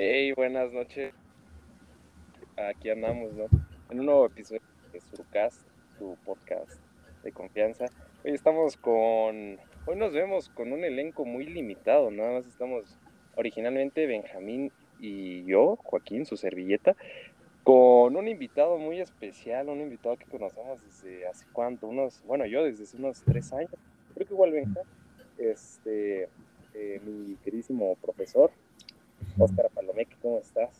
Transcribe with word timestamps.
Hey, 0.00 0.30
buenas 0.30 0.72
noches. 0.72 1.12
Aquí 2.56 2.88
andamos, 2.88 3.32
¿no? 3.32 3.46
En 3.90 3.98
un 3.98 4.06
nuevo 4.06 4.26
episodio 4.26 4.62
de 4.92 5.00
Surcast, 5.00 5.66
tu 5.98 6.16
podcast 6.24 6.80
de 7.24 7.32
confianza. 7.32 7.86
Hoy 8.24 8.30
estamos 8.30 8.76
con. 8.76 9.58
Hoy 9.86 9.96
nos 9.96 10.12
vemos 10.12 10.50
con 10.50 10.72
un 10.72 10.84
elenco 10.84 11.24
muy 11.24 11.46
limitado. 11.46 12.12
Nada 12.12 12.34
más 12.34 12.46
estamos 12.46 12.96
originalmente 13.34 14.06
Benjamín 14.06 14.70
y 15.00 15.44
yo, 15.46 15.74
Joaquín, 15.82 16.26
su 16.26 16.36
servilleta, 16.36 16.94
con 17.64 18.14
un 18.14 18.28
invitado 18.28 18.78
muy 18.78 19.00
especial, 19.00 19.68
un 19.68 19.80
invitado 19.80 20.16
que 20.16 20.26
conocemos 20.26 20.80
desde 20.80 21.26
hace 21.26 21.44
cuánto, 21.52 21.88
unos, 21.88 22.22
bueno, 22.24 22.46
yo 22.46 22.62
desde 22.62 22.84
hace 22.84 22.98
unos 22.98 23.20
tres 23.24 23.52
años, 23.52 23.72
creo 24.14 24.28
que 24.28 24.34
igual 24.34 24.52
Benja, 24.52 24.82
este, 25.38 26.28
eh, 26.74 27.00
mi 27.04 27.34
queridísimo 27.42 27.96
profesor, 27.96 28.52
Oscar 29.38 29.70
Palomeque, 29.74 30.16
¿cómo 30.20 30.38
estás? 30.40 30.70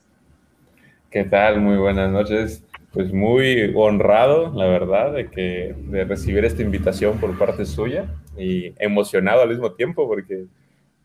¿Qué 1.10 1.24
tal? 1.24 1.60
Muy 1.60 1.76
buenas 1.76 2.10
noches. 2.10 2.64
Pues 2.92 3.12
muy 3.12 3.72
honrado, 3.76 4.52
la 4.54 4.66
verdad, 4.66 5.12
de 5.12 5.30
que 5.30 5.74
de 5.76 6.04
recibir 6.04 6.44
esta 6.44 6.62
invitación 6.62 7.18
por 7.18 7.36
parte 7.38 7.64
suya 7.64 8.06
y 8.36 8.74
emocionado 8.82 9.42
al 9.42 9.50
mismo 9.50 9.72
tiempo 9.72 10.08
porque 10.08 10.46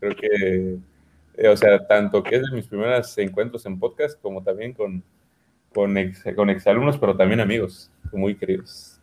creo 0.00 0.16
que, 0.16 0.78
eh, 1.36 1.48
o 1.48 1.56
sea, 1.56 1.86
tanto 1.86 2.22
que 2.22 2.36
es 2.36 2.42
de 2.42 2.56
mis 2.56 2.66
primeros 2.66 3.16
encuentros 3.18 3.64
en 3.66 3.78
podcast 3.78 4.20
como 4.20 4.42
también 4.42 4.72
con, 4.72 5.02
con, 5.72 5.96
ex, 5.96 6.24
con 6.34 6.50
exalumnos, 6.50 6.98
pero 6.98 7.16
también 7.16 7.40
amigos 7.40 7.90
muy 8.12 8.34
queridos. 8.34 9.00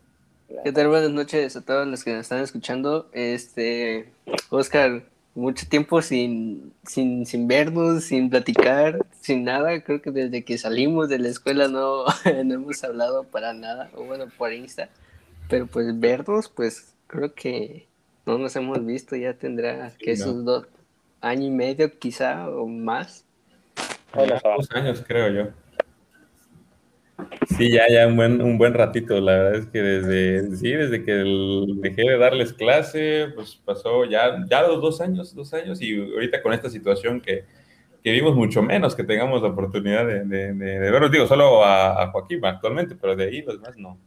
¿Qué 0.64 0.72
tal? 0.72 0.88
Buenas 0.88 1.10
noches 1.10 1.56
a 1.56 1.64
todos 1.64 1.86
los 1.86 2.04
que 2.04 2.10
nos 2.10 2.20
están 2.20 2.42
escuchando. 2.42 3.08
Este, 3.12 4.12
Oscar, 4.50 5.02
mucho 5.34 5.66
tiempo 5.68 6.02
sin, 6.02 6.72
sin, 6.84 7.24
sin 7.26 7.48
vernos, 7.48 8.04
sin 8.04 8.28
platicar, 8.30 8.98
sin 9.20 9.44
nada. 9.44 9.82
Creo 9.82 10.02
que 10.02 10.10
desde 10.10 10.44
que 10.44 10.58
salimos 10.58 11.08
de 11.08 11.18
la 11.18 11.28
escuela 11.28 11.68
no, 11.68 12.04
no 12.44 12.54
hemos 12.54 12.84
hablado 12.84 13.24
para 13.24 13.52
nada, 13.52 13.90
o 13.94 14.04
bueno, 14.04 14.26
por 14.36 14.52
Insta. 14.52 14.88
Pero 15.48 15.66
pues 15.66 15.98
vernos, 15.98 16.48
pues 16.48 16.94
creo 17.06 17.34
que 17.34 17.86
no 18.26 18.38
nos 18.38 18.54
hemos 18.56 18.84
visto, 18.84 19.16
ya 19.16 19.34
tendrá 19.34 19.92
que 19.98 20.12
esos 20.12 20.44
dos 20.44 20.66
años 21.20 21.46
y 21.46 21.50
medio 21.50 21.98
quizá 21.98 22.48
o 22.48 22.66
más. 22.66 23.24
dos 24.14 24.70
años 24.72 25.02
creo 25.06 25.28
yo. 25.30 25.61
Sí, 27.56 27.70
ya, 27.70 27.82
ya 27.88 28.06
un 28.06 28.16
buen, 28.16 28.40
un 28.40 28.58
buen 28.58 28.74
ratito. 28.74 29.20
La 29.20 29.32
verdad 29.32 29.54
es 29.56 29.66
que 29.66 29.82
desde, 29.82 30.56
sí, 30.56 30.72
desde 30.72 31.04
que 31.04 31.12
dejé 31.80 32.02
de 32.02 32.18
darles 32.18 32.52
clase, 32.52 33.28
pues 33.34 33.56
pasó 33.56 34.04
ya, 34.04 34.44
ya 34.48 34.62
los 34.62 34.80
dos 34.80 35.00
años, 35.00 35.34
dos 35.34 35.52
años, 35.54 35.80
y 35.80 35.98
ahorita 35.98 36.42
con 36.42 36.52
esta 36.52 36.70
situación 36.70 37.20
que, 37.20 37.44
que 38.02 38.12
vimos 38.12 38.34
mucho 38.34 38.62
menos 38.62 38.94
que 38.94 39.04
tengamos 39.04 39.42
la 39.42 39.48
oportunidad 39.48 40.06
de, 40.06 40.24
de, 40.24 40.54
de, 40.54 40.90
verlos. 40.90 41.10
Digo, 41.10 41.26
solo 41.26 41.64
a, 41.64 42.02
a, 42.02 42.10
Joaquín 42.10 42.44
actualmente, 42.44 42.96
pero 42.96 43.14
de 43.14 43.24
ahí 43.24 43.42
los 43.42 43.60
demás 43.60 43.76
no. 43.76 43.98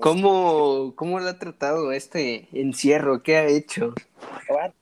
¿Cómo, 0.00 0.92
¿Cómo 0.96 1.20
lo 1.20 1.28
ha 1.28 1.38
tratado 1.38 1.92
este 1.92 2.48
encierro? 2.52 3.22
¿Qué 3.22 3.36
ha 3.36 3.46
hecho? 3.46 3.94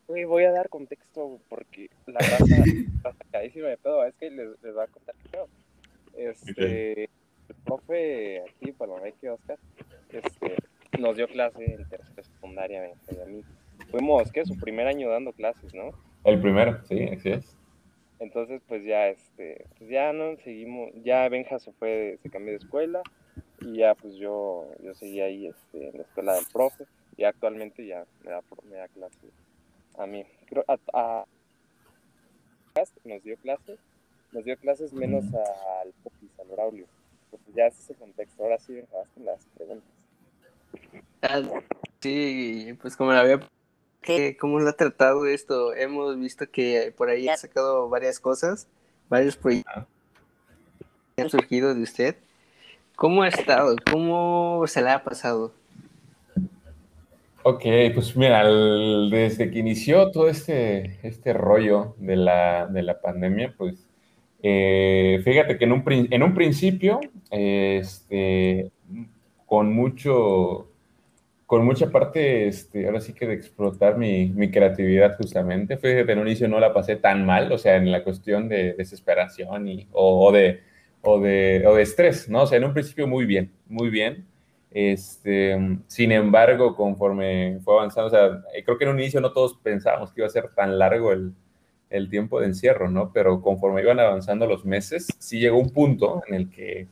Voy 0.08 0.45
a 0.45 0.53
dar 0.53 0.69
contexto 0.69 1.39
porque 1.48 1.91
la 2.06 2.19
raza, 2.19 2.47
la 3.05 3.14
caísima 3.30 3.69
de 3.69 3.77
pedo 3.77 4.05
es 4.06 4.14
que 4.14 4.30
les, 4.30 4.48
les 4.62 4.77
va 4.77 4.84
a 4.84 4.86
contar 4.86 5.11
este, 6.16 7.05
el 7.05 7.56
profe 7.64 8.42
aquí, 8.42 8.74
que 9.20 9.30
Oscar, 9.30 9.58
este, 10.10 10.56
nos 10.98 11.16
dio 11.16 11.27
clase 11.28 11.64
en 11.64 11.88
tercera 11.88 12.22
secundaria 12.22 12.84
a 12.84 13.27
mí. 13.27 13.42
Fuimos, 13.91 14.30
¿qué? 14.33 14.44
Su 14.44 14.56
primer 14.56 14.86
año 14.86 15.10
dando 15.10 15.33
clases, 15.33 15.74
¿no? 15.74 15.90
El 16.24 16.40
primero, 16.40 16.83
sí, 16.84 17.05
así 17.05 17.30
es. 17.30 17.56
Entonces, 18.20 18.62
pues 18.68 18.84
ya, 18.84 19.08
este, 19.08 19.66
pues 19.78 19.90
ya 19.90 20.12
no 20.12 20.36
seguimos, 20.44 20.90
ya 21.02 21.28
Benja 21.28 21.58
se 21.58 21.72
fue, 21.72 22.18
se 22.22 22.30
cambió 22.30 22.52
de 22.52 22.58
escuela 22.58 23.02
y 23.60 23.78
ya, 23.78 23.94
pues 23.94 24.14
yo, 24.14 24.68
yo 24.83 24.94
seguí 24.94 25.20
ahí, 25.20 25.46
este, 25.46 25.88
en 25.88 25.96
la 25.96 26.02
escuela 26.02 26.34
del 26.34 26.45
profe 26.52 26.84
y 27.17 27.24
actualmente 27.24 27.84
ya 27.84 28.05
me 28.24 28.30
da, 28.30 28.40
me 28.70 28.77
da 28.77 28.89
clase 28.89 29.27
a 29.98 30.06
mí. 30.06 30.24
Creo, 30.46 30.64
a, 30.68 30.78
a, 30.92 31.24
nos 33.05 33.22
dio 33.24 33.36
clase 33.39 33.77
nos 34.33 34.45
dio 34.45 34.57
clases 34.57 34.93
menos 34.93 35.25
al 35.27 35.93
Popis, 36.03 36.31
al 36.41 36.48
Braulio. 36.48 36.87
Pues 37.31 37.43
ya 37.55 37.67
es 37.67 37.79
ese 37.79 37.95
contexto. 37.95 38.43
Ahora 38.43 38.59
sí, 38.59 38.81
con 39.15 39.25
las 39.25 39.45
preguntas. 39.55 39.89
Ah, 41.23 41.41
sí, 42.01 42.77
pues 42.81 42.97
como 42.97 43.13
la 43.13 43.20
había... 43.20 43.41
¿Cómo 44.41 44.59
lo 44.59 44.69
ha 44.69 44.73
tratado 44.73 45.27
esto? 45.27 45.75
Hemos 45.75 46.19
visto 46.19 46.51
que 46.51 46.93
por 46.97 47.09
ahí 47.09 47.29
ha 47.29 47.37
sacado 47.37 47.89
varias 47.89 48.19
cosas, 48.19 48.67
varios 49.09 49.37
proyectos 49.37 49.87
que 51.14 51.23
han 51.23 51.31
surgido 51.31 51.73
de 51.73 51.83
usted. 51.83 52.17
¿Cómo 52.97 53.23
ha 53.23 53.29
estado? 53.29 53.77
¿Cómo 53.91 54.64
se 54.67 54.83
le 54.83 54.91
ha 54.91 55.05
pasado? 55.05 55.53
Ok, 57.45 57.64
pues 57.95 58.17
mira, 58.17 58.45
desde 58.45 59.51
que 59.51 59.59
inició 59.61 60.11
todo 60.11 60.29
este, 60.29 60.99
este 61.07 61.33
rollo 61.33 61.95
de 61.99 62.17
la, 62.17 62.67
de 62.67 62.83
la 62.83 63.01
pandemia, 63.01 63.55
pues 63.57 63.87
eh, 64.42 65.20
fíjate 65.25 65.57
que 65.57 65.64
en 65.64 65.73
un, 65.73 65.85
en 65.86 66.23
un 66.23 66.35
principio, 66.35 67.01
este, 67.30 68.73
con 69.47 69.73
mucho, 69.73 70.69
con 71.47 71.64
mucha 71.64 71.91
parte, 71.91 72.48
este, 72.48 72.86
ahora 72.86 73.01
sí 73.01 73.13
que 73.13 73.27
de 73.29 73.35
explotar 73.35 73.97
mi, 73.97 74.27
mi, 74.31 74.51
creatividad 74.51 75.17
justamente, 75.17 75.77
fíjate, 75.77 76.13
en 76.13 76.19
un 76.19 76.27
inicio 76.27 76.48
no 76.48 76.58
la 76.58 76.75
pasé 76.75 76.97
tan 76.97 77.25
mal, 77.25 77.52
o 77.52 77.58
sea, 77.58 77.77
en 77.77 77.92
la 77.92 78.02
cuestión 78.02 78.48
de 78.48 78.75
desesperación 78.75 79.69
y, 79.69 79.89
o, 79.92 80.33
de, 80.33 80.61
o, 81.02 81.20
de, 81.20 81.64
o 81.67 81.77
de 81.77 81.83
estrés, 81.83 82.29
¿no? 82.29 82.42
O 82.42 82.47
sea, 82.47 82.58
en 82.58 82.64
un 82.64 82.73
principio 82.73 83.07
muy 83.07 83.27
bien, 83.27 83.52
muy 83.69 83.91
bien. 83.91 84.27
Este, 84.73 85.57
sin 85.86 86.13
embargo, 86.13 86.75
conforme 86.75 87.61
fue 87.63 87.75
avanzando, 87.75 88.07
o 88.07 88.11
sea, 88.11 88.42
creo 88.64 88.79
que 88.79 88.85
en 88.85 88.91
un 88.91 89.01
inicio 89.01 89.20
no 89.20 89.33
todos 89.33 89.55
pensábamos 89.63 90.13
que 90.13 90.23
iba 90.23 90.27
a 90.27 90.31
ser 90.31 90.48
tan 90.55 90.79
largo 90.79 91.13
el, 91.13 91.35
el 91.92 92.08
tiempo 92.08 92.41
de 92.41 92.47
encierro, 92.47 92.91
¿no? 92.91 93.13
Pero 93.13 93.41
conforme 93.41 93.83
iban 93.83 94.01
avanzando 94.01 94.47
los 94.47 94.64
meses, 94.64 95.08
sí 95.19 95.39
llegó 95.39 95.58
un 95.58 95.70
punto 95.70 96.23
en 96.27 96.35
el 96.35 96.51
que 96.51 96.89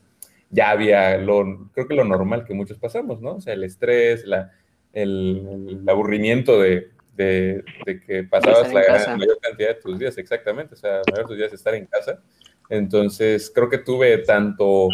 ya 0.51 0.71
había 0.71 1.17
lo, 1.17 1.71
creo 1.73 1.89
que 1.89 1.95
lo 1.95 2.05
normal 2.05 2.45
que 2.45 2.55
muchos 2.55 2.79
pasamos, 2.79 3.21
¿no? 3.21 3.37
O 3.37 3.41
sea, 3.41 3.55
el 3.55 3.65
estrés, 3.65 4.27
la, 4.27 4.53
el, 4.93 5.83
aburrimiento 5.89 6.61
de, 6.61 6.91
de, 7.17 7.65
que 8.07 8.25
pasabas 8.25 8.73
la, 8.73 9.17
mayor 9.17 9.39
cantidad 9.41 9.69
de 9.69 9.75
tus 9.81 9.99
días, 9.99 10.19
exactamente, 10.19 10.75
o 10.75 10.77
sea, 10.77 10.99
la 10.99 11.03
mayor 11.13 11.25
de 11.25 11.29
tus 11.29 11.37
días 11.39 11.51
de 11.51 11.57
estar 11.57 11.75
en 11.75 11.87
casa. 11.87 12.21
Entonces, 12.69 13.51
creo 13.55 13.69
que 13.69 13.79
tuve 13.79 14.19
tanto 14.19 14.89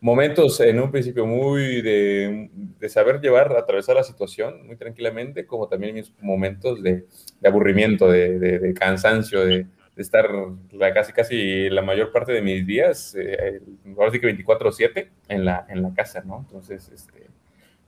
momentos 0.00 0.60
en 0.60 0.80
un 0.80 0.90
principio 0.90 1.26
muy 1.26 1.82
de, 1.82 2.50
saber 2.88 3.20
llevar, 3.20 3.56
atravesar 3.56 3.96
la 3.96 4.04
situación 4.04 4.66
muy 4.66 4.76
tranquilamente, 4.76 5.46
como 5.46 5.68
también 5.68 5.94
mis 5.94 6.12
momentos 6.20 6.82
de, 6.82 7.06
aburrimiento, 7.44 8.08
de, 8.10 8.38
de 8.38 8.74
cansancio, 8.74 9.44
de, 9.44 9.66
estar 9.96 10.28
la, 10.72 10.92
casi 10.92 11.12
casi 11.12 11.70
la 11.70 11.82
mayor 11.82 12.12
parte 12.12 12.32
de 12.32 12.42
mis 12.42 12.66
días, 12.66 13.14
eh, 13.18 13.60
ahora 13.96 14.10
sí 14.10 14.20
que 14.20 14.26
24/7 14.26 15.08
en 15.28 15.44
la, 15.44 15.66
en 15.68 15.82
la 15.82 15.94
casa, 15.94 16.22
¿no? 16.24 16.38
Entonces, 16.40 16.90
este, 16.90 17.26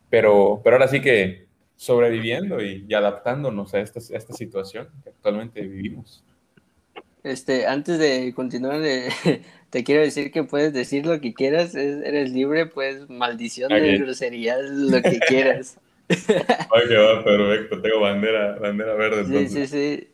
pero, 0.08 0.60
pero 0.64 0.76
ahora 0.76 0.88
sí 0.88 1.00
que 1.00 1.46
sobreviviendo 1.76 2.62
y, 2.62 2.86
y 2.88 2.94
adaptándonos 2.94 3.74
a 3.74 3.80
esta, 3.80 4.00
a 4.00 4.16
esta 4.16 4.32
situación 4.32 4.88
que 5.04 5.10
actualmente 5.10 5.60
vivimos. 5.60 6.24
Este, 7.28 7.66
antes 7.66 7.98
de 7.98 8.32
continuar, 8.34 8.80
eh, 8.82 9.10
te 9.70 9.84
quiero 9.84 10.00
decir 10.00 10.30
que 10.30 10.44
puedes 10.44 10.72
decir 10.72 11.04
lo 11.04 11.20
que 11.20 11.34
quieras, 11.34 11.74
eres 11.74 12.32
libre, 12.32 12.66
pues 12.66 13.08
maldición 13.10 13.68
de 13.68 13.98
groserías, 13.98 14.62
lo 14.62 15.02
que 15.02 15.20
quieras. 15.20 15.78
Ay, 16.08 16.88
que 16.88 16.96
va, 16.96 17.22
perfecto, 17.22 17.82
tengo 17.82 18.00
bandera, 18.00 18.58
bandera 18.58 18.94
verde. 18.94 19.20
Entonces. 19.20 19.50
Sí, 19.52 19.66
sí, 19.66 19.98
sí. 19.98 20.08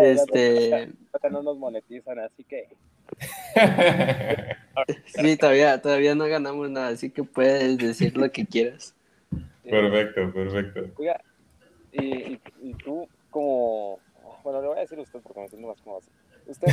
Este... 0.00 0.90
No 1.30 1.42
nos 1.42 1.56
monetizan, 1.56 2.18
así 2.18 2.44
que... 2.44 2.68
sí, 5.06 5.36
todavía, 5.38 5.80
todavía 5.80 6.14
no 6.14 6.26
ganamos 6.26 6.68
nada, 6.68 6.88
así 6.88 7.10
que 7.10 7.24
puedes 7.24 7.78
decir 7.78 8.16
lo 8.18 8.30
que 8.30 8.44
quieras. 8.44 8.94
Perfecto, 9.62 10.30
perfecto. 10.32 10.90
Oiga, 10.98 11.22
y, 11.92 12.38
y, 12.60 12.74
tú 12.84 13.08
como... 13.30 13.98
Bueno, 14.42 14.60
le 14.60 14.68
voy 14.68 14.76
a 14.76 14.80
decir 14.80 14.98
a 14.98 15.02
usted 15.02 15.20
porque 15.20 15.40
me 15.40 15.48
siento 15.48 15.68
más 15.68 15.80
cómodo. 15.80 16.02
¿Usted 16.46 16.68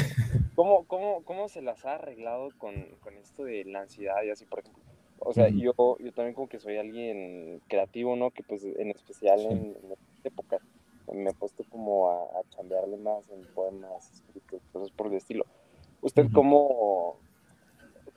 cómo, 0.56 0.86
cómo, 0.86 1.24
cómo 1.24 1.48
se 1.48 1.62
las 1.62 1.86
ha 1.86 1.96
arreglado 1.96 2.50
con, 2.58 2.74
con 3.02 3.16
esto 3.18 3.44
de 3.44 3.64
la 3.66 3.82
ansiedad 3.82 4.22
y 4.24 4.30
así, 4.30 4.46
por 4.46 4.60
ejemplo? 4.60 4.84
O 5.24 5.34
sea, 5.34 5.50
yo, 5.50 5.74
yo 6.00 6.12
también 6.14 6.34
como 6.34 6.50
que 6.50 6.60
soy 6.60 6.78
alguien 6.78 7.62
creativo, 7.68 8.16
¿no? 8.16 8.32
Que 8.32 8.42
pues 8.42 8.64
en 8.64 8.90
especial 8.90 9.40
en, 9.42 9.78
esta 9.92 10.28
época 10.28 10.58
me 11.14 11.30
he 11.30 11.34
puesto 11.34 11.64
como 11.70 12.10
a, 12.10 12.24
a, 12.24 12.44
chambearle 12.50 12.98
más 12.98 13.30
en 13.30 13.42
poemas, 13.54 14.12
escritos, 14.12 14.62
cosas 14.74 14.90
por 14.92 15.08
el 15.08 15.14
estilo. 15.14 15.46
¿Usted 16.02 16.26
cómo, 16.34 17.18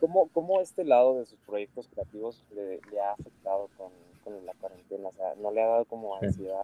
cómo, 0.01 0.29
cómo 0.29 0.63
este 0.63 0.85
lado 0.85 1.19
de 1.19 1.27
sus 1.27 1.39
proyectos 1.41 1.89
creativos 1.89 2.43
le, 2.55 2.81
le 2.91 3.01
ha 3.01 3.13
afectado 3.13 3.69
con, 3.77 3.91
con, 4.25 4.47
la 4.47 4.55
cuarentena? 4.55 5.09
O 5.09 5.13
sea, 5.13 5.35
¿no 5.35 5.51
le 5.51 5.63
ha 5.63 5.67
dado 5.67 5.85
como 5.85 6.17
ansiedad? 6.17 6.63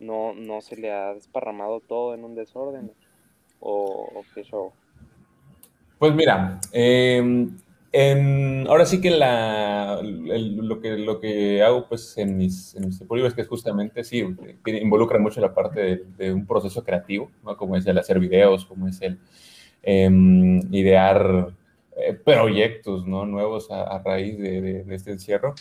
¿No, 0.00 0.34
¿No 0.34 0.60
se 0.60 0.76
le 0.76 0.90
ha 0.90 1.14
desparramado 1.14 1.78
todo 1.78 2.14
en 2.14 2.24
un 2.24 2.34
desorden? 2.34 2.92
O, 3.62 4.22
qué 4.34 4.42
show? 4.44 4.72
Pues 5.98 6.14
mira, 6.14 6.60
eh, 6.72 7.48
ahora 8.68 8.86
sí 8.86 9.00
que, 9.00 9.10
lo 9.10 10.80
que 10.80 10.96
lo 10.98 11.20
que 11.20 11.62
hago 11.62 11.86
pues 11.88 12.16
en 12.16 12.36
mis, 12.36 12.74
en 12.74 12.86
mis 12.86 13.00
es 13.00 13.34
que 13.34 13.44
justamente 13.44 14.02
sí, 14.02 14.24
involucra 14.66 15.18
mucho 15.18 15.40
la 15.40 15.54
parte 15.54 16.02
de, 16.16 16.32
un 16.32 16.46
proceso 16.46 16.82
creativo, 16.82 17.30
como 17.56 17.76
es 17.76 17.86
el 17.86 17.98
hacer 17.98 18.18
videos, 18.18 18.64
como 18.64 18.88
es 18.88 19.00
el 19.02 19.18
em, 19.82 20.60
idear 20.72 21.52
eh, 21.96 22.14
proyectos 22.14 23.06
nuevos 23.06 23.70
a, 23.70 23.98
raíz 24.02 24.38
de, 24.38 24.84
este 24.90 25.12
encierro. 25.12 25.54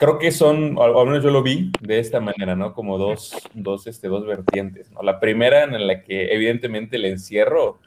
Creo 0.00 0.18
que 0.18 0.32
son, 0.32 0.78
o 0.78 0.82
al 0.82 1.06
menos 1.06 1.22
yo 1.22 1.30
lo 1.30 1.42
vi 1.42 1.70
de 1.82 1.98
esta 1.98 2.20
manera, 2.20 2.56
¿no? 2.56 2.72
Como 2.72 2.96
dos, 2.96 3.36
dos, 3.52 3.86
este, 3.86 4.08
dos 4.08 4.24
vertientes, 4.24 4.90
¿no? 4.90 5.02
La 5.02 5.20
primera 5.20 5.64
en 5.64 5.86
la 5.86 6.02
que 6.02 6.32
evidentemente 6.32 6.96
el 6.96 7.04
encierro 7.04 7.78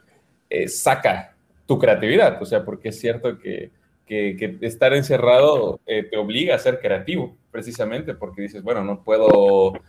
eh, 0.48 0.68
saca 0.68 1.34
tu 1.66 1.76
creatividad, 1.80 2.40
o 2.40 2.46
sea, 2.46 2.64
porque 2.64 2.90
es 2.90 3.00
cierto 3.00 3.36
que, 3.40 3.72
que, 4.06 4.58
estar 4.60 4.94
encerrado 4.94 5.80
eh, 5.86 6.04
te 6.04 6.16
obliga 6.16 6.54
a 6.54 6.60
ser 6.60 6.78
creativo, 6.78 7.36
precisamente, 7.50 8.14
porque 8.14 8.42
dices, 8.42 8.62
bueno, 8.62 8.84
no 8.84 9.02
puedo... 9.02 9.74
Eh, 9.74 9.80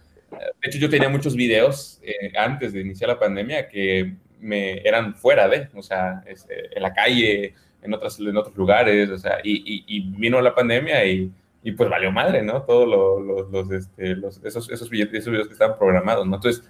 de 0.63 0.68
hecho, 0.69 0.80
yo 0.80 0.89
tenía 0.89 1.10
muchos 1.10 1.36
videos 1.36 2.00
eh, 2.01 2.31
antes 2.36 2.74
de 2.74 2.81
iniciar 2.81 3.12
la 3.12 3.19
pandemia 3.19 3.69
que 3.69 4.16
me 4.39 4.80
eran 4.80 5.13
fuera 5.13 5.48
de, 5.48 5.69
o 5.75 5.83
sea, 5.83 6.24
en 6.25 6.81
la 6.81 6.92
calle, 6.92 7.54
en, 7.83 7.94
otras, 7.94 8.19
en 8.19 8.36
otros 8.36 8.56
lugares, 8.56 9.12
o 9.12 9.18
sea, 9.19 9.38
y, 9.44 9.83
y, 9.86 10.00
vino 10.18 10.42
la 10.42 10.56
pandemia 10.56 11.06
y, 11.06 11.31
y, 11.66 11.72
pues 11.72 11.90
valió 11.90 12.12
madre, 12.12 12.44
¿no? 12.44 12.62
Todos 12.62 12.88
los, 12.88 13.50
los, 13.52 13.72
este, 13.72 14.16
los, 14.16 14.44
esos, 14.44 14.70
esos, 14.70 14.90
videos 14.90 15.48
que 15.48 15.54
estaban 15.54 15.78
programados, 15.78 16.28
¿no? 16.28 16.36
Entonces, 16.36 16.70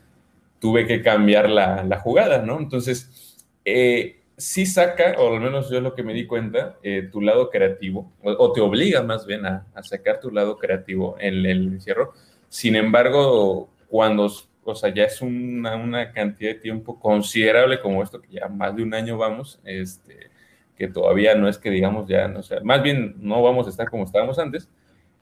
tuve 0.60 0.88
que 0.88 1.02
cambiar 1.02 1.50
la, 1.50 1.84
la 1.84 2.00
jugada, 2.00 2.42
¿no? 2.42 2.58
Entonces, 2.58 3.46
eh, 3.66 4.22
sí 4.38 4.66
saca, 4.66 5.16
o 5.18 5.34
al 5.34 5.42
menos 5.42 5.70
yo 5.70 5.82
lo 5.82 5.94
que 5.96 6.04
me 6.04 6.14
di 6.14 6.26
cuenta, 6.26 6.78
eh, 6.84 7.10
tu 7.12 7.22
lado 7.22 7.50
creativo, 7.50 8.12
o, 8.24 8.52
te 8.52 8.62
obliga 8.62 9.04
más 9.04 9.26
bien 9.26 9.46
a, 9.46 9.66
sacar 9.84 10.20
tu 10.20 10.32
lado 10.32 10.58
creativo 10.58 11.16
en 11.20 11.46
el 11.46 11.68
encierro. 11.74 12.14
Sin 12.50 12.76
embargo, 12.76 13.70
cuando, 13.88 14.32
o 14.64 14.76
sea, 14.76 14.94
ya 14.94 15.04
es 15.04 15.22
una, 15.22 15.76
una, 15.76 16.12
cantidad 16.12 16.52
de 16.52 16.60
tiempo 16.60 17.00
considerable 17.00 17.82
como 17.82 18.04
esto, 18.04 18.22
que 18.22 18.30
ya 18.30 18.48
más 18.48 18.76
de 18.76 18.84
un 18.84 18.94
año 18.94 19.18
vamos, 19.18 19.60
este, 19.64 20.30
que 20.78 20.88
todavía 20.88 21.36
no 21.36 21.48
es 21.48 21.58
que 21.58 21.70
digamos 21.70 22.08
ya, 22.08 22.28
no, 22.28 22.44
sea, 22.44 22.60
más 22.62 22.84
bien 22.84 23.16
no 23.20 23.42
vamos 23.42 23.68
a 23.68 23.70
estar 23.70 23.90
como 23.90 24.04
estábamos 24.04 24.40
antes, 24.40 24.70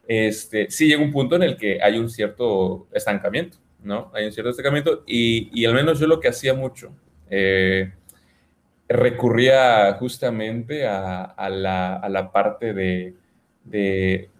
este, 0.08 0.70
sí 0.70 0.88
llega 0.88 1.02
un 1.02 1.12
punto 1.12 1.36
en 1.36 1.44
el 1.44 1.58
que 1.58 1.82
hay 1.82 1.98
un 1.98 2.10
cierto 2.10 2.88
estancamiento, 2.92 3.58
¿no? 3.84 4.12
Hay 4.14 4.26
un 4.26 4.32
cierto 4.32 4.50
estancamiento 4.50 5.04
y, 5.08 5.66
al 5.66 5.74
menos 5.74 6.00
yo 6.00 6.08
lo 6.08 6.20
que 6.20 6.28
hacía 6.28 6.54
mucho, 6.54 6.94
eh, 7.30 7.94
recurría 8.88 9.94
justamente 9.94 10.86
a, 10.86 11.50
la, 11.50 12.32
parte 12.34 12.74
de, 12.74 13.16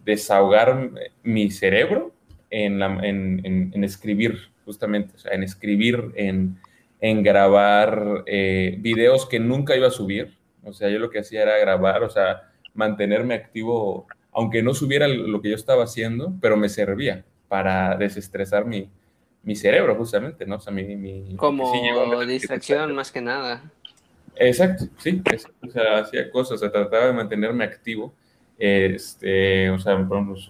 desahogar 0.04 0.90
mi 1.22 1.50
cerebro 1.50 2.12
en, 2.50 3.84
escribir, 3.84 4.50
justamente, 4.64 5.14
o 5.14 5.18
sea, 5.18 5.32
en 5.32 5.42
escribir, 5.42 6.12
en, 6.14 6.58
grabar 7.22 8.22
eh, 8.26 8.76
videos 8.78 9.26
que 9.26 9.38
nunca 9.38 9.76
iba 9.76 9.88
a 9.88 9.90
subir. 9.90 10.36
O 10.62 10.72
sea, 10.72 10.88
yo 10.88 10.98
lo 10.98 11.10
que 11.10 11.18
hacía 11.18 11.42
era 11.42 11.58
grabar, 11.58 12.02
o 12.02 12.08
sea, 12.08 12.50
mantenerme 12.72 13.34
activo, 13.34 14.06
aunque 14.34 14.62
no 14.62 14.74
subiera 14.74 15.08
lo 15.08 15.40
que 15.40 15.50
yo 15.50 15.56
estaba 15.56 15.84
haciendo, 15.84 16.32
pero 16.40 16.56
me 16.56 16.68
servía 16.68 17.24
para 17.48 17.96
desestresar 17.96 18.66
mi, 18.66 18.90
cerebro, 19.54 19.94
justamente, 19.94 20.44
¿no? 20.46 20.56
O 20.56 20.60
sea, 20.60 20.72
mi, 20.72 21.36
Como 21.36 22.24
distracción, 22.24 22.94
más 22.94 23.12
que 23.12 23.20
nada. 23.20 23.62
Exacto, 24.36 24.86
sí, 24.98 25.22
o 25.62 25.70
sea, 25.70 25.98
hacía 25.98 26.30
cosas, 26.30 26.58
se 26.58 26.68
trataba 26.68 27.06
de 27.06 27.12
mantenerme 27.12 27.62
activo, 27.62 28.12
este, 28.58 29.70
o 29.70 29.78
sea, 29.78 29.96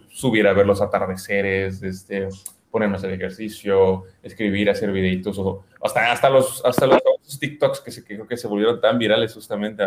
subir 0.09 0.47
a 0.47 0.55
ver 0.55 0.67
los 0.67 0.81
atardeceres, 0.81 1.83
este, 1.83 2.29
ponerme 2.71 2.95
a 2.95 2.99
hacer 2.99 3.13
ejercicio, 3.13 4.05
escribir, 4.23 4.71
hacer 4.71 4.91
videitos, 4.91 5.39
o 5.39 5.65
hasta, 5.83 6.11
hasta 6.11 6.31
los, 6.31 6.65
hasta 6.65 6.87
los 6.87 7.03
TikToks 7.39 7.81
que, 7.81 7.91
se, 7.91 8.03
que 8.05 8.15
creo 8.15 8.27
que 8.27 8.37
se 8.39 8.49
volvieron 8.49 8.81
tan 8.81 8.99
virales 8.99 9.35
justamente 9.35 9.85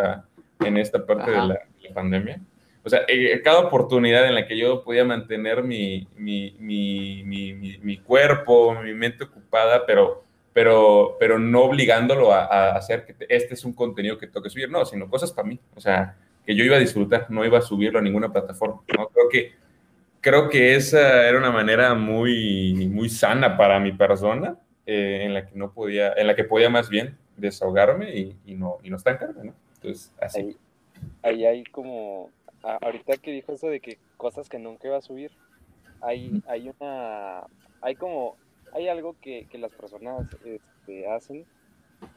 en 0.60 0.78
esta 0.78 1.04
parte 1.04 1.32
de 1.32 1.38
la, 1.38 1.60
pandemia. 1.94 2.40
O 2.88 2.90
sea, 2.90 3.02
eh, 3.08 3.42
cada 3.44 3.60
oportunidad 3.60 4.26
en 4.28 4.36
la 4.36 4.48
que 4.48 4.58
yo 4.58 4.84
podía 4.84 5.04
mantener 5.06 5.64
mi, 5.64 6.08
mi, 6.16 6.56
mi, 6.60 7.24
mi 7.24 7.98
cuerpo, 7.98 8.74
mi 8.82 8.94
mente 8.94 9.26
ocupada, 9.26 9.86
pero 9.86 10.28
pero, 10.58 11.18
pero 11.20 11.38
no 11.38 11.66
obligándolo 11.66 12.34
a, 12.34 12.72
hacer 12.72 13.06
que 13.06 13.16
este 13.30 13.54
es 13.54 13.64
un 13.64 13.74
contenido 13.74 14.18
que 14.18 14.26
tengo 14.26 14.42
que 14.42 14.50
subir, 14.50 14.72
no, 14.72 14.86
sino 14.86 15.08
cosas 15.08 15.32
para 15.32 15.48
mí, 15.48 15.60
o 15.76 15.80
sea, 15.80 16.18
que 16.44 16.56
yo 16.56 16.64
iba 16.64 16.78
a 16.78 16.80
disfrutar, 16.80 17.28
no 17.30 17.46
iba 17.46 17.60
a 17.60 17.62
subirlo 17.62 18.00
a 18.00 18.02
ninguna 18.02 18.34
plataforma, 18.34 18.82
¿no? 18.98 19.08
Creo 19.10 19.30
que, 19.30 19.52
creo 20.20 20.50
que 20.50 20.76
esa 20.76 21.30
era 21.30 21.38
una 21.38 21.52
manera 21.52 21.94
muy, 21.94 22.90
muy 22.92 23.08
sana 23.08 23.56
para 23.56 23.80
mi 23.80 23.92
persona, 23.92 24.58
eh, 24.88 25.26
en 25.26 25.36
la 25.36 25.46
que 25.46 25.56
no 25.56 25.72
podía, 25.74 26.14
en 26.14 26.26
la 26.26 26.36
que 26.36 26.44
podía 26.44 26.72
más 26.72 26.90
bien 26.90 27.16
desahogarme 27.36 28.18
y, 28.18 28.36
y 28.48 28.56
no, 28.56 28.80
y 28.82 28.90
no 28.90 28.98
estancarme, 28.98 29.44
¿no? 29.44 29.54
Entonces, 29.76 30.12
así. 30.20 30.40
Ahí, 30.40 30.58
ahí 31.22 31.46
hay 31.46 31.64
como, 31.66 32.32
ahorita 32.82 33.18
que 33.18 33.32
dijo 33.32 33.54
eso 33.54 33.68
de 33.68 33.80
que 33.80 33.98
cosas 34.18 34.50
que 34.50 34.60
nunca 34.60 34.88
iba 34.88 34.98
a 34.98 35.02
subir, 35.02 35.32
hay, 36.02 36.42
hay 36.48 36.70
una, 36.70 37.44
hay 37.82 37.96
como 37.96 38.36
hay 38.74 38.88
algo 38.88 39.16
que, 39.22 39.48
las 39.54 39.72
personas 39.72 40.28
este, 40.46 41.08
hacen 41.08 41.46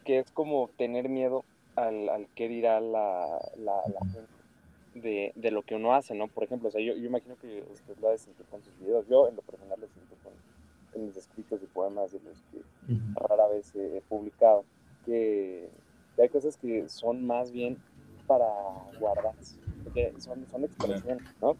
que 0.04 0.18
es 0.18 0.30
como 0.32 0.68
tener 0.76 1.08
miedo 1.08 1.44
al, 1.76 2.08
al 2.08 2.26
qué 2.34 2.48
dirá 2.48 2.80
la, 2.80 3.38
la, 3.56 3.82
gente 4.12 5.32
de, 5.34 5.50
lo 5.50 5.62
que 5.62 5.76
uno 5.76 5.94
hace, 5.94 6.14
¿no? 6.14 6.28
Por 6.28 6.44
ejemplo, 6.44 6.68
o 6.68 6.70
sea, 6.72 6.80
yo, 6.80 6.94
yo 6.94 7.06
imagino 7.06 7.36
que 7.36 7.64
usted 7.72 7.96
lo 8.00 8.10
hace 8.10 8.30
con 8.50 8.62
sus 8.62 8.76
videos. 8.78 9.06
Yo, 9.08 9.28
en 9.28 9.36
lo 9.36 9.42
personal, 9.42 9.78
lo 9.80 9.86
siento 9.88 10.16
con, 10.22 10.32
en 10.94 11.06
mis 11.06 11.16
escritos 11.16 11.62
y 11.62 11.66
poemas 11.66 12.12
de 12.12 12.20
los 12.20 12.42
que 12.50 12.60
rara 13.14 13.46
vez 13.48 13.74
he 13.74 14.02
publicado, 14.08 14.64
que, 15.04 15.68
hay 16.18 16.28
cosas 16.28 16.56
que 16.58 16.86
son 16.88 17.26
más 17.26 17.50
bien 17.50 17.78
para 18.26 18.46
guardarse, 18.98 19.56
son, 20.18 20.46
son 20.50 20.64
expresiones, 20.64 21.22
¿no? 21.40 21.56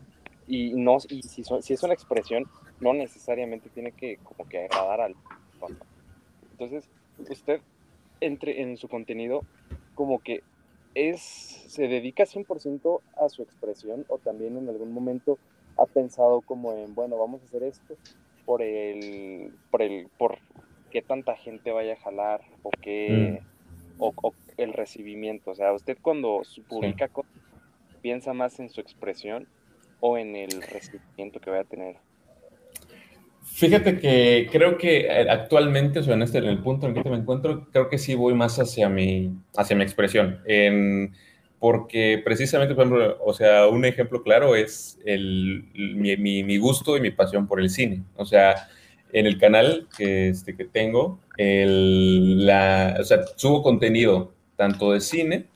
Y, 0.47 0.73
no, 0.75 0.99
y 1.09 1.23
si, 1.23 1.45
si 1.45 1.73
es 1.73 1.83
una 1.83 1.95
expresión, 1.95 2.45
no 2.81 2.93
necesariamente 2.93 3.69
tiene 3.71 3.93
que 3.93 4.17
como 4.19 4.49
que 4.49 4.65
agradar 4.65 5.01
al 5.01 5.15
Entonces, 6.53 6.89
usted 7.19 7.61
entre 8.21 8.63
en 8.63 8.77
su 8.77 8.89
contenido 8.89 9.43
como 9.95 10.19
que 10.19 10.43
es 10.95 11.21
se 11.21 11.89
dedica 11.89 12.25
100% 12.25 13.01
a 13.17 13.29
su 13.29 13.43
expresión 13.43 14.05
o 14.09 14.19
también 14.19 14.57
en 14.57 14.69
algún 14.69 14.93
momento 14.93 15.39
ha 15.77 15.87
pensado 15.87 16.41
como 16.41 16.73
en, 16.73 16.95
bueno, 16.95 17.17
vamos 17.17 17.43
a 17.43 17.45
hacer 17.45 17.63
esto 17.63 17.95
por 18.45 18.63
el 18.63 19.53
por 19.71 19.83
el 19.83 20.09
por 20.19 20.39
qué 20.91 21.01
tanta 21.03 21.37
gente 21.37 21.71
vaya 21.71 21.95
a 21.95 22.01
jalar 22.01 22.41
o 22.63 22.71
qué 22.71 23.41
mm. 23.41 24.03
o, 24.03 24.35
el 24.57 24.73
recibimiento, 24.73 25.53
o 25.53 25.55
sea, 25.55 25.73
usted 25.73 25.97
cuando 26.03 26.43
publica 26.69 27.09
cosas 27.09 27.31
piensa 28.01 28.33
más 28.33 28.59
en 28.61 28.71
su 28.71 28.81
expresión 28.81 29.49
o 30.01 30.19
en 30.19 30.37
el 30.37 30.63
recibimiento 30.63 31.41
que 31.41 31.51
vaya 31.51 31.63
a 31.63 31.67
tener. 31.67 31.97
Fíjate 33.43 33.99
que 33.99 34.49
creo 34.51 34.79
que 34.79 35.01
eh, 35.01 35.27
actualmente, 35.29 35.99
o 35.99 36.03
sea, 36.03 36.15
en, 36.15 36.23
este, 36.23 36.39
el 36.39 36.63
punto 36.63 36.87
en 36.87 36.95
que 36.95 37.09
me 37.09 37.17
encuentro, 37.17 37.69
creo 37.73 37.89
que 37.89 37.99
sí 37.99 38.15
voy 38.15 38.35
más 38.35 38.59
hacia 38.59 38.89
mi, 38.89 39.33
hacia 39.57 39.77
mi 39.77 39.83
expresión. 39.83 40.41
porque 41.59 42.23
precisamente, 42.25 42.75
por 42.75 42.85
ejemplo, 42.85 43.19
o 43.23 43.35
sea, 43.35 43.67
un 43.67 43.85
ejemplo 43.85 44.23
claro 44.23 44.57
es 44.57 44.99
el, 45.05 45.65
mi, 45.75 46.17
mi, 46.17 46.59
gusto 46.59 46.97
y 46.97 47.01
mi 47.01 47.11
pasión 47.11 47.47
por 47.47 47.61
el 47.61 47.69
cine. 47.69 48.03
O 48.17 48.25
sea, 48.25 48.69
en 49.13 49.27
el 49.27 49.39
canal 49.39 49.87
que, 49.97 50.29
este, 50.29 50.57
que 50.57 50.65
tengo, 50.65 51.21
el, 51.37 52.47
la, 52.47 52.97
o 52.99 53.05
sea, 53.05 53.27
subo 53.37 53.63
contenido 53.63 54.33
tanto 54.57 54.93
de 54.93 55.01
cine 55.01 55.50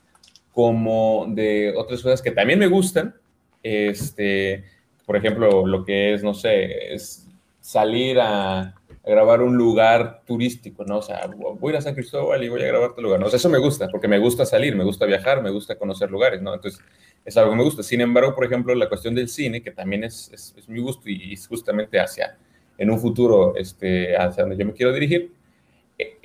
como 0.54 1.26
de 1.28 1.74
otras 1.76 2.00
cosas 2.00 2.22
que 2.22 2.30
también 2.30 2.58
me 2.58 2.68
gustan. 2.68 3.14
Este, 3.62 4.64
por 5.04 5.16
ejemplo, 5.16 5.66
lo 5.66 5.84
que 5.84 6.14
es, 6.14 6.22
no 6.22 6.32
sé, 6.32 6.94
es 6.94 7.26
salir 7.60 8.20
a, 8.20 8.74
grabar 9.06 9.42
un 9.42 9.56
lugar 9.56 10.22
turístico, 10.26 10.84
¿no? 10.84 10.98
O 10.98 11.02
sea, 11.02 11.26
voy 11.26 11.70
a 11.70 11.74
ir 11.74 11.76
a 11.78 11.82
San 11.82 11.94
Cristóbal 11.94 12.42
y 12.42 12.48
voy 12.48 12.62
a 12.62 12.66
grabar 12.66 12.94
tu 12.94 13.02
lugar, 13.02 13.20
¿no? 13.20 13.26
O 13.26 13.28
sea, 13.28 13.36
eso 13.36 13.50
me 13.50 13.58
gusta, 13.58 13.88
porque 13.88 14.08
me 14.08 14.18
gusta 14.18 14.46
salir, 14.46 14.74
me 14.74 14.84
gusta 14.84 15.04
viajar, 15.04 15.42
me 15.42 15.50
gusta 15.50 15.76
conocer 15.76 16.10
lugares, 16.10 16.40
¿no? 16.40 16.54
Entonces, 16.54 16.80
es 17.22 17.36
algo 17.36 17.50
que 17.50 17.56
me 17.56 17.64
gusta. 17.64 17.82
Sin 17.82 18.00
embargo, 18.00 18.34
por 18.34 18.46
ejemplo, 18.46 18.74
la 18.74 18.88
cuestión 18.88 19.14
del 19.14 19.28
cine, 19.28 19.62
que 19.62 19.72
también 19.72 20.04
es, 20.04 20.30
es, 20.32 20.68
mi 20.68 20.80
gusto 20.80 21.10
y 21.10 21.34
es 21.34 21.46
justamente 21.46 22.00
hacia, 22.00 22.38
en 22.78 22.90
un 22.90 22.98
futuro, 22.98 23.54
este, 23.56 24.16
hacia 24.16 24.42
donde 24.44 24.56
yo 24.56 24.64
me 24.64 24.72
quiero 24.72 24.92
dirigir, 24.92 25.32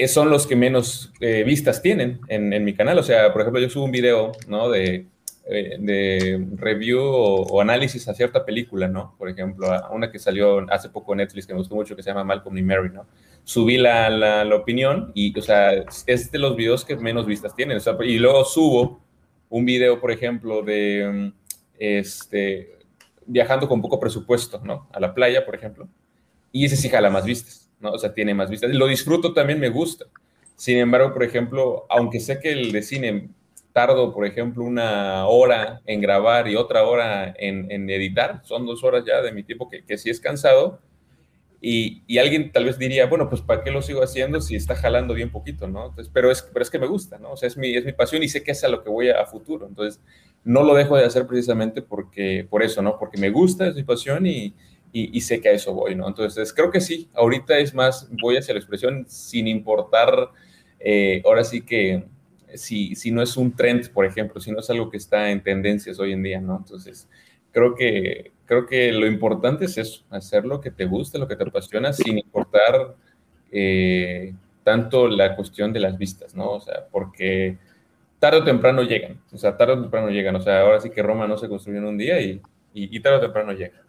son 0.08 0.30
los 0.30 0.48
que 0.48 0.56
menos 0.56 1.12
eh, 1.20 1.44
vistas 1.44 1.82
tienen 1.82 2.20
en, 2.28 2.64
mi 2.64 2.74
canal. 2.74 2.98
O 2.98 3.04
sea, 3.04 3.32
por 3.32 3.42
ejemplo, 3.42 3.62
yo 3.62 3.70
subo 3.70 3.86
un 3.86 3.92
video, 3.92 4.32
¿no? 4.48 4.70
De 4.70 5.06
eh, 5.50 6.46
review 6.56 7.02
o, 7.02 7.62
análisis 7.62 8.08
a 8.08 8.14
cierta 8.14 8.46
película, 8.46 8.88
¿no? 8.88 9.16
Por 9.18 9.30
ejemplo, 9.30 9.72
a 9.72 9.92
una 9.92 10.12
que 10.12 10.20
salió 10.20 10.60
hace 10.72 10.90
poco 10.90 11.14
en 11.14 11.18
Netflix 11.18 11.46
que 11.46 11.54
me 11.54 11.60
gustó 11.60 11.76
mucho, 11.76 11.96
que 11.96 12.04
se 12.04 12.10
llama 12.10 12.24
Malcolm 12.24 12.58
y 12.58 12.64
Mary, 12.64 12.90
¿no? 12.94 13.06
Subí 13.44 13.78
la, 13.78 14.10
la, 14.10 14.56
opinión 14.56 15.12
y, 15.16 15.38
o 15.38 15.42
sea, 15.42 15.72
es 16.06 16.32
de 16.32 16.40
los 16.40 16.56
videos 16.56 16.86
que 16.86 16.96
menos 16.96 17.26
vistas 17.26 17.56
tienen. 17.56 17.78
O 17.78 17.80
sea, 17.80 17.98
y 18.04 18.20
luego 18.20 18.46
subo 18.46 19.02
un 19.50 19.66
video, 19.66 20.00
por 20.00 20.12
ejemplo, 20.12 20.62
de 20.62 21.32
este, 21.80 22.78
viajando 23.26 23.68
con 23.68 23.82
poco 23.82 24.00
presupuesto, 24.00 24.62
¿no? 24.64 24.88
A 24.92 25.00
la 25.00 25.14
playa, 25.14 25.46
por 25.46 25.56
ejemplo. 25.56 25.88
Y 26.52 26.66
ese 26.66 26.76
sí 26.76 26.90
jala 26.90 27.10
más 27.10 27.26
vistas, 27.26 27.69
¿no? 27.80 27.92
O 27.92 28.00
sea, 28.00 28.14
tiene 28.14 28.34
más 28.34 28.50
vistas. 28.50 28.72
Lo 28.72 28.88
disfruto 28.88 29.34
también, 29.34 29.60
me 29.60 29.70
gusta. 29.70 30.06
Sin 30.56 30.78
embargo, 30.78 31.14
por 31.14 31.24
ejemplo, 31.24 31.86
aunque 31.90 32.20
sé 32.20 32.40
que 32.40 32.52
el 32.52 32.72
de 32.72 32.82
cine 32.82 33.30
tardo, 33.74 34.14
por 34.14 34.26
ejemplo, 34.26 34.64
una 34.64 35.28
hora 35.28 35.82
en 35.86 36.02
grabar 36.02 36.48
y 36.48 36.56
otra 36.56 36.84
hora 36.84 37.34
en, 37.38 37.90
editar, 37.90 38.42
son 38.44 38.66
dos 38.66 38.84
horas 38.84 39.04
ya 39.06 39.22
de 39.22 39.32
mi 39.32 39.44
tiempo 39.44 39.70
que, 39.70 39.86
que 39.86 39.98
sí 39.98 40.10
es 40.10 40.20
cansado, 40.20 40.80
y, 41.62 42.18
alguien 42.18 42.52
tal 42.52 42.66
vez 42.66 42.78
diría, 42.78 43.06
bueno, 43.08 43.28
pues 43.30 43.42
¿para 43.42 43.64
qué 43.64 43.72
lo 43.72 43.82
sigo 43.82 44.02
haciendo 44.02 44.40
si 44.40 44.56
está 44.56 44.76
jalando 44.76 45.14
bien 45.14 45.30
poquito, 45.30 45.68
¿no? 45.68 45.88
Entonces, 45.88 46.10
pero, 46.14 46.32
es, 46.32 46.42
pero 46.42 46.64
es 46.64 46.70
que 46.70 46.80
me 46.80 46.88
gusta, 46.88 47.18
¿no? 47.20 47.32
O 47.32 47.38
sea, 47.38 47.48
es 47.48 47.58
mi, 47.58 47.76
es 47.76 47.84
mi 47.84 47.92
pasión 47.92 48.24
y 48.24 48.30
sé 48.30 48.44
que 48.44 48.52
es 48.52 48.64
a 48.64 48.70
lo 48.70 48.82
que 48.82 48.90
voy 48.90 49.10
a, 49.10 49.26
futuro. 49.26 49.68
Entonces, 49.68 50.02
no 50.46 50.64
lo 50.64 50.74
dejo 50.74 50.96
de 50.96 51.04
hacer 51.04 51.28
precisamente 51.28 51.82
porque, 51.82 52.48
por 52.50 52.64
eso, 52.64 52.82
¿no? 52.82 52.98
Porque 52.98 53.18
me 53.18 53.30
gusta, 53.30 53.68
es 53.68 53.76
mi 53.76 53.84
pasión 53.84 54.26
y, 54.26 54.54
y, 54.91 55.22
sé 55.22 55.39
que 55.39 55.50
a 55.50 55.51
eso 55.51 55.74
voy, 55.74 55.96
¿no? 55.96 56.08
Entonces, 56.08 56.51
creo 56.53 56.72
que 56.72 56.81
sí, 56.81 57.10
ahorita 57.13 57.58
es 57.60 57.74
más, 57.74 58.10
voy 58.22 58.38
hacia 58.38 58.53
la 58.53 58.60
expresión 58.60 59.05
sin 59.08 59.48
importar, 59.48 60.29
eh, 60.79 61.22
ahora 61.25 61.43
sí 61.43 61.62
que 61.62 62.05
si, 62.55 62.96
si 62.96 63.12
no 63.12 63.22
es 63.22 63.38
un 63.38 63.55
trend, 63.55 63.89
por 63.91 64.05
ejemplo, 64.05 64.41
si 64.41 64.51
no 64.51 64.60
es 64.60 64.69
algo 64.69 64.89
que 64.89 64.98
está 64.98 65.29
en 65.29 65.43
tendencias 65.43 66.00
hoy 66.00 66.13
en 66.13 66.24
día, 66.24 66.41
¿no? 66.41 66.58
Entonces, 66.58 67.08
creo 67.51 67.75
que, 67.75 68.31
creo 68.46 68.65
que 68.65 68.91
lo 68.91 69.05
importante 69.08 69.65
es 69.65 69.77
eso, 69.77 70.03
hacer 70.10 70.46
lo 70.46 70.60
que 70.62 70.72
te 70.72 70.86
gusta, 70.86 71.19
lo 71.19 71.27
que 71.27 71.36
te 71.36 71.43
apasiona, 71.43 71.93
sin 71.93 72.17
importar 72.17 72.96
eh, 73.51 74.34
tanto 74.63 75.08
la 75.08 75.36
cuestión 75.36 75.74
de 75.74 75.79
las 75.79 75.98
vistas, 75.98 76.36
¿no? 76.36 76.51
O 76.51 76.60
sea, 76.60 76.88
porque 76.91 77.58
tarde 78.19 78.39
o 78.39 78.43
temprano 78.43 78.84
llegan, 78.84 79.22
o 79.31 79.38
sea, 79.38 79.58
tarde 79.58 79.74
o 79.74 79.81
temprano 79.81 80.10
llegan, 80.10 80.36
o 80.36 80.41
sea, 80.41 80.62
ahora 80.62 80.79
sí 80.79 80.89
que 80.89 81.01
Roma 81.01 81.27
no 81.27 81.38
se 81.38 81.48
construyó 81.48 81.79
en 81.79 81.86
un 81.86 81.98
día 81.98 82.22
y, 82.22 82.41
y, 82.74 83.00
tarde 83.00 83.17
o 83.17 83.22
temprano 83.22 83.53
llega. 83.53 83.81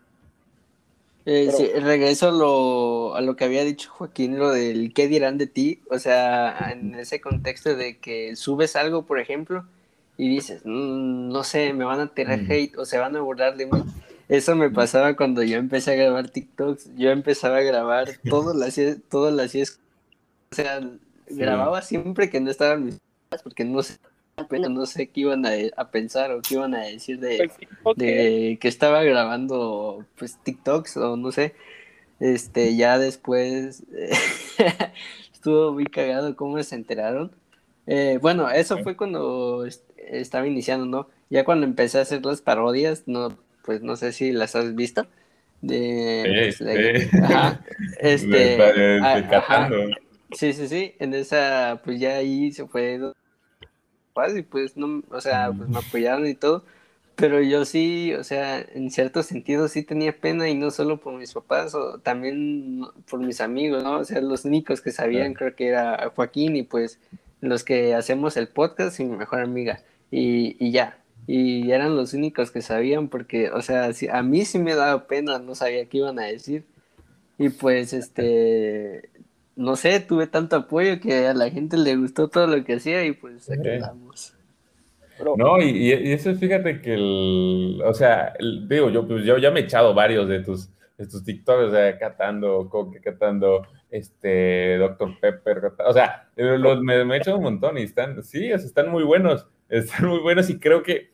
Eh, 1.26 1.50
sí, 1.54 1.66
regreso 1.78 2.28
a 2.28 2.32
lo, 2.32 3.14
a 3.14 3.20
lo 3.20 3.36
que 3.36 3.44
había 3.44 3.64
dicho 3.64 3.90
Joaquín, 3.90 4.38
lo 4.38 4.50
del 4.50 4.94
qué 4.94 5.06
dirán 5.06 5.36
de 5.38 5.46
ti, 5.46 5.80
o 5.90 5.98
sea, 5.98 6.70
en 6.72 6.94
ese 6.94 7.20
contexto 7.20 7.76
de 7.76 7.98
que 7.98 8.36
subes 8.36 8.74
algo, 8.74 9.04
por 9.04 9.20
ejemplo, 9.20 9.66
y 10.16 10.28
dices, 10.28 10.62
mm, 10.64 11.28
no 11.28 11.44
sé, 11.44 11.72
me 11.72 11.84
van 11.84 12.00
a 12.00 12.14
tirar 12.14 12.40
hate 12.48 12.76
o 12.76 12.84
se 12.84 12.98
van 12.98 13.16
a 13.16 13.20
burlar 13.20 13.56
de 13.56 13.66
mí. 13.66 13.82
Eso 14.28 14.54
me 14.54 14.70
pasaba 14.70 15.16
cuando 15.16 15.42
yo 15.42 15.58
empecé 15.58 15.92
a 15.92 15.94
grabar 15.96 16.30
TikToks. 16.30 16.94
Yo 16.96 17.10
empezaba 17.10 17.58
a 17.58 17.62
grabar 17.62 18.08
todo 18.28 18.54
las 18.54 18.78
todo 19.08 19.30
las 19.30 19.54
o 19.54 20.54
sea, 20.54 20.80
grababa 21.28 21.82
siempre 21.82 22.30
que 22.30 22.40
no 22.40 22.50
estaban 22.50 22.84
mis 22.84 22.98
porque 23.42 23.64
no 23.64 23.82
sé, 23.82 23.96
no 24.68 24.86
sé 24.86 25.08
qué 25.08 25.20
iban 25.20 25.44
a, 25.46 25.90
pensar 25.90 26.32
o 26.32 26.42
qué 26.42 26.54
iban 26.54 26.74
a 26.74 26.82
decir 26.82 27.18
de, 27.18 27.50
pues 27.82 27.96
de 27.96 28.58
que 28.60 28.68
estaba 28.68 29.02
grabando 29.02 30.04
pues 30.18 30.38
TikToks 30.42 30.96
o 30.98 31.16
no 31.16 31.32
sé. 31.32 31.54
Este, 32.20 32.76
ya 32.76 32.98
después 32.98 33.82
estuvo 35.32 35.72
muy 35.72 35.86
cagado 35.86 36.36
cómo 36.36 36.62
se 36.62 36.74
enteraron. 36.74 37.32
Eh, 37.86 38.18
bueno, 38.20 38.50
eso 38.50 38.78
fue 38.78 38.96
cuando 38.96 39.66
estaba 39.96 40.46
iniciando, 40.46 40.86
¿no? 40.86 41.08
Ya 41.30 41.44
cuando 41.44 41.66
empecé 41.66 41.98
a 41.98 42.02
hacer 42.02 42.24
las 42.24 42.42
parodias, 42.42 43.04
no, 43.06 43.38
pues 43.64 43.82
no 43.82 43.96
sé 43.96 44.12
si 44.12 44.32
las 44.32 44.54
has 44.54 44.74
visto. 44.74 45.06
De, 45.62 46.54
pues, 46.58 47.14
ajá, 47.22 47.62
este, 48.00 48.56
sí, 50.32 50.52
sí, 50.52 50.68
sí, 50.68 50.94
en 50.98 51.14
esa, 51.14 51.80
pues 51.84 52.00
ya 52.00 52.16
ahí 52.16 52.50
se 52.52 52.66
fue 52.66 52.98
y 54.36 54.42
pues 54.42 54.76
no, 54.76 55.02
o 55.10 55.20
sea, 55.20 55.52
pues 55.56 55.68
me 55.68 55.78
apoyaron 55.78 56.26
y 56.26 56.34
todo, 56.34 56.64
pero 57.16 57.40
yo 57.40 57.64
sí, 57.64 58.14
o 58.14 58.24
sea, 58.24 58.60
en 58.60 58.90
cierto 58.90 59.22
sentido 59.22 59.68
sí 59.68 59.82
tenía 59.82 60.18
pena 60.18 60.48
y 60.48 60.54
no 60.54 60.70
solo 60.70 60.98
por 61.00 61.14
mis 61.14 61.32
papás, 61.32 61.74
o 61.74 61.98
también 61.98 62.82
por 63.08 63.20
mis 63.20 63.40
amigos, 63.40 63.82
¿no? 63.82 63.98
O 63.98 64.04
sea, 64.04 64.20
los 64.20 64.44
únicos 64.44 64.80
que 64.80 64.90
sabían 64.92 65.34
creo 65.34 65.54
que 65.54 65.68
era 65.68 66.10
Joaquín 66.14 66.56
y 66.56 66.62
pues 66.62 66.98
los 67.40 67.64
que 67.64 67.94
hacemos 67.94 68.36
el 68.36 68.48
podcast 68.48 69.00
y 69.00 69.04
mi 69.04 69.16
mejor 69.16 69.40
amiga 69.40 69.80
y, 70.10 70.56
y 70.64 70.72
ya. 70.72 70.98
Y 71.26 71.70
eran 71.70 71.96
los 71.96 72.12
únicos 72.14 72.50
que 72.50 72.62
sabían 72.62 73.08
porque, 73.08 73.50
o 73.50 73.62
sea, 73.62 73.90
a 74.12 74.22
mí 74.22 74.44
sí 74.44 74.58
me 74.58 74.74
daba 74.74 75.06
pena, 75.06 75.38
no 75.38 75.54
sabía 75.54 75.86
qué 75.88 75.98
iban 75.98 76.18
a 76.18 76.24
decir. 76.24 76.64
Y 77.38 77.50
pues, 77.50 77.92
este, 77.92 79.10
no 79.56 79.76
sé, 79.76 80.00
tuve 80.00 80.26
tanto 80.26 80.56
apoyo 80.56 81.00
que 81.00 81.26
a 81.26 81.34
la 81.34 81.50
gente 81.50 81.76
le 81.76 81.96
gustó 81.96 82.28
todo 82.28 82.46
lo 82.46 82.64
que 82.64 82.74
hacía 82.74 83.04
y 83.04 83.12
pues 83.12 83.50
quedamos. 83.62 84.34
No, 85.36 85.60
y, 85.60 85.68
y, 85.68 86.12
eso 86.12 86.34
fíjate 86.34 86.80
que, 86.80 86.94
el, 86.94 87.82
o 87.84 87.92
sea, 87.92 88.32
digo, 88.66 88.88
yo, 88.88 89.06
pues 89.06 89.24
yo 89.24 89.36
ya 89.36 89.50
me 89.50 89.60
he 89.60 89.64
echado 89.64 89.92
varios 89.92 90.26
de 90.28 90.40
tus, 90.40 90.70
de 90.96 91.06
tus 91.06 91.22
TikToks, 91.22 91.64
o 91.64 91.70
sea, 91.70 91.98
catando, 91.98 92.68
coque, 92.70 93.00
catando, 93.00 93.66
este, 93.90 94.78
Dr. 94.78 95.20
Pepper, 95.20 95.72
o 95.86 95.92
sea, 95.92 96.30
los, 96.36 96.80
me, 96.80 97.04
me, 97.04 97.16
he 97.16 97.18
echado 97.18 97.36
un 97.36 97.42
montón 97.42 97.76
y 97.76 97.82
están, 97.82 98.22
sí, 98.22 98.50
están 98.50 98.88
muy 98.88 99.04
buenos 99.04 99.46
están 99.70 100.06
muy 100.06 100.18
buenos 100.18 100.50
y 100.50 100.58
creo 100.58 100.82
que 100.82 101.12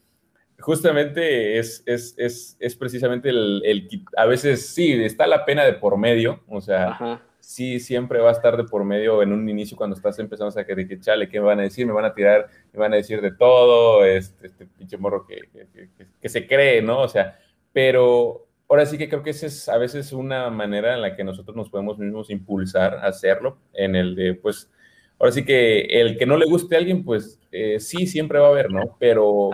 justamente 0.58 1.58
es, 1.58 1.82
es, 1.86 2.14
es, 2.16 2.56
es 2.58 2.76
precisamente 2.76 3.28
el, 3.28 3.62
el, 3.64 3.88
a 4.16 4.24
veces 4.24 4.68
sí, 4.68 4.92
está 5.04 5.26
la 5.26 5.44
pena 5.44 5.64
de 5.64 5.74
por 5.74 5.98
medio, 5.98 6.42
o 6.48 6.60
sea, 6.60 7.20
sí, 7.46 7.78
siempre 7.78 8.18
va 8.18 8.30
a 8.30 8.32
estar 8.32 8.56
de 8.56 8.64
por 8.64 8.82
medio 8.82 9.22
en 9.22 9.32
un 9.32 9.48
inicio 9.48 9.76
cuando 9.76 9.94
estás 9.94 10.18
empezando 10.18 10.48
a 10.48 10.50
saber 10.50 10.74
de 10.74 10.88
que 10.88 10.98
chale, 10.98 11.28
¿qué 11.28 11.38
me 11.38 11.46
van 11.46 11.60
a 11.60 11.62
decir? 11.62 11.86
Me 11.86 11.92
van 11.92 12.04
a 12.04 12.12
tirar, 12.12 12.48
me 12.72 12.80
van 12.80 12.92
a 12.92 12.96
decir 12.96 13.20
de 13.20 13.30
todo, 13.30 14.04
este, 14.04 14.48
este 14.48 14.66
pinche 14.66 14.98
morro 14.98 15.24
que, 15.24 15.42
que, 15.52 15.88
que, 16.20 16.28
se 16.28 16.44
cree, 16.48 16.82
¿no? 16.82 17.02
O 17.02 17.08
sea, 17.08 17.38
pero 17.72 18.48
ahora 18.68 18.84
sí 18.84 18.98
que 18.98 19.08
creo 19.08 19.22
que 19.22 19.30
esa 19.30 19.46
es 19.46 19.68
a 19.68 19.78
veces 19.78 20.12
una 20.12 20.50
manera 20.50 20.94
en 20.94 21.02
la 21.02 21.14
que 21.14 21.22
nosotros 21.22 21.54
nos 21.54 21.70
podemos 21.70 21.98
mismos 21.98 22.30
impulsar 22.30 22.96
a 22.96 23.06
hacerlo, 23.06 23.58
en 23.72 23.94
el 23.94 24.16
de, 24.16 24.34
pues, 24.34 24.68
ahora 25.16 25.30
sí 25.30 25.44
que 25.44 25.82
el 25.82 26.18
que 26.18 26.26
no 26.26 26.36
le 26.36 26.46
guste 26.46 26.74
a 26.74 26.78
alguien, 26.78 27.04
pues 27.04 27.38
eh, 27.52 27.78
sí, 27.78 28.08
siempre 28.08 28.40
va 28.40 28.48
a 28.48 28.50
haber, 28.50 28.72
¿no? 28.72 28.96
Pero 28.98 29.50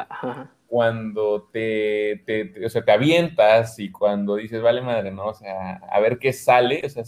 cuando 0.66 1.50
te, 1.52 2.22
te, 2.24 2.64
o 2.64 2.70
sea, 2.70 2.82
te 2.82 2.92
avientas 2.92 3.78
y 3.78 3.90
cuando 3.92 4.36
dices, 4.36 4.62
vale 4.62 4.80
madre, 4.80 5.10
¿no? 5.10 5.26
O 5.26 5.34
sea, 5.34 5.74
a 5.74 6.00
ver 6.00 6.18
qué 6.18 6.32
sale, 6.32 6.80
o 6.86 6.88
sea, 6.88 7.04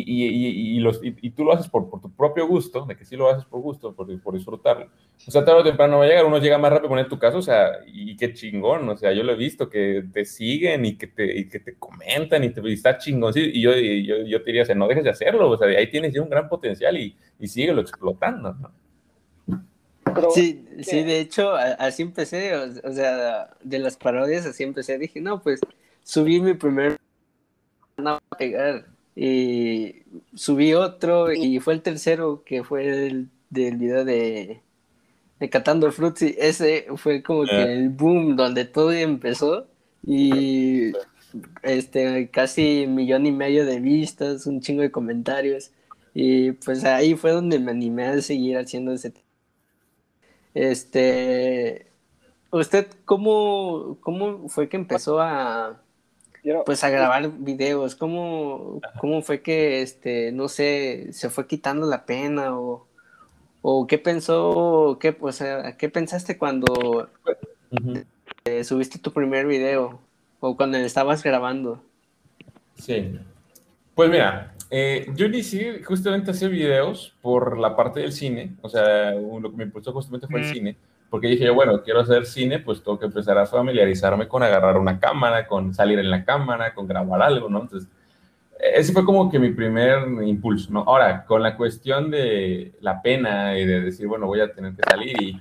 y, 0.00 0.24
y, 0.26 0.76
y, 0.76 0.80
los, 0.80 1.00
y, 1.02 1.30
tú 1.30 1.44
lo 1.44 1.52
haces 1.52 1.68
por, 1.68 1.90
por, 1.90 2.00
tu 2.00 2.10
propio 2.10 2.46
gusto, 2.46 2.84
de 2.86 2.96
que 2.96 3.04
sí 3.04 3.16
lo 3.16 3.28
haces 3.28 3.44
por 3.44 3.60
gusto, 3.60 3.94
por, 3.94 4.20
por 4.20 4.34
disfrutarlo. 4.34 4.86
O 5.26 5.30
sea, 5.30 5.44
tarde 5.44 5.60
o 5.60 5.64
temprano 5.64 5.98
va 5.98 6.04
a 6.04 6.08
llegar, 6.08 6.24
uno 6.24 6.38
llega 6.38 6.58
más 6.58 6.72
rápido, 6.72 6.98
en 6.98 7.08
tu 7.08 7.18
caso, 7.18 7.38
o 7.38 7.42
sea, 7.42 7.80
y 7.86 8.16
qué 8.16 8.32
chingón, 8.32 8.88
o 8.88 8.96
sea, 8.96 9.12
yo 9.12 9.22
lo 9.22 9.32
he 9.32 9.36
visto, 9.36 9.68
que 9.68 10.04
te 10.12 10.24
siguen 10.24 10.84
y 10.84 10.96
que 10.96 11.06
te, 11.06 11.38
y 11.38 11.48
que 11.48 11.60
te 11.60 11.74
comentan 11.76 12.42
y, 12.44 12.50
te, 12.50 12.72
está 12.72 12.98
chingón, 12.98 13.32
sí, 13.32 13.50
y 13.54 13.60
yo, 13.60 13.72
yo, 13.72 14.24
yo 14.24 14.38
te 14.38 14.46
diría, 14.46 14.62
o 14.62 14.66
sea, 14.66 14.74
no 14.74 14.88
dejes 14.88 15.04
de 15.04 15.10
hacerlo, 15.10 15.50
o 15.50 15.56
sea, 15.56 15.68
ahí 15.68 15.90
tienes 15.90 16.12
ya 16.12 16.22
un 16.22 16.30
gran 16.30 16.48
potencial 16.48 16.96
y, 16.96 17.16
y 17.38 17.46
síguelo 17.46 17.80
explotando, 17.80 18.54
¿no? 18.54 18.82
Sí, 20.34 20.66
sí, 20.82 21.02
de 21.04 21.20
hecho, 21.20 21.54
así 21.54 22.02
empecé, 22.02 22.54
o, 22.54 22.92
sea, 22.92 23.50
de 23.62 23.78
las 23.78 23.96
parodias 23.96 24.44
así 24.46 24.62
empecé, 24.62 24.98
dije, 24.98 25.20
no, 25.20 25.42
pues, 25.42 25.60
subí 26.02 26.40
mi 26.40 26.54
primer... 26.54 26.98
No, 27.96 28.18
pegar, 28.38 28.86
y 29.14 30.02
subí 30.34 30.74
otro 30.74 31.32
y 31.32 31.60
fue 31.60 31.74
el 31.74 31.82
tercero 31.82 32.42
que 32.44 32.64
fue 32.64 33.06
el 33.06 33.28
del 33.50 33.76
video 33.76 34.04
de, 34.04 34.62
de 35.38 35.50
Catando 35.50 35.92
Fruits 35.92 36.22
y 36.22 36.34
ese 36.38 36.86
fue 36.96 37.22
como 37.22 37.44
que 37.44 37.52
ah. 37.52 37.70
el 37.70 37.90
boom 37.90 38.36
donde 38.36 38.64
todo 38.64 38.92
empezó 38.92 39.66
y 40.04 40.92
este 41.62 42.28
casi 42.30 42.86
millón 42.86 43.26
y 43.26 43.32
medio 43.32 43.64
de 43.66 43.80
vistas, 43.80 44.46
un 44.46 44.60
chingo 44.60 44.82
de 44.82 44.90
comentarios. 44.90 45.70
Y 46.14 46.52
pues 46.52 46.84
ahí 46.84 47.14
fue 47.14 47.32
donde 47.32 47.58
me 47.58 47.70
animé 47.70 48.06
a 48.06 48.20
seguir 48.20 48.58
haciendo 48.58 48.92
ese 48.92 49.12
este 50.54 51.86
usted 52.50 52.86
cómo 53.06 53.96
cómo 54.02 54.48
fue 54.50 54.68
que 54.68 54.76
empezó 54.76 55.20
a 55.20 55.80
pues 56.66 56.82
a 56.82 56.90
grabar 56.90 57.30
videos, 57.38 57.94
¿cómo, 57.94 58.80
cómo 58.98 59.22
fue 59.22 59.42
que, 59.42 59.82
este, 59.82 60.32
no 60.32 60.48
sé, 60.48 61.12
se 61.12 61.30
fue 61.30 61.46
quitando 61.46 61.86
la 61.86 62.04
pena 62.04 62.58
o, 62.58 62.86
o 63.62 63.86
qué 63.86 63.98
pensó, 63.98 64.98
qué, 65.00 65.16
o 65.20 65.32
sea, 65.32 65.76
qué 65.76 65.88
pensaste 65.88 66.36
cuando 66.36 67.08
eh, 68.44 68.64
subiste 68.64 68.98
tu 68.98 69.12
primer 69.12 69.46
video 69.46 70.00
o 70.40 70.56
cuando 70.56 70.78
estabas 70.78 71.22
grabando? 71.22 71.80
Sí, 72.74 73.18
pues 73.94 74.10
mira, 74.10 74.54
eh, 74.70 75.06
yo 75.14 75.26
inicié 75.26 75.82
justamente 75.84 76.30
a 76.30 76.34
hacer 76.34 76.50
videos 76.50 77.14
por 77.22 77.58
la 77.58 77.76
parte 77.76 78.00
del 78.00 78.12
cine, 78.12 78.56
o 78.62 78.68
sea, 78.68 79.12
lo 79.12 79.50
que 79.50 79.56
me 79.56 79.64
impulsó 79.64 79.92
justamente 79.92 80.26
fue 80.26 80.40
el 80.40 80.46
mm. 80.46 80.52
cine 80.52 80.76
porque 81.12 81.28
dije 81.28 81.44
yo, 81.44 81.54
bueno, 81.54 81.82
quiero 81.82 82.00
hacer 82.00 82.24
cine, 82.24 82.58
pues 82.58 82.82
tengo 82.82 82.98
que 82.98 83.04
empezar 83.04 83.36
a 83.36 83.44
familiarizarme 83.44 84.26
con 84.26 84.42
agarrar 84.42 84.78
una 84.78 84.98
cámara, 84.98 85.46
con 85.46 85.74
salir 85.74 85.98
en 85.98 86.08
la 86.08 86.24
cámara, 86.24 86.72
con 86.72 86.86
grabar 86.88 87.20
algo, 87.20 87.50
¿no? 87.50 87.60
Entonces, 87.60 87.86
ese 88.58 88.94
fue 88.94 89.04
como 89.04 89.30
que 89.30 89.38
mi 89.38 89.50
primer 89.50 90.08
impulso, 90.24 90.72
¿no? 90.72 90.84
Ahora, 90.86 91.26
con 91.26 91.42
la 91.42 91.54
cuestión 91.54 92.10
de 92.10 92.72
la 92.80 93.02
pena 93.02 93.58
y 93.58 93.66
de 93.66 93.82
decir, 93.82 94.06
bueno, 94.06 94.26
voy 94.26 94.40
a 94.40 94.54
tener 94.54 94.72
que 94.74 94.80
salir 94.90 95.14
y 95.20 95.38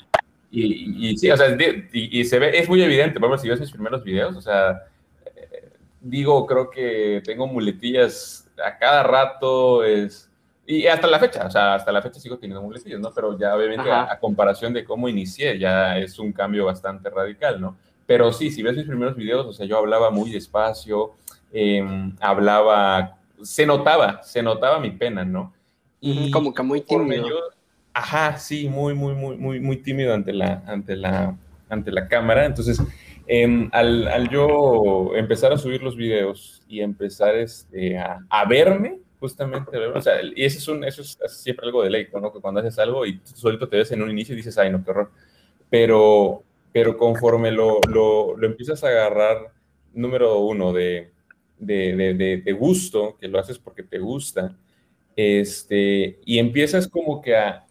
Y, 0.51 1.17
sí, 1.17 1.31
o 1.31 1.37
sea, 1.37 1.57
y, 1.93 2.25
se 2.25 2.37
ve, 2.37 2.59
es 2.59 2.67
muy 2.67 2.83
evidente, 2.83 3.17
vamos, 3.17 3.41
si 3.41 3.47
ves 3.47 3.61
mis 3.61 3.71
primeros 3.71 4.03
videos, 4.03 4.35
o 4.35 4.41
sea, 4.41 4.83
eh, 5.25 5.69
digo, 6.01 6.45
creo 6.47 6.69
que 6.69 7.21
tengo 7.23 7.47
muletillas 7.47 8.45
a 8.61 8.77
cada 8.77 9.03
rato, 9.03 9.85
es, 9.85 10.29
y 10.71 10.87
hasta 10.87 11.07
la 11.07 11.19
fecha, 11.19 11.45
o 11.45 11.51
sea, 11.51 11.75
hasta 11.75 11.91
la 11.91 12.01
fecha 12.01 12.19
sigo 12.19 12.37
teniendo 12.37 12.61
muletillas, 12.61 12.99
¿no? 12.99 13.11
Pero 13.13 13.37
ya 13.37 13.53
obviamente 13.55 13.91
a, 13.91 14.17
comparación 14.19 14.71
de 14.71 14.85
cómo 14.85 15.09
inicié, 15.09 15.59
ya 15.59 15.97
es 15.97 16.17
un 16.17 16.31
cambio 16.31 16.65
bastante 16.65 17.09
radical, 17.09 17.59
¿no? 17.59 17.75
Pero 18.05 18.31
sí, 18.31 18.49
si 18.51 18.63
ves 18.63 18.77
mis 18.77 18.85
primeros 18.85 19.17
videos, 19.17 19.45
o 19.45 19.51
sea, 19.51 19.65
yo 19.65 19.77
hablaba 19.77 20.11
muy 20.11 20.31
despacio, 20.31 21.11
em, 21.51 22.15
hablaba, 22.21 23.17
se 23.41 23.65
notaba, 23.65 24.23
se 24.23 24.41
notaba 24.41 24.79
mi 24.79 24.91
pena, 24.91 25.25
¿no? 25.25 25.53
Y 25.99 26.31
como 26.31 26.53
que 26.53 26.63
muy 26.63 26.79
tímido. 26.79 27.27
Ajá, 27.93 28.37
sí, 28.37 28.69
muy, 28.69 28.93
muy, 28.93 29.13
muy, 29.13 29.35
muy, 29.35 29.59
muy 29.59 29.75
tímido 29.75 30.13
ante 30.13 30.31
la, 30.31 30.63
ante 30.65 30.95
la, 30.95 31.35
ante 31.67 31.91
la 31.91 32.07
cámara. 32.07 32.45
Entonces, 32.45 32.81
em, 33.27 33.69
al, 33.73 34.29
yo 34.29 35.11
empezar 35.17 35.51
a 35.51 35.57
subir 35.57 35.83
los 35.83 35.97
videos 35.97 36.61
y 36.69 36.79
empezar 36.79 37.35
este, 37.35 37.99
a, 37.99 38.45
verme, 38.47 39.00
justamente, 39.21 39.77
o 39.77 40.01
sea, 40.01 40.15
y 40.35 40.43
eso 40.43 40.57
es, 40.57 40.67
un, 40.67 40.83
eso 40.83 41.03
es 41.03 41.17
siempre 41.27 41.67
algo 41.67 41.83
de 41.83 41.91
ley, 41.91 42.07
¿no? 42.11 42.33
Que 42.33 42.41
cuando 42.41 42.59
haces 42.59 42.77
algo 42.79 43.05
y 43.05 43.19
tú 43.19 43.31
solito 43.35 43.69
te 43.69 43.77
ves 43.77 43.91
en 43.91 44.01
un 44.01 44.09
inicio 44.09 44.33
y 44.33 44.37
dices, 44.37 44.57
ay, 44.57 44.71
no, 44.71 44.83
qué 44.83 44.89
horror. 44.91 45.11
Pero, 45.69 46.43
pero 46.73 46.97
conforme 46.97 47.51
lo, 47.51 47.79
lo, 47.87 48.35
lo 48.35 48.47
empiezas 48.47 48.83
a 48.83 48.87
agarrar, 48.87 49.53
número 49.93 50.39
uno, 50.39 50.73
de, 50.73 51.11
de, 51.59 51.95
de, 52.15 52.41
de 52.41 52.51
gusto, 52.53 53.15
que 53.19 53.27
lo 53.27 53.39
haces 53.39 53.59
porque 53.59 53.83
te 53.83 53.99
gusta, 53.99 54.57
este, 55.15 56.19
y 56.25 56.39
empiezas 56.39 56.87
como 56.87 57.21
que 57.21 57.35
a, 57.35 57.65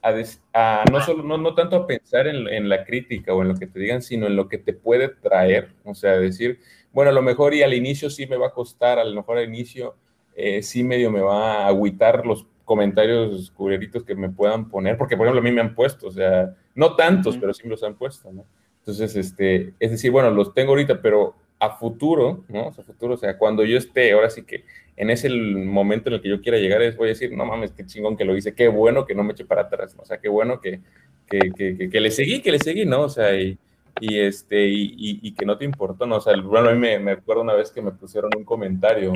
no, 0.90 1.00
solo, 1.00 1.24
no, 1.24 1.36
no, 1.36 1.54
tanto 1.54 1.74
a 1.74 1.86
pensar 1.86 2.28
en, 2.28 2.68
la 2.68 2.84
crítica 2.84 3.34
o 3.34 3.42
en 3.42 3.48
lo 3.48 3.56
que 3.56 3.66
te 3.66 3.80
digan, 3.80 4.02
sino 4.02 4.28
en 4.28 4.36
lo 4.36 4.48
que 4.48 4.58
te 4.58 4.72
puede 4.72 5.08
traer, 5.08 5.70
o 5.84 5.94
sea, 5.94 6.12
decir, 6.12 6.60
bueno, 6.92 7.10
a 7.10 7.14
lo 7.14 7.22
mejor 7.22 7.54
y 7.54 7.64
al 7.64 7.74
inicio 7.74 8.08
sí 8.08 8.26
me 8.26 8.36
va 8.36 8.48
a 8.48 8.52
costar, 8.52 9.00
a 9.00 9.04
lo 9.04 9.16
mejor 9.16 9.38
al 9.38 9.48
inicio 9.48 9.96
eh, 10.34 10.62
sí 10.62 10.84
medio 10.84 11.10
me 11.10 11.20
va 11.20 11.64
a 11.64 11.66
agüitar 11.68 12.24
los 12.26 12.46
comentarios 12.64 13.50
cureritos 13.50 14.04
que 14.04 14.14
me 14.14 14.28
puedan 14.28 14.68
poner, 14.68 14.96
porque 14.96 15.16
por 15.16 15.26
ejemplo 15.26 15.40
a 15.40 15.44
mí 15.44 15.52
me 15.52 15.60
han 15.60 15.74
puesto, 15.74 16.06
o 16.06 16.12
sea, 16.12 16.54
no 16.74 16.94
tantos, 16.94 17.36
pero 17.36 17.52
sí 17.52 17.62
me 17.64 17.70
los 17.70 17.82
han 17.82 17.96
puesto, 17.96 18.32
¿no? 18.32 18.44
Entonces, 18.78 19.16
este, 19.16 19.74
es 19.78 19.90
decir, 19.90 20.10
bueno, 20.10 20.30
los 20.30 20.54
tengo 20.54 20.70
ahorita, 20.70 21.02
pero 21.02 21.34
a 21.58 21.76
futuro, 21.76 22.44
¿no? 22.48 22.68
a 22.68 22.72
futuro, 22.72 23.14
o 23.14 23.16
sea, 23.16 23.36
cuando 23.36 23.64
yo 23.64 23.76
esté, 23.76 24.12
ahora 24.12 24.30
sí 24.30 24.44
que 24.44 24.64
en 24.96 25.10
ese 25.10 25.28
momento 25.28 26.08
en 26.08 26.14
el 26.14 26.22
que 26.22 26.28
yo 26.28 26.40
quiera 26.40 26.58
llegar, 26.58 26.80
es 26.82 26.96
voy 26.96 27.08
a 27.08 27.08
decir, 27.10 27.32
no 27.32 27.44
mames, 27.44 27.72
qué 27.72 27.84
chingón 27.84 28.16
que 28.16 28.24
lo 28.24 28.36
hice, 28.36 28.54
qué 28.54 28.68
bueno 28.68 29.04
que 29.04 29.14
no 29.14 29.24
me 29.24 29.32
eche 29.32 29.44
para 29.44 29.62
atrás, 29.62 29.94
o 29.98 30.04
sea, 30.04 30.18
qué 30.18 30.28
bueno 30.28 30.60
que, 30.60 30.80
que, 31.26 31.50
que, 31.56 31.90
que, 31.90 32.00
le 32.00 32.10
seguí, 32.10 32.40
que 32.40 32.52
le 32.52 32.58
seguí, 32.58 32.86
¿no? 32.86 33.02
O 33.02 33.08
sea, 33.08 33.38
y, 33.38 33.58
y 34.00 34.18
este, 34.18 34.66
y, 34.66 35.20
y, 35.22 35.32
que 35.34 35.44
no 35.44 35.58
te 35.58 35.64
importó, 35.64 36.06
¿no? 36.06 36.16
O 36.16 36.20
sea, 36.20 36.34
bueno, 36.40 36.70
a 36.70 36.72
mí 36.72 36.78
me, 36.78 36.98
me 36.98 37.12
acuerdo 37.12 37.42
una 37.42 37.54
vez 37.54 37.70
que 37.70 37.82
me 37.82 37.92
pusieron 37.92 38.30
un 38.36 38.44
comentario, 38.44 39.12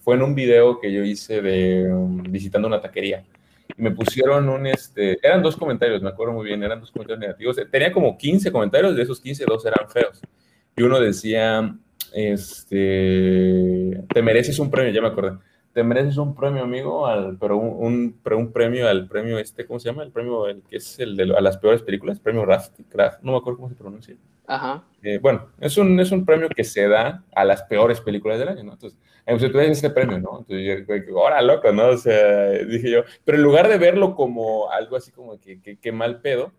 fue 0.00 0.16
en 0.16 0.22
un 0.22 0.34
video 0.34 0.80
que 0.80 0.92
yo 0.92 1.04
hice 1.04 1.40
de 1.40 1.92
um, 1.92 2.22
visitando 2.22 2.68
una 2.68 2.80
taquería, 2.80 3.24
y 3.76 3.82
me 3.82 3.92
pusieron 3.92 4.48
un, 4.48 4.66
este, 4.66 5.18
eran 5.26 5.42
dos 5.42 5.56
comentarios, 5.56 6.02
me 6.02 6.08
acuerdo 6.08 6.34
muy 6.34 6.46
bien, 6.46 6.62
eran 6.62 6.80
dos 6.80 6.90
comentarios 6.90 7.20
negativos, 7.20 7.56
tenía 7.70 7.92
como 7.92 8.18
15 8.18 8.50
comentarios, 8.50 8.96
de 8.96 9.02
esos 9.02 9.20
15, 9.20 9.44
dos 9.46 9.64
eran 9.64 9.88
feos, 9.88 10.20
y 10.76 10.82
uno 10.82 10.98
decía, 11.00 11.74
este, 12.12 14.02
te 14.12 14.22
mereces 14.22 14.58
un 14.58 14.70
premio, 14.70 14.92
ya 14.92 15.00
me 15.00 15.08
acordé. 15.08 15.38
Te 15.76 15.84
mereces 15.84 16.16
un 16.16 16.34
premio, 16.34 16.62
amigo, 16.62 17.06
al, 17.06 17.36
pero 17.36 17.58
un, 17.58 18.18
un, 18.24 18.50
premio 18.50 18.88
al 18.88 19.06
premio 19.06 19.38
este, 19.38 19.66
¿cómo 19.66 19.78
se 19.78 19.90
llama? 19.90 20.04
El 20.04 20.10
premio, 20.10 20.48
el 20.48 20.62
que 20.62 20.78
es 20.78 20.98
el 20.98 21.18
de 21.18 21.24
a 21.36 21.40
las 21.42 21.58
peores 21.58 21.82
películas, 21.82 22.18
premio 22.18 22.46
Rafty, 22.46 22.82
no 23.20 23.32
me 23.32 23.36
acuerdo 23.36 23.58
cómo 23.58 23.68
se 23.68 23.74
pronuncia. 23.74 24.16
Ajá. 24.46 24.84
Eh, 25.02 25.18
bueno, 25.18 25.48
es 25.60 25.76
un, 25.76 26.00
es 26.00 26.12
un 26.12 26.24
premio 26.24 26.48
que 26.48 26.64
se 26.64 26.88
da 26.88 27.22
a 27.30 27.44
las 27.44 27.62
peores 27.64 28.00
películas 28.00 28.38
del 28.38 28.48
año, 28.48 28.64
¿no? 28.64 28.72
Entonces, 28.72 28.98
entonces 29.26 29.52
tú 29.52 29.58
ves 29.58 29.68
este 29.68 29.90
premio, 29.90 30.18
¿no? 30.18 30.38
Entonces 30.38 30.86
yo, 31.06 31.18
ahora 31.18 31.42
loco, 31.42 31.70
¿no? 31.72 31.88
O 31.88 31.98
sea, 31.98 32.52
dije 32.52 32.90
yo, 32.90 33.02
pero 33.26 33.36
en 33.36 33.44
lugar 33.44 33.68
de 33.68 33.76
verlo 33.76 34.14
como 34.14 34.70
algo 34.70 34.96
así 34.96 35.12
como 35.12 35.38
que, 35.38 35.60
que, 35.60 35.92
mal 35.92 36.22
pedo, 36.22 36.52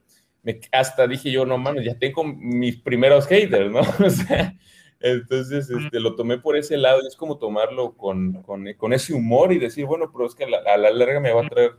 me, 0.43 0.59
hasta 0.71 1.07
dije 1.07 1.31
yo, 1.31 1.43
no 1.43 1.57
mames, 1.57 1.85
ya 1.85 1.97
tengo 1.97 2.23
mis 2.23 2.77
primeros 2.77 3.25
haters, 3.25 3.71
¿no? 3.71 3.81
O 4.05 4.09
sea, 4.11 4.53
entonces, 4.99 5.69
este, 5.69 5.99
lo 5.99 6.15
tomé 6.15 6.39
por 6.39 6.57
ese 6.57 6.77
lado 6.77 7.01
y 7.03 7.07
es 7.07 7.15
como 7.15 7.37
tomarlo 7.37 7.93
con, 7.93 8.41
con, 8.43 8.65
con 8.73 8.93
ese 8.93 9.13
humor 9.13 9.53
y 9.53 9.59
decir, 9.59 9.85
bueno, 9.85 10.11
pero 10.11 10.25
es 10.25 10.33
que 10.33 10.45
a 10.45 10.77
la, 10.77 10.91
larga 10.91 11.19
me 11.19 11.31
va 11.31 11.45
a 11.45 11.49
traer 11.49 11.73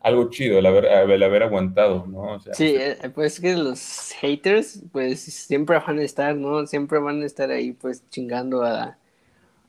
algo 0.00 0.28
chido 0.28 0.58
el 0.58 0.66
haber, 0.66 0.84
el 0.86 1.22
haber 1.22 1.44
aguantado, 1.44 2.06
¿no? 2.06 2.38
sí, 2.52 2.74
eh, 2.76 2.98
pues 3.14 3.40
que 3.40 3.54
los 3.56 4.12
haters, 4.20 4.82
pues 4.92 5.20
siempre 5.20 5.78
van 5.78 5.98
a 5.98 6.02
estar, 6.02 6.34
¿no? 6.36 6.66
Siempre 6.66 6.98
van 6.98 7.22
a 7.22 7.26
estar 7.26 7.50
ahí, 7.50 7.72
pues 7.72 8.08
chingando 8.10 8.62
a. 8.64 8.98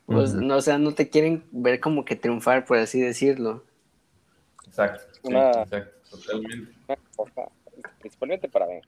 Pues, 0.05 0.33
no, 0.35 0.57
o 0.57 0.61
sea, 0.61 0.77
no 0.77 0.93
te 0.93 1.09
quieren 1.09 1.43
ver 1.51 1.79
como 1.79 2.05
que 2.05 2.15
triunfar, 2.15 2.65
por 2.65 2.77
así 2.77 2.99
decirlo. 2.99 3.63
Exacto, 4.67 5.03
exacto, 5.23 5.89
totalmente. 6.11 6.73
principalmente 7.99 8.49
para 8.49 8.67
mí, 8.67 8.81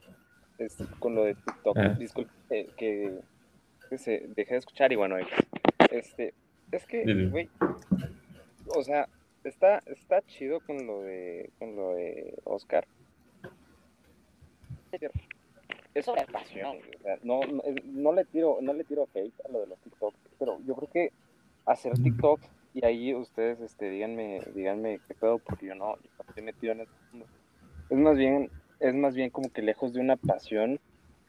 con 0.99 1.15
lo 1.15 1.23
de 1.23 1.36
TikTok, 1.36 1.77
ah. 1.77 1.95
disculpe 1.97 2.69
que 2.77 3.19
que 3.88 3.97
se 3.97 4.26
dejé 4.36 4.54
de 4.54 4.60
escuchar 4.60 4.91
y 4.91 4.95
bueno, 4.95 5.15
este, 5.91 6.34
es 6.71 6.86
que, 6.86 7.04
güey, 7.30 7.50
o 8.76 8.84
sea, 8.84 9.08
está, 9.43 9.82
está 9.86 10.21
chido 10.23 10.60
con 10.60 10.86
lo 10.86 11.02
de, 11.02 11.50
con 11.60 11.76
lo 11.76 11.95
de 11.95 12.34
Oscar. 12.43 12.86
Es 15.93 16.06
sobre 16.06 16.26
pasión, 16.26 16.78
o 16.78 17.02
sea, 17.02 17.17
no, 17.23 17.41
no, 17.86 18.13
le 18.13 18.26
tiro, 18.26 18.60
no 18.62 18.73
le 18.73 18.84
tiro 18.84 19.08
hate 19.13 19.34
a 19.45 19.52
lo 19.52 19.62
de 19.62 19.67
los 19.67 19.80
TikTok, 19.80 20.13
pero 20.38 20.60
yo 20.65 20.76
creo 20.76 20.89
que 20.91 21.12
hacer 21.65 21.93
TikTok 21.93 22.39
y 22.73 22.86
ahí 22.86 23.13
ustedes, 23.15 23.60
este, 23.62 23.89
díganme, 23.89 24.41
díganme 24.54 25.00
qué 25.08 25.15
pedo, 25.15 25.39
porque 25.39 25.65
yo 25.65 25.76
no, 25.76 25.95
yo 25.95 26.10
no 26.17 26.26
estoy 26.30 26.43
metido 26.43 26.73
en 26.73 26.82
Es 27.89 27.97
más 27.97 28.17
bien, 28.17 28.52
es 28.80 28.93
más 28.93 29.15
bien 29.15 29.32
como 29.32 29.52
que 29.52 29.63
lejos 29.63 29.93
de 29.93 30.00
una 30.00 30.15
pasión, 30.17 30.80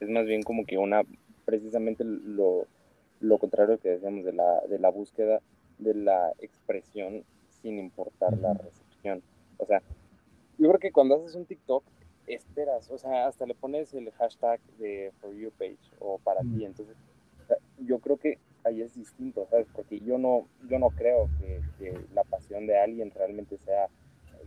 es 0.01 0.09
más 0.09 0.27
bien 0.27 0.43
como 0.43 0.67
que 0.67 0.77
una 0.77 1.03
precisamente 1.49 2.05
lo, 2.05 2.67
lo 3.21 3.39
contrario 3.39 3.79
que 3.79 3.89
decíamos 3.89 4.23
de 4.23 4.35
la, 4.35 4.61
de 4.69 4.79
la 4.79 4.91
búsqueda 4.91 5.41
de 5.79 5.95
la 5.95 6.31
expresión 6.41 7.25
sin 7.63 7.79
importar 7.79 8.37
la 8.37 8.53
recepción. 8.53 9.23
O 9.57 9.65
sea, 9.65 9.81
yo 10.59 10.69
creo 10.69 10.79
que 10.79 10.93
cuando 10.93 11.15
haces 11.15 11.35
un 11.37 11.47
TikTok, 11.47 11.83
esperas, 12.27 12.91
o 12.91 12.99
sea, 12.99 13.29
hasta 13.29 13.47
le 13.47 13.55
pones 13.55 13.95
el 13.95 14.11
hashtag 14.11 14.61
de 14.79 15.11
For 15.23 15.35
You 15.35 15.51
page 15.53 15.79
o 16.01 16.19
para 16.19 16.43
ti, 16.43 16.67
entonces 16.67 16.95
yo 17.79 17.99
creo 18.01 18.19
que 18.19 18.37
ahí 18.65 18.83
es 18.83 18.95
distinto, 18.95 19.47
¿sabes? 19.49 19.69
Porque 19.75 20.01
yo 20.01 20.19
no, 20.19 20.47
yo 20.69 20.79
no 20.79 20.91
creo 20.91 21.31
que, 21.39 21.63
la 22.13 22.25
pasión 22.25 22.67
de 22.67 22.77
alguien 22.77 23.11
realmente 23.11 23.57
sea 23.57 23.89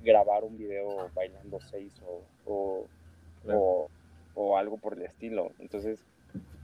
grabar 0.04 0.44
un 0.44 0.56
video 0.56 1.10
bailando 1.16 1.60
seis 1.62 2.00
o, 2.06 2.86
o, 3.48 3.90
o 4.36 4.58
algo 4.58 4.78
por 4.78 4.94
el 4.94 5.02
estilo. 5.02 5.52
Entonces, 5.58 6.06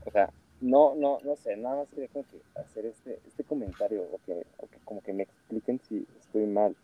o 0.08 0.10
sea, 0.10 0.30
no, 0.62 0.94
no, 0.94 1.18
no 1.22 1.36
sé, 1.36 1.54
nada 1.56 1.76
más 1.76 1.88
quería 1.90 2.08
como 2.08 2.24
que 2.24 2.40
hacer 2.58 2.86
este, 2.86 3.20
este 3.26 3.44
comentario 3.44 4.02
o 4.10 4.18
que, 4.24 4.42
como 4.84 5.02
que 5.02 5.12
me 5.12 5.24
expliquen 5.24 5.78
si 5.80 6.06
estoy 6.18 6.46
mal, 6.46 6.74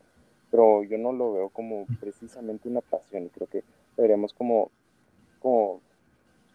pero 0.51 0.85
yo 0.85 0.99
no 0.99 1.11
lo 1.13 1.33
veo 1.33 1.49
como 1.49 1.87
precisamente 2.01 2.69
una 2.69 2.83
pasión 2.83 3.25
y 3.25 3.31
creo 3.31 3.49
que 3.49 3.65
deberíamos 3.97 4.35
como, 4.35 4.71
como, 5.41 5.81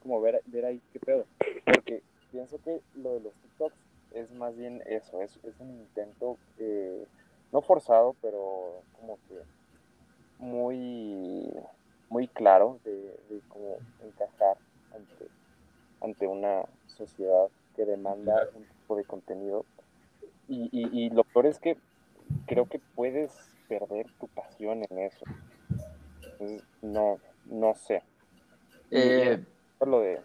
como 0.03 0.21
ver, 0.21 0.43
ahí 0.63 0.79
qué 0.93 0.99
pedo, 0.99 1.25
porque 1.65 2.03
pienso 2.31 2.59
que 2.63 2.81
lo 2.95 3.15
de 3.15 3.21
los 3.21 3.33
TikToks 3.33 3.75
es 4.13 4.31
más 4.33 4.55
bien 4.55 4.83
eso, 4.85 5.23
es, 5.23 5.39
es 5.43 5.59
un 5.59 5.71
intento 5.71 6.37
eh, 6.59 7.03
no 7.51 7.61
forzado, 7.61 8.15
pero 8.21 8.83
como 8.99 9.17
que 9.27 9.39
muy, 10.37 11.51
muy 12.09 12.27
claro 12.27 12.79
de, 12.83 12.93
de 12.93 13.41
cómo 13.49 13.77
encajar 14.03 14.57
ante 14.93 15.38
ante 16.01 16.27
una 16.27 16.63
sociedad 16.87 17.47
que 17.75 17.85
demanda 17.85 18.47
un 18.55 18.63
tipo 18.63 18.95
de 18.95 19.03
contenido. 19.03 19.65
Y, 20.47 20.69
y, 20.71 21.09
lo 21.11 21.23
peor 21.23 21.45
es 21.45 21.59
que 21.59 21.77
creo 22.47 22.65
que 22.65 22.79
puedes 22.95 23.31
perder 23.67 24.07
tu 24.19 24.27
pasión 24.27 24.83
en 24.89 24.99
eso. 24.99 25.25
no, 26.81 27.19
no 27.45 27.75
sé. 27.75 28.01
Eh, 28.89 29.45
a 29.79 29.85
lo 29.85 29.99
de, 29.99 30.19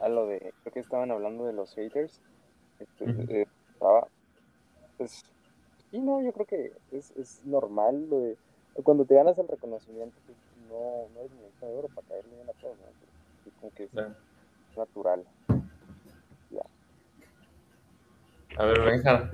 a 0.00 0.08
lo 0.08 0.26
de, 0.26 0.52
creo 0.62 0.72
que 0.72 0.80
estaban 0.80 1.10
hablando 1.12 1.46
de 1.46 1.52
los 1.52 1.74
haters. 1.74 2.20
Este, 2.80 3.04
eh, 3.42 3.46
estaba, 3.72 4.08
pues, 4.96 5.24
y 5.92 6.00
no, 6.00 6.20
yo 6.20 6.32
creo 6.32 6.46
que 6.46 6.72
es, 6.92 7.12
es 7.12 7.44
normal 7.44 8.08
lo 8.10 8.20
de, 8.20 8.36
cuando 8.82 9.04
te 9.04 9.14
ganas 9.14 9.38
el 9.38 9.48
reconocimiento, 9.48 10.16
pues, 10.26 10.38
no, 10.68 11.08
no 11.14 11.20
es 11.22 11.30
ni 11.30 11.66
de 11.66 11.78
oro 11.78 11.88
para 11.88 12.06
caerle 12.06 12.34
bien 12.34 12.48
a 12.48 12.52
todos, 12.52 12.76
como 13.60 13.72
que 13.72 13.88
natural. 14.78 15.24
A 18.56 18.64
ver, 18.64 18.80
venga, 18.80 19.30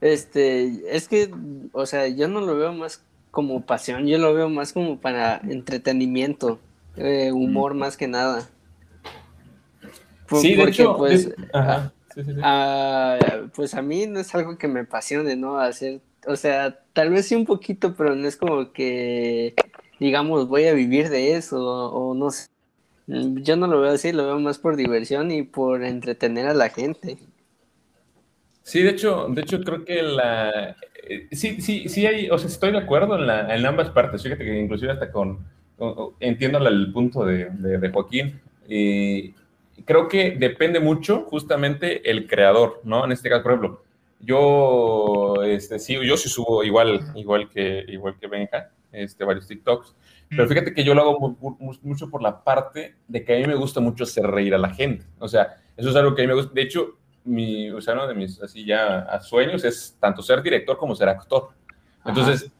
Este, 0.00 0.94
es 0.94 1.08
que, 1.08 1.32
o 1.72 1.86
sea, 1.86 2.08
yo 2.08 2.28
no 2.28 2.40
lo 2.40 2.56
veo 2.56 2.72
más 2.72 3.02
como 3.30 3.64
pasión, 3.64 4.06
yo 4.06 4.18
lo 4.18 4.34
veo 4.34 4.48
más 4.48 4.72
como 4.72 4.98
para 4.98 5.40
entretenimiento. 5.48 6.58
eh, 6.96 7.30
humor 7.32 7.74
más 7.74 7.96
que 7.96 8.08
nada. 8.08 8.48
sí, 10.40 10.56
de 10.56 10.64
hecho, 10.64 10.96
pues, 10.96 11.30
ajá. 11.52 11.92
Ah, 12.42 13.18
pues 13.54 13.74
a 13.74 13.82
mí 13.82 14.06
no 14.06 14.20
es 14.20 14.34
algo 14.34 14.58
que 14.58 14.68
me 14.68 14.80
apasione, 14.80 15.36
¿no? 15.36 15.58
Hacer, 15.58 16.00
o 16.26 16.36
sea, 16.36 16.80
tal 16.92 17.10
vez 17.10 17.26
sí 17.26 17.34
un 17.34 17.44
poquito, 17.44 17.94
pero 17.94 18.14
no 18.14 18.26
es 18.26 18.36
como 18.36 18.72
que, 18.72 19.54
digamos, 20.00 20.48
voy 20.48 20.66
a 20.66 20.74
vivir 20.74 21.08
de 21.08 21.36
eso 21.36 21.58
o, 21.64 22.14
no 22.14 22.30
sé. 22.30 22.48
Yo 23.08 23.56
no 23.56 23.66
lo 23.66 23.80
veo 23.80 23.92
así, 23.92 24.12
lo 24.12 24.26
veo 24.26 24.38
más 24.38 24.58
por 24.58 24.76
diversión 24.76 25.30
y 25.30 25.42
por 25.42 25.82
entretener 25.82 26.46
a 26.46 26.54
la 26.54 26.68
gente. 26.68 27.18
Sí, 28.62 28.82
de 28.82 28.90
hecho, 28.90 29.28
de 29.30 29.40
hecho 29.40 29.60
creo 29.62 29.84
que 29.84 30.02
la 30.02 30.76
eh, 31.08 31.28
sí, 31.32 31.60
sí, 31.62 31.88
sí 31.88 32.06
hay, 32.06 32.28
o 32.30 32.38
sea, 32.38 32.48
estoy 32.48 32.70
de 32.70 32.78
acuerdo 32.78 33.16
en, 33.16 33.26
la, 33.26 33.54
en 33.54 33.64
ambas 33.64 33.90
partes. 33.90 34.22
Fíjate 34.22 34.44
que 34.44 34.58
inclusive 34.58 34.92
hasta 34.92 35.10
con, 35.10 35.38
entiendo 36.20 36.58
el 36.66 36.92
punto 36.92 37.24
de, 37.24 37.46
de, 37.50 37.78
de 37.78 37.88
Joaquín. 37.90 38.40
Y, 38.68 39.34
creo 39.84 40.08
que 40.08 40.32
depende 40.32 40.80
mucho 40.80 41.22
justamente 41.22 42.10
el 42.10 42.26
creador, 42.26 42.80
¿no? 42.84 43.04
En 43.04 43.12
este 43.12 43.30
caso, 43.30 43.42
por 43.42 43.52
ejemplo, 43.52 43.82
yo, 44.20 45.42
este, 45.44 45.78
sí, 45.78 45.94
yo 46.04 46.16
sí 46.16 46.28
subo 46.28 46.64
igual, 46.64 47.00
igual 47.14 47.48
que, 47.48 47.84
igual 47.88 48.16
que 48.20 48.26
Benja, 48.26 48.70
este, 48.92 49.24
varios 49.24 49.46
TikToks, 49.46 49.94
pero 50.28 50.44
mm. 50.44 50.48
fíjate 50.48 50.74
que 50.74 50.84
yo 50.84 50.94
lo 50.94 51.02
hago 51.02 51.36
mucho 51.82 52.10
por 52.10 52.22
la 52.22 52.42
parte 52.42 52.94
de 53.06 53.24
que 53.24 53.36
a 53.36 53.38
mí 53.38 53.46
me 53.46 53.54
gusta 53.54 53.80
mucho 53.80 54.04
hacer 54.04 54.26
reír 54.26 54.54
a 54.54 54.58
la 54.58 54.70
gente, 54.70 55.04
o 55.18 55.28
sea, 55.28 55.56
eso 55.76 55.90
es 55.90 55.96
algo 55.96 56.14
que 56.14 56.22
a 56.22 56.24
mí 56.24 56.28
me 56.28 56.34
gusta, 56.34 56.52
de 56.54 56.62
hecho, 56.62 56.98
mi, 57.24 57.70
o 57.70 57.80
sea, 57.80 57.94
uno 57.94 58.06
de 58.06 58.14
mis, 58.14 58.42
así 58.42 58.64
ya, 58.64 59.00
a 59.00 59.20
sueños 59.20 59.64
es 59.64 59.96
tanto 60.00 60.22
ser 60.22 60.42
director 60.42 60.76
como 60.76 60.94
ser 60.94 61.08
actor, 61.08 61.50
entonces, 62.04 62.50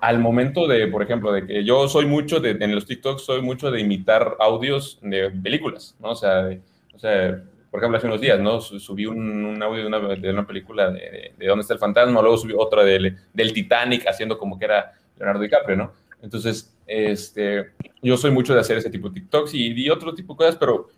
al 0.00 0.18
momento 0.18 0.66
de, 0.66 0.88
por 0.88 1.02
ejemplo, 1.02 1.32
de 1.32 1.46
que 1.46 1.64
yo 1.64 1.88
soy 1.88 2.06
mucho 2.06 2.40
de, 2.40 2.50
en 2.50 2.74
los 2.74 2.86
TikToks, 2.86 3.24
soy 3.24 3.40
mucho 3.40 3.70
de 3.70 3.80
imitar 3.80 4.36
audios 4.40 4.98
de 5.00 5.30
películas, 5.30 5.96
¿no? 6.00 6.10
O 6.10 6.16
sea, 6.16 6.50
o 6.92 6.98
sea 6.98 7.42
por 7.72 7.80
ejemplo, 7.80 7.96
hace 7.96 8.06
unos 8.06 8.20
días, 8.20 8.38
¿no? 8.38 8.60
Subí 8.60 9.06
un, 9.06 9.62
audio 9.62 9.80
de 9.80 9.86
una, 9.86 9.98
de 9.98 10.30
una 10.30 10.46
película 10.46 10.90
de, 10.90 11.32
de, 11.38 11.46
Dónde 11.46 11.62
está 11.62 11.72
el 11.72 11.80
fantasma, 11.80 12.20
luego 12.20 12.36
subí 12.36 12.52
otra 12.54 12.84
del, 12.84 13.16
del 13.32 13.52
Titanic, 13.54 14.06
haciendo 14.06 14.36
como 14.36 14.58
que 14.58 14.66
era 14.66 14.92
Leonardo 15.16 15.40
DiCaprio, 15.40 15.76
¿no? 15.76 15.92
Entonces, 16.20 16.71
este, 16.86 17.72
yo 18.02 18.16
soy 18.16 18.30
mucho 18.30 18.54
de 18.54 18.60
hacer 18.60 18.78
ese 18.78 18.90
tipo 18.90 19.08
de 19.08 19.20
TikToks 19.20 19.54
y, 19.54 19.72
y 19.72 19.90
otro 19.90 20.14
tipo 20.14 20.34
de 20.34 20.38
cosas, 20.38 20.56
pero, 20.56 20.88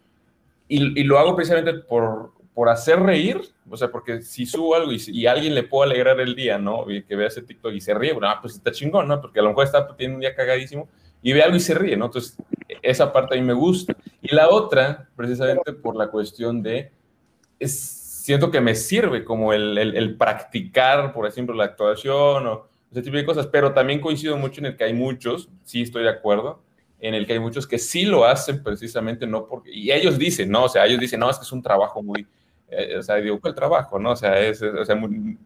y, 0.68 1.04
lo 1.04 1.18
hago 1.18 1.36
precisamente 1.36 1.74
por, 1.74 2.32
por 2.54 2.68
hacer 2.68 3.00
reír, 3.00 3.40
o 3.68 3.76
sea, 3.76 3.90
porque 3.90 4.22
si 4.22 4.46
subo 4.46 4.74
algo 4.74 4.92
y, 4.92 5.02
y, 5.08 5.26
alguien 5.26 5.54
le 5.54 5.62
puedo 5.62 5.84
alegrar 5.84 6.20
el 6.20 6.34
día, 6.34 6.58
¿no? 6.58 6.90
Y 6.90 7.02
que 7.02 7.16
vea 7.16 7.28
ese 7.28 7.42
TikTok 7.42 7.72
y 7.72 7.80
se 7.80 7.94
ríe, 7.94 8.12
bueno, 8.12 8.28
ah, 8.28 8.38
pues 8.40 8.54
está 8.54 8.70
chingón, 8.70 9.08
¿no? 9.08 9.20
Porque 9.20 9.40
a 9.40 9.42
lo 9.42 9.50
mejor 9.50 9.64
está 9.64 9.86
teniendo 9.88 10.16
un 10.16 10.20
día 10.20 10.34
cagadísimo 10.34 10.88
y 11.22 11.32
ve 11.32 11.42
algo 11.42 11.56
y 11.56 11.60
se 11.60 11.74
ríe, 11.74 11.96
¿no? 11.96 12.06
Entonces, 12.06 12.36
esa 12.82 13.12
parte 13.12 13.34
a 13.34 13.40
mí 13.40 13.46
me 13.46 13.54
gusta. 13.54 13.96
Y 14.20 14.34
la 14.34 14.48
otra, 14.48 15.08
precisamente 15.16 15.72
por 15.72 15.96
la 15.96 16.08
cuestión 16.08 16.62
de, 16.62 16.92
es, 17.58 18.04
siento 18.24 18.50
que 18.50 18.60
me 18.60 18.74
sirve 18.74 19.24
como 19.24 19.52
el, 19.52 19.76
el, 19.76 19.96
el 19.96 20.16
practicar, 20.16 21.12
por 21.12 21.26
ejemplo, 21.26 21.54
la 21.54 21.64
actuación 21.64 22.46
o 22.46 22.68
ese 22.94 23.02
tipo 23.02 23.16
de 23.16 23.26
cosas, 23.26 23.46
pero 23.48 23.72
también 23.72 24.00
coincido 24.00 24.36
mucho 24.36 24.60
en 24.60 24.66
el 24.66 24.76
que 24.76 24.84
hay 24.84 24.94
muchos, 24.94 25.48
sí 25.64 25.82
estoy 25.82 26.04
de 26.04 26.10
acuerdo, 26.10 26.62
en 27.00 27.14
el 27.14 27.26
que 27.26 27.34
hay 27.34 27.38
muchos 27.38 27.66
que 27.66 27.78
sí 27.78 28.04
lo 28.04 28.24
hacen 28.24 28.62
precisamente 28.62 29.26
no 29.26 29.46
porque, 29.46 29.70
y 29.72 29.90
ellos 29.90 30.18
dicen, 30.18 30.50
no, 30.50 30.64
o 30.64 30.68
sea, 30.68 30.86
ellos 30.86 31.00
dicen, 31.00 31.20
no, 31.20 31.28
es 31.28 31.36
que 31.36 31.42
es 31.42 31.52
un 31.52 31.62
trabajo 31.62 32.02
muy, 32.02 32.26
eh, 32.68 32.96
o 32.98 33.02
sea, 33.02 33.16
digo, 33.16 33.38
el 33.44 33.54
trabajo, 33.54 33.98
¿no? 33.98 34.12
O 34.12 34.16
sea, 34.16 34.40
es, 34.40 34.62
o 34.62 34.84
sea, 34.84 34.98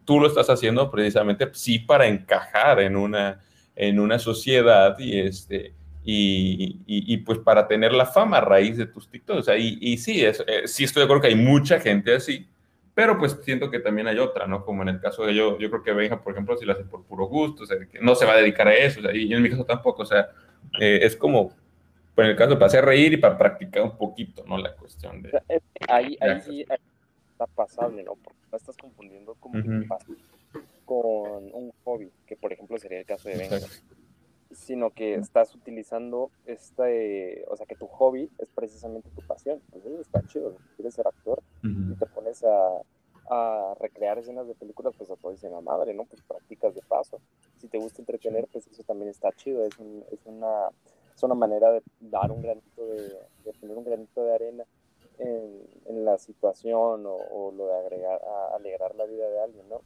tú 0.05 0.19
lo 0.19 0.27
estás 0.27 0.49
haciendo 0.49 0.89
precisamente 0.89 1.49
sí 1.53 1.79
para 1.79 2.07
encajar 2.07 2.79
en 2.79 2.95
una, 2.95 3.41
en 3.75 3.99
una 3.99 4.19
sociedad 4.19 4.97
y 4.99 5.19
este, 5.19 5.73
y, 6.03 6.79
y, 6.87 7.17
pues 7.17 7.39
para 7.39 7.67
tener 7.67 7.93
la 7.93 8.05
fama 8.05 8.37
a 8.37 8.41
raíz 8.41 8.77
de 8.77 8.87
tus 8.87 9.07
TikToks. 9.09 9.39
O 9.39 9.43
sea, 9.43 9.57
y, 9.57 9.77
y 9.79 9.97
sí, 9.97 10.23
es, 10.23 10.43
eh, 10.47 10.63
sí 10.65 10.83
estoy 10.83 11.01
de 11.01 11.05
acuerdo 11.05 11.21
que 11.21 11.27
hay 11.27 11.35
mucha 11.35 11.79
gente 11.79 12.15
así, 12.15 12.47
pero 12.99 13.17
pues 13.17 13.39
siento 13.43 13.71
que 13.71 13.79
también 13.79 14.09
hay 14.09 14.19
otra, 14.19 14.45
¿no? 14.45 14.65
Como 14.65 14.81
en 14.81 14.89
el 14.89 14.99
caso 14.99 15.25
de 15.25 15.33
yo, 15.33 15.57
yo 15.57 15.69
creo 15.69 15.81
que 15.81 15.93
Benja, 15.93 16.21
por 16.21 16.33
ejemplo, 16.33 16.57
si 16.57 16.65
lo 16.65 16.73
hace 16.73 16.83
por 16.83 17.05
puro 17.05 17.27
gusto, 17.27 17.63
o 17.63 17.65
sea, 17.65 17.77
que 17.79 17.97
no 18.01 18.13
se 18.13 18.25
va 18.25 18.33
a 18.33 18.35
dedicar 18.35 18.67
a 18.67 18.75
eso, 18.75 18.99
o 18.99 19.03
sea, 19.03 19.15
y 19.15 19.33
en 19.33 19.41
mi 19.41 19.49
caso 19.49 19.63
tampoco, 19.63 20.01
o 20.01 20.05
sea, 20.05 20.27
eh, 20.81 20.99
es 21.03 21.15
como, 21.15 21.47
pues 22.13 22.25
en 22.25 22.31
el 22.31 22.35
caso 22.35 22.55
para 22.55 22.65
hacer 22.65 22.83
reír 22.83 23.13
y 23.13 23.15
para 23.15 23.37
practicar 23.37 23.83
un 23.83 23.97
poquito, 23.97 24.43
¿no? 24.45 24.57
La 24.57 24.75
cuestión 24.75 25.21
de... 25.21 25.31
ahí, 25.87 26.17
ahí 26.19 26.41
sí 26.41 26.65
está 27.31 27.47
pasable, 27.55 28.03
¿no? 28.03 28.15
Porque 28.21 28.37
no 28.51 28.57
estás 28.57 28.75
confundiendo 28.75 29.33
como 29.35 29.63
con 30.83 31.53
un 31.53 31.71
hobby, 31.85 32.11
que 32.27 32.35
por 32.35 32.51
ejemplo 32.51 32.77
sería 32.79 32.99
el 32.99 33.05
caso 33.05 33.29
de 33.29 33.37
Benja, 33.37 33.65
sino 34.59 34.91
que 34.91 35.15
estás 35.15 35.55
utilizando 35.55 36.29
este, 36.45 37.45
o 37.47 37.55
sea, 37.55 37.65
que 37.65 37.75
tu 37.75 37.87
hobby 37.87 38.29
es 38.37 38.49
precisamente 38.49 39.09
tu 39.09 39.21
pasión. 39.25 39.61
Pues 39.71 39.85
eso 39.85 40.01
está 40.01 40.21
chido, 40.27 40.51
si 40.51 40.75
quieres 40.75 40.93
ser 40.93 41.07
actor 41.07 41.41
y 41.63 41.95
te 41.95 42.05
pones 42.05 42.43
a, 42.43 42.81
a, 43.29 43.75
recrear 43.79 44.19
escenas 44.19 44.47
de 44.47 44.55
películas, 44.55 44.93
pues 44.97 45.09
a 45.09 45.15
todo 45.15 45.31
dicen 45.31 45.53
la 45.53 45.61
madre, 45.61 45.93
¿no? 45.93 46.05
Pues 46.05 46.21
practicas 46.23 46.75
de 46.75 46.81
paso. 46.81 47.19
Si 47.57 47.67
te 47.67 47.79
gusta 47.79 48.01
entretener, 48.01 48.47
pues 48.51 48.67
eso 48.67 48.83
también 48.83 49.09
está 49.09 49.31
chido, 49.31 49.63
es, 49.63 49.73
es, 50.11 50.25
una, 50.25 50.67
es 51.15 51.23
una 51.23 51.35
manera 51.35 51.71
de 51.71 51.81
dar 52.01 52.29
un 52.31 52.41
granito 52.41 52.85
de, 52.85 53.17
de 53.45 53.53
poner 53.59 53.77
un 53.77 53.85
granito 53.85 54.23
de 54.25 54.35
arena 54.35 54.65
en, 55.19 55.63
en 55.85 56.05
la 56.05 56.17
situación 56.17 57.05
o, 57.05 57.15
o, 57.15 57.51
lo 57.53 57.67
de 57.67 57.77
agregar, 57.77 58.21
a 58.23 58.55
alegrar 58.55 58.93
la 58.95 59.05
vida 59.05 59.29
de 59.29 59.39
alguien, 59.39 59.69
¿no? 59.69 59.81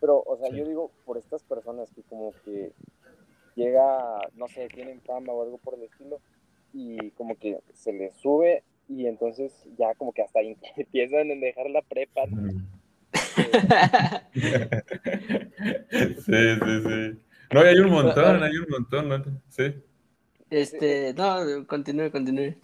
Pero, 0.00 0.22
o 0.26 0.36
sea, 0.36 0.48
yo 0.50 0.64
digo, 0.64 0.90
por 1.04 1.16
estas 1.16 1.44
personas 1.44 1.92
que 1.92 2.02
como 2.02 2.32
que 2.44 2.72
llega, 3.54 4.18
no 4.34 4.48
sé, 4.48 4.68
tienen 4.68 5.00
fama 5.02 5.32
o 5.32 5.42
algo 5.42 5.58
por 5.58 5.74
el 5.74 5.84
estilo, 5.84 6.18
y 6.72 7.10
como 7.12 7.36
que 7.36 7.60
se 7.74 7.92
les 7.92 8.14
sube 8.16 8.64
y 8.88 9.06
entonces 9.06 9.52
ya 9.78 9.94
como 9.94 10.12
que 10.12 10.22
hasta 10.22 10.40
empiezan 10.76 11.30
a 11.30 11.34
dejar 11.34 11.70
la 11.70 11.82
prepa. 11.82 12.22
sí, 14.32 14.40
sí, 16.24 16.82
sí. 16.84 17.18
No, 17.52 17.60
hay 17.60 17.78
un 17.78 17.90
montón, 17.90 18.42
hay 18.42 18.56
un 18.56 18.66
montón, 18.70 19.08
¿no? 19.08 19.22
Sí. 19.48 19.74
Este, 20.50 21.14
no, 21.14 21.66
continúe, 21.66 22.10
continúe. 22.10 22.56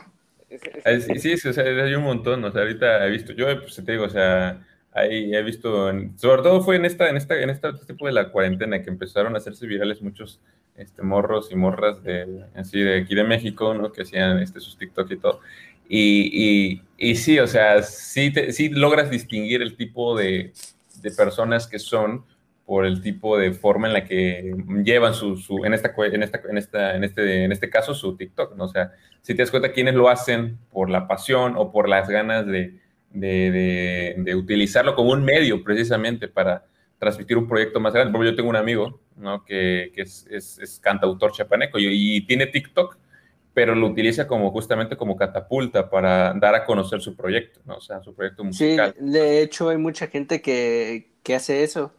Sí, 1.18 1.36
sí, 1.36 1.48
o 1.48 1.52
sea, 1.52 1.64
hay 1.64 1.94
un 1.94 2.04
montón, 2.04 2.42
o 2.44 2.50
sea, 2.50 2.62
ahorita 2.62 3.06
he 3.06 3.10
visto, 3.10 3.34
yo 3.34 3.46
pues 3.60 3.76
te 3.76 3.92
digo, 3.92 4.04
o 4.04 4.08
sea, 4.08 4.66
ahí 4.92 5.34
he 5.34 5.42
visto, 5.42 5.92
sobre 6.16 6.42
todo 6.42 6.62
fue 6.62 6.76
en 6.76 6.86
esta, 6.86 7.10
en 7.10 7.16
esta, 7.16 7.38
en 7.38 7.50
este 7.50 7.70
tipo 7.86 8.06
de 8.06 8.12
la 8.12 8.32
cuarentena 8.32 8.82
que 8.82 8.88
empezaron 8.88 9.34
a 9.34 9.38
hacerse 9.38 9.66
virales 9.66 10.00
muchos 10.00 10.40
este, 10.78 11.02
morros 11.02 11.50
y 11.50 11.56
morras 11.56 12.02
de, 12.02 12.44
así 12.54 12.80
de 12.80 13.00
aquí 13.00 13.14
de 13.14 13.24
México, 13.24 13.74
¿no? 13.74 13.92
Que 13.92 14.02
hacían 14.02 14.38
este, 14.38 14.60
sus 14.60 14.78
TikTok 14.78 15.10
y 15.10 15.16
todo. 15.16 15.40
Y, 15.88 16.30
y, 16.32 16.82
y 16.96 17.16
sí, 17.16 17.38
o 17.38 17.46
sea, 17.46 17.82
sí, 17.82 18.32
te, 18.32 18.52
sí 18.52 18.68
logras 18.68 19.10
distinguir 19.10 19.60
el 19.62 19.76
tipo 19.76 20.16
de, 20.16 20.52
de, 21.02 21.10
personas 21.10 21.66
que 21.66 21.78
son 21.78 22.24
por 22.66 22.84
el 22.84 23.00
tipo 23.00 23.38
de 23.38 23.52
forma 23.52 23.88
en 23.88 23.94
la 23.94 24.04
que 24.04 24.54
llevan 24.84 25.14
su, 25.14 25.36
su 25.36 25.64
en, 25.64 25.72
esta, 25.74 25.94
en, 25.96 26.22
esta, 26.22 26.40
en, 26.48 26.58
esta, 26.58 26.94
en, 26.94 27.04
este, 27.04 27.44
en 27.44 27.52
este 27.52 27.70
caso, 27.70 27.94
su 27.94 28.16
TikTok, 28.16 28.54
¿no? 28.54 28.64
O 28.64 28.68
sea, 28.68 28.92
si 29.22 29.34
te 29.34 29.42
das 29.42 29.50
cuenta 29.50 29.72
quiénes 29.72 29.94
lo 29.94 30.08
hacen 30.08 30.58
por 30.70 30.90
la 30.90 31.08
pasión 31.08 31.54
o 31.56 31.72
por 31.72 31.88
las 31.88 32.08
ganas 32.08 32.46
de, 32.46 32.78
de, 33.10 34.14
de, 34.18 34.34
utilizarlo 34.34 34.94
como 34.94 35.12
un 35.12 35.24
medio 35.24 35.64
precisamente 35.64 36.28
para 36.28 36.66
transmitir 36.98 37.38
un 37.38 37.48
proyecto 37.48 37.80
más 37.80 37.94
grande. 37.94 38.12
Porque 38.12 38.30
yo 38.30 38.36
tengo 38.36 38.50
un 38.50 38.56
amigo 38.56 39.00
¿no? 39.18 39.44
que, 39.44 39.92
que 39.94 40.02
es, 40.02 40.26
es, 40.30 40.58
es, 40.58 40.80
cantautor 40.80 41.32
chapaneco 41.32 41.78
y, 41.78 41.86
y, 41.88 42.20
tiene 42.22 42.46
TikTok, 42.46 42.96
pero 43.52 43.74
lo 43.74 43.88
utiliza 43.88 44.26
como 44.26 44.50
justamente 44.50 44.96
como 44.96 45.16
catapulta 45.16 45.90
para 45.90 46.32
dar 46.34 46.54
a 46.54 46.64
conocer 46.64 47.00
su 47.00 47.16
proyecto, 47.16 47.60
¿no? 47.64 47.76
o 47.76 47.80
sea, 47.80 48.02
su 48.02 48.14
proyecto 48.14 48.44
musical. 48.44 48.94
Sí, 48.98 49.04
de 49.04 49.42
hecho 49.42 49.68
hay 49.68 49.78
mucha 49.78 50.06
gente 50.06 50.40
que, 50.40 51.10
que 51.22 51.34
hace 51.34 51.62
eso. 51.62 51.92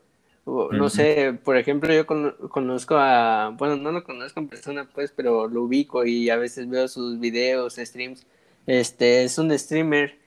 No 0.46 0.54
uh 0.54 0.70
-huh. 0.72 0.90
sé, 0.90 1.34
por 1.44 1.58
ejemplo, 1.58 1.94
yo 1.94 2.08
con, 2.08 2.32
conozco 2.50 2.96
a, 2.98 3.54
bueno, 3.56 3.76
no 3.76 3.92
lo 3.92 4.04
conozco 4.04 4.40
en 4.40 4.48
persona, 4.48 4.90
pues, 4.92 5.12
pero 5.16 5.48
lo 5.48 5.64
ubico 5.64 6.06
y 6.06 6.30
a 6.30 6.38
veces 6.38 6.68
veo 6.68 6.88
sus 6.88 7.20
videos, 7.20 7.76
streams. 7.76 8.26
Este 8.66 9.24
es 9.24 9.38
un 9.38 9.58
streamer 9.58 10.18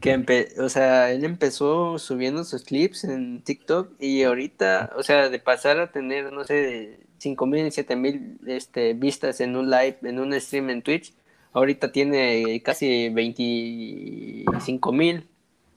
que 0.00 0.48
o 0.58 0.68
sea, 0.68 1.10
él 1.10 1.24
empezó 1.24 1.98
subiendo 1.98 2.44
sus 2.44 2.64
clips 2.64 3.04
en 3.04 3.42
TikTok 3.42 3.92
y 3.98 4.22
ahorita, 4.22 4.92
o 4.96 5.02
sea, 5.02 5.28
de 5.28 5.38
pasar 5.38 5.78
a 5.80 5.90
tener, 5.90 6.32
no 6.32 6.44
sé, 6.44 7.00
cinco 7.18 7.46
mil, 7.46 7.70
siete 7.72 7.96
mil 7.96 8.38
este, 8.46 8.92
vistas 8.94 9.40
en 9.40 9.56
un 9.56 9.70
live, 9.70 9.98
en 10.02 10.18
un 10.18 10.38
stream 10.40 10.70
en 10.70 10.82
Twitch, 10.82 11.14
ahorita 11.52 11.92
tiene 11.92 12.60
casi 12.62 13.08
25 13.08 14.92
mil. 14.92 15.26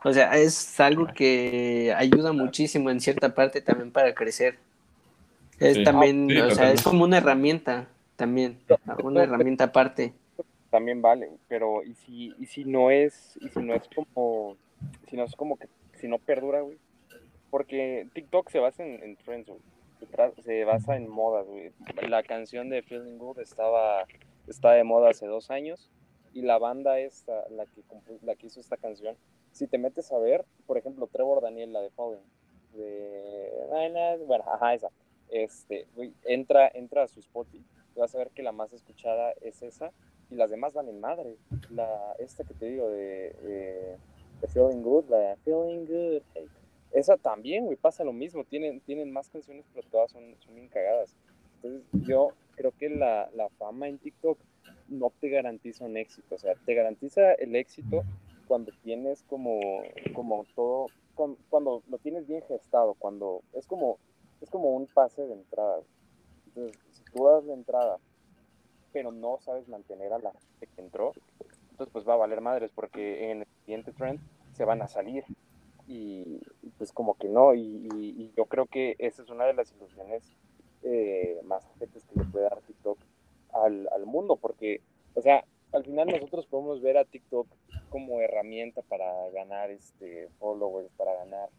O 0.03 0.13
sea, 0.13 0.37
es 0.37 0.79
algo 0.79 1.07
que 1.07 1.93
ayuda 1.97 2.31
muchísimo 2.31 2.89
en 2.89 3.01
cierta 3.01 3.35
parte 3.35 3.61
también 3.61 3.91
para 3.91 4.13
crecer. 4.13 4.57
Es 5.59 5.75
sí. 5.75 5.83
también, 5.83 6.29
ah, 6.31 6.33
sí, 6.33 6.39
o 6.39 6.51
sea, 6.51 6.71
es 6.71 6.83
como 6.83 7.03
una 7.03 7.17
herramienta 7.17 7.87
también, 8.15 8.59
una 9.03 9.23
herramienta 9.23 9.65
aparte 9.65 10.13
también 10.69 11.01
vale, 11.01 11.31
pero 11.47 11.83
y 11.83 11.93
si, 11.95 12.33
y 12.39 12.45
si 12.45 12.65
no 12.65 12.91
es, 12.91 13.37
y 13.41 13.49
si 13.49 13.59
no 13.59 13.73
es 13.73 13.87
como, 13.93 14.57
si 15.07 15.17
no 15.17 15.23
es 15.23 15.35
como 15.35 15.57
que, 15.57 15.67
si 15.95 16.07
no 16.07 16.19
perdura, 16.19 16.61
güey, 16.61 16.77
porque 17.49 18.07
TikTok 18.13 18.49
se 18.49 18.59
basa 18.59 18.83
en, 18.83 19.03
en 19.03 19.15
trends, 19.17 19.49
güey, 19.49 19.61
se, 20.43 20.63
basa 20.65 20.95
en 20.95 21.09
modas, 21.09 21.47
güey, 21.47 21.71
la 22.07 22.23
canción 22.23 22.69
de 22.69 22.81
Feeling 22.81 23.17
Good 23.17 23.39
estaba 23.39 24.05
está 24.47 24.71
de 24.71 24.83
moda 24.83 25.09
hace 25.11 25.27
dos 25.27 25.51
años 25.51 25.91
y 26.33 26.41
la 26.41 26.57
banda 26.57 26.99
esta, 26.99 27.47
la 27.49 27.65
que, 27.65 27.83
la 28.23 28.35
que 28.35 28.47
hizo 28.47 28.59
esta 28.59 28.77
canción, 28.77 29.15
si 29.51 29.67
te 29.67 29.77
metes 29.77 30.11
a 30.11 30.19
ver, 30.19 30.45
por 30.65 30.77
ejemplo, 30.77 31.07
Trevor 31.07 31.41
Daniel, 31.41 31.73
la 31.73 31.81
de 31.81 31.89
Fallen, 31.91 32.21
de... 32.73 34.23
Bueno, 34.25 34.43
ajá, 34.47 34.73
esa. 34.73 34.89
Este, 35.29 35.85
entra, 36.23 36.69
entra 36.73 37.03
a 37.03 37.07
su 37.07 37.19
Spotify, 37.19 37.63
vas 37.95 38.15
a 38.15 38.19
ver 38.19 38.29
que 38.31 38.41
la 38.41 38.51
más 38.51 38.73
escuchada 38.73 39.33
es 39.41 39.61
esa 39.61 39.91
y 40.29 40.35
las 40.35 40.49
demás 40.49 40.73
van 40.73 40.89
en 40.89 40.99
madre. 40.99 41.35
La, 41.71 42.15
esta 42.19 42.43
que 42.43 42.53
te 42.53 42.67
digo 42.67 42.89
de, 42.89 43.97
de, 44.41 44.47
Feeling 44.47 44.81
Good, 44.81 45.09
la 45.09 45.17
de 45.17 45.35
Feeling 45.37 45.85
Good, 45.85 46.21
esa 46.91 47.17
también, 47.17 47.65
güey, 47.65 47.77
pasa 47.77 48.03
lo 48.03 48.13
mismo. 48.13 48.43
Tienen, 48.43 48.81
tienen 48.81 49.11
más 49.11 49.29
canciones, 49.29 49.65
pero 49.73 49.87
todas 49.89 50.11
son, 50.11 50.35
son 50.39 50.55
bien 50.55 50.67
cagadas. 50.69 51.15
Entonces, 51.55 51.83
yo 52.07 52.29
creo 52.55 52.71
que 52.77 52.89
la, 52.89 53.29
la 53.35 53.49
fama 53.49 53.87
en 53.87 53.97
TikTok 53.97 54.39
no 54.87 55.11
te 55.19 55.29
garantiza 55.29 55.85
un 55.85 55.97
éxito. 55.97 56.35
O 56.35 56.37
sea, 56.37 56.53
te 56.65 56.73
garantiza 56.73 57.33
el 57.33 57.55
éxito 57.55 58.03
cuando 58.47 58.71
tienes 58.83 59.23
como, 59.23 59.59
como 60.13 60.43
todo, 60.55 60.87
cuando, 61.49 61.83
lo 61.87 61.97
tienes 61.99 62.27
bien 62.27 62.41
gestado, 62.47 62.95
cuando 62.95 63.43
es 63.53 63.67
como, 63.67 63.99
es 64.41 64.49
como 64.49 64.71
un 64.71 64.87
pase 64.87 65.21
de 65.21 65.33
entrada. 65.33 65.81
Entonces, 66.47 66.79
si 66.91 67.03
tú 67.13 67.25
das 67.25 67.45
de 67.45 67.53
entrada, 67.53 67.99
pero 68.91 69.11
no 69.11 69.39
sabes 69.39 69.67
mantener 69.67 70.13
a 70.13 70.19
la 70.19 70.31
gente 70.31 70.67
que 70.75 70.81
entró, 70.81 71.13
entonces 71.71 71.91
pues 71.91 72.07
va 72.07 72.13
a 72.13 72.17
valer 72.17 72.41
madres 72.41 72.71
porque 72.73 73.31
en 73.31 73.41
el 73.41 73.47
siguiente 73.65 73.91
trend 73.91 74.19
se 74.53 74.65
van 74.65 74.81
a 74.81 74.87
salir 74.87 75.23
y, 75.87 76.39
pues 76.77 76.91
como 76.91 77.15
que 77.15 77.27
no, 77.27 77.55
y, 77.55 78.31
yo 78.37 78.45
creo 78.45 78.67
que 78.67 78.95
esa 78.99 79.23
es 79.23 79.29
una 79.29 79.45
de 79.45 79.53
las 79.53 79.71
ilusiones 79.73 80.23
eh, 80.83 81.39
más 81.43 81.67
fuertes 81.77 82.05
que 82.05 82.19
le 82.19 82.25
puede 82.25 82.45
dar 82.45 82.61
TikTok 82.61 82.99
al, 83.53 83.89
al 83.91 84.05
mundo, 84.05 84.35
porque, 84.35 84.81
o 85.15 85.21
sea, 85.21 85.43
al 85.71 85.83
final 85.83 86.07
nosotros 86.07 86.45
podemos 86.47 86.81
ver 86.81 86.97
a 86.97 87.05
TikTok 87.05 87.47
como 87.89 88.21
herramienta 88.21 88.81
para 88.83 89.29
ganar 89.31 89.71
este 89.71 90.29
followers, 90.39 90.89
para 90.97 91.13
ganar 91.15 91.49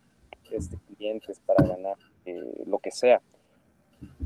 este 0.51 0.77
clientes, 0.97 1.41
para 1.41 1.67
ganar 1.67 1.97
eh, 2.25 2.63
lo 2.67 2.79
que 2.79 2.91
sea. 2.91 3.21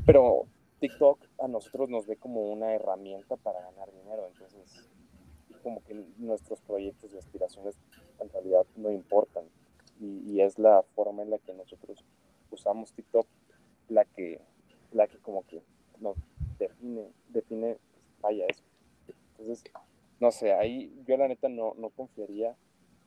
Pero 0.05 0.45
TikTok 0.79 1.19
a 1.39 1.47
nosotros 1.47 1.89
nos 1.89 2.07
ve 2.07 2.17
como 2.17 2.51
una 2.51 2.73
herramienta 2.73 3.35
para 3.37 3.61
ganar 3.61 3.91
dinero, 3.91 4.27
entonces 4.27 4.89
como 5.63 5.83
que 5.83 5.93
nuestros 6.17 6.61
proyectos 6.61 7.13
y 7.13 7.17
aspiraciones 7.17 7.75
en 8.19 8.29
realidad 8.29 8.65
no 8.75 8.91
importan. 8.91 9.45
Y, 9.99 10.41
es 10.41 10.59
la 10.59 10.83
forma 10.93 11.23
en 11.23 11.29
la 11.29 11.37
que 11.39 11.53
nosotros 11.53 12.03
usamos 12.51 12.91
TikTok 12.91 13.25
la 13.87 14.03
que 14.03 14.41
la 14.91 15.07
que 15.07 15.17
como 15.19 15.43
que 15.47 15.63
nos 15.99 16.17
define 16.59 17.09
define 17.29 17.77
vaya 18.21 18.45
eso. 18.47 18.63
Entonces 19.31 19.63
no 20.19 20.31
sé 20.31 20.53
ahí 20.53 20.93
yo 21.07 21.15
la 21.15 21.29
neta 21.29 21.47
no, 21.47 21.73
no 21.77 21.89
confiaría 21.89 22.55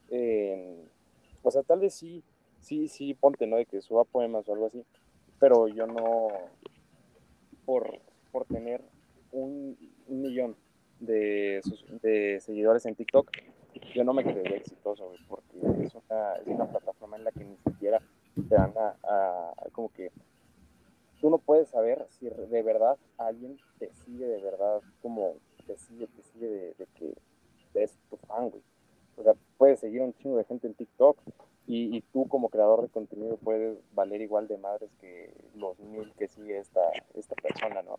en 0.08 0.88
o 1.42 1.50
sea 1.50 1.62
tal 1.62 1.80
vez 1.80 1.94
sí 1.94 2.24
sí 2.60 2.88
sí 2.88 3.12
ponte 3.12 3.46
no 3.46 3.56
de 3.56 3.66
que 3.66 3.82
suba 3.82 4.04
poemas 4.04 4.48
o 4.48 4.54
algo 4.54 4.66
así 4.66 4.84
pero 5.38 5.68
yo 5.68 5.86
no 5.86 6.28
por, 7.68 8.00
por 8.38 8.46
tener 8.46 8.80
un, 9.32 9.76
millón 10.06 10.54
de, 11.00 11.60
de 12.02 12.40
seguidores 12.40 12.86
en 12.86 12.94
TikTok 12.94 13.28
yo 13.94 14.04
no 14.04 14.12
me 14.12 14.22
creería 14.22 14.58
exitoso, 14.58 15.12
porque 15.28 15.58
es 15.82 15.92
una, 15.94 16.34
es 16.34 16.46
una 16.46 16.66
plataforma 16.66 17.16
en 17.16 17.24
la 17.24 17.32
que 17.32 17.44
ni 17.44 17.56
siquiera 17.56 18.00
te 18.34 18.54
dan 18.54 18.72
a, 18.76 19.52
como 19.72 19.92
que 19.92 20.12
tú 21.20 21.30
no 21.30 21.38
puedes 21.38 21.68
saber 21.68 22.06
si 22.10 22.28
de 22.28 22.62
verdad 22.62 22.96
alguien 23.16 23.58
te 23.80 23.92
sigue 24.04 24.26
de 24.26 24.40
verdad, 24.40 24.80
como 25.02 25.34
te 25.66 25.76
sigue, 25.76 26.06
te 26.06 26.22
sigue 26.22 26.48
de, 26.48 26.86
que 26.94 27.14
es 27.74 27.98
tu 28.08 28.16
fan, 28.18 28.50
güey. 28.50 28.62
O 29.16 29.22
sea, 29.24 29.34
puedes 29.56 29.80
seguir 29.80 30.00
un 30.00 30.14
chingo 30.14 30.36
de 30.36 30.44
gente 30.44 30.68
en 30.68 30.74
TikTok 30.74 31.18
y, 31.66 31.96
y, 31.96 32.00
tú 32.12 32.28
como 32.28 32.48
creador 32.48 32.82
de 32.82 32.88
contenido 32.88 33.36
puedes 33.36 33.78
valer 33.92 34.22
igual 34.22 34.46
de 34.48 34.58
madres 34.58 34.90
que 35.00 35.34
los 35.54 35.78
mil 35.80 36.12
que 36.14 36.28
sigue 36.28 36.58
esta, 36.58 36.80
esta 37.14 37.34
persona, 37.34 37.82
¿no? 37.82 37.96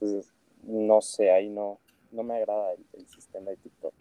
Entonces, 0.00 0.32
no 0.62 1.00
sé, 1.00 1.30
ahí 1.30 1.48
no, 1.48 1.78
no 2.10 2.22
me 2.22 2.36
agrada 2.36 2.72
el 2.92 3.06
sistema 3.08 3.50
de 3.50 3.56
TikTok. 3.56 3.94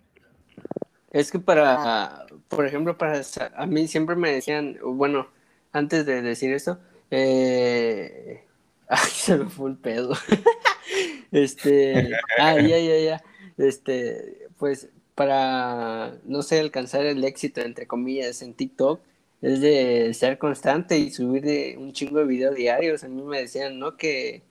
Es 1.16 1.32
que 1.32 1.40
para, 1.40 2.26
por 2.50 2.66
ejemplo, 2.66 2.98
para 2.98 3.22
a 3.56 3.66
mí 3.66 3.88
siempre 3.88 4.18
me 4.18 4.34
decían, 4.34 4.78
bueno, 4.84 5.30
antes 5.72 6.06
de 6.06 6.22
decir 6.22 6.52
eso, 6.52 6.78
eh, 7.10 8.44
ay, 8.90 9.10
se 9.12 9.38
me 9.38 9.46
fue 9.46 9.70
el 9.70 9.78
pedo. 9.78 10.12
este, 11.32 12.12
ah, 12.38 12.56
ya, 12.60 12.80
ya, 12.80 12.98
ya. 13.00 13.24
Este, 13.58 14.50
pues 14.58 14.90
para, 15.16 16.18
no 16.26 16.42
sé, 16.42 16.60
alcanzar 16.60 17.06
el 17.06 17.24
éxito, 17.24 17.62
entre 17.62 17.88
comillas, 17.88 18.42
en 18.42 18.54
TikTok, 18.54 19.00
es 19.42 19.62
de 19.62 20.14
ser 20.14 20.38
constante 20.38 20.98
y 20.98 21.12
subir 21.12 21.44
de 21.44 21.78
un 21.78 21.94
chingo 21.94 22.20
de 22.20 22.26
videos 22.26 22.56
diarios. 22.56 23.06
A 23.06 23.08
mí 23.08 23.22
me 23.22 23.40
decían, 23.40 23.80
¿no? 23.80 23.96
Que 23.96 24.44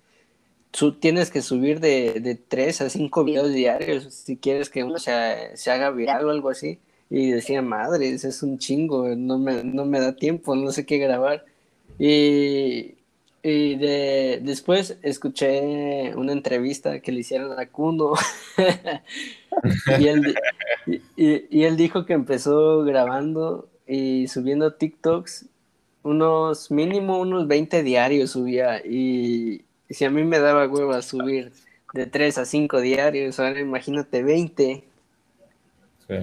tienes 1.01 1.31
que 1.31 1.41
subir 1.41 1.79
de, 1.79 2.21
de 2.21 2.35
3 2.35 2.81
a 2.83 2.91
5 2.91 3.25
videos 3.25 3.53
diarios 3.53 4.13
si 4.13 4.37
quieres 4.37 4.69
que 4.71 4.83
uno 4.83 4.99
se, 4.99 5.57
se 5.57 5.71
haga 5.71 5.91
viral 5.91 6.27
o 6.27 6.31
algo 6.31 6.51
así. 6.51 6.81
Y 7.11 7.31
decía, 7.31 7.63
madre, 7.63 8.09
es 8.09 8.43
un 8.43 8.59
chingo, 8.59 9.09
no 9.15 9.39
me, 9.39 9.63
no 9.63 9.85
me 9.85 10.01
da 10.01 10.17
tiempo, 10.17 10.57
no 10.57 10.73
sé 10.73 10.85
qué 10.85 10.99
grabar. 10.99 11.45
Y, 11.99 12.95
y 13.43 13.77
de, 13.77 14.41
después 14.43 14.99
escuché 15.03 16.15
una 16.17 16.33
entrevista 16.33 16.99
que 17.01 17.13
le 17.13 17.21
hicieron 17.21 17.59
a 17.59 17.67
Kuno. 17.67 18.15
y, 20.01 20.09
él, 20.09 20.35
y, 20.87 21.01
y, 21.17 21.65
él 21.65 21.77
dijo 21.77 22.05
que 22.05 22.15
empezó 22.15 22.83
grabando 22.83 23.69
y 23.87 24.27
subiendo 24.29 24.75
TikToks 24.75 25.47
unos 26.03 26.71
mínimo 26.71 27.19
unos 27.19 27.47
20 27.47 27.83
diarios 27.83 28.33
subía 28.33 28.85
y, 28.85 29.65
si 29.95 30.05
a 30.05 30.11
mí 30.11 30.25
me 30.25 30.39
daba 30.39 30.67
hueva 30.67 31.01
subir 31.03 31.53
de 31.93 32.07
3 32.07 32.39
a 32.39 32.45
5 32.45 32.81
diarios, 32.81 33.39
ahora 33.39 33.61
imagínate 33.61 34.23
20. 34.23 34.85
Sí, 36.07 36.15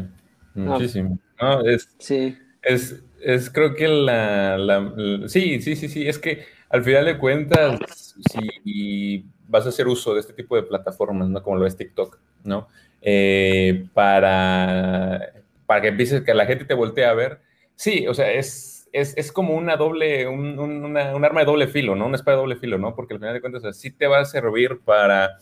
muchísimo. 0.54 1.18
No, 1.42 1.66
es, 1.66 1.90
sí. 1.98 2.38
es, 2.62 3.02
es, 3.22 3.50
creo 3.50 3.74
que 3.74 3.88
la, 3.88 4.58
la, 4.58 5.28
Sí, 5.28 5.62
sí, 5.62 5.76
sí, 5.76 5.88
sí. 5.88 6.08
Es 6.08 6.20
que 6.20 6.46
al 6.70 6.84
final 6.84 7.06
de 7.06 7.18
cuentas, 7.18 8.16
si 8.32 9.26
vas 9.48 9.66
a 9.66 9.70
hacer 9.70 9.88
uso 9.88 10.14
de 10.14 10.20
este 10.20 10.34
tipo 10.34 10.56
de 10.56 10.64
plataformas, 10.64 11.30
¿no? 11.30 11.42
Como 11.42 11.58
lo 11.58 11.66
es 11.66 11.76
TikTok, 11.76 12.20
¿no? 12.44 12.68
Eh, 13.02 13.88
para, 13.94 15.34
para 15.66 15.82
que 15.82 15.88
empieces, 15.88 16.22
que 16.22 16.34
la 16.34 16.46
gente 16.46 16.66
te 16.66 16.74
voltee 16.74 17.06
a 17.06 17.14
ver. 17.14 17.42
Sí, 17.76 18.06
o 18.08 18.14
sea, 18.14 18.32
es 18.32 18.71
es, 18.92 19.32
como 19.32 19.56
una 19.56 19.78
doble, 19.78 20.28
un, 20.28 20.98
arma 20.98 21.42
de 21.42 21.46
doble 21.46 21.68
filo, 21.68 21.96
¿no? 21.96 22.06
Una 22.06 22.18
espada 22.18 22.38
de 22.38 22.42
doble 22.42 22.56
filo, 22.58 22.78
¿no? 22.78 22.96
Porque 22.96 23.14
al 23.14 23.20
final 23.20 23.34
de 23.34 23.42
cuentas, 23.42 23.78
sí 23.78 23.92
te 23.92 24.08
va 24.08 24.20
a 24.20 24.26
servir 24.26 24.82
para 24.84 25.38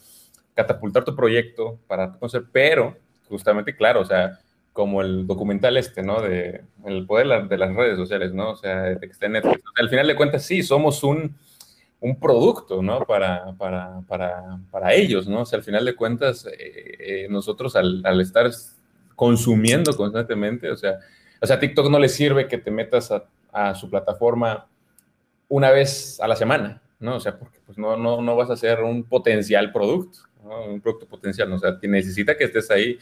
catapultar 0.53 1.03
tu 1.03 1.15
proyecto, 1.15 1.79
para 1.88 2.12
conocer, 2.13 2.43
pero 2.51 2.97
justamente, 3.27 3.75
claro, 3.75 4.01
o 4.01 4.05
sea, 4.05 4.39
como 4.73 5.01
el 5.01 5.25
documental 5.25 5.77
este, 5.77 6.03
¿no? 6.03 6.21
De 6.21 6.63
el 6.85 7.05
poder 7.05 7.47
de 7.47 7.57
las 7.57 7.73
redes 7.73 7.97
sociales, 7.97 8.33
¿no? 8.33 8.51
O 8.51 8.55
sea, 8.55 8.81
de 8.83 8.99
que 8.99 9.13
al 9.77 9.89
final 9.89 10.07
de 10.07 10.15
cuentas, 10.15 10.43
sí, 10.43 10.62
somos 10.63 11.03
un, 11.03 11.35
producto, 12.21 12.81
¿no? 12.81 13.05
Para, 13.05 13.53
para, 13.57 14.01
para, 14.07 14.59
para, 14.71 14.93
ellos, 14.93 15.27
¿no? 15.27 15.41
O 15.41 15.45
sea, 15.45 15.57
al 15.57 15.63
final 15.63 15.83
de 15.85 15.95
cuentas, 15.95 16.45
eh, 16.45 16.97
eh, 16.99 17.27
nosotros 17.29 17.75
al, 17.75 18.01
al, 18.05 18.21
estar 18.21 18.49
consumiendo 19.15 19.95
constantemente, 19.97 20.71
o 20.71 20.77
sea, 20.77 20.99
o 21.41 21.47
sea, 21.47 21.59
TikTok 21.59 21.89
no 21.89 21.99
le 21.99 22.09
sirve 22.09 22.47
que 22.47 22.57
te 22.57 22.71
metas 22.71 23.12
a 23.12 23.25
a 23.51 23.75
su 23.75 23.89
plataforma 23.89 24.67
una 25.47 25.71
vez 25.71 26.19
a 26.21 26.27
la 26.27 26.35
semana, 26.35 26.81
¿no? 26.99 27.15
O 27.15 27.19
sea, 27.19 27.38
porque 27.38 27.59
pues 27.65 27.77
no, 27.77 27.97
no, 27.97 28.21
no 28.21 28.35
vas 28.35 28.49
a 28.49 28.53
hacer 28.53 28.81
un 28.81 29.03
potencial 29.03 29.71
producto, 29.71 30.19
¿no? 30.43 30.65
Un 30.65 30.81
producto 30.81 31.07
potencial, 31.07 31.49
¿no? 31.49 31.55
O 31.55 31.59
sea, 31.59 31.77
necesita 31.81 32.38
que 32.38 32.45
estés 32.45 32.69
ahí, 32.71 32.99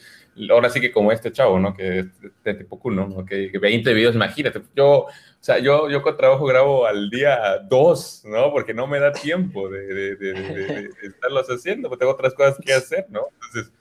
ahora 0.50 0.70
sí 0.70 0.80
que 0.80 0.92
como 0.92 1.12
este 1.12 1.32
chavo, 1.32 1.60
¿no? 1.60 1.74
Que 1.74 2.00
es 2.00 2.08
de 2.44 2.54
tipo 2.54 2.80
cool, 2.80 2.96
¿no? 2.96 3.26
Que, 3.26 3.52
20 3.60 3.94
videos, 3.94 4.16
imagínate, 4.16 4.62
yo, 4.76 4.90
o 4.90 5.08
sea, 5.40 5.60
yo, 5.60 5.90
yo 5.90 6.02
con 6.02 6.16
trabajo 6.16 6.46
grabo 6.46 6.86
al 6.86 7.10
día 7.10 7.60
dos, 7.70 8.24
¿no? 8.26 8.52
Porque 8.52 8.74
no 8.74 8.88
me 8.88 9.00
da 9.00 9.12
tiempo 9.12 9.70
de, 9.70 9.94
de, 9.94 10.16
de, 10.16 10.34
de 10.34 10.90
estarlos 11.04 11.48
haciendo, 11.48 11.90
porque 11.90 12.02
tengo 12.02 12.14
otras 12.14 12.34
cosas 12.34 12.58
que 12.64 12.74
hacer, 12.74 13.06
¿no? 13.10 13.28
Entonces, 13.34 13.74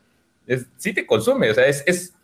es, 0.46 0.66
sí 0.76 0.92
te 0.92 1.07
consume, 1.07 1.50
o 1.50 1.55
sea, 1.55 1.66
es, 1.66 1.83
es 1.87 2.14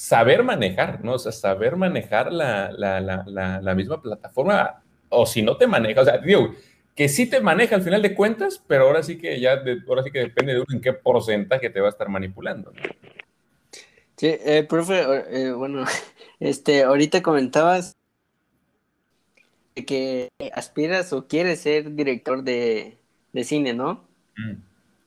saber 0.00 0.42
manejar, 0.42 1.04
¿no? 1.04 1.12
O 1.12 1.18
sea, 1.18 1.30
saber 1.30 1.76
manejar 1.76 2.32
la, 2.32 2.72
la, 2.72 3.02
la, 3.02 3.60
la, 3.60 3.74
misma 3.74 4.00
plataforma, 4.00 4.82
o 5.10 5.26
si 5.26 5.42
no 5.42 5.58
te 5.58 5.66
maneja, 5.66 6.00
o 6.00 6.04
sea, 6.06 6.16
digo, 6.16 6.54
que 6.96 7.06
sí 7.06 7.26
te 7.26 7.42
maneja 7.42 7.76
al 7.76 7.82
final 7.82 8.00
de 8.00 8.14
cuentas, 8.14 8.64
pero 8.66 8.84
ahora 8.84 9.02
sí 9.02 9.18
que 9.18 9.38
ya, 9.38 9.62
ahora 9.86 10.02
sí 10.02 10.10
que 10.10 10.20
depende 10.20 10.54
de 10.54 10.60
uno 10.60 10.68
en 10.72 10.80
qué 10.80 10.94
porcentaje 10.94 11.68
te 11.68 11.82
va 11.82 11.88
a 11.88 11.90
estar 11.90 12.08
manipulando. 12.08 12.72
Sí, 14.16 14.28
eh, 14.42 14.64
profe, 14.66 15.02
eh, 15.02 15.52
bueno, 15.52 15.84
este, 16.40 16.82
ahorita 16.82 17.22
comentabas 17.22 17.94
que 19.74 20.30
aspiras 20.54 21.12
o 21.12 21.26
quieres 21.26 21.60
ser 21.60 21.94
director 21.94 22.42
de, 22.42 22.96
de 23.34 23.44
cine, 23.44 23.74
¿no? 23.74 24.08
Mm. 24.38 24.54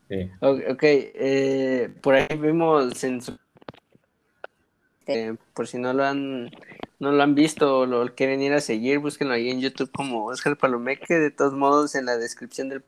Sí. 0.07 0.29
Ok, 0.39 0.83
eh, 0.83 1.89
por 1.99 2.13
ahí 2.13 2.37
vimos 2.37 3.03
en 3.03 3.23
su... 3.23 3.35
Eh, 5.07 5.35
por 5.53 5.67
si 5.67 5.77
no 5.77 5.93
lo 5.93 6.05
han 6.05 6.51
no 6.99 7.11
lo 7.11 7.21
han 7.21 7.35
visto 7.35 7.79
o 7.79 7.85
lo 7.85 8.15
quieren 8.15 8.41
ir 8.41 8.53
a 8.53 8.61
seguir, 8.61 8.99
búsquenlo 8.99 9.33
ahí 9.33 9.49
en 9.49 9.59
YouTube 9.59 9.91
como 9.91 10.25
Oscar 10.25 10.57
Palomeque. 10.57 11.15
De 11.15 11.31
todos 11.31 11.53
modos, 11.53 11.95
en 11.95 12.05
la 12.05 12.17
descripción 12.17 12.69
del 12.69 12.83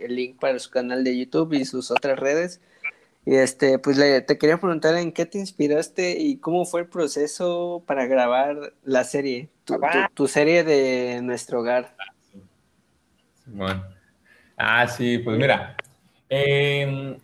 el 0.00 0.16
link 0.16 0.38
para 0.38 0.58
su 0.58 0.70
canal 0.70 1.04
de 1.04 1.18
YouTube 1.18 1.54
y 1.54 1.64
sus 1.64 1.90
otras 1.90 2.18
redes. 2.18 2.60
Y 3.24 3.34
este, 3.34 3.78
pues 3.78 3.96
le, 3.96 4.20
te 4.20 4.38
quería 4.38 4.58
preguntar 4.58 4.96
en 4.96 5.10
qué 5.10 5.26
te 5.26 5.38
inspiraste 5.38 6.16
y 6.18 6.36
cómo 6.36 6.64
fue 6.64 6.82
el 6.82 6.86
proceso 6.86 7.82
para 7.86 8.06
grabar 8.06 8.72
la 8.84 9.02
serie, 9.02 9.48
tu, 10.14 10.28
serie 10.28 10.62
de 10.62 11.20
nuestro 11.22 11.60
hogar. 11.60 11.96
Bueno. 13.46 13.84
Ah, 14.56 14.86
sí, 14.86 15.18
pues 15.18 15.36
mira, 15.38 15.76
em, 16.28 17.16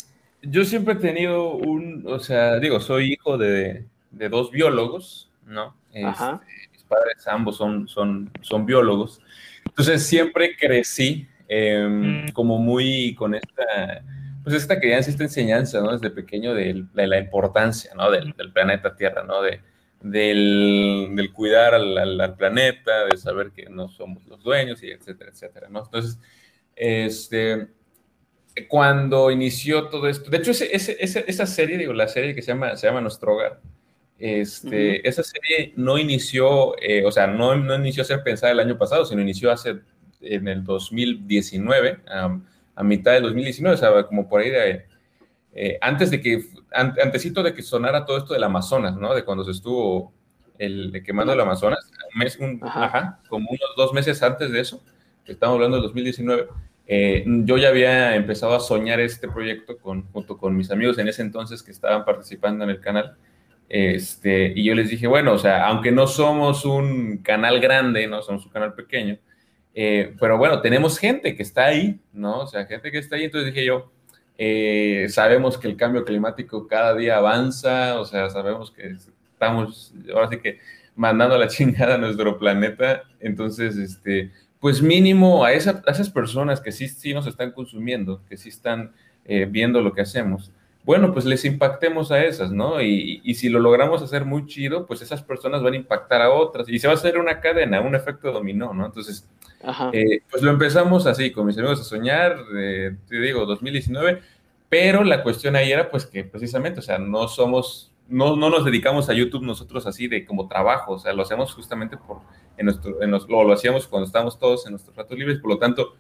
yo 0.43 0.65
siempre 0.65 0.95
he 0.95 0.97
tenido 0.99 1.55
un, 1.55 2.05
o 2.07 2.19
sea, 2.19 2.59
digo, 2.59 2.81
soy 2.81 3.15
hijo 3.15 3.39
de, 3.39 3.87
dos 4.11 4.51
biólogos, 4.51 5.31
¿no? 5.47 5.75
Este, 5.93 6.25
mis 6.73 6.83
padres 6.85 7.27
ambos 7.27 7.57
son, 7.57 7.89
son, 7.89 8.31
son 8.41 8.67
biólogos. 8.67 9.21
Entonces 9.67 10.05
siempre 10.07 10.57
crecí 10.57 11.27
mm. 11.49 12.33
como 12.33 12.59
muy 12.59 13.15
con 13.15 13.35
esta 13.35 14.03
pues 14.43 14.57
esta 14.57 14.81
crianza, 14.81 15.11
esta 15.11 15.23
enseñanza, 15.23 15.81
¿no? 15.81 15.93
Desde 15.93 16.11
pequeño 16.11 16.55
de, 16.55 16.85
la 16.95 17.19
importancia, 17.19 17.93
¿no? 17.95 18.11
Del, 18.11 18.35
planeta 18.53 18.97
Tierra, 18.97 19.23
¿no? 19.23 19.41
De, 19.41 19.61
del, 20.01 21.31
cuidar 21.33 21.75
al, 21.75 22.35
planeta, 22.37 23.07
de 23.07 23.17
saber 23.17 23.53
que 23.53 23.69
no 23.69 23.89
somos 23.89 24.27
los 24.27 24.43
dueños 24.43 24.83
y 24.83 24.91
etcétera, 24.91 25.31
etcétera, 25.31 25.69
¿no? 25.71 25.85
Entonces, 25.85 26.19
este, 26.75 27.69
cuando 28.69 29.31
inició 29.31 29.89
todo 29.89 30.09
esto, 30.09 30.31
de 30.31 30.39
hecho, 30.39 30.51
esa 30.51 31.47
serie, 31.47 31.79
digo, 31.79 31.93
la 31.93 32.09
serie 32.09 32.35
que 32.35 32.43
se 32.43 32.53
llama, 32.53 32.77
se 32.77 32.87
llama 32.87 33.01
Nuestro 33.01 33.35
Hogar, 33.35 33.61
este, 34.19 35.07
esa 35.09 35.23
serie 35.23 35.73
no 35.77 35.99
inició, 35.99 36.81
eh, 36.81 37.05
o 37.05 37.11
sea, 37.11 37.27
no, 37.27 37.57
no 37.57 37.75
inició 37.75 38.03
a 38.03 38.07
ser 38.07 38.23
pensada 38.23 38.53
el 38.53 38.61
año 38.61 38.79
pasado, 38.79 39.05
sino 39.05 39.21
inició 39.21 39.51
hace, 39.51 39.81
en 40.21 40.49
el 40.49 40.63
2019, 40.65 41.99
a 42.75 42.83
mitad 42.85 43.13
del 43.13 43.25
2019, 43.25 43.75
o 43.75 43.79
sea, 43.79 44.03
como 44.05 44.29
por 44.29 44.41
ahí 44.41 44.51
de, 44.51 44.87
eh, 45.55 45.79
antes 45.81 46.11
de 46.11 46.21
que, 46.21 46.45
antesito 46.71 47.43
de 47.43 47.53
que 47.55 47.63
sonara 47.63 48.07
todo 48.07 48.17
esto 48.17 48.33
del 48.33 48.45
Amazonas, 48.45 48.97
¿no? 48.97 49.15
De 49.15 49.25
cuando 49.25 49.45
se 49.45 49.51
estuvo 49.51 50.13
el, 50.59 51.03
quemando 51.05 51.33
el 51.33 51.41
Amazonas, 51.41 51.91
mes, 52.15 52.39
ajá. 52.63 53.21
como 53.29 53.51
unos 53.51 53.71
dos 53.77 53.93
meses 53.93 54.23
antes 54.23 54.51
de 54.51 54.61
eso, 54.61 54.83
que 55.25 55.33
estamos 55.33 55.55
hablando 55.55 55.77
del 55.77 55.85
2019, 55.85 56.49
eh, 56.87 57.25
yo 57.27 57.57
ya 57.59 57.69
había 57.69 58.17
empezado 58.17 58.55
a 58.55 58.61
soñar 58.61 59.01
este 59.01 59.29
proyecto 59.29 59.79
con, 59.79 60.03
junto 60.13 60.37
con 60.37 60.57
mis 60.57 60.71
amigos 60.71 60.99
en 60.99 61.09
ese 61.09 61.23
entonces 61.23 61.63
que 61.63 61.71
estaban 61.71 62.05
participando 62.05 62.65
en 62.65 62.71
el 62.71 62.81
canal. 62.81 63.17
Este, 63.69 64.53
y 64.55 64.65
yo 64.65 64.75
les 64.75 64.91
dije, 64.91 65.07
bueno, 65.07 65.33
o 65.33 65.39
sea, 65.39 65.67
aunque 65.67 65.93
no 65.93 66.07
somos 66.07 66.65
un 66.65 67.19
canal 67.19 67.61
grande, 67.61 68.07
no 68.07 68.21
somos 68.23 68.45
un 68.45 68.53
canal 68.53 68.75
pequeño, 68.75 69.19
eh, 69.75 70.15
pero 70.21 70.37
bueno, 70.37 70.61
tenemos 70.61 70.99
gente 70.99 71.35
que 71.35 71.43
está 71.43 71.67
ahí, 71.67 72.01
¿no? 72.13 72.41
O 72.41 72.47
sea, 72.47 72.67
gente 72.67 72.91
que 72.91 72.99
está 72.99 73.17
ahí. 73.17 73.25
Entonces 73.25 73.55
dije 73.55 73.65
yo, 73.65 73.91
eh, 74.37 75.07
sabemos 75.09 75.57
que 75.57 75.69
el 75.69 75.77
cambio 75.77 76.05
climático 76.05 76.67
cada 76.67 76.95
día 76.95 77.17
avanza, 77.17 77.99
o 78.01 78.05
sea, 78.05 78.29
sabemos 78.29 78.71
que 78.71 78.97
estamos, 79.33 79.95
ahora 80.13 80.29
sí 80.29 80.39
que 80.39 80.59
mandando 80.95 81.39
la 81.39 81.49
chingada 81.49 81.95
a 81.95 81.99
nuestro 81.99 82.39
planeta. 82.39 83.05
Entonces, 83.21 83.77
este, 83.77 84.33
pues 84.63 84.81
mínimo 84.81 85.45
a, 85.45 85.53
esas 85.53 86.09
personas 86.11 86.61
que 86.61 86.71
sí, 86.71 86.87
sí 86.87 87.13
nos 87.13 87.27
están 87.27 87.51
consumiendo, 87.51 88.23
que 88.29 88.37
sí 88.37 88.49
están 88.49 88.93
eh, 89.25 89.45
viendo 89.51 89.83
lo 89.83 89.93
que 89.93 90.03
hacemos, 90.03 90.53
bueno, 90.85 91.13
pues 91.13 91.25
les 91.25 91.45
impactemos 91.45 92.13
a 92.13 92.25
esas, 92.25 92.53
¿no? 92.53 92.81
Y, 92.81 93.21
y, 93.25 93.35
si 93.35 93.49
lo 93.49 93.59
logramos 93.59 94.03
hacer 94.03 94.25
muy 94.25 94.47
chido, 94.47 94.87
pues 94.87 95.03
esas 95.03 95.23
personas 95.23 95.63
van 95.63 95.75
a 95.75 95.77
impactar 95.77 96.23
a 96.23 96.31
otras 96.31 96.69
y 96.69 96.79
se 96.79 96.87
va 96.87 96.93
a 96.93 96.97
hacer 96.97 97.19
una 97.19 97.41
cadena, 97.41 97.81
un 97.81 97.95
efecto 97.97 98.33
dominó, 98.33 98.73
¿no? 98.73 98.87
Entonces, 98.87 99.29
eh, 99.93 100.23
pues 100.31 100.43
lo 100.43 100.51
empezamos 100.51 101.07
así, 101.07 101.33
con 101.33 101.47
mis 101.47 101.59
amigos 101.59 101.81
a 101.81 101.85
soñar, 101.85 102.37
te 102.53 103.21
digo, 103.21 103.47
2019, 103.47 104.23
pero 104.69 105.03
la 105.03 105.25
cuestión 105.25 105.57
ahí 105.57 105.73
era 105.73 105.91
pues 105.91 106.07
que 106.07 106.23
precisamente, 106.23 106.79
o 106.79 106.83
sea, 106.83 106.99
no 106.99 107.27
somos, 107.27 107.92
no, 108.09 108.37
no 108.37 108.51
nos 108.51 108.65
dedicamos 108.65 109.09
a 109.09 109.15
YouTube 109.15 109.43
nosotros 109.43 109.87
así 109.87 110.09
de 110.09 110.25
como 110.25 110.49
trabajo, 110.49 110.93
o 110.95 110.99
sea, 110.99 111.13
lo 111.13 111.23
hacemos 111.23 111.55
justamente 111.55 111.97
por, 111.97 112.19
en 112.57 112.67
nuestro, 112.67 113.03
en 113.03 113.11
lo, 113.11 113.19
lo 113.29 113.53
hacíamos 113.53 113.87
cuando 113.87 114.07
estábamos 114.07 114.39
todos 114.39 114.67
en 114.67 114.73
nuestros 114.73 114.95
ratos 114.97 115.19
libres, 115.19 115.39
por 115.39 115.51
lo 115.51 115.59
tanto, 115.59 115.95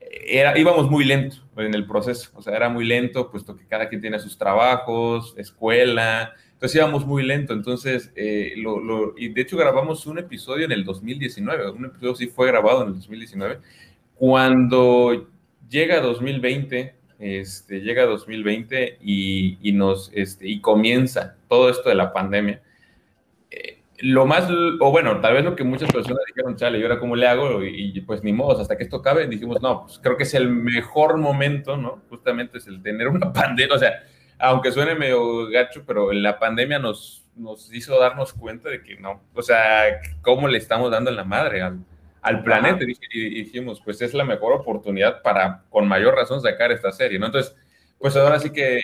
era, 0.00 0.58
íbamos 0.58 0.90
muy 0.90 1.04
lento 1.04 1.36
en 1.56 1.74
el 1.74 1.86
proceso, 1.86 2.30
o 2.34 2.42
sea, 2.42 2.54
era 2.54 2.68
muy 2.68 2.84
lento, 2.84 3.30
puesto 3.30 3.56
que 3.56 3.66
cada 3.66 3.88
quien 3.88 4.00
tiene 4.00 4.18
sus 4.18 4.36
trabajos, 4.36 5.34
escuela, 5.36 6.34
entonces 6.58 6.76
íbamos 6.76 7.06
muy 7.06 7.22
lento, 7.22 7.52
entonces, 7.52 8.10
eh, 8.16 8.54
lo, 8.56 9.14
y 9.16 9.28
de 9.28 9.42
hecho 9.42 9.56
grabamos 9.56 10.06
un 10.06 10.18
episodio 10.18 10.64
en 10.64 10.72
el 10.72 10.84
2019, 10.84 11.70
un 11.70 11.84
episodio 11.86 12.16
sí 12.16 12.26
fue 12.26 12.48
grabado 12.48 12.82
en 12.82 12.88
el 12.88 12.94
2019. 12.94 13.60
Cuando 14.16 15.28
llega 15.68 16.00
2020, 16.00 16.97
este, 17.18 17.80
llega 17.80 18.04
2020 18.06 18.98
y, 19.02 19.58
y 19.60 19.72
nos, 19.72 20.10
este, 20.14 20.48
y 20.48 20.60
comienza 20.60 21.36
todo 21.48 21.68
esto 21.68 21.88
de 21.88 21.96
la 21.96 22.12
pandemia, 22.12 22.62
eh, 23.50 23.82
lo 23.98 24.26
más, 24.26 24.48
o 24.48 24.90
bueno, 24.92 25.20
tal 25.20 25.34
vez 25.34 25.44
lo 25.44 25.56
que 25.56 25.64
muchas 25.64 25.90
personas 25.90 26.20
dijeron, 26.28 26.56
chale, 26.56 26.78
¿y 26.78 26.82
ahora 26.82 27.00
cómo 27.00 27.16
le 27.16 27.26
hago? 27.26 27.64
Y, 27.64 28.00
pues 28.02 28.22
ni 28.22 28.32
modo, 28.32 28.60
hasta 28.60 28.76
que 28.76 28.84
esto 28.84 28.98
acabe, 28.98 29.26
dijimos, 29.26 29.60
no, 29.60 29.86
pues 29.86 29.98
creo 29.98 30.16
que 30.16 30.22
es 30.22 30.34
el 30.34 30.48
mejor 30.48 31.18
momento, 31.18 31.76
¿no? 31.76 32.02
Justamente 32.08 32.58
es 32.58 32.68
el 32.68 32.82
tener 32.82 33.08
una 33.08 33.32
pandemia, 33.32 33.74
o 33.74 33.78
sea, 33.78 34.04
aunque 34.38 34.70
suene 34.70 34.94
medio 34.94 35.48
gacho, 35.48 35.82
pero 35.84 36.12
la 36.12 36.38
pandemia 36.38 36.78
nos, 36.78 37.26
nos 37.34 37.74
hizo 37.74 37.98
darnos 37.98 38.32
cuenta 38.32 38.68
de 38.68 38.82
que 38.82 38.96
no, 38.96 39.20
o 39.34 39.42
sea, 39.42 40.00
cómo 40.22 40.46
le 40.46 40.58
estamos 40.58 40.92
dando 40.92 41.10
en 41.10 41.16
la 41.16 41.24
madre 41.24 41.62
al, 41.62 41.80
al 42.28 42.42
planeta. 42.42 42.84
Y 43.12 43.30
dijimos, 43.30 43.80
pues 43.84 44.00
es 44.02 44.14
la 44.14 44.24
mejor 44.24 44.52
oportunidad 44.52 45.22
para, 45.22 45.64
con 45.70 45.88
mayor 45.88 46.14
razón, 46.14 46.40
sacar 46.40 46.70
esta 46.72 46.92
serie, 46.92 47.18
¿no? 47.18 47.26
Entonces, 47.26 47.56
pues 47.98 48.14
ahora 48.16 48.38
sí 48.38 48.50
que 48.50 48.80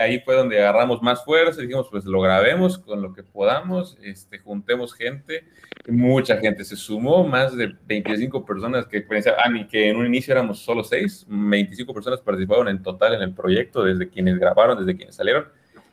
ahí 0.00 0.18
fue 0.20 0.34
donde 0.34 0.58
agarramos 0.58 1.00
más 1.02 1.24
fuerza, 1.24 1.60
dijimos, 1.60 1.86
pues 1.88 2.04
lo 2.04 2.20
grabemos 2.20 2.78
con 2.78 3.00
lo 3.00 3.12
que 3.12 3.22
podamos, 3.22 3.96
este, 4.02 4.38
juntemos 4.38 4.92
gente, 4.92 5.44
mucha 5.86 6.36
gente 6.38 6.64
se 6.64 6.74
sumó, 6.74 7.24
más 7.24 7.56
de 7.56 7.72
25 7.86 8.44
personas 8.44 8.86
que 8.86 9.02
pensaban, 9.02 9.68
que 9.68 9.88
en 9.88 9.96
un 9.96 10.06
inicio 10.06 10.32
éramos 10.32 10.58
solo 10.58 10.82
6, 10.82 11.26
25 11.28 11.94
personas 11.94 12.20
participaron 12.20 12.68
en 12.68 12.82
total 12.82 13.14
en 13.14 13.22
el 13.22 13.34
proyecto, 13.34 13.84
desde 13.84 14.08
quienes 14.08 14.36
grabaron, 14.36 14.78
desde 14.78 14.96
quienes 14.96 15.14
salieron. 15.14 15.46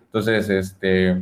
Entonces, 0.06 0.49
este, 0.49 1.21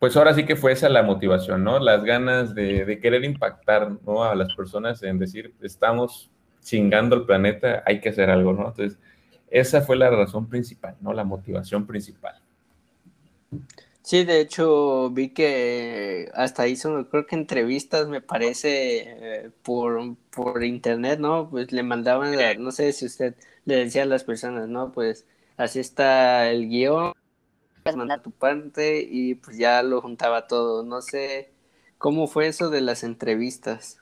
pues 0.00 0.16
ahora 0.16 0.32
sí 0.34 0.46
que 0.46 0.56
fue 0.56 0.72
esa 0.72 0.88
la 0.88 1.02
motivación, 1.02 1.62
¿no? 1.62 1.78
Las 1.78 2.04
ganas 2.04 2.54
de, 2.54 2.98
querer 3.02 3.22
impactar, 3.22 3.92
¿no? 4.06 4.24
A 4.24 4.34
las 4.34 4.54
personas 4.54 5.02
en 5.02 5.18
decir, 5.18 5.52
estamos 5.60 6.30
chingando 6.62 7.14
el 7.16 7.26
planeta, 7.26 7.82
hay 7.84 8.00
que 8.00 8.08
hacer 8.08 8.30
algo, 8.30 8.54
¿no? 8.54 8.68
Entonces, 8.68 8.98
esa 9.50 9.82
fue 9.82 9.96
la 9.96 10.08
razón 10.08 10.48
principal, 10.48 10.96
¿no? 11.02 11.12
La 11.12 11.24
motivación 11.24 11.86
principal. 11.86 12.40
Sí, 14.00 14.24
de 14.24 14.40
hecho 14.40 15.10
vi 15.10 15.28
que 15.34 16.30
hasta 16.34 16.66
hizo, 16.66 17.06
creo 17.10 17.26
que 17.26 17.36
entrevistas, 17.36 18.08
me 18.08 18.22
parece, 18.22 19.00
eh, 19.44 19.50
por, 19.62 20.16
por 20.30 20.64
internet, 20.64 21.20
¿no? 21.20 21.50
Pues 21.50 21.72
le 21.72 21.82
mandaban, 21.82 22.34
no 22.58 22.72
sé 22.72 22.94
si 22.94 23.04
usted 23.04 23.34
le 23.66 23.76
decía 23.76 24.04
a 24.04 24.06
las 24.06 24.24
personas, 24.24 24.66
¿no? 24.66 24.92
Pues 24.92 25.26
así 25.58 25.78
está 25.78 26.50
el 26.50 26.70
guion, 26.70 27.12
mandar 27.96 28.22
tu 28.22 28.30
parte 28.30 29.06
y 29.08 29.34
pues 29.34 29.58
ya 29.58 29.82
lo 29.82 30.00
juntaba 30.00 30.46
todo. 30.46 30.82
No 30.84 31.02
sé 31.02 31.52
cómo 31.98 32.26
fue 32.26 32.48
eso 32.48 32.70
de 32.70 32.80
las 32.80 33.04
entrevistas. 33.04 33.98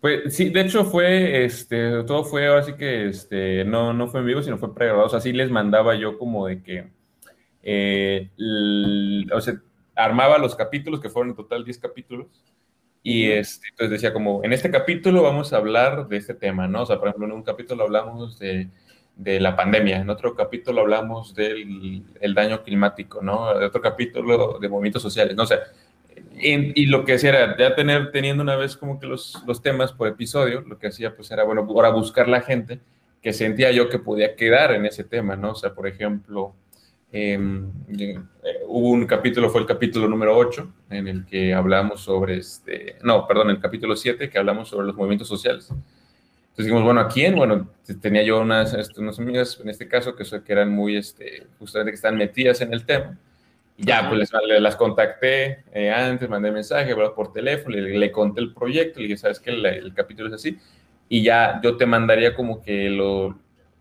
Pues 0.00 0.34
sí, 0.34 0.50
de 0.50 0.62
hecho 0.62 0.84
fue, 0.84 1.44
este, 1.44 2.02
todo 2.02 2.24
fue 2.24 2.48
así 2.58 2.74
que, 2.74 3.08
este, 3.08 3.64
no, 3.64 3.92
no 3.92 4.08
fue 4.08 4.20
en 4.20 4.26
vivo, 4.26 4.42
sino 4.42 4.58
fue 4.58 4.74
pregrabado. 4.74 5.06
O 5.06 5.10
sea, 5.10 5.20
sí 5.20 5.32
les 5.32 5.50
mandaba 5.50 5.94
yo 5.94 6.18
como 6.18 6.48
de 6.48 6.60
que, 6.60 6.90
eh, 7.62 8.30
o 9.32 9.40
sea, 9.40 9.62
armaba 9.94 10.38
los 10.38 10.56
capítulos, 10.56 11.00
que 11.00 11.08
fueron 11.08 11.30
en 11.30 11.36
total 11.36 11.64
10 11.64 11.78
capítulos, 11.78 12.26
y 13.04 13.30
este, 13.30 13.68
entonces 13.68 13.90
decía 13.92 14.12
como, 14.12 14.42
en 14.44 14.52
este 14.52 14.70
capítulo 14.70 15.22
vamos 15.22 15.52
a 15.52 15.56
hablar 15.56 16.08
de 16.08 16.16
este 16.16 16.34
tema, 16.34 16.68
¿no? 16.68 16.82
O 16.82 16.86
sea, 16.86 16.98
por 16.98 17.08
ejemplo, 17.08 17.26
en 17.26 17.34
un 17.34 17.42
capítulo 17.42 17.84
hablamos 17.84 18.38
de, 18.38 18.70
de 19.16 19.40
la 19.40 19.54
pandemia, 19.54 19.98
en 19.98 20.10
otro 20.10 20.34
capítulo 20.34 20.80
hablamos 20.80 21.34
del 21.34 22.02
el 22.20 22.34
daño 22.34 22.62
climático, 22.62 23.20
¿no? 23.22 23.56
En 23.56 23.64
otro 23.64 23.80
capítulo 23.80 24.58
de 24.58 24.68
movimientos 24.68 25.02
sociales, 25.02 25.36
no 25.36 25.42
o 25.42 25.46
sea, 25.46 25.60
y, 26.40 26.86
lo 26.86 27.04
que 27.04 27.14
hacía 27.14 27.30
era, 27.30 27.56
ya 27.56 27.74
tener, 27.74 28.10
teniendo 28.10 28.42
una 28.42 28.56
vez 28.56 28.76
como 28.76 28.98
que 28.98 29.06
los, 29.06 29.42
los 29.46 29.62
temas 29.62 29.92
por 29.92 30.08
episodio, 30.08 30.62
lo 30.62 30.78
que 30.78 30.88
hacía 30.88 31.14
pues 31.14 31.30
era, 31.30 31.44
bueno, 31.44 31.66
ahora 31.68 31.90
buscar 31.90 32.28
la 32.28 32.40
gente 32.40 32.80
que 33.22 33.32
sentía 33.32 33.70
yo 33.70 33.88
que 33.88 33.98
podía 33.98 34.34
quedar 34.34 34.72
en 34.72 34.84
ese 34.84 35.04
tema, 35.04 35.36
¿no? 35.36 35.52
O 35.52 35.54
sea, 35.54 35.72
por 35.74 35.86
ejemplo, 35.86 36.54
em, 37.12 37.70
eh, 37.96 38.18
hubo 38.66 38.88
un 38.90 39.06
capítulo, 39.06 39.48
fue 39.48 39.60
el 39.60 39.66
capítulo 39.66 40.08
número 40.08 40.36
8, 40.36 40.72
en 40.90 41.06
el 41.06 41.24
que 41.24 41.54
hablamos 41.54 42.00
sobre 42.00 42.38
este, 42.38 42.96
no, 43.02 43.26
perdón, 43.26 43.50
el 43.50 43.60
capítulo 43.60 43.94
7, 43.94 44.28
que 44.28 44.38
hablamos 44.38 44.68
sobre 44.68 44.86
los 44.88 44.96
movimientos 44.96 45.28
sociales. 45.28 45.72
Entonces 46.52 46.66
dijimos, 46.66 46.84
bueno, 46.84 47.00
¿a 47.00 47.08
quién? 47.08 47.34
Bueno, 47.34 47.66
tenía 48.02 48.22
yo 48.22 48.38
unas, 48.42 48.74
este, 48.74 49.00
unas 49.00 49.18
amigas, 49.18 49.58
en 49.62 49.70
este 49.70 49.88
caso, 49.88 50.14
que, 50.14 50.22
que 50.22 50.52
eran 50.52 50.70
muy, 50.70 50.98
este, 50.98 51.46
justamente 51.58 51.92
que 51.92 51.96
están 51.96 52.18
metidas 52.18 52.60
en 52.60 52.74
el 52.74 52.84
tema. 52.84 53.16
Y 53.78 53.86
ya, 53.86 54.06
pues 54.06 54.18
les, 54.18 54.60
las 54.60 54.76
contacté 54.76 55.64
eh, 55.72 55.90
antes, 55.90 56.28
mandé 56.28 56.52
mensaje, 56.52 56.94
por 56.94 57.32
teléfono, 57.32 57.74
le, 57.74 57.98
le, 57.98 58.12
conté 58.12 58.42
el 58.42 58.52
proyecto, 58.52 59.00
le 59.00 59.06
dije, 59.06 59.16
¿sabes 59.16 59.40
qué? 59.40 59.48
El, 59.48 59.64
el, 59.64 59.94
capítulo 59.94 60.28
es 60.28 60.34
así. 60.34 60.58
Y 61.08 61.22
ya 61.22 61.58
yo 61.64 61.78
te 61.78 61.86
mandaría 61.86 62.34
como 62.34 62.60
que 62.60 62.90
lo, 62.90 63.38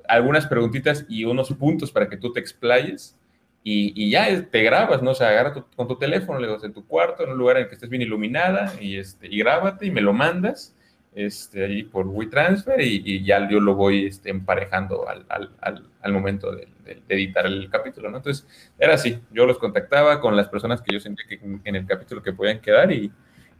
algunas 0.07 0.47
preguntitas 0.47 1.05
y 1.09 1.25
unos 1.25 1.51
puntos 1.51 1.91
para 1.91 2.07
que 2.07 2.15
tú 2.15 2.31
te 2.31 2.39
explayes 2.39 3.19
y, 3.65 3.91
y, 4.01 4.11
ya 4.11 4.49
te 4.49 4.63
grabas, 4.63 5.01
¿no? 5.01 5.11
O 5.11 5.15
sea, 5.15 5.27
agarra 5.27 5.53
con 5.75 5.87
tu 5.89 5.97
teléfono, 5.97 6.39
le 6.39 6.47
das 6.47 6.63
en 6.63 6.71
tu 6.71 6.87
cuarto, 6.87 7.25
en 7.25 7.31
un 7.31 7.37
lugar 7.37 7.57
en 7.57 7.63
el 7.63 7.67
que 7.67 7.75
estés 7.75 7.89
bien 7.89 8.01
iluminada 8.01 8.73
y, 8.79 8.95
este, 8.95 9.27
y 9.27 9.39
grábate 9.39 9.87
y 9.87 9.91
me 9.91 9.99
lo 9.99 10.13
mandas 10.13 10.73
este, 11.13 11.65
ahí 11.65 11.83
por 11.83 12.07
WeTransfer 12.07 12.79
y, 12.81 13.01
y 13.05 13.23
ya 13.23 13.49
yo 13.49 13.59
lo 13.59 13.75
voy 13.75 14.05
este, 14.05 14.29
emparejando 14.29 15.05
al, 15.07 16.13
momento 16.13 16.51
de, 16.51 16.67
de, 16.85 17.01
editar 17.09 17.45
el 17.45 17.69
capítulo, 17.69 18.09
¿no? 18.09 18.17
Entonces, 18.17 18.47
era 18.79 18.93
así, 18.93 19.19
yo 19.31 19.45
los 19.45 19.57
contactaba 19.57 20.21
con 20.21 20.35
las 20.35 20.47
personas 20.47 20.81
que 20.81 20.93
yo 20.93 20.99
sentía 20.99 21.25
que 21.27 21.39
en 21.63 21.75
el 21.75 21.85
capítulo 21.85 22.23
que 22.23 22.33
podían 22.33 22.61
quedar 22.61 22.91
y, 22.91 23.11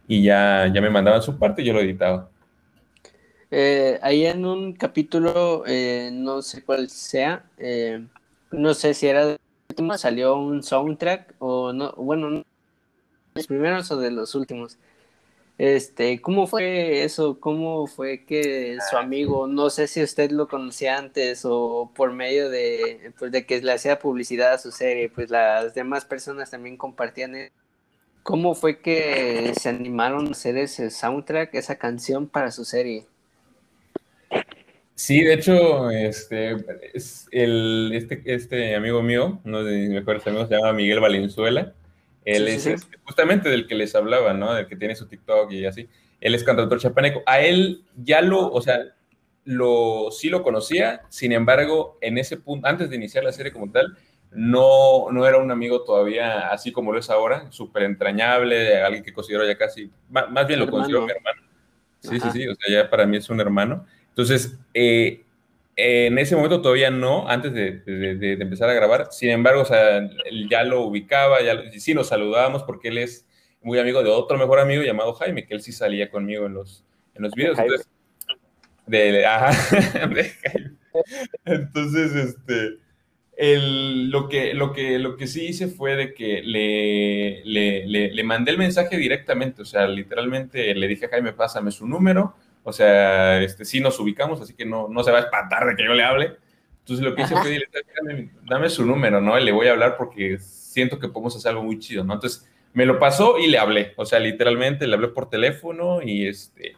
ya, 0.08 0.70
ya 0.72 0.80
me 0.80 0.90
mandaban 0.90 1.22
su 1.22 1.38
parte 1.38 1.62
y 1.62 1.66
yo 1.66 1.72
lo 1.72 1.80
editaba. 1.80 2.28
Eh, 3.50 3.98
ahí 4.02 4.24
en 4.24 4.46
un 4.46 4.72
capítulo, 4.72 5.64
eh, 5.66 6.10
no 6.12 6.40
sé 6.40 6.64
cuál 6.64 6.88
sea, 6.88 7.44
eh, 7.58 8.02
no 8.50 8.72
sé 8.72 8.94
si 8.94 9.06
era 9.06 9.26
de 9.26 9.38
último, 9.68 9.96
salió 9.98 10.36
un 10.36 10.62
soundtrack 10.62 11.34
o 11.38 11.72
no, 11.72 11.92
bueno, 11.92 12.42
los 13.34 13.46
primeros 13.46 13.90
o 13.90 13.98
de 13.98 14.10
los 14.10 14.34
últimos. 14.34 14.78
Este, 15.58 16.20
¿cómo 16.20 16.46
fue 16.46 17.04
eso? 17.04 17.38
¿Cómo 17.38 17.86
fue 17.86 18.24
que 18.24 18.78
su 18.90 18.96
amigo, 18.96 19.46
no 19.46 19.70
sé 19.70 19.86
si 19.86 20.02
usted 20.02 20.30
lo 20.30 20.48
conocía 20.48 20.98
antes 20.98 21.42
o 21.44 21.92
por 21.94 22.12
medio 22.12 22.50
de, 22.50 23.12
pues, 23.18 23.30
de 23.30 23.46
que 23.46 23.60
le 23.60 23.72
hacía 23.72 23.98
publicidad 23.98 24.54
a 24.54 24.58
su 24.58 24.72
serie, 24.72 25.08
pues 25.08 25.30
las 25.30 25.74
demás 25.74 26.04
personas 26.04 26.50
también 26.50 26.76
compartían 26.76 27.50
¿Cómo 28.22 28.54
fue 28.54 28.80
que 28.80 29.52
se 29.60 29.68
animaron 29.68 30.28
a 30.28 30.30
hacer 30.30 30.56
ese 30.56 30.90
soundtrack, 30.90 31.54
esa 31.54 31.76
canción 31.76 32.28
para 32.28 32.52
su 32.52 32.64
serie? 32.64 33.04
Sí, 34.94 35.22
de 35.22 35.34
hecho, 35.34 35.90
este, 35.90 36.56
es 36.94 37.26
el, 37.32 37.90
este, 37.92 38.22
este 38.24 38.76
amigo 38.76 39.02
mío, 39.02 39.40
uno 39.44 39.64
de 39.64 39.76
mis 39.76 39.90
mejores 39.90 40.24
amigos, 40.26 40.48
se 40.48 40.54
llama 40.54 40.72
Miguel 40.72 41.00
Valenzuela. 41.00 41.74
Él 42.24 42.48
es 42.48 42.66
este, 42.66 42.98
justamente 43.04 43.48
del 43.48 43.66
que 43.66 43.74
les 43.74 43.94
hablaba, 43.94 44.32
¿no? 44.32 44.54
Del 44.54 44.66
que 44.66 44.76
tiene 44.76 44.94
su 44.94 45.06
TikTok 45.06 45.50
y 45.52 45.66
así. 45.66 45.88
Él 46.20 46.34
es 46.34 46.44
cantautor 46.44 46.78
chapaneco. 46.78 47.22
A 47.26 47.40
él 47.40 47.84
ya 47.96 48.20
lo, 48.20 48.48
o 48.50 48.60
sea, 48.62 48.94
lo, 49.44 50.10
sí 50.10 50.28
lo 50.28 50.42
conocía, 50.42 51.02
sin 51.08 51.32
embargo, 51.32 51.98
en 52.00 52.18
ese 52.18 52.36
punto, 52.36 52.68
antes 52.68 52.90
de 52.90 52.96
iniciar 52.96 53.24
la 53.24 53.32
serie 53.32 53.52
como 53.52 53.70
tal, 53.70 53.96
no, 54.30 55.10
no 55.10 55.26
era 55.26 55.38
un 55.38 55.50
amigo 55.50 55.82
todavía 55.82 56.48
así 56.48 56.72
como 56.72 56.92
lo 56.92 56.98
es 56.98 57.10
ahora, 57.10 57.50
súper 57.50 57.82
entrañable, 57.82 58.80
alguien 58.82 59.02
que 59.02 59.12
considero 59.12 59.44
ya 59.46 59.58
casi, 59.58 59.90
más, 60.08 60.30
más 60.30 60.46
bien 60.46 60.60
lo 60.60 60.70
considero 60.70 61.04
mi 61.04 61.12
hermano. 61.12 61.42
Sí, 61.98 62.18
sí, 62.18 62.30
sí, 62.32 62.48
o 62.48 62.54
sea, 62.54 62.82
ya 62.82 62.90
para 62.90 63.06
mí 63.06 63.16
es 63.16 63.28
un 63.30 63.40
hermano. 63.40 63.86
Entonces, 64.08 64.58
eh, 64.74 65.24
en 65.76 66.18
ese 66.18 66.36
momento 66.36 66.60
todavía 66.60 66.90
no, 66.90 67.28
antes 67.28 67.52
de, 67.52 67.72
de, 67.80 68.32
empezar 68.34 68.68
a 68.68 68.74
grabar. 68.74 69.08
Sin 69.10 69.30
embargo, 69.30 69.62
o 69.62 69.64
sea, 69.64 70.08
ya 70.50 70.64
lo 70.64 70.82
ubicaba, 70.82 71.42
ya 71.42 71.70
sí 71.78 71.94
nos 71.94 72.08
saludábamos 72.08 72.62
porque 72.64 72.88
él 72.88 72.98
es 72.98 73.26
muy 73.62 73.78
amigo 73.78 74.02
de 74.02 74.10
otro 74.10 74.36
mejor 74.38 74.58
amigo 74.60 74.82
llamado 74.82 75.14
Jaime, 75.14 75.46
que 75.46 75.54
él 75.54 75.62
sí 75.62 75.72
salía 75.72 76.10
conmigo 76.10 76.46
en 76.46 76.54
los, 76.54 76.84
en 77.14 77.22
los 77.22 77.32
videos. 77.32 77.58
Entonces, 77.58 77.88
de, 78.86 79.24
ajá, 79.24 79.52
Entonces, 81.44 82.14
este, 82.14 82.78
el, 83.36 84.10
lo, 84.10 84.28
que, 84.28 84.52
lo, 84.52 84.72
que, 84.72 84.98
lo 84.98 85.16
que 85.16 85.26
sí 85.26 85.46
hice 85.46 85.68
fue 85.68 85.96
de 85.96 86.12
que 86.12 86.42
le, 86.42 87.42
le, 87.44 87.86
le, 87.86 88.12
le 88.12 88.24
mandé 88.24 88.50
el 88.50 88.58
mensaje 88.58 88.98
directamente, 88.98 89.62
o 89.62 89.64
sea, 89.64 89.86
literalmente 89.86 90.74
le 90.74 90.88
dije 90.88 91.06
a 91.06 91.08
Jaime, 91.08 91.32
pásame 91.32 91.70
su 91.70 91.86
número, 91.86 92.34
o 92.64 92.72
sea, 92.72 93.42
este, 93.42 93.64
sí 93.64 93.80
nos 93.80 93.98
ubicamos, 93.98 94.40
así 94.40 94.54
que 94.54 94.64
no, 94.64 94.88
no 94.88 95.02
se 95.02 95.10
va 95.10 95.18
a 95.18 95.22
espantar 95.22 95.66
de 95.66 95.76
que 95.76 95.84
yo 95.84 95.94
le 95.94 96.04
hable. 96.04 96.36
Entonces 96.80 97.04
lo 97.04 97.14
que 97.14 97.22
hice 97.22 97.36
fue 97.36 97.50
decirle, 97.50 98.30
dame, 98.44 98.68
su 98.68 98.84
número, 98.84 99.20
¿no? 99.20 99.38
Y 99.38 99.44
le 99.44 99.52
voy 99.52 99.68
a 99.68 99.72
hablar 99.72 99.96
porque 99.96 100.38
siento 100.38 100.98
que 100.98 101.08
podemos 101.08 101.36
hacer 101.36 101.50
algo 101.50 101.62
muy 101.62 101.78
chido, 101.78 102.02
¿no? 102.04 102.14
Entonces 102.14 102.48
me 102.72 102.86
lo 102.86 102.98
pasó 102.98 103.38
y 103.38 103.46
le 103.46 103.58
hablé, 103.58 103.92
o 103.96 104.04
sea, 104.04 104.18
literalmente 104.18 104.86
le 104.86 104.94
hablé 104.94 105.08
por 105.08 105.28
teléfono 105.28 106.02
y 106.02 106.26
este... 106.26 106.76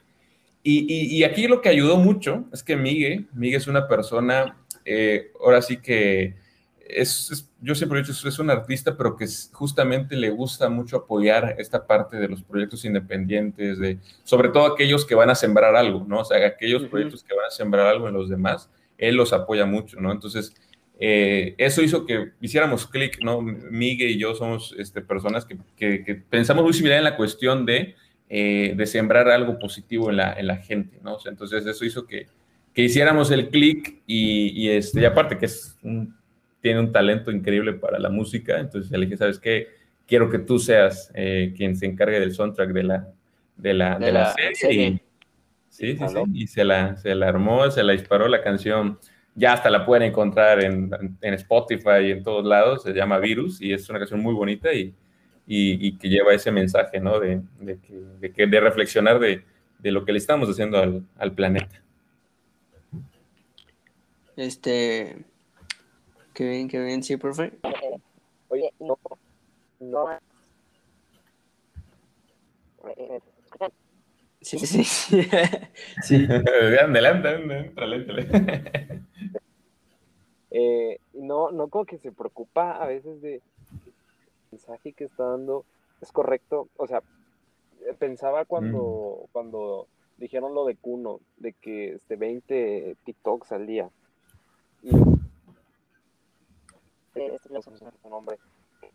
Y, 0.67 1.19
y, 1.19 1.25
aquí 1.25 1.47
lo 1.47 1.61
que 1.61 1.69
ayudó 1.69 1.99
mucho 1.99 2.47
es 2.51 2.63
que 2.63 2.75
Miguel, 2.75 3.29
Miguel 3.35 3.61
es 3.61 3.67
una 3.67 3.87
persona, 3.87 4.57
eh, 4.87 5.31
ahora 5.39 5.61
sí 5.61 5.77
que 5.77 6.37
es, 6.89 7.51
yo 7.61 7.75
siempre 7.75 7.99
he 7.99 8.03
dicho, 8.03 8.29
es 8.29 8.39
un 8.39 8.51
artista, 8.51 8.97
pero 8.97 9.17
que 9.17 9.27
justamente 9.53 10.17
le 10.17 10.31
gusta 10.31 10.69
mucho 10.69 10.99
apoyar 10.99 11.57
esta 11.59 11.87
parte 11.87 12.17
de 12.17 12.29
los 12.29 12.43
proyectos 12.43 12.85
independientes, 12.85 13.79
de, 13.79 13.99
sobre 14.23 14.51
todo 14.51 14.67
aquellos 14.67 15.07
que 15.07 15.15
van 15.15 15.31
a 15.31 15.35
sembrar 15.35 15.75
algo, 15.77 16.05
¿no? 16.07 16.21
O 16.21 16.25
sea, 16.25 16.47
aquellos 16.47 16.85
proyectos 16.85 17.25
que 17.25 17.35
van 17.35 17.47
a 17.47 17.51
sembrar 17.51 17.87
algo 17.87 18.09
en 18.09 18.15
los 18.15 18.29
demás, 18.29 18.71
él 18.99 19.17
los 19.17 19.33
apoya 19.33 19.67
mucho, 19.67 20.01
¿no? 20.01 20.13
Entonces, 20.13 20.55
eh, 21.01 21.55
eso 21.59 21.83
hizo 21.83 22.07
que 22.07 22.33
hiciéramos 22.41 22.87
clic, 22.87 23.19
¿no? 23.23 23.41
Miguel 23.41 24.11
y 24.11 24.19
yo 24.19 24.35
somos 24.35 24.75
este, 24.79 25.01
personas 25.01 25.45
que, 25.45 25.59
que, 25.77 26.15
pensamos 26.15 26.65
muy 26.65 26.73
similar 26.73 26.99
en 26.99 27.05
la 27.05 27.17
cuestión 27.17 27.67
de, 27.67 27.97
eh, 28.29 28.75
de 28.77 28.87
sembrar 28.87 29.29
algo 29.29 29.59
positivo 29.59 30.11
en 30.11 30.19
la, 30.19 30.35
en 30.35 30.47
la 30.47 30.59
gente, 30.59 31.01
¿no? 31.03 31.15
O 31.15 31.19
sea, 31.19 31.33
entonces, 31.33 31.67
eso 31.67 31.85
hizo 31.85 32.07
que, 32.07 32.27
que 32.75 32.83
hiciéramos 32.83 33.31
el 33.31 33.49
clic 33.49 34.03
y, 34.07 34.51
y, 34.51 34.69
este, 34.71 35.01
y 35.01 35.05
aparte 35.05 35.39
que 35.39 35.47
es 35.47 35.77
un 35.83 36.15
tiene 36.65 36.81
un 36.81 36.93
talento 36.93 37.31
increíble 37.31 37.75
para 37.75 37.99
la 37.99 38.09
música, 38.09 38.59
entonces 38.59 38.91
le 38.91 39.05
dije, 39.05 39.19
¿sabes 39.19 39.39
qué? 39.39 39.69
Quiero 40.07 40.31
que 40.31 40.39
tú 40.39 40.59
seas 40.59 41.13
eh, 41.13 41.53
quien 41.55 41.77
se 41.77 41.85
encargue 41.85 42.19
del 42.19 42.33
soundtrack 42.33 42.71
de 42.71 42.83
la, 42.85 43.09
de 43.55 43.75
la, 43.75 43.99
de, 43.99 44.11
la, 44.11 44.33
serie. 44.33 45.03
sí, 45.69 45.95
sí, 45.95 45.99
sí, 45.99 46.23
y 46.33 46.47
se 46.47 46.65
la, 46.65 46.97
se 46.97 47.15
la 47.15 47.29
armó, 47.29 47.71
se 47.71 47.83
la 47.83 47.93
disparó 47.93 48.29
la 48.29 48.41
canción. 48.41 48.99
Ya 49.35 49.53
hasta 49.53 49.69
la 49.69 49.85
pueden 49.85 50.09
encontrar 50.09 50.65
en, 50.65 50.91
en 51.21 51.35
Spotify 51.35 52.07
y 52.07 52.13
en 52.13 52.23
todos 52.23 52.47
lados, 52.47 52.83
se 52.83 52.95
llama 52.95 53.19
Virus 53.19 53.61
y 53.61 53.75
es 53.75 53.87
una 53.91 53.99
canción 53.99 54.21
muy 54.21 54.33
bonita 54.33 54.73
y, 54.73 54.95
y, 55.47 55.87
y 55.87 55.99
que 55.99 56.09
lleva 56.09 56.33
ese 56.33 56.51
mensaje, 56.51 56.99
¿no? 56.99 57.21
De, 57.21 57.43
de, 57.61 57.79
que, 57.79 57.93
de, 58.21 58.47
de 58.47 58.61
reflexionar 58.61 59.19
de, 59.19 59.45
de, 59.81 59.93
lo 59.93 60.07
que 60.07 60.13
le 60.13 60.19
estamos 60.19 60.49
haciendo 60.49 60.79
al, 60.79 61.05
al 61.19 61.35
planeta. 61.35 61.83
Este, 64.35 65.27
Qué 66.35 66.49
bien, 66.49 66.69
qué 66.69 66.81
bien, 66.81 67.03
sí, 67.03 67.17
profe. 67.17 67.53
Oye, 68.49 68.73
no, 68.81 68.99
no. 69.79 70.07
Sí, 74.41 74.59
sí, 74.59 74.85
sí. 74.85 75.23
sí. 76.03 76.27
adelante, 76.29 77.29
adelante, 77.77 78.29
eh, 80.51 80.99
no, 81.15 81.53
no 81.53 81.69
como 81.69 81.85
que 81.85 81.99
se 81.99 82.11
preocupa 82.11 82.83
a 82.83 82.87
veces 82.87 83.23
de 83.23 83.35
el 83.37 83.93
mensaje 84.51 84.93
que 84.93 85.05
está 85.05 85.25
dando 85.25 85.65
es 86.03 86.11
correcto. 86.11 86.69
O 86.77 86.89
sea, 86.89 87.01
pensaba 88.01 88.45
cuando, 88.45 89.23
mm. 89.23 89.33
cuando 89.33 89.87
dijeron 90.19 90.53
lo 90.53 90.65
de 90.65 90.75
Kuno, 90.75 91.21
de 91.37 91.53
que 91.53 91.95
este 91.95 92.17
20 92.17 92.97
TikToks 93.05 93.53
al 93.53 93.67
día. 93.69 93.89
Y 94.83 94.91
este 97.15 97.49
un 98.03 98.13
hombre 98.13 98.39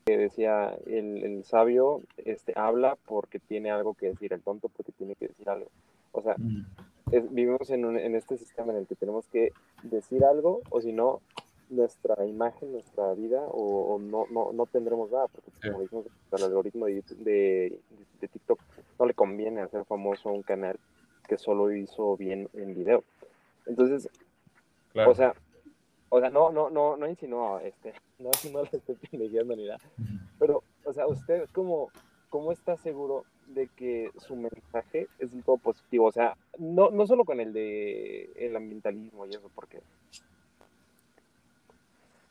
que 0.06 0.18
decía 0.18 0.78
el, 0.86 1.24
el, 1.24 1.44
sabio 1.44 2.02
este 2.18 2.54
habla 2.56 2.98
porque 3.06 3.40
tiene 3.40 3.72
algo 3.72 3.94
que 3.94 4.08
decir, 4.08 4.34
el 4.34 4.42
tonto 4.42 4.70
porque 4.70 4.92
tiene 4.92 5.16
que 5.16 5.28
decir 5.28 5.50
algo. 5.50 5.68
O 6.12 6.22
sea, 6.22 6.36
mm. 6.38 6.66
vivimos 7.32 7.70
en, 7.70 7.86
un, 7.86 7.98
en 7.98 8.16
este 8.16 8.38
sistema 8.38 8.74
en 8.74 8.80
el 8.80 8.88
que 8.88 8.96
tenemos 8.96 9.28
que 9.28 9.52
decir 9.84 10.24
algo 10.24 10.62
o 10.70 10.82
si 10.82 10.92
no, 10.94 11.22
nuestra 11.70 12.26
imagen, 12.26 12.72
nuestra 12.72 13.14
vida 13.14 13.42
o, 13.42 13.96
o 13.96 14.00
no, 14.00 14.26
no, 14.32 14.52
no, 14.52 14.66
tendremos 14.66 15.12
nada, 15.12 15.28
porque 15.28 15.52
como 15.70 15.82
dijimos, 15.82 16.06
al 16.32 16.44
algoritmo 16.44 16.88
de, 16.88 17.04
de, 17.18 17.80
de, 18.20 18.28
TikTok 18.28 18.60
no 18.98 19.06
le 19.06 19.14
conviene 19.14 19.62
hacer 19.62 19.86
famoso 19.86 20.30
un 20.30 20.42
canal 20.42 20.80
que 21.28 21.38
solo 21.38 21.72
hizo 21.72 22.18
bien 22.18 22.50
en 22.54 22.74
video. 22.74 23.04
Entonces, 23.68 24.10
o 24.96 25.14
sea, 25.14 25.36
o 26.10 26.20
sea, 26.20 26.30
no, 26.32 26.52
no, 26.52 26.72
no, 26.72 26.98
no 26.98 27.08
insinuó, 27.08 27.60
este, 27.60 27.94
no, 28.24 28.32
no 28.52 28.64
le 28.64 28.70
estoy 28.78 28.96
pendejando 28.96 29.56
ni 29.56 29.66
nada. 29.66 29.80
Pero, 30.38 30.64
o 30.86 30.94
sea, 30.94 31.08
usted, 31.08 31.48
¿cómo, 31.54 31.90
¿cómo 32.30 32.52
está 32.52 32.78
seguro 32.78 33.24
de 33.48 33.68
que 33.68 34.12
su 34.18 34.36
mensaje 34.36 35.08
es 35.20 35.34
un 35.34 35.42
todo 35.42 35.58
positivo? 35.58 36.06
O 36.06 36.12
sea, 36.12 36.38
no, 36.58 36.90
no 36.92 37.08
solo 37.08 37.24
con 37.24 37.40
el 37.40 37.54
de 37.54 38.30
el 38.36 38.56
ambientalismo 38.56 39.26
y 39.26 39.32
eso, 39.32 39.50
porque 39.56 39.82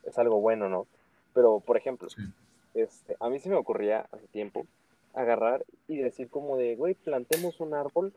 es 0.04 0.18
algo 0.18 0.40
bueno, 0.40 0.68
¿no? 0.68 0.86
Pero, 1.34 1.60
por 1.60 1.76
ejemplo, 1.76 2.08
este, 2.74 3.16
a 3.20 3.28
mí 3.28 3.38
se 3.38 3.48
me 3.48 3.56
ocurría 3.56 4.06
hace 4.12 4.26
tiempo 4.28 4.66
agarrar 5.14 5.64
y 5.86 5.98
decir 5.98 6.28
como 6.28 6.56
de, 6.56 6.76
güey, 6.76 6.94
plantemos 6.94 7.60
un 7.60 7.74
árbol 7.74 8.12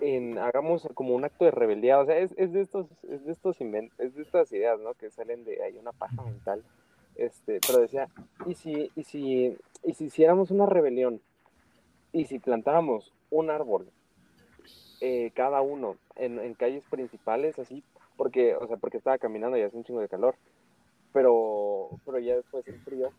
en 0.00 0.38
hagamos 0.38 0.88
como 0.94 1.14
un 1.14 1.24
acto 1.24 1.44
de 1.44 1.50
rebeldía, 1.50 1.98
o 1.98 2.06
sea, 2.06 2.18
es, 2.18 2.32
es 2.36 2.52
de 2.52 2.60
estos, 2.60 2.86
es 3.04 3.24
de 3.24 3.32
estos 3.32 3.60
es 3.60 4.14
de 4.14 4.22
estas 4.22 4.52
ideas, 4.52 4.80
¿no? 4.80 4.94
Que 4.94 5.10
salen 5.10 5.44
de 5.44 5.62
ahí 5.62 5.76
una 5.78 5.92
paja 5.92 6.22
mental. 6.22 6.62
Este, 7.16 7.60
pero 7.66 7.80
decía, 7.80 8.08
¿y 8.46 8.54
si, 8.54 8.90
y 8.94 9.04
si, 9.04 9.56
y 9.82 9.94
si 9.94 10.04
hiciéramos 10.04 10.50
una 10.50 10.66
rebelión? 10.66 11.20
¿Y 12.12 12.26
si 12.26 12.38
plantáramos 12.38 13.12
un 13.30 13.50
árbol 13.50 13.90
eh, 15.00 15.30
cada 15.34 15.60
uno 15.62 15.96
en, 16.16 16.38
en, 16.38 16.54
calles 16.54 16.84
principales, 16.90 17.58
así, 17.58 17.82
porque, 18.16 18.54
o 18.54 18.66
sea, 18.66 18.76
porque 18.76 18.96
estaba 18.96 19.18
caminando 19.18 19.56
y 19.56 19.62
hace 19.62 19.76
un 19.76 19.84
chingo 19.84 20.00
de 20.00 20.08
calor, 20.08 20.36
pero, 21.12 21.90
pero 22.04 22.18
ya 22.18 22.36
después 22.36 22.66
el 22.68 22.80
frío, 22.80 23.10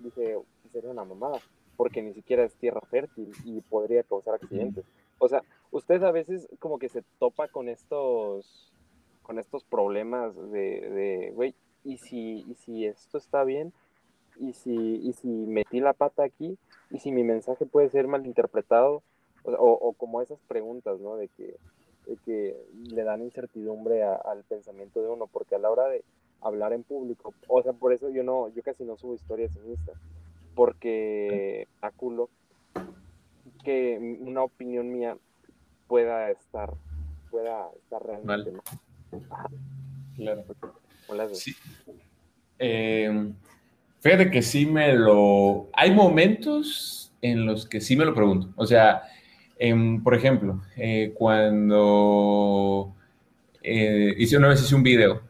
dije, 0.00 0.38
sería 0.72 0.90
una 0.90 1.04
mamada, 1.04 1.38
porque 1.76 2.02
ni 2.02 2.12
siquiera 2.12 2.44
es 2.44 2.54
tierra 2.54 2.80
fértil 2.90 3.30
y 3.44 3.60
podría 3.62 4.02
causar 4.02 4.34
accidentes. 4.34 4.84
O 5.22 5.28
sea, 5.28 5.44
usted 5.70 6.02
a 6.02 6.10
veces 6.10 6.48
como 6.58 6.80
que 6.80 6.88
se 6.88 7.04
topa 7.20 7.46
con 7.46 7.68
estos, 7.68 8.72
con 9.22 9.38
estos 9.38 9.62
problemas 9.62 10.34
de, 10.50 11.30
güey, 11.36 11.54
¿y 11.84 11.98
si, 11.98 12.44
¿y 12.48 12.54
si 12.56 12.86
esto 12.86 13.18
está 13.18 13.44
bien? 13.44 13.72
¿Y 14.40 14.54
si, 14.54 14.74
¿Y 14.74 15.12
si 15.12 15.28
metí 15.28 15.78
la 15.78 15.92
pata 15.92 16.24
aquí? 16.24 16.58
¿Y 16.90 16.98
si 16.98 17.12
mi 17.12 17.22
mensaje 17.22 17.66
puede 17.66 17.88
ser 17.88 18.08
malinterpretado? 18.08 19.04
O, 19.44 19.52
o 19.52 19.92
como 19.92 20.22
esas 20.22 20.40
preguntas, 20.48 20.98
¿no? 20.98 21.14
De 21.14 21.28
que, 21.28 21.56
de 22.06 22.16
que 22.24 22.56
le 22.90 23.04
dan 23.04 23.22
incertidumbre 23.22 24.02
al 24.02 24.42
pensamiento 24.42 25.02
de 25.02 25.08
uno, 25.08 25.28
porque 25.28 25.54
a 25.54 25.60
la 25.60 25.70
hora 25.70 25.86
de 25.86 26.02
hablar 26.40 26.72
en 26.72 26.82
público, 26.82 27.32
o 27.46 27.62
sea, 27.62 27.72
por 27.74 27.92
eso 27.92 28.10
yo 28.10 28.24
no, 28.24 28.48
yo 28.48 28.64
casi 28.64 28.82
no 28.82 28.96
subo 28.96 29.14
historias 29.14 29.54
en 29.54 29.70
Insta, 29.70 29.92
porque 30.56 31.68
a 31.80 31.92
culo 31.92 32.28
que 33.62 34.18
una 34.20 34.42
opinión 34.42 34.92
mía 34.92 35.16
pueda 35.86 36.30
estar, 36.30 36.72
pueda 37.30 37.68
estar 37.76 38.02
realmente 38.02 38.50
mal. 38.50 39.50
Claro. 40.16 40.44
Sí. 41.32 41.54
Eh, 42.58 43.32
fíjate 44.00 44.30
que 44.30 44.42
sí 44.42 44.66
me 44.66 44.94
lo. 44.94 45.68
Hay 45.74 45.90
momentos 45.92 47.12
en 47.20 47.44
los 47.44 47.68
que 47.68 47.80
sí 47.80 47.96
me 47.96 48.04
lo 48.04 48.14
pregunto. 48.14 48.48
O 48.56 48.66
sea, 48.66 49.02
em, 49.58 50.02
por 50.02 50.14
ejemplo, 50.14 50.62
eh, 50.76 51.12
cuando 51.14 52.94
eh, 53.62 54.14
hice 54.16 54.36
una 54.36 54.48
vez 54.48 54.62
hice 54.62 54.74
un 54.74 54.82
video 54.82 55.22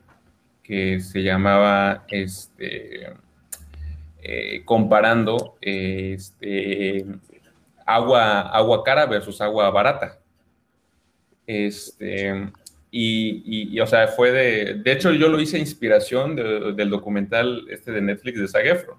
que 0.62 1.00
se 1.00 1.22
llamaba 1.22 2.04
este, 2.08 3.08
comparando 4.64 5.56
este, 5.60 7.04
agua, 7.94 8.40
agua 8.40 8.82
cara 8.82 9.06
versus 9.06 9.40
agua 9.40 9.70
barata. 9.70 10.18
Este, 11.46 12.50
y, 12.90 13.80
o 13.80 13.86
sea, 13.86 14.08
fue 14.08 14.30
de, 14.30 14.74
de 14.74 14.92
hecho 14.92 15.12
yo 15.12 15.28
lo 15.28 15.40
hice 15.40 15.58
inspiración 15.58 16.36
del 16.36 16.90
documental 16.90 17.66
este 17.70 17.90
de 17.90 18.02
Netflix 18.02 18.38
de 18.38 18.48
Zaguefro, 18.48 18.98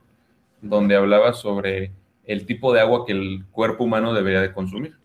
donde 0.61 0.95
hablaba 0.95 1.33
sobre 1.33 1.91
el 2.25 2.45
tipo 2.45 2.73
de 2.73 2.81
agua 2.81 3.05
que 3.05 3.11
el 3.11 3.43
cuerpo 3.51 3.83
humano 3.83 4.13
debería 4.13 4.41
de 4.41 4.53
consumir. 4.53 4.95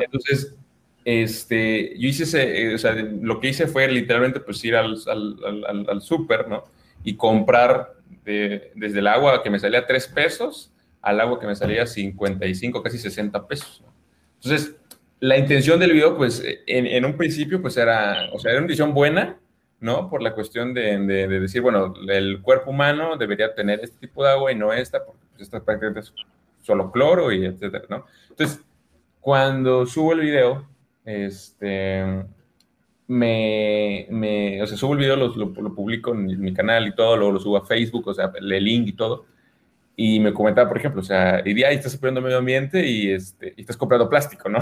Entonces, 0.00 0.56
este, 1.04 1.98
yo 1.98 2.08
hice 2.08 2.24
ese, 2.24 2.74
o 2.74 2.78
sea, 2.78 2.92
lo 2.92 3.40
que 3.40 3.48
hice 3.48 3.66
fue 3.66 3.88
literalmente 3.88 4.40
pues 4.40 4.64
ir 4.64 4.76
al, 4.76 4.96
al, 5.06 5.86
al, 5.88 6.02
súper, 6.02 6.48
¿no? 6.48 6.64
Y 7.04 7.14
comprar 7.14 7.94
desde 8.24 8.98
el 8.98 9.06
agua 9.06 9.42
que 9.42 9.50
me 9.50 9.58
salía 9.58 9.86
3 9.86 10.08
pesos 10.08 10.72
al 11.08 11.20
agua 11.20 11.40
que 11.40 11.46
me 11.46 11.56
salía 11.56 11.86
55, 11.86 12.82
casi 12.82 12.98
60 12.98 13.46
pesos. 13.46 13.82
Entonces, 14.42 14.76
la 15.20 15.36
intención 15.36 15.80
del 15.80 15.92
video, 15.92 16.16
pues, 16.16 16.42
en, 16.66 17.04
un 17.04 17.16
principio, 17.16 17.60
pues 17.60 17.76
era, 17.76 18.30
o 18.32 18.38
sea, 18.38 18.52
era 18.52 18.60
una 18.60 18.66
intención 18.66 18.94
buena, 18.94 19.38
¿no? 19.80 20.08
Por 20.10 20.22
la 20.22 20.34
cuestión 20.34 20.74
de, 20.74 20.98
decir, 21.28 21.62
bueno, 21.62 21.94
el 22.08 22.40
cuerpo 22.42 22.70
humano 22.70 23.16
debería 23.16 23.54
tener 23.54 23.80
este 23.82 23.98
tipo 24.06 24.22
de 24.22 24.30
agua 24.30 24.52
y 24.52 24.54
no 24.54 24.72
esta, 24.72 25.04
porque 25.04 25.20
pues, 25.30 25.42
esta 25.42 25.64
prácticamente 25.64 26.00
es 26.00 26.14
solo 26.62 26.92
cloro 26.92 27.32
y 27.32 27.46
etcétera, 27.46 27.84
¿no? 27.88 28.04
Entonces, 28.28 28.60
cuando 29.20 29.86
subo 29.86 30.12
el 30.12 30.20
video, 30.20 30.68
este, 31.04 32.04
me, 33.06 34.06
me 34.10 34.62
o 34.62 34.66
sea, 34.66 34.76
subo 34.76 34.92
el 34.92 34.98
video, 34.98 35.16
lo, 35.16 35.34
lo, 35.34 35.74
publico 35.74 36.12
en 36.12 36.40
mi 36.40 36.52
canal 36.52 36.86
y 36.86 36.94
todo, 36.94 37.16
luego 37.16 37.32
lo 37.32 37.40
subo 37.40 37.56
a 37.56 37.66
Facebook, 37.66 38.06
o 38.06 38.14
sea, 38.14 38.30
el 38.36 38.64
link 38.64 38.88
y 38.88 38.92
todo, 38.92 39.24
y 40.00 40.20
me 40.20 40.32
comentaba, 40.32 40.68
por 40.68 40.78
ejemplo, 40.78 41.00
o 41.00 41.04
sea, 41.04 41.42
y 41.44 41.60
ahí 41.64 41.74
estás 41.74 41.98
el 42.00 42.12
medio 42.22 42.38
ambiente 42.38 42.86
y, 42.86 43.10
este, 43.10 43.52
y 43.56 43.62
estás 43.62 43.76
comprando 43.76 44.08
plástico, 44.08 44.48
¿no? 44.48 44.60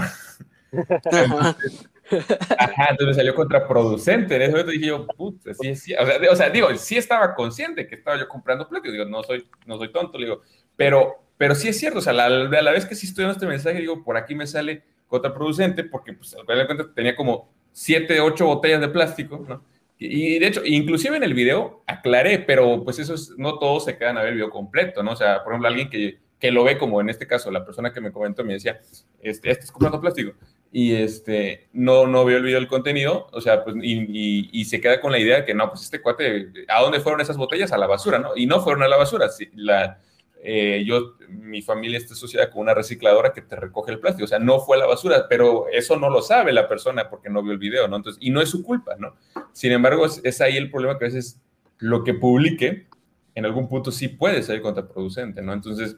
entonces, 0.71 1.87
ajá, 2.57 2.87
entonces 2.89 3.07
me 3.07 3.13
salió 3.13 3.35
contraproducente. 3.35 4.35
En 4.35 4.41
ese 4.41 4.51
momento 4.51 4.71
dije 4.71 4.87
yo, 4.87 5.05
puta, 5.05 5.53
sí, 5.53 5.75
sí. 5.75 5.93
O 5.93 6.07
sea, 6.07 6.31
o 6.31 6.35
sea, 6.35 6.49
digo, 6.49 6.73
sí 6.75 6.97
estaba 6.97 7.35
consciente 7.35 7.85
que 7.85 7.93
estaba 7.93 8.17
yo 8.17 8.27
comprando 8.27 8.67
plástico. 8.67 8.91
Digo, 8.91 9.05
no 9.05 9.21
soy, 9.21 9.47
no 9.67 9.77
soy 9.77 9.91
tonto, 9.91 10.17
le 10.17 10.25
digo, 10.25 10.41
pero, 10.75 11.23
pero 11.37 11.53
sí 11.53 11.67
es 11.67 11.77
cierto. 11.77 11.99
O 11.99 12.01
sea, 12.01 12.13
a 12.13 12.29
la, 12.29 12.71
vez 12.71 12.87
que 12.87 12.95
sí 12.95 13.05
estoy 13.05 13.25
dando 13.25 13.33
este 13.33 13.45
mensaje, 13.45 13.77
digo, 13.77 14.03
por 14.03 14.17
aquí 14.17 14.33
me 14.33 14.47
sale 14.47 14.85
contraproducente 15.07 15.83
porque, 15.83 16.13
pues, 16.13 16.33
al 16.33 16.47
final 16.47 16.57
de 16.57 16.65
cuentas, 16.65 16.87
tenía 16.95 17.15
como 17.15 17.53
siete, 17.71 18.19
ocho 18.21 18.47
botellas 18.47 18.81
de 18.81 18.87
plástico, 18.87 19.45
¿no? 19.47 19.63
Y 19.99 20.37
de 20.37 20.47
hecho, 20.47 20.61
inclusive 20.63 21.17
en 21.17 21.23
el 21.23 21.33
video 21.33 21.83
aclaré, 21.87 22.39
pero 22.39 22.83
pues 22.83 22.99
eso 22.99 23.15
es, 23.15 23.33
no 23.37 23.57
todos 23.57 23.85
se 23.85 23.97
quedan 23.97 24.17
a 24.17 24.21
ver 24.21 24.29
el 24.29 24.35
video 24.35 24.49
completo, 24.49 25.01
¿no? 25.01 25.13
O 25.13 25.15
sea, 25.15 25.43
por 25.43 25.53
ejemplo, 25.53 25.67
alguien 25.67 25.89
que, 25.89 26.19
que 26.39 26.51
lo 26.51 26.63
ve 26.63 26.77
como 26.77 27.01
en 27.01 27.09
este 27.09 27.25
caso, 27.25 27.49
la 27.49 27.65
persona 27.65 27.91
que 27.91 28.01
me 28.01 28.11
comentó 28.11 28.43
me 28.43 28.53
decía, 28.53 28.79
este, 29.21 29.49
este 29.49 29.65
es 29.65 29.71
comprando 29.71 29.99
plástico. 29.99 30.33
Y 30.71 30.93
este, 30.93 31.69
no, 31.73 32.05
no 32.05 32.25
vio 32.25 32.37
el 32.37 32.43
video 32.43 32.59
del 32.59 32.67
contenido, 32.67 33.27
o 33.31 33.41
sea, 33.41 33.63
pues, 33.63 33.75
y, 33.81 34.49
y, 34.51 34.65
se 34.65 34.81
queda 34.81 35.01
con 35.01 35.11
la 35.11 35.17
idea 35.17 35.37
de 35.37 35.45
que 35.45 35.53
no, 35.53 35.69
pues 35.69 35.81
este 35.81 36.01
cuate, 36.01 36.51
¿a 36.67 36.81
dónde 36.81 36.99
fueron 36.99 37.21
esas 37.21 37.37
botellas? 37.37 37.71
A 37.71 37.77
la 37.77 37.87
basura, 37.87 38.19
¿no? 38.19 38.35
Y 38.35 38.45
no 38.45 38.59
fueron 38.61 38.83
a 38.83 38.87
la 38.87 38.97
basura. 38.97 39.27
La, 39.55 39.99
eh, 40.43 40.83
yo, 40.85 41.15
mi 41.29 41.61
familia 41.61 41.97
está 41.97 42.13
asociada 42.13 42.49
con 42.49 42.61
una 42.61 42.73
recicladora 42.73 43.33
que 43.33 43.41
te 43.41 43.55
recoge 43.55 43.91
el 43.91 43.99
plástico, 43.99 44.25
o 44.25 44.27
sea, 44.27 44.39
no 44.39 44.59
fue 44.59 44.77
la 44.77 44.85
basura, 44.85 45.27
pero 45.27 45.67
eso 45.69 45.97
no 45.97 46.09
lo 46.09 46.21
sabe 46.21 46.53
la 46.53 46.67
persona 46.67 47.09
porque 47.09 47.29
no 47.29 47.41
vio 47.41 47.53
el 47.53 47.57
video, 47.57 47.87
¿no? 47.87 47.95
Entonces, 47.95 48.21
y 48.23 48.29
no 48.29 48.41
es 48.41 48.49
su 48.49 48.63
culpa, 48.63 48.95
¿no? 48.97 49.15
Sin 49.51 49.71
embargo, 49.71 50.05
es, 50.05 50.41
ahí 50.41 50.57
el 50.57 50.69
problema 50.69 50.97
que 50.97 51.05
a 51.05 51.09
veces 51.09 51.41
lo 51.79 52.03
que 52.03 52.13
publique 52.13 52.87
en 53.35 53.45
algún 53.45 53.67
punto 53.67 53.91
sí 53.91 54.07
puede 54.07 54.43
ser 54.43 54.61
contraproducente, 54.61 55.41
¿no? 55.41 55.53
Entonces, 55.53 55.95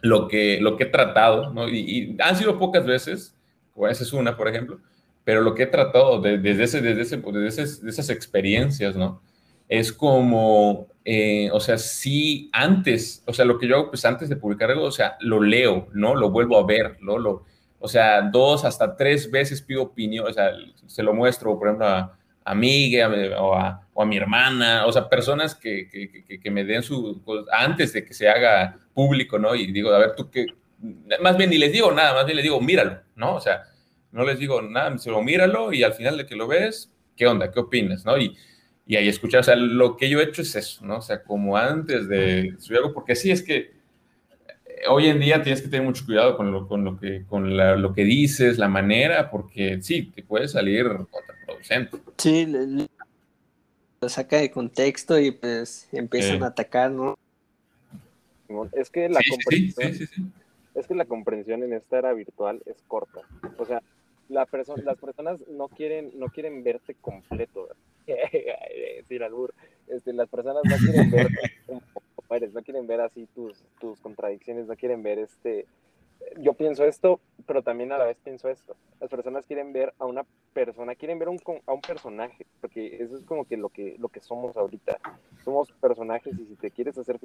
lo 0.00 0.28
que, 0.28 0.60
lo 0.60 0.76
que 0.76 0.84
he 0.84 0.88
tratado, 0.88 1.52
¿no? 1.52 1.68
Y, 1.68 2.16
han 2.20 2.36
sido 2.36 2.58
pocas 2.58 2.84
veces, 2.84 3.36
o 3.74 3.86
esa 3.88 4.02
es 4.02 4.12
una, 4.12 4.36
por 4.36 4.48
ejemplo, 4.48 4.80
pero 5.24 5.40
lo 5.40 5.54
que 5.54 5.64
he 5.64 5.66
tratado 5.66 6.20
desde, 6.20 6.62
ese, 6.62 6.80
desde, 6.80 7.02
ese, 7.02 7.16
desde 7.16 7.88
esas 7.88 8.10
experiencias, 8.10 8.96
¿no? 8.96 9.22
Es 9.68 9.92
como 9.92 10.88
eh, 11.08 11.48
o 11.52 11.60
sea, 11.60 11.78
sí, 11.78 12.50
antes, 12.52 13.22
o 13.26 13.32
sea, 13.32 13.44
lo 13.44 13.60
que 13.60 13.68
yo 13.68 13.76
hago, 13.76 13.90
pues 13.90 14.04
antes 14.04 14.28
de 14.28 14.34
publicar 14.34 14.72
algo, 14.72 14.86
o 14.86 14.90
sea, 14.90 15.16
lo 15.20 15.40
leo, 15.40 15.86
¿no? 15.92 16.16
Lo 16.16 16.30
vuelvo 16.30 16.58
a 16.58 16.66
ver, 16.66 16.96
¿no? 17.00 17.16
Lo, 17.16 17.44
o 17.78 17.86
sea, 17.86 18.22
dos 18.22 18.64
hasta 18.64 18.96
tres 18.96 19.30
veces 19.30 19.62
pido 19.62 19.84
opinión, 19.84 20.26
o 20.26 20.32
sea, 20.32 20.50
se 20.88 21.04
lo 21.04 21.14
muestro, 21.14 21.56
por 21.56 21.68
ejemplo, 21.68 21.86
a, 21.86 22.18
a 22.44 22.54
Miguel 22.56 23.34
o 23.38 23.54
a, 23.54 23.86
o 23.94 24.02
a, 24.02 24.04
mi 24.04 24.16
hermana, 24.16 24.84
o 24.84 24.90
sea, 24.90 25.08
personas 25.08 25.54
que, 25.54 25.88
que, 25.88 26.40
que, 26.40 26.50
me 26.50 26.64
den 26.64 26.82
su, 26.82 27.22
pues, 27.24 27.44
antes 27.52 27.92
de 27.92 28.04
que 28.04 28.12
se 28.12 28.28
haga 28.28 28.76
público, 28.92 29.38
¿no? 29.38 29.54
Y 29.54 29.70
digo, 29.70 29.90
a 29.90 29.98
ver, 29.98 30.16
tú 30.16 30.28
qué, 30.28 30.46
más 31.20 31.36
bien 31.36 31.50
ni 31.50 31.58
les 31.58 31.72
digo 31.72 31.92
nada, 31.92 32.14
más 32.14 32.26
bien 32.26 32.34
les 32.34 32.42
digo, 32.42 32.60
míralo, 32.60 32.98
¿no? 33.14 33.36
O 33.36 33.40
sea, 33.40 33.62
no 34.10 34.24
les 34.24 34.40
digo 34.40 34.60
nada, 34.60 34.98
solo 34.98 35.22
míralo 35.22 35.72
y 35.72 35.84
al 35.84 35.92
final 35.92 36.16
de 36.16 36.26
que 36.26 36.34
lo 36.34 36.48
ves, 36.48 36.92
¿qué 37.16 37.28
onda? 37.28 37.52
¿Qué 37.52 37.60
opinas? 37.60 38.04
¿No? 38.04 38.18
Y, 38.18 38.36
y 38.86 38.94
ahí 38.94 39.08
escuchar, 39.08 39.40
o 39.40 39.42
sea, 39.42 39.56
lo 39.56 39.96
que 39.96 40.08
yo 40.08 40.20
he 40.20 40.24
hecho 40.24 40.42
es 40.42 40.54
eso, 40.54 40.86
¿no? 40.86 40.98
O 40.98 41.02
sea, 41.02 41.22
como 41.24 41.56
antes 41.56 42.08
de 42.08 42.54
subir 42.58 42.78
algo, 42.78 42.94
porque 42.94 43.16
sí 43.16 43.32
es 43.32 43.42
que 43.42 43.56
eh, 43.56 44.82
hoy 44.88 45.06
en 45.06 45.18
día 45.18 45.42
tienes 45.42 45.60
que 45.60 45.68
tener 45.68 45.84
mucho 45.84 46.04
cuidado 46.06 46.36
con 46.36 46.52
lo, 46.52 46.68
con 46.68 46.84
lo, 46.84 46.98
que, 46.98 47.24
con 47.28 47.56
lo 47.56 47.92
que 47.92 48.04
dices, 48.04 48.58
la 48.58 48.68
manera, 48.68 49.28
porque 49.28 49.82
sí, 49.82 50.12
te 50.14 50.22
puede 50.22 50.46
salir 50.46 50.86
contraproducente. 51.10 51.98
Sí, 52.16 52.46
lo 54.00 54.08
saca 54.08 54.36
de 54.36 54.52
contexto 54.52 55.18
y 55.18 55.32
pues 55.32 55.88
empiezan 55.90 56.44
a 56.44 56.48
atacar, 56.48 56.92
¿no? 56.92 57.18
Es 58.72 58.90
que 58.90 59.08
la 59.08 59.20
comprensión, 59.28 60.08
es 60.76 60.86
que 60.86 60.94
la 60.94 61.06
comprensión 61.06 61.64
en 61.64 61.72
esta 61.72 61.98
era 61.98 62.12
virtual 62.12 62.62
es 62.66 62.76
corta. 62.86 63.22
O 63.58 63.66
sea, 63.66 63.82
la 64.28 64.46
las 64.84 64.98
personas 64.98 65.40
no 65.48 65.66
quieren, 65.66 66.12
no 66.16 66.28
quieren 66.28 66.62
verte 66.62 66.94
completo. 67.00 67.68
decir 68.96 69.22
albur, 69.22 69.54
este, 69.88 70.12
las 70.12 70.28
personas 70.28 70.62
no 70.64 70.76
quieren 70.76 71.10
ver 71.10 71.28
no 72.52 72.62
quieren 72.62 72.86
ver 72.86 73.00
así 73.00 73.26
tus, 73.34 73.64
tus 73.80 74.00
contradicciones, 74.00 74.66
no 74.66 74.76
quieren 74.76 75.02
ver 75.02 75.18
este, 75.18 75.66
yo 76.38 76.54
pienso 76.54 76.84
esto, 76.84 77.20
pero 77.46 77.62
también 77.62 77.92
a 77.92 77.98
la 77.98 78.04
vez 78.04 78.16
pienso 78.22 78.48
esto. 78.48 78.76
Las 79.00 79.10
personas 79.10 79.46
quieren 79.46 79.72
ver 79.72 79.94
a 79.98 80.06
una 80.06 80.24
persona, 80.52 80.94
quieren 80.94 81.18
ver 81.18 81.28
un, 81.28 81.40
a 81.66 81.72
un 81.72 81.80
personaje, 81.80 82.46
porque 82.60 83.02
eso 83.02 83.16
es 83.16 83.24
como 83.24 83.44
que 83.44 83.56
lo 83.56 83.68
que 83.68 83.96
lo 83.98 84.08
que 84.08 84.20
somos 84.20 84.56
ahorita. 84.56 84.98
Somos 85.44 85.72
personajes 85.72 86.38
y 86.38 86.46
si 86.46 86.56
te 86.56 86.70
quieres 86.70 86.98
hacer 86.98 87.18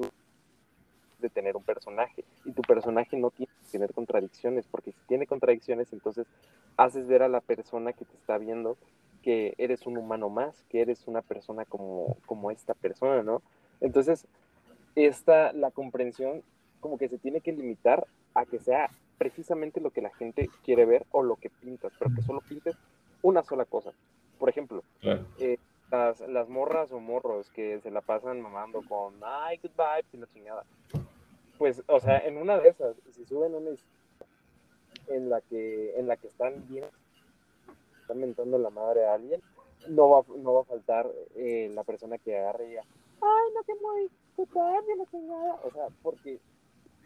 de 1.20 1.30
tener 1.30 1.56
un 1.56 1.64
personaje. 1.64 2.24
Y 2.46 2.52
tu 2.52 2.62
personaje 2.62 3.18
no 3.18 3.32
tiene 3.32 3.52
que 3.64 3.72
tener 3.72 3.94
contradicciones, 3.94 4.66
porque 4.68 4.92
si 4.92 5.00
tiene 5.08 5.28
contradicciones, 5.28 5.94
entonces 5.94 6.28
haces 6.78 7.08
ver 7.08 7.24
a 7.24 7.30
la 7.30 7.42
persona 7.42 7.94
que 7.94 8.06
te 8.06 8.16
está 8.16 8.38
viendo 8.38 8.78
que 9.22 9.54
eres 9.58 9.86
un 9.86 9.98
humano 9.98 10.30
más, 10.30 10.64
que 10.70 10.82
eres 10.82 11.08
una 11.08 11.22
persona 11.22 11.66
como, 11.66 12.18
como 12.26 12.52
esta 12.52 12.74
persona, 12.74 13.24
¿no? 13.24 13.42
Entonces, 13.80 14.28
esta, 14.96 15.54
la 15.54 15.72
comprensión 15.72 16.44
como 16.80 16.98
que 16.98 17.08
se 17.08 17.18
tiene 17.18 17.42
que 17.42 17.54
limitar 17.54 18.06
a 18.34 18.46
que 18.46 18.60
sea 18.60 18.90
precisamente 19.18 19.80
lo 19.80 19.92
que 19.92 20.02
la 20.02 20.10
gente 20.16 20.50
quiere 20.64 20.86
ver 20.86 21.06
o 21.12 21.22
lo 21.22 21.36
que 21.36 21.50
pintas, 21.50 21.94
pero 22.00 22.14
que 22.14 22.24
solo 22.24 22.42
pintes 22.42 22.76
una 23.22 23.44
sola 23.44 23.66
cosa. 23.66 23.92
Por 24.40 24.50
ejemplo, 24.50 24.84
eh, 25.38 25.58
las, 25.92 26.22
las, 26.22 26.50
morras 26.50 26.92
o 26.92 27.00
morros 27.00 27.50
que 27.52 27.80
se 27.82 27.92
la 27.92 28.02
pasan 28.02 28.42
mamando 28.42 28.82
con, 28.90 29.14
ay, 29.24 29.60
good 29.62 29.72
vibes 29.78 30.14
y 30.14 30.18
la 30.18 30.28
chingada. 30.28 30.66
Pues, 31.60 31.84
o 31.86 32.00
sea, 32.00 32.18
en 32.18 32.38
una 32.38 32.58
de 32.58 32.70
esas, 32.70 32.96
si 33.12 33.24
suben 33.26 33.54
una 33.54 33.70
en 35.08 35.30
la 35.30 35.42
que, 35.42 36.00
en 36.00 36.08
la 36.08 36.18
que 36.18 36.28
están 36.28 36.68
bien, 36.68 36.86
están 38.12 38.20
mentando 38.20 38.58
la 38.58 38.70
madre 38.70 39.06
a 39.06 39.14
alguien, 39.14 39.42
no 39.88 40.10
va, 40.10 40.24
no 40.38 40.54
va 40.54 40.62
a 40.62 40.66
faltar 40.66 41.10
eh, 41.36 41.72
la 41.74 41.84
persona 41.84 42.18
que 42.18 42.38
agarre 42.38 42.66
y 42.66 42.70
diga, 42.72 42.84
ay, 43.22 43.54
no 43.56 43.64
te 43.64 43.76
muy 43.76 44.10
de 44.36 44.96
la 44.98 45.06
chingada. 45.10 45.60
O 45.64 45.72
sea, 45.72 45.88
porque 46.02 46.40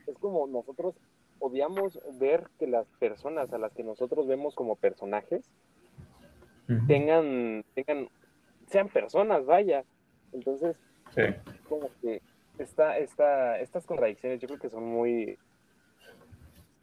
es 0.08 0.18
como 0.20 0.48
nosotros 0.48 0.96
odiamos 1.40 2.00
ver 2.18 2.48
que 2.58 2.66
las 2.66 2.88
personas 3.00 3.54
a 3.54 3.58
las 3.58 3.74
que 3.74 3.84
nosotros 3.84 4.26
vemos 4.26 4.56
como 4.56 4.76
personajes 4.76 5.46
tengan, 6.88 7.64
tengan, 7.76 8.10
sean 8.68 8.90
personas, 8.90 9.46
vaya. 9.46 9.84
Entonces, 10.32 10.80
como 11.70 11.90
que 12.02 12.22
esta, 12.58 12.98
esta, 12.98 13.60
estas 13.60 13.86
contradicciones 13.86 14.40
yo 14.40 14.48
creo 14.48 14.60
que 14.60 14.70
son 14.70 14.86
muy, 14.86 15.38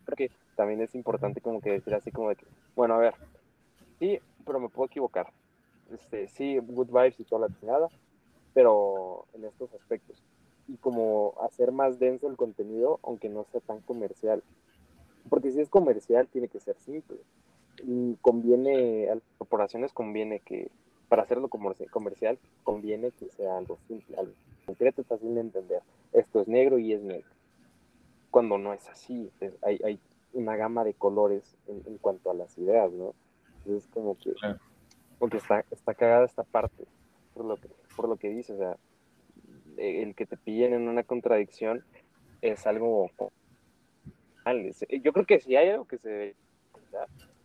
creo 0.05 0.17
que 0.17 0.31
también 0.55 0.81
es 0.81 0.95
importante 0.95 1.41
como 1.41 1.61
que 1.61 1.73
decir 1.73 1.95
así 1.95 2.13
como 2.13 2.29
de 2.29 2.37
que, 2.37 2.47
bueno, 2.77 2.95
a 2.95 2.99
ver, 2.99 3.15
sí, 4.03 4.19
pero 4.45 4.59
me 4.59 4.69
puedo 4.69 4.87
equivocar. 4.87 5.33
Este, 5.93 6.27
sí, 6.27 6.59
good 6.59 6.89
vibes 6.89 7.21
y 7.21 7.25
toda 7.25 7.47
la 7.47 7.55
chingada, 7.55 7.89
pero 8.53 9.27
en 9.33 9.45
estos 9.45 9.73
aspectos. 9.75 10.21
Y 10.67 10.77
como 10.79 11.35
hacer 11.41 11.71
más 11.71 12.01
denso 12.01 12.27
el 12.29 12.37
contenido, 12.37 12.99
aunque 13.05 13.29
no 13.29 13.45
sea 13.53 13.61
tan 13.61 13.81
comercial. 13.81 14.43
Porque 15.29 15.53
si 15.53 15.61
es 15.61 15.69
comercial, 15.69 16.27
tiene 16.27 16.49
que 16.49 16.59
ser 16.59 16.77
simple. 16.81 17.19
Y 17.85 18.17
conviene, 18.17 19.09
a 19.09 19.15
las 19.15 19.25
corporaciones 19.39 19.93
conviene 19.93 20.41
que, 20.41 20.69
para 21.09 21.23
hacerlo 21.23 21.49
comercial, 21.49 22.39
conviene 22.65 23.13
que 23.13 23.29
sea 23.31 23.57
algo 23.57 23.79
simple, 23.87 24.17
algo 24.17 24.33
concreto, 24.67 25.05
fácil 25.05 25.35
de 25.35 25.43
entender. 25.43 25.83
Esto 26.13 26.41
es 26.41 26.49
negro 26.49 26.79
y 26.79 26.93
es 26.93 27.03
negro. 27.03 27.31
Cuando 28.33 28.59
no 28.59 28.73
es 28.73 28.89
así, 28.89 29.31
hay, 29.63 29.79
hay, 29.85 30.01
una 30.33 30.57
gama 30.57 30.83
de 30.83 30.95
colores 30.95 31.43
en, 31.69 31.99
cuanto 31.99 32.31
a 32.31 32.35
las 32.35 32.57
ideas, 32.57 32.91
¿no? 32.91 33.13
Entonces, 33.65 33.89
como 33.93 34.17
que, 34.17 34.35
porque 35.19 35.37
está, 35.37 35.65
está 35.71 35.95
cagada 35.95 36.25
esta 36.25 36.43
parte, 36.43 36.85
por 37.35 37.45
lo 37.45 37.57
que, 37.57 37.69
por 37.97 38.09
lo 38.09 38.17
que 38.17 38.29
dice, 38.29 38.55
o 38.55 38.59
sea, 38.59 38.77
el 39.77 40.15
que 40.15 40.27
te 40.27 40.37
pillen 40.37 40.75
en 40.75 40.89
una 40.89 41.03
contradicción 41.03 41.85
es 42.41 42.67
algo 42.67 43.11
yo 45.03 45.13
creo 45.13 45.25
que 45.25 45.41
si 45.41 45.55
hay 45.55 45.69
algo 45.69 45.87
que 45.87 45.99
se 45.99 46.35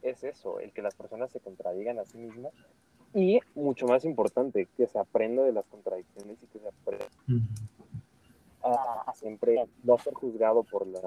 es 0.01 0.23
eso, 0.23 0.59
el 0.59 0.71
que 0.71 0.81
las 0.81 0.95
personas 0.95 1.31
se 1.31 1.39
contradigan 1.39 1.99
a 1.99 2.05
sí 2.05 2.17
mismas 2.17 2.53
y 3.13 3.39
mucho 3.55 3.87
más 3.87 4.05
importante, 4.05 4.67
que 4.77 4.87
se 4.87 4.99
aprenda 4.99 5.43
de 5.43 5.53
las 5.53 5.65
contradicciones 5.67 6.37
y 6.41 6.47
que 6.47 6.59
se 6.59 6.67
aprenda 6.67 7.05
a, 8.63 9.13
siempre 9.15 9.65
no 9.83 9.97
ser 9.97 10.13
juzgado 10.13 10.63
por 10.63 10.85
las, 10.87 11.03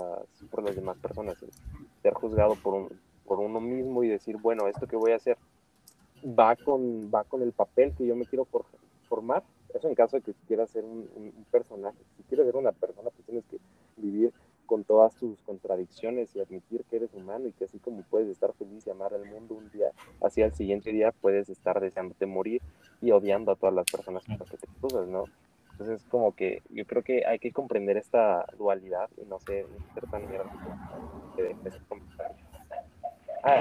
por 0.51 0.63
las 0.63 0.75
demás 0.75 0.97
personas, 0.99 1.37
ser 2.03 2.15
juzgado 2.15 2.55
por, 2.57 2.91
por 3.31 3.39
uno 3.39 3.61
mismo 3.61 4.03
y 4.03 4.09
decir, 4.09 4.39
bueno, 4.39 4.67
esto 4.67 4.89
que 4.89 4.97
voy 4.97 5.13
a 5.13 5.15
hacer 5.15 5.39
va 6.37 6.57
con, 6.57 7.13
va 7.15 7.23
con 7.23 7.43
el 7.43 7.53
papel 7.53 7.95
que 7.97 8.05
yo 8.05 8.17
me 8.17 8.27
quiero 8.27 8.45
formar. 9.09 9.45
Eso 9.73 9.87
en 9.87 9.95
caso 9.95 10.17
de 10.17 10.23
que 10.23 10.35
quieras 10.49 10.69
ser 10.71 10.83
un, 10.83 11.33
personaje. 11.49 11.97
Si 12.17 12.25
quieres 12.25 12.47
ser 12.47 12.57
una 12.57 12.73
persona, 12.73 13.09
pues 13.11 13.25
tienes 13.27 13.45
que 13.45 13.59
vivir 13.99 14.33
con 14.67 14.83
todas 14.83 15.15
tus 15.15 15.41
contradicciones 15.43 16.35
y 16.35 16.41
admitir 16.41 16.83
que 16.91 16.97
eres 16.97 17.15
humano 17.15 17.47
y 17.47 17.53
que 17.53 17.67
así 17.67 17.79
como 17.79 18.03
puedes 18.03 18.27
estar 18.27 18.53
feliz 18.55 18.85
y 18.85 18.91
amar 18.91 19.15
al 19.15 19.25
mundo 19.25 19.55
un 19.55 19.71
día, 19.71 19.93
así 20.21 20.43
al 20.43 20.53
siguiente 20.53 20.91
día 20.91 21.13
puedes 21.13 21.49
estar 21.49 21.81
deseándote 21.81 22.27
morir 22.27 22.61
y 23.01 23.13
odiando 23.13 23.53
a 23.53 23.55
todas 23.55 23.77
las 23.77 23.87
personas 23.87 24.25
con 24.25 24.39
las 24.41 24.51
que 24.51 24.57
te 24.57 24.67
cruzas, 24.81 25.07
¿no? 25.07 25.27
Entonces, 25.71 26.05
como 26.11 26.35
que 26.35 26.65
yo 26.69 26.85
creo 26.85 27.05
que 27.05 27.25
hay 27.25 27.39
que 27.39 27.53
comprender 27.53 27.97
esta 27.97 28.45
dualidad 28.59 29.09
y 29.17 29.25
no 29.27 29.39
ser, 29.39 29.67
tan 30.11 30.29
mierda 30.29 30.51
que 31.37 31.55
ese 31.65 31.79
comentario. 31.89 32.50
Ah, 33.43 33.61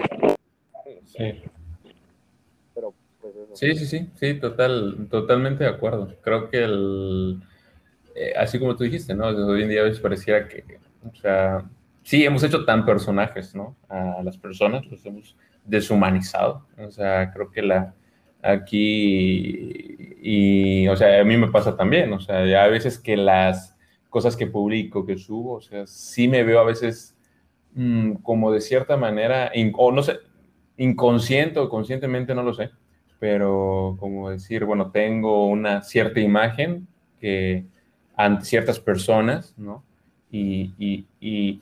sí. 1.06 1.42
Pero, 2.76 2.94
pues. 3.22 3.34
Sí, 3.54 3.76
sí, 3.76 3.86
sí, 3.86 4.10
sí, 4.16 4.34
total, 4.36 5.08
totalmente 5.10 5.64
de 5.64 5.70
acuerdo. 5.70 6.16
Creo 6.22 6.50
que 6.50 6.64
el, 6.64 7.42
eh, 8.16 8.34
así 8.38 8.60
como 8.60 8.76
tú 8.76 8.84
dijiste, 8.84 9.14
¿no? 9.14 9.28
Hoy 9.28 9.64
en 9.64 9.70
día 9.70 9.82
a 9.82 9.86
veces 9.86 10.00
pareciera 10.00 10.48
que 10.48 10.80
o 11.10 11.16
sea, 11.16 11.64
sí, 12.04 12.26
hemos 12.26 12.44
hecho 12.44 12.66
tan 12.66 12.86
personajes, 12.86 13.56
¿no? 13.56 13.76
A 13.88 14.22
las 14.24 14.38
personas, 14.38 14.86
los 14.88 15.06
hemos 15.06 15.36
deshumanizado. 15.66 16.66
O 16.78 16.92
sea, 16.92 17.32
creo 17.32 17.52
que 17.52 17.62
la 17.62 17.94
aquí 18.42 20.16
y, 20.22 20.88
o 20.88 20.96
sea, 20.96 21.22
a 21.22 21.24
mí 21.24 21.38
me 21.38 21.50
pasa 21.50 21.76
también, 21.76 22.12
o 22.14 22.20
sea, 22.20 22.46
ya 22.46 22.64
a 22.64 22.68
veces 22.68 22.98
que 22.98 23.18
las 23.18 23.76
cosas 24.10 24.36
que 24.36 24.48
publico, 24.48 25.06
que 25.06 25.18
subo, 25.18 25.56
o 25.56 25.62
sea, 25.62 25.86
sí 25.88 26.28
me 26.28 26.44
veo 26.44 26.60
a 26.60 26.64
veces 26.66 27.16
mm, 27.74 28.14
como 28.24 28.52
de 28.52 28.62
cierta 28.62 28.98
manera, 28.98 29.52
o 29.78 29.92
no 29.92 30.04
sé, 30.04 30.20
inconsciente 30.78 31.60
o 31.60 31.70
conscientemente, 31.70 32.34
no 32.34 32.44
lo 32.44 32.54
sé, 32.54 32.72
pero 33.20 33.98
como 34.00 34.30
decir, 34.30 34.66
bueno, 34.66 34.92
tengo 34.92 35.48
una 35.48 35.82
cierta 35.82 36.20
imagen 36.20 36.88
que 37.20 37.66
ante 38.16 38.46
ciertas 38.46 38.80
personas, 38.80 39.54
¿no? 39.58 39.84
y, 40.32 40.74
y, 41.20 41.62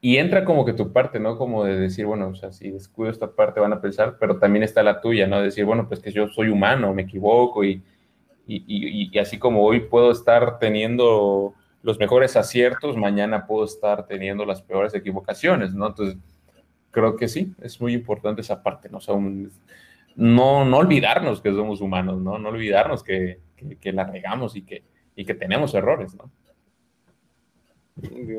y, 0.00 0.16
entra 0.18 0.44
como 0.44 0.64
que 0.64 0.74
tu 0.74 0.92
parte, 0.92 1.18
¿no? 1.18 1.38
Como 1.38 1.64
de 1.64 1.78
decir, 1.78 2.04
bueno, 2.06 2.28
o 2.28 2.34
sea, 2.34 2.52
si 2.52 2.70
descuido 2.70 3.10
esta 3.10 3.32
parte 3.32 3.60
van 3.60 3.72
a 3.72 3.80
pensar, 3.80 4.16
pero 4.20 4.38
también 4.38 4.62
está 4.62 4.82
la 4.82 5.00
tuya, 5.00 5.26
¿no? 5.26 5.40
Decir, 5.40 5.64
bueno, 5.64 5.88
pues 5.88 6.00
que 6.00 6.12
yo 6.12 6.28
soy 6.28 6.48
humano, 6.48 6.92
me 6.92 7.02
equivoco 7.02 7.64
y, 7.64 7.82
y 8.46 9.18
así 9.18 9.38
como 9.38 9.64
hoy 9.64 9.80
puedo 9.80 10.10
estar 10.10 10.58
teniendo 10.58 11.54
los 11.84 11.98
mejores 11.98 12.36
aciertos, 12.36 12.96
mañana 12.96 13.46
puedo 13.46 13.64
estar 13.64 14.06
teniendo 14.06 14.44
las 14.44 14.62
peores 14.62 14.94
equivocaciones, 14.94 15.72
¿no? 15.72 15.86
Entonces, 15.86 16.16
creo 16.90 17.14
que 17.14 17.28
sí, 17.28 17.54
es 17.62 17.80
muy 17.80 17.92
importante 17.92 18.40
esa 18.40 18.62
parte, 18.62 18.88
¿no? 18.88 18.98
O 18.98 19.00
sea, 19.00 19.14
no, 20.16 20.64
no 20.64 20.76
olvidarnos 20.76 21.40
que 21.40 21.52
somos 21.52 21.80
humanos, 21.80 22.20
¿no? 22.20 22.38
No 22.38 22.48
olvidarnos 22.48 23.04
que, 23.04 23.38
que, 23.54 23.76
que 23.76 23.92
la 23.92 24.04
regamos 24.04 24.56
y 24.56 24.62
que, 24.62 24.82
y 25.14 25.24
que 25.24 25.34
tenemos 25.34 25.74
errores, 25.74 26.14
¿no? 26.14 26.30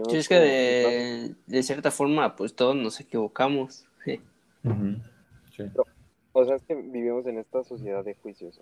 Sí, 0.09 0.17
es 0.17 0.27
que 0.27 1.33
de, 1.47 1.63
cierta 1.63 1.91
forma, 1.91 2.35
pues 2.35 2.55
todos 2.55 2.75
nos 2.75 2.99
equivocamos. 2.99 3.87
o 6.33 6.45
sea, 6.45 6.55
es 6.55 6.63
que 6.63 6.75
vivimos 6.75 7.25
en 7.25 7.37
esta 7.37 7.63
sociedad 7.63 8.03
de 8.03 8.15
juicios, 8.15 8.59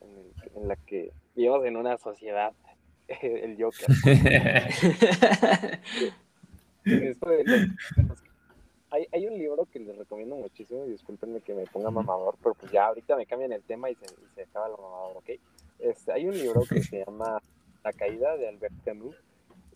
en, 0.56 0.68
la 0.68 0.76
que 0.76 1.12
vivimos 1.36 1.66
en 1.66 1.78
una 1.78 1.98
sociedad, 1.98 2.54
el 3.22 3.58
Joker. 3.62 3.88
hay, 8.91 9.08
hay, 9.12 9.28
un 9.28 9.38
libro 9.38 9.66
que 9.66 9.80
les 9.80 9.97
recomiendo 9.97 10.36
muchísimo, 10.36 10.86
y 10.86 10.91
discúlpenme 10.91 11.41
que 11.41 11.54
me 11.54 11.66
ponga 11.66 11.91
mamador, 11.91 12.36
pero 12.41 12.56
pues 12.56 12.72
ya 12.72 12.88
ahorita 12.88 13.16
me 13.16 13.26
cambian 13.26 13.51
el 13.54 13.64
tema 13.64 13.89
y 13.89 13.95
se, 13.95 14.06
y 14.06 14.28
se 14.36 14.43
acaba 14.43 14.70
lo 14.70 14.78
mamador, 14.78 15.18
¿ok? 15.18 15.30
Este, 15.80 16.12
hay 16.14 16.28
un 16.28 16.38
libro 16.38 16.62
que 16.62 16.82
se 16.82 17.04
llama 17.04 17.41
La 17.84 17.93
caída 17.93 18.38
de 18.38 18.47
Albert 18.47 18.76
Camus, 18.86 19.16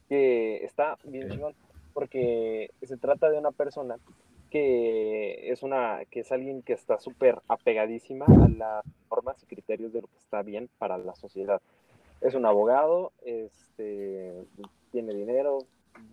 que 0.07 0.63
está 0.63 0.97
bien 1.03 1.29
chingón, 1.29 1.53
porque 1.93 2.71
se 2.81 2.97
trata 2.97 3.29
de 3.29 3.39
una 3.39 3.51
persona 3.51 3.97
que 4.49 5.51
es 5.51 5.63
una 5.63 6.05
que 6.09 6.21
es 6.21 6.31
alguien 6.31 6.61
que 6.61 6.73
está 6.73 6.99
súper 6.99 7.41
apegadísima 7.47 8.25
a 8.25 8.47
las 8.47 8.85
normas 9.11 9.41
y 9.43 9.45
criterios 9.45 9.91
de 9.91 10.01
lo 10.01 10.07
que 10.07 10.17
está 10.17 10.41
bien 10.41 10.69
para 10.77 10.97
la 10.97 11.15
sociedad. 11.15 11.61
Es 12.21 12.33
un 12.33 12.45
abogado, 12.45 13.11
este, 13.23 14.45
tiene 14.91 15.13
dinero, 15.13 15.59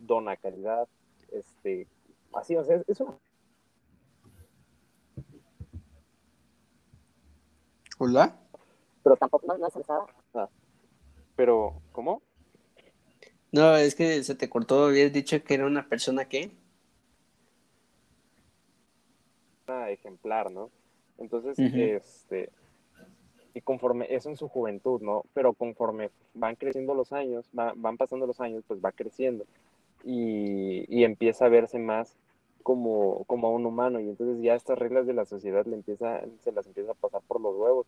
dona 0.00 0.36
calidad, 0.36 0.88
este, 1.32 1.86
así, 2.34 2.56
o 2.56 2.64
sea, 2.64 2.82
es 2.86 3.00
un... 3.00 3.16
Hola. 7.98 8.36
Pero 9.02 9.16
tampoco 9.16 9.46
no, 9.46 9.58
no 9.58 9.66
es 9.66 9.74
ah, 10.34 10.48
pero, 11.36 11.80
¿cómo? 11.92 12.22
No, 13.52 13.76
es 13.76 13.94
que 13.94 14.22
se 14.24 14.34
te 14.34 14.48
cortó, 14.48 14.86
habías 14.86 15.12
dicho 15.12 15.42
que 15.44 15.54
era 15.54 15.66
una 15.66 15.88
persona 15.88 16.24
que. 16.24 16.50
Una 19.68 19.90
ejemplar, 19.90 20.50
¿no? 20.50 20.70
Entonces, 21.18 21.58
este, 21.58 22.50
y 23.54 23.60
conforme, 23.60 24.06
eso 24.10 24.28
en 24.28 24.36
su 24.36 24.48
juventud, 24.48 25.00
¿no? 25.00 25.24
Pero 25.32 25.52
conforme 25.52 26.10
van 26.34 26.56
creciendo 26.56 26.94
los 26.94 27.12
años, 27.12 27.48
van 27.52 27.96
pasando 27.96 28.26
los 28.26 28.40
años, 28.40 28.64
pues 28.66 28.80
va 28.84 28.92
creciendo. 28.92 29.44
y, 30.04 31.04
empieza 31.04 31.46
a 31.46 31.48
verse 31.48 31.78
más 31.78 32.16
como, 32.64 33.24
como 33.26 33.46
a 33.46 33.50
un 33.50 33.66
humano. 33.66 34.00
Y 34.00 34.08
entonces 34.08 34.42
ya 34.42 34.56
estas 34.56 34.78
reglas 34.78 35.06
de 35.06 35.14
la 35.14 35.24
sociedad 35.24 35.64
le 35.66 35.76
empieza, 35.76 36.22
se 36.40 36.50
las 36.52 36.66
empieza 36.66 36.92
a 36.92 36.94
pasar 36.94 37.22
por 37.28 37.40
los 37.40 37.54
huevos. 37.56 37.86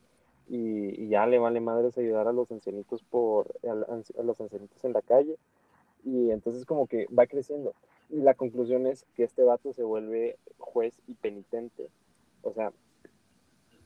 Y, 0.49 1.09
ya 1.09 1.27
le 1.27 1.41
vale 1.41 1.61
madres 1.61 1.99
ayudar 1.99 2.29
a 2.29 2.33
los 2.33 2.53
ancianitos 2.53 3.03
por 3.03 3.53
a, 3.65 4.23
los 4.23 4.41
ancianitos 4.41 4.85
en 4.85 4.93
la 4.93 5.03
calle. 5.03 5.37
Y 6.05 6.31
entonces 6.31 6.65
como 6.65 6.87
que 6.87 7.07
va 7.07 7.27
creciendo. 7.27 7.75
Y 8.11 8.19
la 8.21 8.35
conclusión 8.35 8.87
es 8.87 9.05
que 9.17 9.25
este 9.25 9.43
vato 9.43 9.73
se 9.73 9.83
vuelve 9.83 10.37
juez 10.59 10.95
y 11.09 11.15
penitente. 11.15 11.89
O 12.43 12.53
sea 12.53 12.73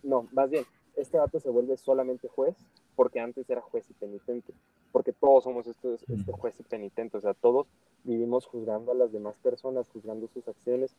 no 0.02 0.26
más 0.32 0.48
bien 0.50 0.64
este 1.00 1.18
vato 1.18 1.40
se 1.40 1.50
vuelve 1.50 1.76
solamente 1.76 2.28
juez 2.28 2.56
porque 2.96 3.20
antes 3.20 3.48
era 3.48 3.60
juez 3.60 3.88
y 3.90 3.94
penitente 3.94 4.52
porque 4.92 5.12
todos 5.12 5.44
somos 5.44 5.66
estos, 5.66 6.02
este 6.08 6.32
juez 6.32 6.58
y 6.58 6.62
penitente, 6.62 7.16
o 7.16 7.20
sea, 7.20 7.34
todos 7.34 7.66
vivimos 8.04 8.46
juzgando 8.46 8.92
a 8.92 8.94
las 8.94 9.12
demás 9.12 9.36
personas, 9.42 9.88
juzgando 9.88 10.28
sus 10.28 10.46
acciones, 10.48 10.96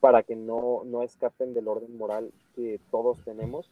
para 0.00 0.22
que 0.22 0.36
no, 0.36 0.82
no 0.84 1.02
escapen 1.02 1.54
del 1.54 1.68
orden 1.68 1.96
moral 1.96 2.32
que 2.54 2.80
todos 2.90 3.22
tenemos, 3.24 3.70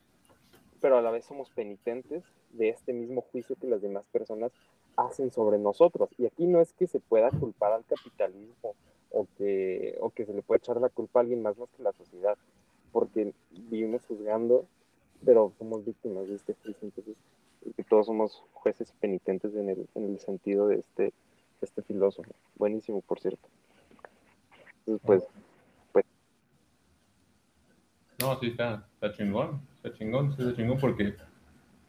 pero 0.80 0.98
a 0.98 1.02
la 1.02 1.10
vez 1.10 1.24
somos 1.24 1.50
penitentes 1.50 2.24
de 2.52 2.68
este 2.68 2.92
mismo 2.92 3.22
juicio 3.22 3.56
que 3.56 3.68
las 3.68 3.80
demás 3.80 4.04
personas 4.12 4.52
hacen 4.96 5.30
sobre 5.30 5.58
nosotros. 5.58 6.10
Y 6.18 6.26
aquí 6.26 6.46
no 6.46 6.60
es 6.60 6.72
que 6.72 6.86
se 6.86 7.00
pueda 7.00 7.30
culpar 7.30 7.72
al 7.72 7.84
capitalismo 7.84 8.74
o 9.10 9.26
que, 9.38 9.96
o 10.00 10.10
que 10.10 10.26
se 10.26 10.34
le 10.34 10.42
pueda 10.42 10.58
echar 10.58 10.80
la 10.80 10.88
culpa 10.88 11.20
a 11.20 11.22
alguien 11.22 11.42
más 11.42 11.56
más 11.56 11.70
que 11.70 11.82
la 11.82 11.92
sociedad, 11.92 12.36
porque 12.92 13.32
vivimos 13.50 14.04
juzgando, 14.06 14.66
pero 15.24 15.52
somos 15.58 15.84
víctimas 15.84 16.28
de 16.28 16.36
este 16.36 16.54
juicio. 16.62 16.80
Entonces, 16.82 17.16
que 17.76 17.84
todos 17.84 18.06
somos 18.06 18.42
jueces 18.52 18.90
y 18.90 19.00
penitentes 19.00 19.54
en 19.54 19.68
el, 19.68 19.88
en 19.94 20.04
el 20.04 20.18
sentido 20.18 20.68
de 20.68 20.76
este, 20.76 21.12
este 21.60 21.82
filósofo. 21.82 22.30
Buenísimo, 22.56 23.00
por 23.02 23.20
cierto. 23.20 23.48
Entonces, 24.80 25.02
pues, 25.04 25.22
pues. 25.92 26.04
No, 28.20 28.38
sí, 28.40 28.48
está, 28.48 28.86
está 28.94 29.12
chingón, 29.12 29.60
está 29.76 29.96
chingón, 29.96 30.36
sí, 30.36 30.42
está 30.42 30.56
chingón 30.56 30.78
porque 30.78 31.14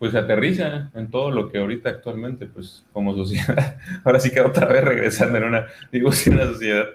pues 0.04 0.12
se 0.12 0.18
aterriza 0.18 0.92
en 0.96 1.10
todo 1.10 1.32
lo 1.32 1.50
que 1.50 1.60
ahorita 1.60 1.90
actualmente, 1.90 2.46
pues 2.48 2.86
como 2.92 3.16
sociedad, 3.16 3.78
ahora 4.04 4.20
sí 4.20 4.32
que 4.32 4.42
otra 4.42 4.68
vez 4.68 4.84
regresando 4.84 5.38
en 5.38 5.46
una, 5.46 5.68
digo, 5.92 6.12
sí, 6.14 6.30
una 6.30 6.46
sociedad, 6.46 6.88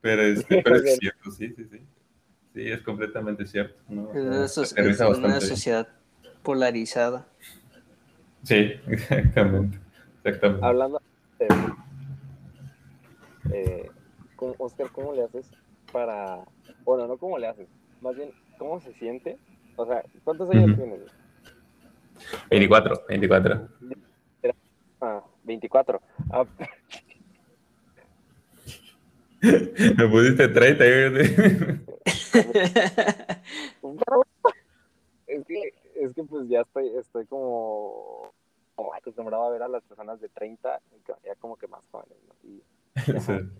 pero, 0.00 0.22
este, 0.22 0.62
pero 0.62 0.76
es 0.76 0.96
cierto, 1.00 1.30
sí, 1.30 1.54
sí, 1.56 1.64
sí. 1.70 1.80
Sí, 2.54 2.68
es 2.68 2.82
completamente 2.82 3.46
cierto. 3.46 3.80
¿no? 3.88 4.10
Es 4.12 4.56
una 5.18 5.40
sociedad 5.40 5.88
polarizada. 6.42 7.26
Sí, 8.42 8.72
exactamente. 8.86 9.78
exactamente. 10.24 10.66
Hablando 10.66 11.02
de... 11.38 11.48
Eh, 13.52 13.90
Oscar, 14.58 14.90
¿cómo 14.92 15.12
le 15.12 15.24
haces 15.24 15.50
para... 15.92 16.40
Bueno, 16.84 17.06
no 17.06 17.16
cómo 17.18 17.38
le 17.38 17.46
haces, 17.46 17.68
más 18.00 18.16
bien, 18.16 18.30
¿cómo 18.58 18.80
se 18.80 18.92
siente? 18.94 19.38
O 19.76 19.86
sea, 19.86 20.02
¿cuántos 20.24 20.50
años 20.50 20.76
tienes? 20.76 21.00
24, 22.50 23.04
24. 23.08 23.68
Ah, 25.00 25.22
24. 25.44 26.00
Ah. 26.30 26.44
Me 29.42 30.08
pusiste 30.08 30.48
30. 30.48 30.84
es 35.26 35.46
que 35.46 35.74
es 35.94 36.14
que 36.14 36.24
pues 36.24 36.48
ya 36.48 36.60
estoy, 36.60 36.88
estoy 36.96 37.26
como, 37.26 38.32
acostumbrado 38.96 39.44
a 39.44 39.50
ver 39.50 39.62
a 39.62 39.68
las 39.68 39.82
personas 39.84 40.20
de 40.20 40.28
30, 40.28 40.80
ya 41.24 41.34
como 41.36 41.56
que 41.56 41.66
más 41.68 41.86
jóvenes, 41.90 42.16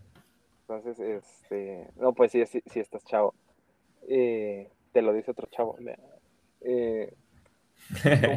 Entonces, 0.69 1.01
este, 1.01 1.89
no, 1.97 2.13
pues 2.13 2.31
sí, 2.31 2.47
sí, 2.47 2.63
sí 2.67 2.79
estás 2.79 3.05
chavo. 3.05 3.35
Eh, 4.09 4.71
te 4.93 5.03
lo 5.03 5.13
dice 5.13 5.33
otro 5.33 5.49
chavo. 5.51 5.77
Eh, 6.61 7.13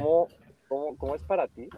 ¿cómo, 0.01 0.95
cómo, 0.97 1.15
es 1.15 1.23
para 1.23 1.47
ti 1.47 1.69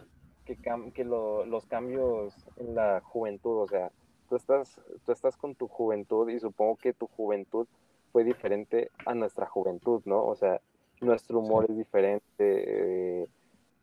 que, 0.45 0.57
que 0.93 1.03
los 1.03 1.65
cambios 1.65 2.33
en 2.55 2.73
la 2.73 3.01
juventud, 3.01 3.63
o 3.63 3.67
sea, 3.67 3.91
tú 4.29 4.35
estás, 4.35 4.81
tú 5.05 5.11
estás 5.11 5.37
con 5.37 5.55
tu 5.55 5.67
juventud 5.67 6.29
y 6.29 6.39
supongo 6.39 6.75
que 6.77 6.93
tu 6.93 7.07
juventud 7.07 7.67
fue 8.11 8.23
diferente 8.23 8.91
a 9.05 9.13
nuestra 9.13 9.45
juventud, 9.45 10.01
¿no? 10.05 10.25
O 10.25 10.35
sea, 10.35 10.61
nuestro 11.01 11.39
humor 11.39 11.65
es 11.69 11.77
diferente, 11.77 12.23
eh, 12.39 13.27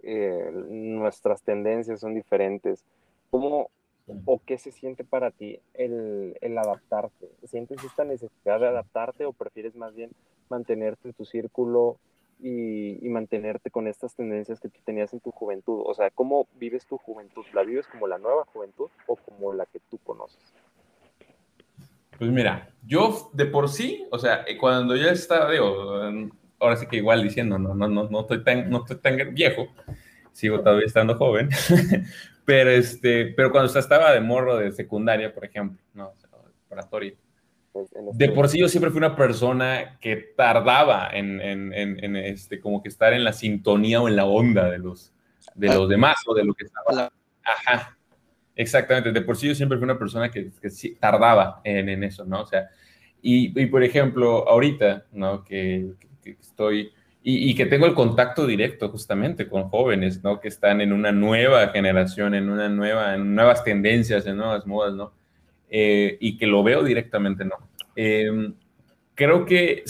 eh, 0.02 0.50
nuestras 0.52 1.42
tendencias 1.42 2.00
son 2.00 2.14
diferentes. 2.14 2.84
¿Cómo 3.30 3.68
o 4.24 4.40
qué 4.44 4.58
se 4.58 4.72
siente 4.72 5.04
para 5.04 5.30
ti 5.30 5.60
el, 5.74 6.36
el, 6.40 6.58
adaptarte? 6.58 7.30
¿Sientes 7.44 7.82
esta 7.84 8.04
necesidad 8.04 8.60
de 8.60 8.68
adaptarte 8.68 9.24
o 9.24 9.32
prefieres 9.32 9.76
más 9.76 9.94
bien 9.94 10.10
mantenerte 10.48 11.08
en 11.08 11.14
tu 11.14 11.24
círculo 11.24 11.98
y, 12.42 13.04
y, 13.04 13.08
mantenerte 13.08 13.70
con 13.70 13.86
estas 13.86 14.14
tendencias 14.14 14.60
que 14.60 14.68
tú 14.68 14.80
tenías 14.84 15.12
en 15.12 15.20
tu 15.20 15.30
juventud? 15.30 15.82
O 15.86 15.94
sea, 15.94 16.10
¿cómo 16.10 16.48
vives 16.56 16.84
tu 16.86 16.98
juventud? 16.98 17.44
¿La 17.54 17.62
vives 17.62 17.86
como 17.86 18.06
la 18.06 18.18
nueva 18.18 18.44
juventud 18.46 18.88
o 19.06 19.16
como 19.16 19.52
la 19.52 19.66
que 19.66 19.80
tú 19.90 19.98
conoces? 19.98 20.40
Pues 22.18 22.30
mira, 22.30 22.68
yo 22.86 23.30
de 23.32 23.46
por 23.46 23.68
sí, 23.68 24.06
o 24.10 24.18
sea, 24.18 24.44
cuando 24.60 24.94
yo 24.94 25.08
estaba, 25.08 25.50
digo, 25.50 26.00
ahora 26.60 26.76
sí 26.76 26.86
que 26.86 26.96
igual 26.96 27.22
diciendo, 27.22 27.58
no, 27.58 27.74
no, 27.74 27.88
no, 27.88 28.08
no, 28.08 28.20
estoy, 28.20 28.44
tan, 28.44 28.70
no 28.70 28.78
estoy 28.78 28.96
tan 28.98 29.34
viejo, 29.34 29.68
sigo 30.32 30.60
todavía 30.60 30.86
estando 30.86 31.16
joven, 31.16 31.48
pero, 32.44 32.70
este, 32.70 33.26
pero 33.36 33.50
cuando 33.50 33.76
estaba 33.78 34.12
de 34.12 34.20
morro 34.20 34.56
de 34.56 34.72
secundaria, 34.72 35.34
por 35.34 35.44
ejemplo, 35.44 35.82
no, 35.94 36.12
preparatoria, 36.68 37.14
de 38.14 38.28
por 38.30 38.48
sí 38.48 38.58
yo 38.58 38.68
siempre 38.68 38.90
fui 38.90 38.98
una 38.98 39.16
persona 39.16 39.98
que 40.00 40.16
tardaba 40.36 41.08
en, 41.12 41.40
en, 41.40 41.72
en, 41.72 42.16
este, 42.16 42.60
como 42.60 42.82
que 42.82 42.88
estar 42.88 43.12
en 43.12 43.24
la 43.24 43.32
sintonía 43.32 44.00
o 44.00 44.08
en 44.08 44.16
la 44.16 44.26
onda 44.26 44.70
de 44.70 44.78
los, 44.78 45.12
de 45.54 45.68
los 45.68 45.88
demás 45.88 46.16
o 46.26 46.34
de 46.34 46.44
lo 46.44 46.54
que 46.54 46.64
estaba. 46.64 47.10
Ajá, 47.42 47.96
exactamente. 48.54 49.12
De 49.12 49.22
por 49.22 49.36
sí 49.36 49.48
yo 49.48 49.54
siempre 49.54 49.78
fui 49.78 49.84
una 49.84 49.98
persona 49.98 50.30
que, 50.30 50.50
que 50.60 50.70
tardaba 51.00 51.60
en, 51.64 51.88
en, 51.88 52.04
eso, 52.04 52.24
¿no? 52.24 52.42
O 52.42 52.46
sea, 52.46 52.68
y, 53.22 53.58
y, 53.58 53.66
por 53.66 53.82
ejemplo, 53.82 54.48
ahorita, 54.48 55.06
¿no? 55.12 55.42
Que, 55.42 55.92
que 56.22 56.36
estoy 56.40 56.92
y, 57.24 57.54
que 57.54 57.66
tengo 57.66 57.86
el 57.86 57.94
contacto 57.94 58.46
directo 58.46 58.88
justamente 58.88 59.48
con 59.48 59.68
jóvenes, 59.68 60.24
¿no? 60.24 60.40
Que 60.40 60.48
están 60.48 60.80
en 60.80 60.92
una 60.92 61.12
nueva 61.12 61.68
generación, 61.68 62.34
en 62.34 62.50
una 62.50 62.68
nueva, 62.68 63.14
en 63.14 63.34
nuevas 63.34 63.62
tendencias, 63.62 64.26
en 64.26 64.36
nuevas 64.36 64.66
modas, 64.66 64.94
¿no? 64.94 65.12
Eh, 65.74 66.18
y 66.20 66.36
que 66.36 66.46
lo 66.46 66.62
veo 66.62 66.82
directamente, 66.84 67.46
¿no? 67.46 67.54
Em, 67.96 68.52
creo 69.14 69.46
que 69.46 69.84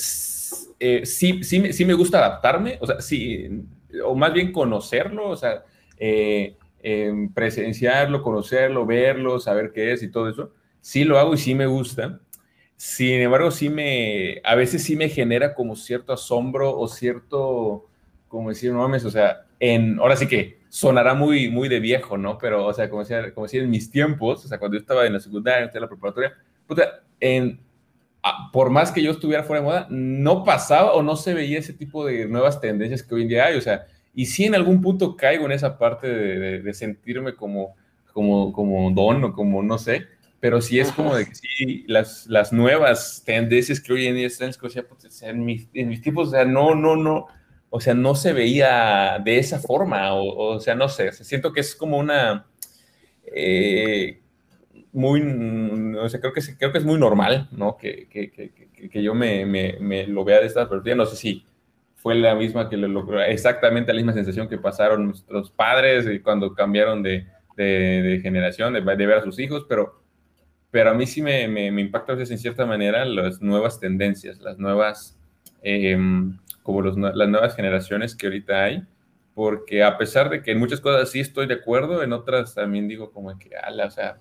eh, 0.78 1.04
sí, 1.04 1.42
sí, 1.42 1.72
sí 1.72 1.84
me 1.84 1.94
gusta 1.94 2.18
adaptarme, 2.18 2.78
o 2.80 2.86
sea, 2.86 3.00
sí, 3.00 3.64
o 4.04 4.14
más 4.14 4.32
bien 4.32 4.52
conocerlo, 4.52 5.28
o 5.28 5.36
sea, 5.36 5.64
eh, 5.98 6.56
em, 6.84 7.32
presenciarlo, 7.32 8.22
conocerlo, 8.22 8.86
verlo, 8.86 9.40
saber 9.40 9.72
qué 9.72 9.92
es 9.92 10.04
y 10.04 10.10
todo 10.12 10.28
eso. 10.28 10.52
Sí 10.80 11.02
lo 11.02 11.18
hago 11.18 11.34
y 11.34 11.38
sí 11.38 11.52
me 11.56 11.66
gusta. 11.66 12.20
Sin 12.76 13.20
embargo, 13.20 13.50
sí 13.50 13.68
me, 13.68 14.40
a 14.44 14.54
veces 14.54 14.84
sí 14.84 14.94
me 14.94 15.08
genera 15.08 15.52
como 15.54 15.74
cierto 15.74 16.12
asombro 16.12 16.78
o 16.78 16.86
cierto, 16.86 17.88
como 18.28 18.50
decir, 18.50 18.72
no 18.72 18.78
mames, 18.78 19.04
o 19.04 19.10
sea, 19.10 19.46
en, 19.58 19.98
ahora 19.98 20.14
sí 20.14 20.28
que 20.28 20.61
sonará 20.72 21.12
muy, 21.12 21.50
muy 21.50 21.68
de 21.68 21.80
viejo, 21.80 22.16
¿no? 22.16 22.38
Pero, 22.38 22.64
o 22.64 22.72
sea, 22.72 22.88
como 22.88 23.02
decía, 23.02 23.34
como 23.34 23.44
decía 23.44 23.62
en 23.62 23.68
mis 23.68 23.90
tiempos, 23.90 24.42
o 24.42 24.48
sea, 24.48 24.58
cuando 24.58 24.78
yo 24.78 24.80
estaba 24.80 25.06
en 25.06 25.12
la 25.12 25.20
secundaria, 25.20 25.70
en 25.70 25.80
la 25.82 25.86
preparatoria, 25.86 26.32
puta, 26.66 27.02
en, 27.20 27.60
por 28.54 28.70
más 28.70 28.90
que 28.90 29.02
yo 29.02 29.10
estuviera 29.10 29.42
fuera 29.42 29.60
de 29.60 29.66
moda, 29.66 29.86
no 29.90 30.44
pasaba 30.44 30.94
o 30.94 31.02
no 31.02 31.14
se 31.16 31.34
veía 31.34 31.58
ese 31.58 31.74
tipo 31.74 32.06
de 32.06 32.26
nuevas 32.26 32.58
tendencias 32.58 33.02
que 33.02 33.14
hoy 33.14 33.22
en 33.22 33.28
día 33.28 33.44
hay, 33.44 33.58
o 33.58 33.60
sea, 33.60 33.84
y 34.14 34.24
sí 34.24 34.46
en 34.46 34.54
algún 34.54 34.80
punto 34.80 35.14
caigo 35.14 35.44
en 35.44 35.52
esa 35.52 35.76
parte 35.76 36.08
de, 36.08 36.62
de 36.62 36.72
sentirme 36.72 37.34
como, 37.34 37.76
como, 38.14 38.50
como 38.54 38.90
don 38.92 39.22
o 39.24 39.34
como, 39.34 39.62
no 39.62 39.76
sé, 39.76 40.06
pero 40.40 40.62
sí 40.62 40.80
es 40.80 40.90
como 40.92 41.14
de 41.14 41.26
que 41.26 41.34
sí, 41.34 41.84
las, 41.86 42.26
las 42.28 42.50
nuevas 42.50 43.22
tendencias 43.26 43.78
que 43.78 43.92
hoy 43.92 44.06
en 44.06 44.14
día 44.14 44.26
están 44.26 44.52
pues, 44.58 45.22
en, 45.22 45.44
mis, 45.44 45.68
en 45.74 45.88
mis 45.90 46.00
tipos, 46.00 46.28
o 46.28 46.30
sea, 46.30 46.46
no, 46.46 46.74
no, 46.74 46.96
no, 46.96 47.26
o 47.74 47.80
sea, 47.80 47.94
no 47.94 48.14
se 48.14 48.34
veía 48.34 49.18
de 49.24 49.38
esa 49.38 49.58
forma, 49.58 50.12
o, 50.12 50.56
o 50.56 50.60
sea, 50.60 50.74
no 50.74 50.88
sé, 50.90 51.10
siento 51.12 51.52
que 51.52 51.60
es 51.60 51.74
como 51.74 51.96
una, 51.96 52.46
eh, 53.24 54.20
muy, 54.92 55.22
o 55.98 56.08
sea, 56.10 56.20
creo 56.20 56.34
que, 56.34 56.42
creo 56.58 56.70
que 56.70 56.78
es 56.78 56.84
muy 56.84 57.00
normal, 57.00 57.48
¿no? 57.50 57.78
Que, 57.78 58.08
que, 58.10 58.30
que, 58.30 58.88
que 58.90 59.02
yo 59.02 59.14
me, 59.14 59.46
me, 59.46 59.78
me, 59.80 60.06
lo 60.06 60.22
vea 60.22 60.40
de 60.40 60.46
esta 60.46 60.68
perspectiva, 60.68 60.96
no 60.96 61.06
sé 61.06 61.16
si 61.16 61.46
fue 61.96 62.14
la 62.14 62.34
misma 62.34 62.68
que 62.68 62.76
lo 62.76 63.20
exactamente 63.22 63.92
la 63.92 63.98
misma 63.98 64.12
sensación 64.12 64.48
que 64.48 64.58
pasaron 64.58 65.06
nuestros 65.06 65.50
padres 65.50 66.06
cuando 66.22 66.52
cambiaron 66.54 67.02
de, 67.02 67.26
de, 67.56 67.64
de 68.02 68.20
generación, 68.20 68.74
de, 68.74 68.82
de 68.82 69.06
ver 69.06 69.18
a 69.18 69.22
sus 69.22 69.38
hijos, 69.38 69.64
pero 69.66 70.02
pero 70.70 70.90
a 70.90 70.94
mí 70.94 71.06
sí 71.06 71.22
me, 71.22 71.48
me, 71.48 71.68
impacta 71.80 72.14
en 72.14 72.38
cierta 72.38 72.66
manera 72.66 73.04
las 73.04 73.42
nuevas 73.42 73.78
tendencias, 73.78 74.40
las 74.40 74.58
nuevas, 74.58 75.18
em, 75.62 76.38
como 76.62 76.82
los, 76.82 76.96
las 76.96 77.28
nuevas 77.28 77.56
generaciones 77.56 78.14
que 78.14 78.26
ahorita 78.26 78.64
hay, 78.64 78.84
porque 79.34 79.82
a 79.82 79.96
pesar 79.98 80.30
de 80.30 80.42
que 80.42 80.52
en 80.52 80.58
muchas 80.58 80.80
cosas 80.80 81.10
sí 81.10 81.20
estoy 81.20 81.46
de 81.46 81.54
acuerdo, 81.54 82.02
en 82.02 82.12
otras 82.12 82.54
también 82.54 82.88
digo 82.88 83.10
como 83.12 83.36
que, 83.38 83.56
ala, 83.56 83.86
o 83.86 83.90
sea, 83.90 84.18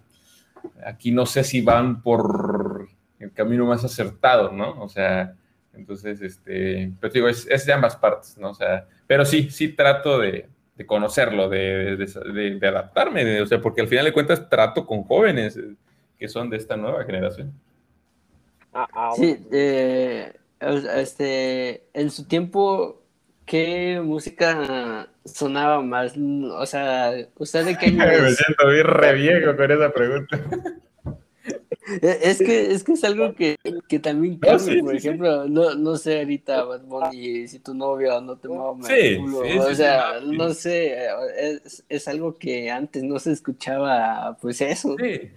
aquí 0.86 1.12
no 1.12 1.26
sé 1.26 1.44
si 1.44 1.62
van 1.62 2.02
por 2.02 2.88
el 3.20 3.32
camino 3.34 3.66
más 3.66 3.84
acertado, 3.84 4.52
¿no? 4.52 4.82
O 4.82 4.90
sea, 4.90 5.36
entonces, 5.74 6.22
este, 6.22 6.92
pero 7.00 7.14
digo, 7.14 7.28
es, 7.28 7.48
es 7.48 7.66
de 7.66 7.74
ambas 7.74 7.96
partes, 7.96 8.38
¿no? 8.38 8.50
O 8.50 8.54
sea, 8.56 8.88
pero 9.08 9.26
sí, 9.26 9.50
sí 9.50 9.70
trato 9.70 10.20
de, 10.20 10.48
de 10.76 10.86
conocerlo, 10.86 11.50
de, 11.50 11.98
de, 11.98 12.58
de 12.60 12.68
adaptarme, 12.68 13.42
o 13.42 13.46
sea, 13.46 13.62
porque 13.62 13.82
al 13.82 13.88
final 13.88 14.06
de 14.06 14.14
cuentas 14.14 14.50
trato 14.50 14.86
con 14.86 15.04
jóvenes 15.04 15.60
que 16.18 16.28
son 16.28 16.50
de 16.50 16.58
esta 16.58 16.78
nueva 16.78 17.04
generación. 17.04 17.54
Ah, 18.74 18.88
ah, 18.94 19.12
sí, 19.16 19.46
eh, 19.52 20.34
este, 20.62 21.84
en 21.94 22.12
su 22.12 22.28
tiempo, 22.28 23.02
¿qué 23.46 24.02
música 24.04 25.08
sonaba 25.26 25.82
más? 25.82 26.16
O 26.18 26.66
sea, 26.66 27.14
¿usted 27.38 27.66
de 27.66 27.78
qué 27.78 27.88
año 27.88 27.98
Me 28.22 28.32
siento 28.32 28.70
bien 28.70 28.86
re 28.86 29.14
viejo 29.14 29.56
con 29.56 29.72
esa 29.72 29.92
pregunta. 29.92 30.40
E, 32.02 32.20
es 32.22 32.38
que, 32.38 32.72
es 32.72 32.84
que 32.84 32.94
es 32.94 33.04
algo 33.04 33.34
que, 33.34 33.56
que 33.88 34.00
también 34.00 34.38
cambia, 34.38 34.82
por 34.82 34.96
ejemplo, 34.96 35.48
no, 35.48 35.74
no 35.74 35.98
sé 35.98 36.20
ahorita, 36.20 36.64
Bad 36.64 36.84
Bunny, 36.84 37.48
si 37.48 37.60
tu 37.60 37.74
novio 37.74 38.22
no 38.22 38.38
te 38.38 38.48
mama 38.48 38.88
sí, 38.88 39.18
o 39.18 39.74
sea, 39.74 40.20
no 40.24 40.54
sé, 40.54 40.96
es, 41.38 41.84
es, 41.90 42.08
algo 42.08 42.38
que 42.38 42.70
antes 42.70 43.04
no 43.04 43.18
se 43.18 43.32
escuchaba, 43.32 44.38
pues 44.40 44.62
eso. 44.62 44.96
Sí, 45.00 45.32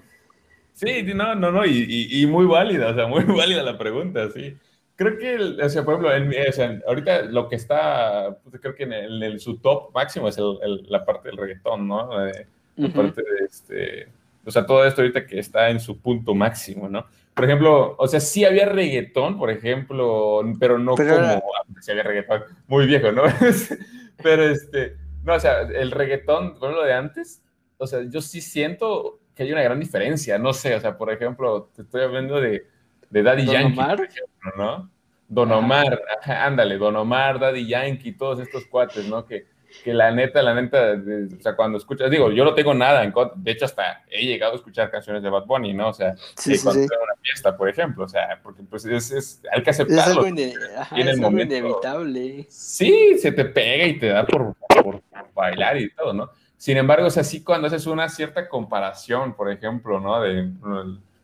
sí, 0.75 1.14
no, 1.14 1.35
no, 1.35 1.51
no, 1.51 1.64
y, 1.64 2.09
y, 2.11 2.27
muy 2.27 2.47
válida, 2.47 2.91
o 2.91 2.95
sea, 2.95 3.07
muy 3.07 3.25
válida 3.25 3.62
la 3.62 3.79
pregunta, 3.79 4.31
sí. 4.31 4.55
Creo 4.97 5.18
que, 5.18 5.36
o 5.36 5.68
sea, 5.68 5.84
por 5.84 5.95
ejemplo, 6.05 6.40
o 6.49 6.53
sea, 6.53 6.80
ahorita 6.86 7.22
lo 7.22 7.49
que 7.49 7.57
está, 7.57 8.36
pues, 8.45 8.61
creo 8.61 8.74
que 8.74 8.84
en, 8.84 8.92
el, 8.92 9.40
su 9.40 9.59
top 9.59 9.92
máximo 9.92 10.28
es 10.28 10.38
el, 10.38 10.86
la 10.88 11.05
parte 11.05 11.28
del 11.28 11.38
reggaetón, 11.38 11.88
¿no? 11.88 12.26
Eh, 12.28 12.47
la 12.76 12.88
parte 12.88 13.22
de 13.22 13.45
este 13.45 14.09
o 14.47 14.51
sea, 14.51 14.66
todo 14.66 14.84
esto 14.84 15.01
ahorita 15.01 15.26
que 15.26 15.38
está 15.38 15.70
en 15.70 15.80
su 15.80 15.99
punto 15.99 16.34
máximo, 16.34 16.88
¿no? 16.88 17.07
Por 17.34 17.45
ejemplo, 17.45 17.97
o 17.99 18.07
sea, 18.07 18.20
sí 18.20 18.45
había 18.45 18.66
reggaetón, 18.66 19.38
por 19.38 19.51
ejemplo, 19.51 20.42
pero 20.61 20.78
no 20.78 20.95
como, 20.95 21.11
ah, 21.11 21.64
sí 21.80 21.90
había 21.90 22.05
reggaetón, 22.05 22.45
muy 22.68 22.86
viejo, 22.86 23.11
¿no? 23.11 23.22
pero 24.22 24.45
este, 24.45 24.97
no, 25.24 25.34
o 25.34 25.40
sea, 25.40 25.62
el 25.62 25.90
reggaetón, 25.90 26.59
por 26.59 26.72
lo 26.72 26.82
de 26.84 26.92
antes, 26.92 27.42
o 27.78 27.86
sea, 27.86 28.03
yo 28.09 28.20
sí 28.20 28.40
siento 28.40 29.18
que 29.34 29.42
hay 29.42 29.53
una 29.53 29.62
gran 29.62 29.80
diferencia, 29.80 30.38
no 30.38 30.53
sé, 30.53 30.76
o 30.76 30.80
sea, 30.80 30.97
por 30.97 31.11
ejemplo, 31.11 31.70
te 31.74 31.82
estoy 31.82 32.03
hablando 32.03 32.40
de, 32.40 32.66
de 33.15 33.23
Daddy 33.23 33.47
Yankee, 33.47 33.79
Omar? 33.79 33.97
por 33.97 34.07
ejemplo, 34.07 34.53
¿no? 34.57 34.91
Don 35.29 35.53
Omar, 35.53 36.03
ándale, 36.25 36.77
Don 36.79 36.97
Omar, 36.97 37.39
Daddy 37.39 37.65
Yankee, 37.65 38.11
todos 38.11 38.41
estos 38.41 38.67
cuates, 38.67 39.09
¿no? 39.09 39.25
Que, 39.25 39.47
que 39.85 39.95
la 39.95 40.11
neta, 40.11 40.43
la 40.43 40.53
neta, 40.53 40.95
o 41.39 41.41
sea, 41.41 41.55
cuando 41.55 41.79
escuchas, 41.79 42.11
digo, 42.11 42.33
yo 42.33 42.45
no 42.45 42.55
tengo 42.55 42.75
nada 42.75 43.05
en 43.05 43.12
contra, 43.12 43.37
de 43.41 43.53
hecho 43.53 43.67
hasta 43.67 44.03
he 44.11 44.27
llegado 44.27 44.55
a 44.55 44.57
escuchar 44.57 44.91
canciones 44.91 45.23
de 45.23 45.31
Bad 45.31 45.47
Bunny, 45.47 45.73
¿no? 45.73 45.91
O 45.91 45.95
sea, 45.95 46.17
sí, 46.37 46.59
cuando 46.61 46.83
sí. 46.83 46.89
una 46.89 47.15
fiesta, 47.23 47.57
por 47.57 47.69
ejemplo, 47.69 48.05
o 48.05 48.09
sea, 48.09 48.41
porque 48.43 48.65
pues 48.65 48.85
es, 48.85 49.12
es 49.12 49.43
hay 49.53 49.62
que 49.62 49.71
aceptarlo. 49.71 50.27
Es 50.27 51.21
algo, 51.21 51.41
inevitable. 51.41 52.47
Sí, 52.49 53.17
se 53.19 53.31
te 53.31 53.45
pega 53.45 53.87
y 53.87 53.99
te 54.01 54.09
da 54.09 54.27
por, 54.27 54.57
por, 54.83 55.03
bailar 55.33 55.77
y 55.81 55.89
todo, 55.91 56.12
¿no? 56.12 56.31
Sin 56.57 56.77
embargo, 56.79 57.07
o 57.07 57.11
sea, 57.11 57.23
sí 57.23 57.45
cuando 57.45 57.69
haces 57.69 57.87
una 57.87 58.09
cierta 58.09 58.49
comparación, 58.49 59.35
por 59.37 59.53
ejemplo, 59.53 60.01
¿no? 60.01 60.21
De 60.21 60.51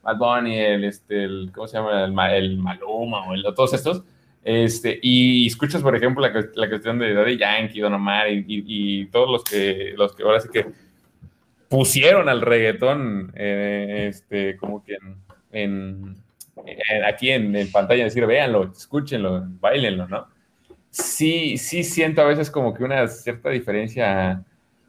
Bad 0.03 0.17
Bunny, 0.17 0.59
el, 0.59 0.85
este, 0.85 1.25
el, 1.25 1.51
¿cómo 1.55 1.67
se 1.67 1.77
llama? 1.77 2.05
El, 2.05 2.45
el 2.45 2.59
Maluma 2.59 3.29
o 3.29 3.35
el, 3.35 3.43
todos 3.55 3.75
estos, 3.75 4.03
este, 4.43 4.99
y 5.03 5.47
escuchas, 5.47 5.83
por 5.83 5.95
ejemplo, 5.95 6.27
la, 6.27 6.33
la 6.55 6.69
cuestión 6.69 6.99
de 6.99 7.13
Daddy 7.13 7.37
Yankee, 7.37 7.81
Don 7.81 7.93
Omar 7.93 8.31
y, 8.31 8.45
y, 8.47 9.07
todos 9.07 9.31
los 9.31 9.45
que, 9.45 9.93
los 9.97 10.15
que 10.15 10.23
ahora 10.23 10.41
sí 10.41 10.49
que 10.51 10.67
pusieron 11.69 12.29
al 12.29 12.41
reggaetón, 12.41 13.33
eh, 13.37 14.07
este, 14.09 14.57
como 14.57 14.83
que 14.83 14.97
en, 15.53 16.17
aquí 17.07 17.31
en, 17.31 17.55
en, 17.55 17.71
pantalla, 17.71 18.05
decir, 18.05 18.27
véanlo, 18.27 18.73
escúchenlo, 18.73 19.45
bailenlo, 19.61 20.09
¿no? 20.09 20.27
Sí, 20.91 21.59
sí 21.59 21.85
siento 21.85 22.23
a 22.23 22.25
veces 22.25 22.51
como 22.51 22.75
que 22.75 22.83
una 22.83 23.07
cierta 23.09 23.51
diferencia 23.51 24.43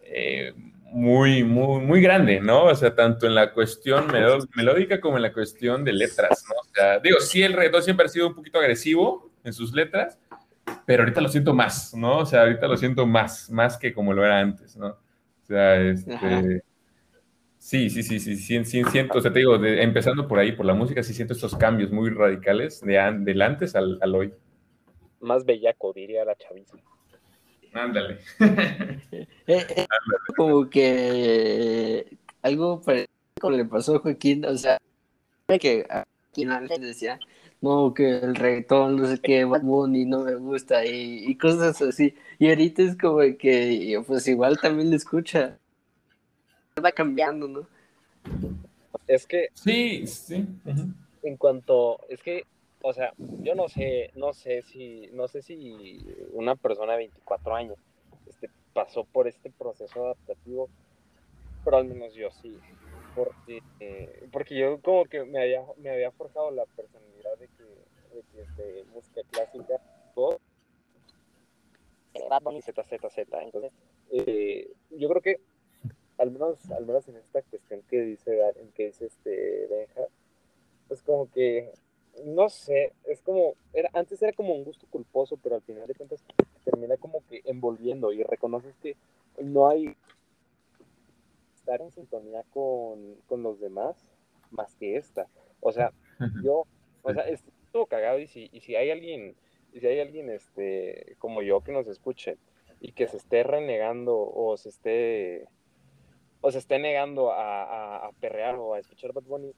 eh, 0.04 0.54
muy, 0.92 1.44
muy, 1.44 1.82
muy 1.82 2.02
grande, 2.02 2.40
¿no? 2.40 2.66
O 2.66 2.76
sea, 2.76 2.94
tanto 2.94 3.26
en 3.26 3.36
la 3.36 3.54
cuestión 3.54 4.08
melódica 4.56 5.00
como 5.00 5.18
en 5.18 5.24
la 5.24 5.34
cuestión 5.34 5.84
de 5.84 5.94
letras, 5.94 6.46
¿no? 6.50 6.56
O 6.60 6.74
sea, 6.74 7.00
digo, 7.00 7.20
sí, 7.20 7.42
el 7.42 7.54
reggaetón 7.54 7.84
siempre 7.84 8.06
ha 8.06 8.10
sido 8.10 8.28
un 8.28 8.36
poquito 8.36 8.60
agresivo, 8.60 9.32
en 9.44 9.54
sus 9.54 9.74
letras, 9.74 10.20
pero 10.86 11.04
ahorita 11.04 11.22
lo 11.22 11.30
siento 11.30 11.54
más, 11.54 11.94
¿no? 11.96 12.20
O 12.20 12.26
sea, 12.26 12.42
ahorita 12.42 12.68
lo 12.68 12.78
siento 12.78 13.06
más, 13.06 13.50
más 13.50 13.78
que 13.78 13.94
como 13.94 14.14
lo 14.14 14.24
era 14.26 14.40
antes, 14.40 14.76
¿no? 14.78 14.88
O 14.88 15.46
sea, 15.46 15.82
este... 15.82 16.64
Sí, 17.58 17.92
sí, 17.92 18.02
sí, 18.02 18.20
sí, 18.20 18.36
sí, 18.38 18.66
sí, 18.66 18.84
siento, 18.86 19.20
o 19.20 19.22
sea, 19.22 19.32
te 19.32 19.38
digo, 19.38 19.64
empezando 19.64 20.28
por 20.28 20.40
ahí, 20.40 20.52
por 20.52 20.66
la 20.66 20.74
música, 20.74 21.04
sí 21.04 21.14
siento 21.14 21.36
estos 21.36 21.56
cambios 21.56 21.92
muy 21.92 22.10
radicales 22.10 22.82
de 22.82 22.94
del 23.20 23.42
antes 23.44 23.76
al, 23.76 24.00
al, 24.02 24.16
hoy. 24.16 24.34
Más 25.20 25.46
bellaco, 25.46 25.94
diría 25.94 26.26
la 26.26 26.36
chaviza. 26.36 26.78
Ándale. 27.74 28.20
Eh, 29.48 29.66
eh, 29.76 29.88
como 30.38 30.70
que 30.70 32.06
algo 32.42 32.82
como 33.42 33.58
le 33.58 33.66
pasó 33.66 33.96
a 33.96 34.00
Joaquín, 34.00 34.46
o 34.46 34.56
sea, 34.58 34.80
que 35.60 35.86
a 35.90 36.06
quien 36.32 36.52
antes 36.52 36.80
decía, 36.80 37.20
no, 37.62 37.94
que 37.94 38.18
el 38.20 38.36
reggaetón, 38.36 38.96
no 38.96 39.08
sé 39.08 39.20
qué, 39.20 39.46
Bad 39.46 39.62
Bunny 39.62 40.06
no 40.06 40.24
me 40.24 40.36
gusta 40.36 40.86
y, 40.86 41.36
cosas 41.36 41.82
así. 41.82 42.16
Y 42.40 42.50
ahorita 42.50 42.82
es 42.82 42.98
como 42.98 43.20
que, 43.38 44.02
pues 44.08 44.28
igual 44.28 44.60
también 44.60 44.90
le 44.90 44.96
escucha. 44.96 45.58
Va 46.84 46.92
cambiando, 46.92 47.48
¿no? 47.48 47.68
Es 49.08 49.28
que... 49.28 49.50
Sí, 49.54 50.08
sí. 50.08 50.46
En 51.24 51.38
cuanto, 51.38 52.00
es 52.10 52.24
que, 52.24 52.46
o 52.84 52.94
sea, 52.94 53.14
yo 53.18 53.56
no 53.56 53.68
sé, 53.68 54.12
no 54.16 54.34
sé 54.34 54.62
si, 54.62 55.10
no 55.14 55.28
sé 55.28 55.42
si 55.42 56.00
una 56.34 56.56
persona 56.56 56.94
de 56.94 57.00
24 57.00 57.56
años 57.56 57.78
este, 58.28 58.50
pasó 58.74 59.04
por 59.04 59.28
este 59.28 59.50
proceso 59.52 60.06
adaptativo, 60.06 60.70
pero 61.64 61.78
al 61.78 61.86
menos 61.86 62.14
yo 62.14 62.32
sí 62.32 62.60
porque, 63.16 63.62
porque 64.32 64.56
yo 64.56 64.82
como 64.82 65.06
que 65.06 65.24
me 65.24 65.42
había, 65.42 65.64
me 65.78 65.90
había 65.90 66.12
forjado 66.12 66.52
la 66.52 66.66
personalidad 66.66 67.38
de 67.38 67.48
que, 67.48 67.64
de 68.16 68.24
que 68.32 68.42
este, 68.42 68.84
música 68.94 69.22
clásica, 69.32 69.82
todo, 70.16 70.40
Z, 72.14 72.84
Z, 72.84 73.10
Z. 73.10 73.44
Entonces, 73.44 73.72
eh, 74.12 74.72
yo 74.92 75.10
creo 75.10 75.22
que 75.22 75.40
al 76.18 76.32
menos, 76.32 76.70
al 76.72 76.86
menos 76.86 77.08
en 77.08 77.18
esta 77.18 77.42
cuestión 77.42 77.82
que 77.90 78.02
dice, 78.02 78.40
en 78.58 78.72
que 78.72 78.88
dice 78.88 79.08
este 79.08 79.68
Benja, 79.68 80.08
pues 80.88 81.02
como 81.02 81.30
que, 81.32 81.72
no 82.26 82.50
sé, 82.50 82.94
es 83.06 83.22
como, 83.22 83.54
era, 83.74 83.90
antes 83.94 84.22
era 84.22 84.34
como 84.34 84.54
un 84.54 84.64
gusto 84.64 84.86
culposo, 84.90 85.38
pero 85.38 85.56
al 85.56 85.62
final 85.62 85.88
de 85.88 85.96
cuentas 85.96 86.24
termina 86.64 86.98
como 86.98 87.26
que 87.28 87.42
envolviendo 87.46 88.12
y 88.12 88.24
reconoces 88.24 88.76
que 88.78 88.96
no 89.42 89.68
hay 89.68 89.96
estar 91.56 91.82
en 91.82 91.92
sintonía 91.92 92.44
con, 92.52 93.16
con 93.28 93.44
los 93.44 93.60
demás 93.60 93.96
más 94.50 94.76
que 94.76 94.98
esta. 94.98 95.28
O 95.60 95.72
sea, 95.72 95.92
yo, 96.44 96.66
o 97.04 97.14
sea, 97.14 97.24
estuvo 97.28 97.86
cagado 97.86 98.20
y 98.20 98.28
si, 98.28 98.50
y 98.52 98.62
si 98.62 98.76
hay 98.76 98.92
alguien, 98.92 99.36
y 99.72 99.80
si 99.80 99.88
hay 99.88 100.00
alguien 100.00 100.30
este, 100.30 101.16
como 101.20 101.42
yo 101.42 101.62
que 101.62 101.72
nos 101.72 101.88
escuche 101.88 102.38
y 102.80 102.92
que 102.92 103.08
se 103.08 103.18
esté 103.18 103.44
renegando 103.44 104.18
o 104.18 104.58
se 104.58 104.70
esté 104.70 105.48
o 106.42 106.52
se 106.52 106.58
esté 106.58 106.80
negando 106.80 107.32
a, 107.32 108.08
a, 108.08 108.12
perrear 108.14 108.56
o 108.56 108.74
a 108.74 108.80
escuchar 108.80 109.14
Bad 109.14 109.24
Bunny, 109.24 109.54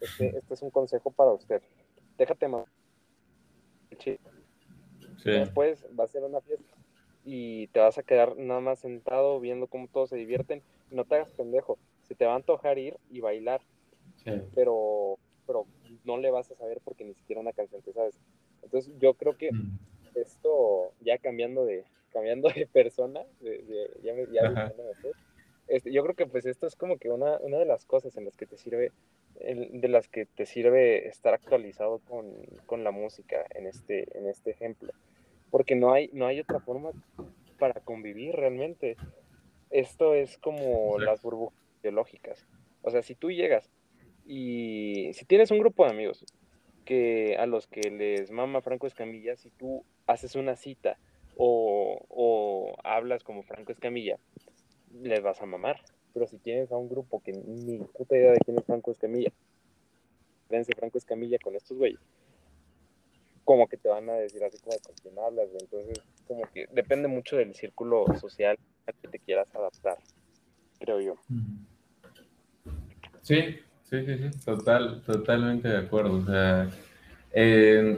este, 0.00 0.34
este 0.38 0.54
es 0.54 0.62
un 0.62 0.70
consejo 0.70 1.10
para 1.10 1.30
usted. 1.30 1.62
Déjate 2.22 2.46
más. 2.46 2.68
Sí. 3.98 4.16
Después 5.24 5.84
va 5.98 6.04
a 6.04 6.06
ser 6.06 6.22
una 6.22 6.40
fiesta 6.40 6.72
y 7.24 7.66
te 7.68 7.80
vas 7.80 7.98
a 7.98 8.04
quedar 8.04 8.36
nada 8.36 8.60
más 8.60 8.78
sentado 8.78 9.40
viendo 9.40 9.66
cómo 9.66 9.88
todos 9.88 10.10
se 10.10 10.16
divierten. 10.16 10.62
No 10.92 11.04
te 11.04 11.16
hagas 11.16 11.32
pendejo, 11.32 11.78
se 12.04 12.14
te 12.14 12.24
va 12.24 12.34
a 12.34 12.36
antojar 12.36 12.78
ir 12.78 12.96
y 13.10 13.18
bailar, 13.18 13.60
pero, 14.54 15.18
pero 15.48 15.66
no 16.04 16.16
le 16.16 16.30
vas 16.30 16.48
a 16.52 16.54
saber 16.54 16.80
porque 16.84 17.02
ni 17.02 17.14
siquiera 17.14 17.40
una 17.40 17.52
canción 17.52 17.82
te 17.82 17.92
sabes. 17.92 18.14
Entonces 18.62 18.94
yo 19.00 19.14
creo 19.14 19.36
que 19.36 19.50
mm. 19.50 19.78
esto, 20.14 20.92
ya 21.00 21.18
cambiando 21.18 21.64
de, 21.64 21.84
cambiando 22.12 22.50
de 22.50 22.68
persona, 22.68 23.22
ya 24.04 24.14
me, 24.14 24.26
ya 24.32 24.72
este, 25.66 25.92
yo 25.92 26.04
creo 26.04 26.14
que 26.14 26.26
pues 26.26 26.46
esto 26.46 26.68
es 26.68 26.76
como 26.76 26.98
que 26.98 27.10
una, 27.10 27.38
una 27.38 27.58
de 27.58 27.66
las 27.66 27.84
cosas 27.84 28.16
en 28.16 28.26
las 28.26 28.36
que 28.36 28.46
te 28.46 28.56
sirve, 28.56 28.92
de 29.40 29.88
las 29.88 30.08
que 30.08 30.26
te 30.26 30.46
sirve 30.46 31.08
estar 31.08 31.34
actualizado 31.34 32.00
con, 32.00 32.32
con 32.66 32.84
la 32.84 32.90
música 32.90 33.44
en 33.54 33.66
este, 33.66 34.06
en 34.16 34.28
este 34.28 34.50
ejemplo 34.50 34.92
porque 35.52 35.76
no 35.76 35.92
hay, 35.92 36.08
no 36.14 36.26
hay 36.26 36.40
otra 36.40 36.58
forma 36.58 36.90
para 37.58 37.80
convivir 37.82 38.34
realmente. 38.34 38.96
Esto 39.70 40.14
es 40.14 40.38
como 40.38 40.98
las 40.98 41.22
burbujas 41.22 41.56
biológicas. 41.82 42.46
O 42.80 42.90
sea, 42.90 43.02
si 43.02 43.14
tú 43.14 43.30
llegas 43.30 43.70
y 44.26 45.10
si 45.12 45.26
tienes 45.26 45.50
un 45.50 45.58
grupo 45.58 45.84
de 45.84 45.90
amigos 45.90 46.24
que 46.86 47.36
a 47.36 47.44
los 47.44 47.66
que 47.66 47.90
les 47.90 48.30
mama 48.30 48.62
Franco 48.62 48.86
Escamilla, 48.86 49.36
si 49.36 49.50
tú 49.50 49.84
haces 50.06 50.36
una 50.36 50.56
cita 50.56 50.98
o, 51.36 52.00
o 52.08 52.74
hablas 52.82 53.22
como 53.22 53.42
Franco 53.42 53.72
Escamilla, 53.72 54.18
les 55.02 55.22
vas 55.22 55.42
a 55.42 55.46
mamar. 55.46 55.82
Pero 56.12 56.26
si 56.26 56.38
tienes 56.38 56.70
a 56.72 56.76
un 56.76 56.88
grupo 56.88 57.22
que 57.22 57.32
ni 57.32 57.78
puta 57.78 58.16
idea 58.16 58.32
de 58.32 58.38
quién 58.44 58.58
es 58.58 58.64
Franco 58.64 58.90
Escamilla, 58.90 59.32
dense 60.48 60.72
Franco 60.76 60.98
Escamilla 60.98 61.38
con 61.42 61.56
estos 61.56 61.78
güeyes, 61.78 62.00
como 63.44 63.66
que 63.66 63.76
te 63.76 63.88
van 63.88 64.08
a 64.08 64.14
decir 64.14 64.42
así 64.44 64.58
como 64.58 64.76
con 64.78 64.94
quién 65.02 65.18
hablas, 65.18 65.48
Entonces, 65.60 66.00
como 66.26 66.42
que 66.52 66.66
depende 66.72 67.08
mucho 67.08 67.36
del 67.36 67.54
círculo 67.54 68.04
social 68.20 68.58
al 68.86 68.94
que 68.94 69.08
te 69.08 69.18
quieras 69.18 69.54
adaptar, 69.54 69.98
creo 70.78 71.00
yo. 71.00 71.14
Sí, 73.22 73.58
sí, 73.84 74.04
sí, 74.04 74.18
sí, 74.18 74.44
total, 74.44 75.02
totalmente 75.02 75.68
de 75.68 75.78
acuerdo. 75.78 76.18
O 76.18 76.24
sea, 76.24 76.68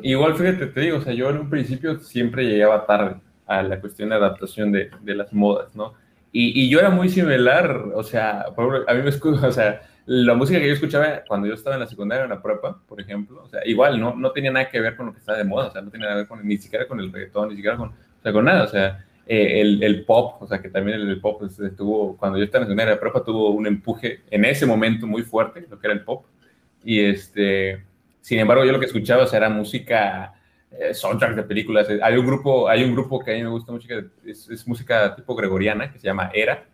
igual 0.02 0.34
fíjate, 0.34 0.66
te 0.66 0.80
digo, 0.80 0.98
o 0.98 1.02
sea, 1.02 1.12
yo 1.12 1.30
en 1.30 1.38
un 1.38 1.50
principio 1.50 1.98
siempre 1.98 2.44
llegaba 2.44 2.86
tarde 2.86 3.20
a 3.46 3.62
la 3.62 3.80
cuestión 3.80 4.08
de 4.08 4.14
adaptación 4.14 4.72
de, 4.72 4.90
de 5.02 5.14
las 5.14 5.32
modas, 5.32 5.74
¿no? 5.74 5.94
Y, 6.36 6.64
y, 6.64 6.68
yo 6.68 6.80
era 6.80 6.90
muy 6.90 7.08
similar, 7.08 7.92
o 7.94 8.02
sea, 8.02 8.46
a 8.88 8.94
mí 8.94 9.02
me 9.02 9.10
escucho, 9.10 9.38
o 9.46 9.52
sea, 9.52 9.82
la 10.04 10.34
música 10.34 10.58
que 10.58 10.66
yo 10.66 10.72
escuchaba 10.72 11.22
cuando 11.28 11.46
yo 11.46 11.54
estaba 11.54 11.76
en 11.76 11.82
la 11.82 11.86
secundaria, 11.86 12.24
en 12.24 12.30
la 12.30 12.42
prepa, 12.42 12.82
por 12.88 13.00
ejemplo, 13.00 13.44
o 13.44 13.48
sea, 13.48 13.60
igual, 13.64 14.00
no, 14.00 14.16
no 14.16 14.32
tenía 14.32 14.50
nada 14.50 14.68
que 14.68 14.80
ver 14.80 14.96
con 14.96 15.06
lo 15.06 15.12
que 15.12 15.20
estaba 15.20 15.38
de 15.38 15.44
moda, 15.44 15.68
o 15.68 15.70
sea, 15.70 15.80
no 15.80 15.92
tenía 15.92 16.08
nada 16.08 16.16
que 16.16 16.22
ver 16.22 16.28
con, 16.28 16.48
ni 16.48 16.56
siquiera 16.56 16.88
con 16.88 16.98
el 16.98 17.12
reggaetón, 17.12 17.50
ni 17.50 17.54
siquiera 17.54 17.76
con, 17.76 17.90
o 17.90 18.22
sea, 18.22 18.32
con 18.32 18.44
nada, 18.44 18.64
o 18.64 18.66
sea, 18.66 19.06
eh, 19.28 19.60
el, 19.60 19.80
el, 19.80 20.04
pop, 20.04 20.42
o 20.42 20.48
sea, 20.48 20.60
que 20.60 20.70
también 20.70 21.00
el, 21.00 21.20
pop 21.20 21.40
este, 21.44 21.70
tuvo, 21.70 22.16
cuando 22.16 22.36
yo 22.36 22.44
estaba 22.46 22.64
en 22.64 22.68
la 22.68 22.72
secundaria, 22.72 22.94
la 22.94 23.00
prepa, 23.00 23.22
tuvo 23.22 23.50
un 23.50 23.68
empuje 23.68 24.22
en 24.28 24.44
ese 24.44 24.66
momento 24.66 25.06
muy 25.06 25.22
fuerte, 25.22 25.64
lo 25.70 25.78
que 25.78 25.86
era 25.86 25.94
el 25.94 26.02
pop, 26.02 26.26
y 26.82 26.98
este, 26.98 27.80
sin 28.22 28.40
embargo, 28.40 28.64
yo 28.64 28.72
lo 28.72 28.80
que 28.80 28.86
escuchaba, 28.86 29.22
o 29.22 29.26
sea, 29.28 29.36
era 29.36 29.50
música, 29.50 30.34
eh, 30.78 30.94
soundtrack 30.94 31.36
de 31.36 31.42
películas, 31.44 31.88
hay 32.02 32.16
un 32.16 32.26
grupo, 32.26 32.68
hay 32.68 32.84
un 32.84 32.92
grupo 32.92 33.18
que 33.18 33.32
a 33.32 33.34
mí 33.34 33.42
me 33.42 33.50
gusta 33.50 33.72
mucho, 33.72 33.88
que 33.88 34.06
es, 34.24 34.48
es 34.48 34.66
música 34.66 35.14
tipo 35.14 35.34
gregoriana, 35.34 35.92
que 35.92 35.98
se 35.98 36.06
llama 36.06 36.30
Era, 36.34 36.64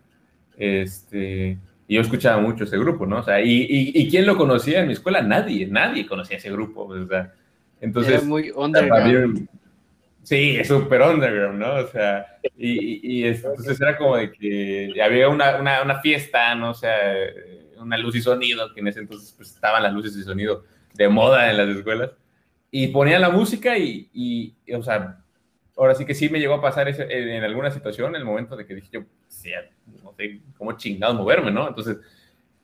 este 0.57 1.59
y 1.90 1.96
yo 1.96 2.03
escuchaba 2.03 2.40
mucho 2.40 2.62
ese 2.62 2.78
grupo, 2.78 3.05
¿no? 3.05 3.18
O 3.18 3.22
sea, 3.24 3.40
y, 3.40 3.66
y, 3.68 4.09
¿quién 4.09 4.24
lo 4.24 4.36
conocía 4.36 4.78
en 4.78 4.86
mi 4.86 4.92
escuela? 4.92 5.22
Nadie, 5.22 5.66
nadie 5.66 6.07
conocía 6.07 6.36
ese 6.36 6.53
grupo, 6.53 6.84
o 6.84 7.07
sea, 7.09 7.32
entonces... 7.80 8.14
Era 8.14 8.22
muy 8.22 8.53
underground. 8.55 9.48
Sí, 10.22 10.57
es 10.57 10.68
súper 10.68 11.03
underground, 11.03 11.59
¿no? 11.59 11.74
O 11.74 11.86
sea, 11.88 12.38
y, 12.57 13.01
y, 13.03 13.26
entonces 13.26 13.80
era 13.80 13.98
como 13.98 14.18
de 14.18 14.30
que 14.30 15.03
había 15.03 15.28
una, 15.28 15.57
una, 15.57 15.82
una, 15.82 16.01
fiesta, 16.01 16.55
¿no? 16.55 16.70
O 16.70 16.74
sea, 16.74 16.96
una 17.80 17.98
luz 17.98 18.14
y 18.14 18.22
sonido, 18.22 18.72
que 18.72 18.78
en 18.78 18.86
ese 18.86 19.01
entonces 19.01 19.34
pues, 19.36 19.51
estaban 19.51 19.82
las 19.82 19.92
luces 19.92 20.16
y 20.16 20.22
sonido 20.22 20.62
de 20.94 21.09
moda 21.09 21.51
en 21.51 21.57
las 21.57 21.76
escuelas, 21.76 22.11
y 22.71 22.89
ponían 22.89 23.21
la 23.21 23.31
música 23.31 23.77
y, 23.77 24.09
y 24.12 24.73
o 24.73 24.83
sea, 24.83 25.18
ahora 25.77 25.95
sí 25.95 26.05
que 26.05 26.14
sí 26.14 26.29
me 26.29 26.39
llegó 26.39 26.55
a 26.55 26.61
pasar 26.61 26.89
en, 26.89 27.11
en 27.11 27.43
alguna 27.43 27.71
situación, 27.71 28.14
el 28.14 28.25
momento 28.25 28.57
de 28.57 28.66
que 28.66 28.75
dije 28.75 28.89
yo, 28.93 29.01
no 30.03 30.12
sé 30.16 30.41
cómo 30.57 30.73
chingados 30.73 31.16
moverme, 31.16 31.51
¿no? 31.51 31.68
Entonces, 31.68 31.97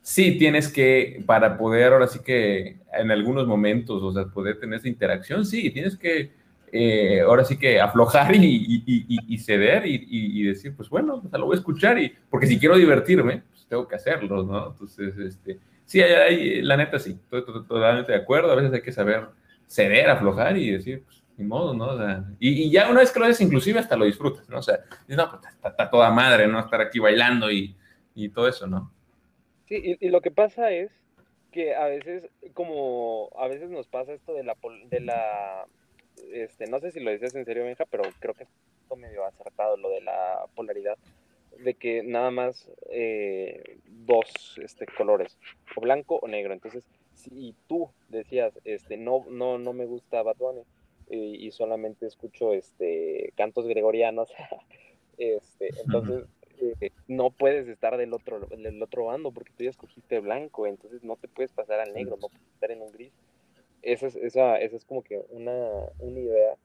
sí 0.03 0.39
tienes 0.39 0.69
que, 0.69 1.23
para 1.27 1.57
poder 1.57 1.93
ahora 1.93 2.07
sí 2.07 2.21
que 2.21 2.77
en 2.93 3.11
algunos 3.11 3.47
momentos, 3.47 4.03
o 4.03 4.13
sea, 4.13 4.27
poder 4.27 4.61
tener 4.61 4.79
esa 4.79 4.89
interacción, 4.89 5.45
sí, 5.45 5.71
tienes 5.71 5.97
que 5.97 6.31
eh, 6.71 7.23
ahora 7.23 7.45
sí 7.45 7.59
que 7.59 7.81
aflojar 7.81 8.35
y, 8.37 8.85
y, 8.87 9.39
ceder 9.39 9.85
y, 9.87 10.43
decir, 10.45 10.75
pues 10.77 10.89
bueno, 10.89 11.23
pues 11.23 11.33
lo 11.33 11.47
voy 11.47 11.57
a 11.57 11.59
escuchar, 11.59 11.99
y, 11.99 12.13
porque 12.29 12.47
si 12.47 12.59
quiero 12.59 12.77
divertirme, 12.77 13.43
pues 13.51 13.67
tengo 13.67 13.89
que 13.89 13.97
hacerlo, 13.97 14.43
¿no? 14.43 14.69
Entonces, 14.69 15.17
este, 15.19 15.59
sí, 15.85 16.01
hay, 16.03 16.63
la 16.63 16.77
neta 16.77 16.99
sí, 16.99 17.19
estoy 17.25 17.45
totalmente 17.45 18.13
de 18.13 18.19
acuerdo, 18.19 18.53
a 18.53 18.57
veces 18.57 18.73
hay 18.73 18.83
que 18.83 18.93
saber 18.93 19.27
ceder, 19.67 20.09
aflojar 20.09 20.57
y 20.57 20.71
decir, 20.71 21.03
pues 21.05 21.23
ni 21.37 21.45
modo, 21.45 21.75
¿no? 21.75 22.27
y, 22.39 22.71
ya 22.71 22.89
una 22.91 23.01
vez 23.01 23.13
que 23.13 23.21
lo 23.21 23.27
haces, 23.27 23.43
inclusive 23.43 23.79
hasta 23.79 23.97
lo 23.97 24.07
disfrutas, 24.07 24.49
¿no? 24.49 24.59
O 24.59 24.63
sea, 24.63 24.81
no, 25.07 25.31
pues 25.31 25.43
está, 25.55 25.91
toda 25.91 26.11
madre, 26.11 26.47
¿no? 26.47 26.59
Estar 26.59 26.81
aquí 26.81 26.99
bailando 26.99 27.51
y, 27.51 27.77
y 28.15 28.31
todo 28.31 28.49
eso, 28.49 28.67
¿no? 28.67 28.91
Sí, 29.69 29.99
y, 30.01 30.09
lo 30.09 30.21
que 30.23 30.31
pasa 30.31 30.71
es 30.71 30.91
que 31.53 31.75
a 31.75 31.87
veces, 31.87 32.29
como 32.55 33.31
a 33.39 33.49
veces 33.49 33.69
nos 33.71 33.87
pasa 33.87 34.13
esto 34.13 34.33
de 34.33 34.45
la, 34.45 34.57
de 34.89 35.01
la, 35.01 35.67
este, 36.33 36.67
no 36.69 36.81
sé 36.81 36.91
si 36.93 37.01
lo 37.01 37.11
dices 37.11 37.35
en 37.35 37.45
serio, 37.45 37.65
Benja, 37.65 37.85
pero 37.85 38.05
creo 38.19 38.35
que 38.35 38.45
es 38.45 38.49
medio 38.97 39.25
acertado 39.27 39.77
lo 39.77 39.91
de 39.91 40.01
la 40.01 40.47
polaridad, 40.55 40.97
de 41.59 41.75
que 41.75 42.03
nada 42.03 42.31
más 42.31 42.71
eh, 42.91 43.79
dos 43.85 44.59
este, 44.63 44.87
colores, 44.87 45.37
o 45.75 45.81
blanco 45.81 46.19
o 46.23 46.29
negro. 46.29 46.53
Entonces, 46.53 46.85
si 47.17 47.55
tú 47.67 47.91
decías, 48.09 48.59
este, 48.65 48.97
no, 48.97 49.25
no, 49.29 49.59
no 49.59 49.73
me 49.73 49.87
gusta 49.87 50.23
Bad 50.23 50.37
y, 51.09 51.51
solamente 51.53 52.07
escucho 52.07 52.53
este 52.53 53.33
cantos 53.37 53.67
gregorianos, 53.67 54.31
este, 55.19 55.71
entonces 55.85 56.25
eh, 56.61 56.91
no 57.07 57.31
puedes 57.31 57.69
estar 57.69 57.97
del 57.97 58.13
otro, 58.13 58.41
del 58.41 58.83
otro 58.83 59.07
bando 59.07 59.31
porque 59.31 59.53
tú 59.57 59.65
ya 59.65 59.71
escogiste 59.71 60.21
blanco, 60.21 60.67
entonces 60.67 61.05
no 61.05 61.17
te 61.17 61.29
puedes 61.29 61.53
pasar 61.53 61.81
al 61.81 61.95
negro, 61.95 62.17
no 62.21 62.29
puedes 62.29 62.49
estar 62.55 62.71
en 62.71 62.83
un 62.83 62.93
gris. 62.93 63.13
Esa 63.83 64.09
es, 64.09 64.17
esa, 64.17 64.59
esa 64.59 64.77
es 64.77 64.85
como 64.85 65.03
que 65.03 65.25
una, 65.31 65.69
una 66.01 66.19
idea 66.19 66.57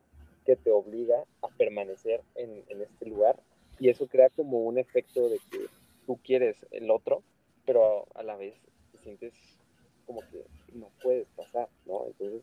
que 0.46 0.56
te 0.56 0.72
obliga 0.72 1.24
a 1.44 1.48
permanecer 1.50 2.22
en, 2.36 2.64
en 2.68 2.82
este 2.82 3.06
lugar 3.06 3.40
y 3.80 3.90
eso 3.90 4.08
crea 4.08 4.30
como 4.30 4.64
un 4.64 4.80
efecto 4.80 5.30
de 5.30 5.38
que 5.52 5.68
tú 6.08 6.20
quieres 6.24 6.66
el 6.72 6.90
otro, 6.90 7.22
pero 7.66 8.08
a 8.16 8.24
la 8.24 8.36
vez 8.36 8.56
te 8.92 8.98
sientes 8.98 9.61
como 10.06 10.22
que 10.30 10.44
no 10.74 10.90
puedes 11.02 11.28
pasar, 11.36 11.68
¿no? 11.86 12.06
Entonces, 12.08 12.42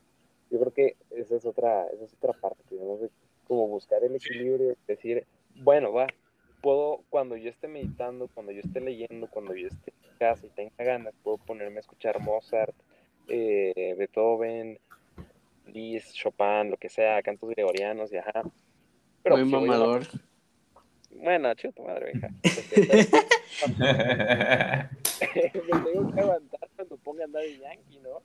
yo 0.50 0.58
creo 0.60 0.72
que 0.72 0.96
esa 1.10 1.36
es 1.36 1.44
otra, 1.44 1.86
esa 1.88 2.04
es 2.04 2.14
otra 2.14 2.32
parte, 2.32 2.62
tenemos 2.68 3.00
de 3.00 3.10
como 3.46 3.66
buscar 3.68 4.02
el 4.04 4.14
equilibrio, 4.14 4.76
decir, 4.86 5.26
bueno, 5.56 5.92
va, 5.92 6.06
puedo, 6.60 7.02
cuando 7.08 7.36
yo 7.36 7.48
esté 7.48 7.68
meditando, 7.68 8.28
cuando 8.28 8.52
yo 8.52 8.60
esté 8.60 8.80
leyendo, 8.80 9.26
cuando 9.28 9.54
yo 9.54 9.68
esté 9.68 9.92
en 10.02 10.16
casa 10.18 10.46
y 10.46 10.50
tenga 10.50 10.84
ganas, 10.84 11.14
puedo 11.22 11.38
ponerme 11.38 11.78
a 11.78 11.80
escuchar 11.80 12.20
Mozart, 12.20 12.74
eh, 13.28 13.94
Beethoven, 13.96 14.78
Liszt, 15.66 16.14
Chopin, 16.14 16.70
lo 16.70 16.76
que 16.76 16.88
sea, 16.88 17.22
cantos 17.22 17.50
gregorianos 17.50 18.12
y 18.12 18.16
ajá. 18.16 18.42
Pero 19.22 19.36
Muy 19.38 19.44
mamador. 19.44 20.02
Bueno, 21.10 21.54
chuta 21.54 21.82
madre, 21.82 22.12
hija. 22.14 22.28
Me 22.28 22.40
tengo 25.84 26.14
que 26.14 26.20
aguantar 26.20 26.68
cuando 26.76 26.96
ponga 26.98 27.24
andar 27.24 27.42
de 27.42 27.58
Yankee, 27.58 27.98
¿no? 28.00 28.22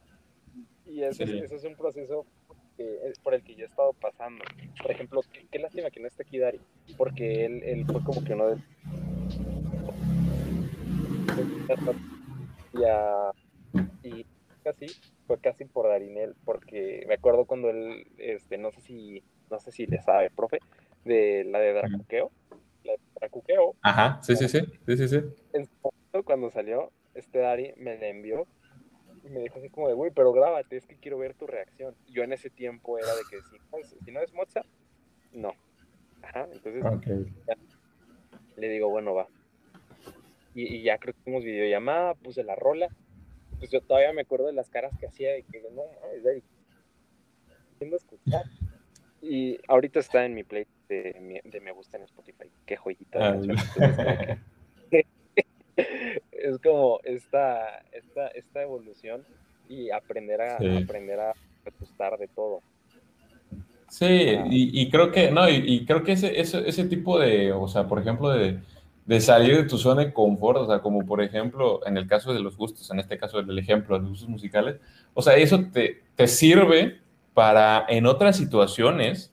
Y 0.86 1.04
ese, 1.04 1.24
es 1.24 1.64
un 1.64 1.76
proceso 1.76 2.26
por 3.24 3.34
el 3.34 3.44
que 3.44 3.56
yo 3.56 3.64
he 3.64 3.68
estado 3.68 3.94
pasando. 3.94 4.44
Por 4.82 4.92
ejemplo, 4.92 5.22
qué, 5.52 5.60
lástima 5.60 5.90
que 5.90 6.00
no 6.00 6.08
esté 6.08 6.24
aquí 6.24 6.38
Dari, 6.38 6.60
porque 6.98 7.46
él, 7.46 7.64
él 7.64 7.86
fue 7.86 8.04
como 8.04 8.24
que 8.24 8.34
uno 8.34 8.48
de... 8.48 8.58
Y, 14.04 14.08
y 14.08 14.26
casi, 14.64 14.88
fue 15.28 15.40
casi 15.40 15.66
por 15.66 15.88
Darinel, 15.88 16.36
porque 16.46 17.06
me 17.08 17.16
acuerdo 17.16 17.46
cuando 17.46 17.70
él, 17.70 18.08
este, 18.18 18.58
no 18.58 18.72
sé 18.72 18.82
si, 18.82 19.24
no 19.50 19.60
sé 19.60 19.72
si 19.72 19.86
le 19.86 20.02
sabe, 20.02 20.30
profe, 20.32 20.60
de 21.06 21.46
la 21.46 21.60
de 21.60 21.74
Dracuqueo. 21.74 22.32
La 22.84 22.94
de 22.94 23.00
Dracuqueo. 23.16 23.76
Ajá, 23.82 24.20
sí, 24.22 24.36
sí, 24.36 24.48
sí, 24.48 24.60
sí, 24.86 24.98
sí, 24.98 25.08
sí. 25.08 25.18
En 25.54 25.66
su 25.66 25.72
momento, 25.82 26.24
cuando 26.26 26.50
salió, 26.50 26.92
este 27.14 27.40
Dari 27.40 27.74
me 27.78 27.98
la 27.98 28.08
envió 28.08 28.48
y 29.24 29.30
me 29.30 29.40
dijo 29.42 29.60
así 29.60 29.70
como 29.70 29.88
de, 29.88 29.94
güey, 29.94 30.12
pero 30.12 30.34
grábate, 30.34 30.76
es 30.76 30.86
que 30.86 30.98
quiero 30.98 31.18
ver 31.18 31.34
tu 31.34 31.48
reacción. 31.48 31.96
Yo 32.08 32.24
en 32.24 32.34
ese 32.34 32.50
tiempo 32.50 32.98
era 32.98 33.14
de 33.16 33.22
que 33.30 33.38
si, 34.06 34.12
no 34.12 34.20
es 34.20 34.34
Mozart, 34.34 34.68
no. 35.32 35.54
Ajá, 36.22 36.48
entonces 36.52 36.84
le 38.58 38.70
digo, 38.70 38.90
bueno, 38.90 39.14
va. 39.14 39.28
Y, 40.54 40.84
ya 40.84 40.98
creo 40.98 41.14
que 41.14 41.22
hicimos 41.22 41.44
videollamada, 41.44 42.16
puse 42.16 42.44
la 42.44 42.56
rola. 42.56 42.90
Pues 43.60 43.72
yo 43.72 43.82
todavía 43.82 44.14
me 44.14 44.22
acuerdo 44.22 44.48
de 44.48 44.54
las 44.54 44.70
caras 44.70 44.92
que 45.00 45.08
hacía 45.08 45.32
de 45.32 45.44
que 45.44 45.62
no, 45.74 45.84
mames, 46.02 46.24
de 46.24 46.44
escuchar. 47.96 48.46
Y 49.22 49.58
ahorita 49.68 50.00
está 50.00 50.26
en 50.26 50.34
mi 50.34 50.44
play 50.44 50.66
de, 50.94 51.42
de 51.44 51.62
me 51.62 51.72
gusta 51.72 51.98
en 51.98 52.04
Spotify. 52.04 52.46
Qué 52.66 52.78
joyita. 52.78 53.20
Ah, 53.20 53.38
es 56.32 56.58
como 56.64 57.00
esta, 57.04 57.84
esta, 57.92 58.28
esta 58.28 58.62
evolución 58.62 59.24
y 59.70 59.90
aprender 59.92 60.42
a, 60.42 60.56
aprender 60.56 61.20
a 61.20 61.34
gustar 61.80 62.18
de 62.18 62.28
todo. 62.28 62.62
Sí, 63.90 64.08
y, 64.50 64.90
creo 64.90 65.12
que, 65.12 65.30
no, 65.30 65.48
y, 65.48 65.86
creo 65.86 66.04
que 66.04 66.14
ese, 66.14 66.40
ese, 66.40 66.68
ese, 66.68 66.86
tipo 66.86 67.20
de, 67.20 67.52
o 67.52 67.68
sea, 67.68 67.88
por 67.88 68.00
ejemplo, 68.00 68.30
de, 68.30 68.60
de, 69.06 69.22
salir 69.22 69.56
de 69.56 69.64
tu 69.66 69.78
zona 69.78 70.04
de 70.06 70.14
confort, 70.14 70.58
o 70.58 70.68
sea, 70.68 70.80
como 70.80 71.06
por 71.06 71.22
ejemplo, 71.22 71.86
en 71.86 71.98
el 71.98 72.08
caso 72.08 72.34
de 72.34 72.40
los 72.40 72.58
gustos, 72.58 72.90
en 72.90 73.00
este 73.00 73.20
caso 73.20 73.44
del 73.44 73.60
ejemplo 73.60 73.96
de 73.96 74.02
los 74.02 74.10
gustos 74.10 74.30
musicales, 74.30 74.78
o 75.14 75.22
sea, 75.22 75.36
eso 75.36 75.64
te, 75.72 76.02
te 76.16 76.28
sirve 76.28 77.02
para 77.36 77.86
en 77.88 78.08
otras 78.08 78.36
situaciones 78.36 79.33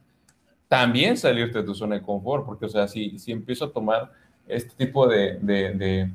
también 0.71 1.19
salirte 1.19 1.59
de 1.59 1.65
tu 1.65 1.75
zona 1.75 1.97
de 1.97 2.03
confort, 2.03 2.47
porque, 2.47 2.65
o 2.65 2.69
sea, 2.71 2.89
si, 2.89 3.19
si 3.19 3.33
empiezo 3.33 3.67
a 3.67 3.73
tomar 3.73 4.11
este 4.47 4.75
tipo 4.75 5.07
de, 5.07 5.39
de 5.41 6.11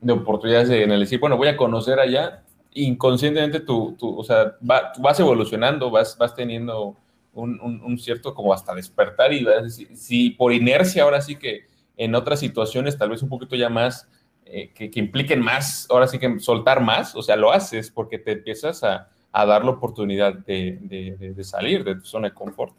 de 0.00 0.12
oportunidades 0.12 0.70
en 0.70 0.90
el 0.90 1.00
decir, 1.00 1.18
bueno, 1.18 1.36
voy 1.36 1.48
a 1.48 1.56
conocer 1.56 1.98
allá, 1.98 2.42
inconscientemente 2.72 3.60
tú, 3.60 3.96
tú 3.98 4.18
o 4.18 4.24
sea, 4.24 4.56
vas 4.60 5.20
evolucionando, 5.20 5.90
vas, 5.90 6.16
vas 6.18 6.34
teniendo 6.34 6.96
un, 7.32 7.60
un, 7.60 7.98
cierto 7.98 8.34
como 8.34 8.52
hasta 8.52 8.74
despertar 8.74 9.32
y 9.32 9.44
si, 9.68 9.86
si, 9.96 10.30
por 10.30 10.52
inercia 10.52 11.02
ahora 11.02 11.20
sí 11.20 11.36
que 11.36 11.66
en 11.96 12.14
otras 12.14 12.40
situaciones 12.40 12.96
tal 12.96 13.10
vez 13.10 13.22
un 13.22 13.28
poquito 13.28 13.56
ya 13.56 13.68
más 13.68 14.08
eh, 14.44 14.70
que, 14.72 14.90
impliquen 14.94 15.40
más, 15.40 15.86
ahora 15.90 16.06
sí 16.06 16.18
que 16.18 16.38
soltar 16.38 16.80
más, 16.80 17.14
o 17.14 17.22
sea, 17.22 17.36
lo 17.36 17.52
haces 17.52 17.90
porque 17.90 18.18
te 18.18 18.32
empiezas 18.32 18.82
a, 18.84 19.08
dar 19.32 19.66
la 19.66 19.72
oportunidad 19.72 20.32
de, 20.32 21.34
salir 21.42 21.84
de 21.84 21.96
tu 21.96 22.06
zona 22.06 22.28
de 22.28 22.34
confort. 22.34 22.74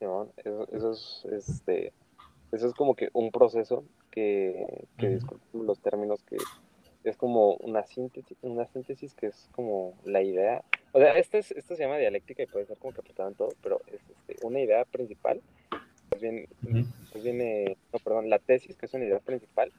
Eso, 0.00 0.66
es, 0.72 1.24
este, 1.30 1.92
eso 2.52 2.66
es 2.66 2.74
como 2.74 2.94
que 2.94 3.10
un 3.12 3.30
proceso 3.30 3.84
que, 4.10 4.86
que 4.98 5.18
los 5.52 5.80
términos 5.80 6.22
que 6.24 6.36
es 7.04 7.16
como 7.16 7.54
una 7.56 7.84
síntesis, 7.84 8.36
una 8.42 8.66
síntesis 8.66 9.14
que 9.14 9.26
es 9.26 9.48
como 9.52 9.94
la 10.04 10.22
idea, 10.22 10.62
o 10.92 10.98
sea, 10.98 11.16
esto, 11.16 11.38
es, 11.38 11.52
esto 11.52 11.74
se 11.74 11.82
llama 11.82 11.98
dialéctica 11.98 12.42
y 12.42 12.46
puede 12.46 12.66
ser 12.66 12.76
como 12.78 12.92
que 12.92 13.00
aplicado 13.00 13.28
en 13.28 13.34
todo, 13.36 13.50
pero 13.62 13.80
es 13.86 14.00
este, 14.10 14.46
una 14.46 14.60
idea 14.60 14.84
principal, 14.84 15.40
pues 16.08 16.20
viene, 16.20 16.48
pues 17.12 17.22
viene, 17.22 17.76
no, 17.92 17.98
perdón, 18.00 18.28
la 18.28 18.38
tesis, 18.38 18.76
que 18.76 18.86
es 18.86 18.94
una 18.94 19.04
idea 19.04 19.20
principal, 19.20 19.72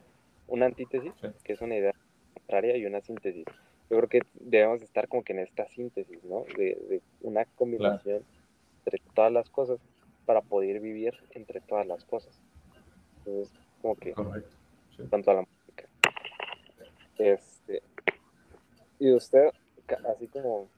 una 0.48 0.66
antítesis, 0.66 1.12
que 1.44 1.52
es 1.52 1.60
una 1.60 1.76
idea 1.76 1.94
contraria, 2.34 2.76
y 2.76 2.86
una 2.86 3.00
síntesis. 3.02 3.44
Yo 3.90 3.98
creo 3.98 4.08
que 4.08 4.22
debemos 4.34 4.80
estar 4.82 5.06
como 5.08 5.22
que 5.22 5.34
en 5.34 5.40
esta 5.40 5.68
síntesis, 5.68 6.24
¿no? 6.24 6.44
De, 6.56 7.02
una 7.20 7.44
combinación 7.44 8.22
entre 8.84 9.02
todas 9.14 9.30
las 9.30 9.50
cosas 9.50 9.78
para 10.32 10.40
poder 10.40 10.80
vivir 10.80 11.12
entre 11.32 11.60
todas 11.60 11.86
las 11.86 12.04
cosas. 12.04 12.40
Entonces, 13.18 13.52
como 13.82 13.96
que, 13.96 14.14
tanto 15.10 15.30
a 15.30 15.34
la 15.34 15.46
este, 17.18 17.82
y 18.98 19.12
usted, 19.12 19.50
así 20.08 20.28
como 20.28 20.68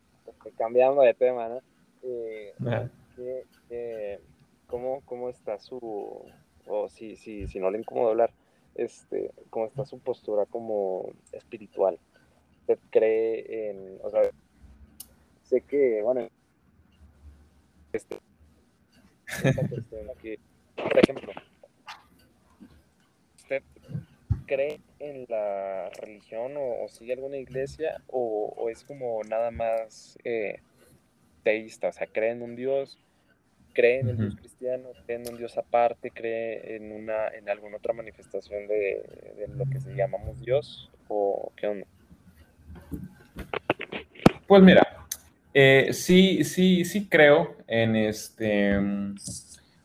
cambiando 0.59 1.03
de 1.03 1.15
tema, 1.15 1.49
¿no? 1.49 1.61
Eh, 2.03 2.53
cómo, 4.67 5.03
¿Cómo 5.05 5.29
está 5.29 5.61
su, 5.61 6.25
o 6.67 6.89
si, 6.89 7.15
si, 7.15 7.47
si 7.47 7.61
no 7.61 7.71
le 7.71 7.79
incomoda 7.79 8.11
hablar, 8.11 8.33
este, 8.75 9.31
cómo 9.51 9.67
está 9.67 9.85
su 9.85 10.01
postura 10.01 10.47
como 10.47 11.13
espiritual? 11.31 11.97
¿Usted 12.63 12.79
cree 12.91 13.71
en, 13.71 14.01
o 14.03 14.11
sea, 14.11 14.23
sé 15.45 15.61
que, 15.61 16.03
bueno, 16.03 16.29
este, 17.93 18.19
por 20.77 20.99
ejemplo, 20.99 21.33
usted 23.37 23.63
cree 24.47 24.81
en 24.99 25.27
la 25.29 25.91
religión 26.01 26.53
o, 26.57 26.87
sigue 26.89 27.15
alguna 27.15 27.37
iglesia 27.37 28.03
o, 28.09 28.69
es 28.71 28.85
como 28.85 29.23
nada 29.25 29.51
más 29.51 30.19
eh, 30.25 30.61
teísta, 31.43 31.89
o 31.89 31.93
sea, 31.93 32.07
cree 32.07 32.31
en 32.31 32.43
un 32.43 32.57
Dios, 32.57 32.99
cree 33.73 34.01
en 34.01 34.09
el 34.09 34.17
Dios 34.17 34.37
cristiano, 34.37 34.89
cree 35.05 35.19
en 35.19 35.29
un 35.29 35.37
Dios 35.37 35.59
aparte, 35.59 36.11
cree 36.11 36.77
en 36.77 36.93
una 36.93 37.29
en 37.29 37.49
alguna 37.49 37.77
otra 37.77 37.93
manifestación 37.93 38.67
de, 38.67 39.47
lo 39.55 39.67
que 39.67 39.81
se 39.81 39.95
llamamos 39.95 40.41
Dios 40.41 40.91
o 41.09 41.53
qué 41.57 41.67
onda. 41.67 41.87
Pues 44.47 44.63
mira, 44.63 45.04
eh, 45.55 45.91
sí, 45.93 46.43
sí, 46.43 46.85
sí 46.85 47.09
creo 47.09 47.57
en 47.69 47.95
este, 47.95 48.77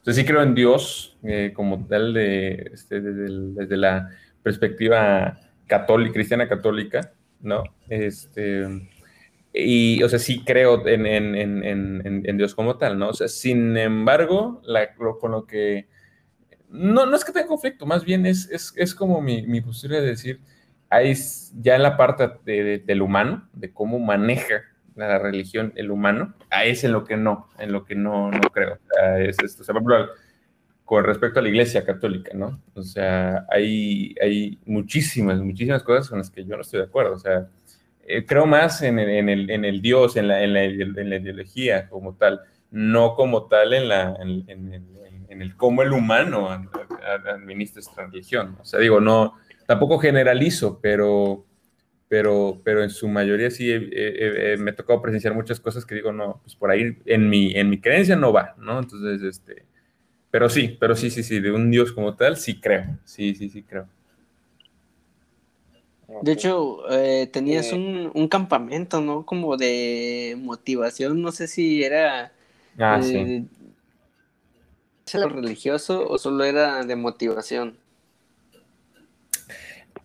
sí 0.04 0.26
creo 0.26 0.42
en 0.42 0.56
Dios 0.56 1.18
eh, 1.24 1.52
como 1.54 1.86
tal 1.86 2.14
de, 2.14 2.72
este, 2.74 3.00
desde 3.00 3.78
la 3.78 4.10
perspectiva 4.42 5.40
católica, 5.68 6.14
cristiana 6.14 6.48
católica, 6.48 7.14
¿no? 7.42 7.64
Este, 7.88 8.90
y, 9.54 10.02
o 10.02 10.10
sea, 10.10 10.18
sí 10.18 10.44
creo 10.44 10.88
en, 10.88 11.06
en, 11.06 11.36
en, 11.36 12.24
en, 12.26 12.38
Dios 12.38 12.56
como 12.56 12.78
tal, 12.78 12.98
¿no? 12.98 13.10
O 13.10 13.14
sea, 13.14 13.28
sin 13.28 13.78
embargo, 13.78 14.62
la, 14.66 14.96
con 14.96 15.32
lo 15.32 15.46
que... 15.46 15.88
No, 16.70 17.06
no 17.06 17.16
es 17.16 17.24
que 17.24 17.32
tenga 17.32 17.48
conflicto, 17.48 17.86
más 17.86 18.04
bien 18.04 18.26
es, 18.26 18.50
es, 18.52 18.74
es 18.76 18.94
como 18.96 19.22
mi, 19.22 19.42
mi, 19.44 19.62
postura 19.62 20.02
de 20.02 20.08
decir, 20.08 20.40
hay 20.90 21.16
ya 21.62 21.76
en 21.76 21.84
la 21.84 21.98
parte 21.98 22.30
del 22.46 23.02
humano, 23.02 23.48
de 23.54 23.72
cómo 23.72 24.00
maneja 24.00 24.64
la 25.08 25.20
religión 25.20 25.74
el 25.76 25.92
humano, 25.92 26.34
ahí 26.50 26.72
es 26.72 26.84
en 26.84 26.92
lo 26.92 27.04
que 27.06 27.18
no, 27.18 27.48
en 27.58 27.72
lo 27.72 27.86
que 27.86 27.96
no, 27.96 28.32
no 28.32 28.42
creo. 28.52 28.78
Es 29.20 29.38
esto. 29.44 29.62
O 29.62 29.66
sea, 29.66 29.74
por 29.74 29.94
ejemplo, 29.94 30.14
con 30.90 31.04
respecto 31.04 31.40
a 31.40 31.44
la 31.44 31.50
iglesia 31.50 31.86
católica, 31.86 32.32
¿no? 32.34 32.62
O 32.74 32.82
sea, 32.82 33.46
hay, 33.52 34.16
hay 34.20 34.58
muchísimas, 34.66 35.40
muchísimas 35.40 35.84
cosas 35.84 36.10
con 36.10 36.18
las 36.18 36.32
que 36.32 36.44
yo 36.44 36.56
no 36.56 36.62
estoy 36.62 36.80
de 36.80 36.88
acuerdo. 36.88 37.14
O 37.14 37.20
sea, 37.20 37.48
eh, 38.08 38.26
creo 38.26 38.48
más 38.48 38.82
en 38.82 38.98
el, 38.98 39.08
en, 39.08 39.30
el, 39.30 39.50
en 39.52 39.66
el, 39.66 39.84
Dios, 39.84 40.18
en 40.18 40.28
la, 40.28 40.42
en, 40.42 40.54
la, 40.54 40.64
en 40.64 41.10
la, 41.12 41.18
ideología 41.18 41.88
como 41.90 42.16
tal, 42.16 42.42
no 42.72 43.14
como 43.14 43.46
tal 43.46 43.76
en, 43.76 43.88
la, 43.88 44.16
en, 44.20 44.46
el 45.30 45.56
cómo 45.56 45.84
el 45.84 45.94
humano 45.94 46.50
administra 47.32 47.82
esta 47.82 48.08
religión. 48.08 48.58
O 48.60 48.66
sea, 48.66 48.80
digo, 48.80 49.00
no, 49.00 49.36
tampoco 49.68 50.00
generalizo, 50.00 50.80
pero, 50.82 51.46
pero, 52.10 52.60
pero 52.64 52.84
en 52.84 52.90
su 52.90 53.08
mayoría 53.08 53.50
sí 53.50 53.72
me 54.58 54.72
ha 54.72 54.76
tocado 54.76 55.02
presenciar 55.02 55.34
muchas 55.34 55.60
cosas 55.60 55.86
que 55.86 55.96
digo, 55.96 56.12
no, 56.12 56.42
pues 56.44 56.56
por 56.56 56.72
ahí 56.72 56.98
en 57.06 57.30
mi, 57.30 57.56
en 57.56 57.70
mi 57.70 57.80
creencia 57.80 58.18
no 58.18 58.34
va, 58.34 58.56
¿no? 58.58 58.80
Entonces, 58.80 59.22
este 59.22 59.70
pero 60.32 60.50
sí, 60.50 60.78
pero 60.80 60.96
sí, 60.96 61.10
sí, 61.10 61.24
sí, 61.24 61.40
de 61.40 61.52
un 61.52 61.72
Dios 61.72 61.92
como 61.92 62.16
tal, 62.16 62.38
sí 62.38 62.60
creo. 62.60 62.86
Sí, 63.04 63.34
sí, 63.34 63.50
sí 63.50 63.64
creo. 63.64 63.88
De 66.22 66.32
hecho, 66.32 66.90
eh, 66.92 67.28
tenías 67.28 67.72
un, 67.72 68.12
un, 68.14 68.28
campamento, 68.28 69.00
¿no? 69.00 69.26
Como 69.26 69.58
de 69.58 70.36
motivación, 70.40 71.22
no 71.22 71.32
sé 71.32 71.48
si 71.48 71.84
era... 71.84 72.32
Ah, 72.78 73.00
eh, 73.04 73.46
sí. 75.06 75.18
religioso 75.18 76.08
o 76.08 76.18
solo 76.18 76.44
era 76.44 76.84
de 76.84 76.96
motivación? 76.96 77.78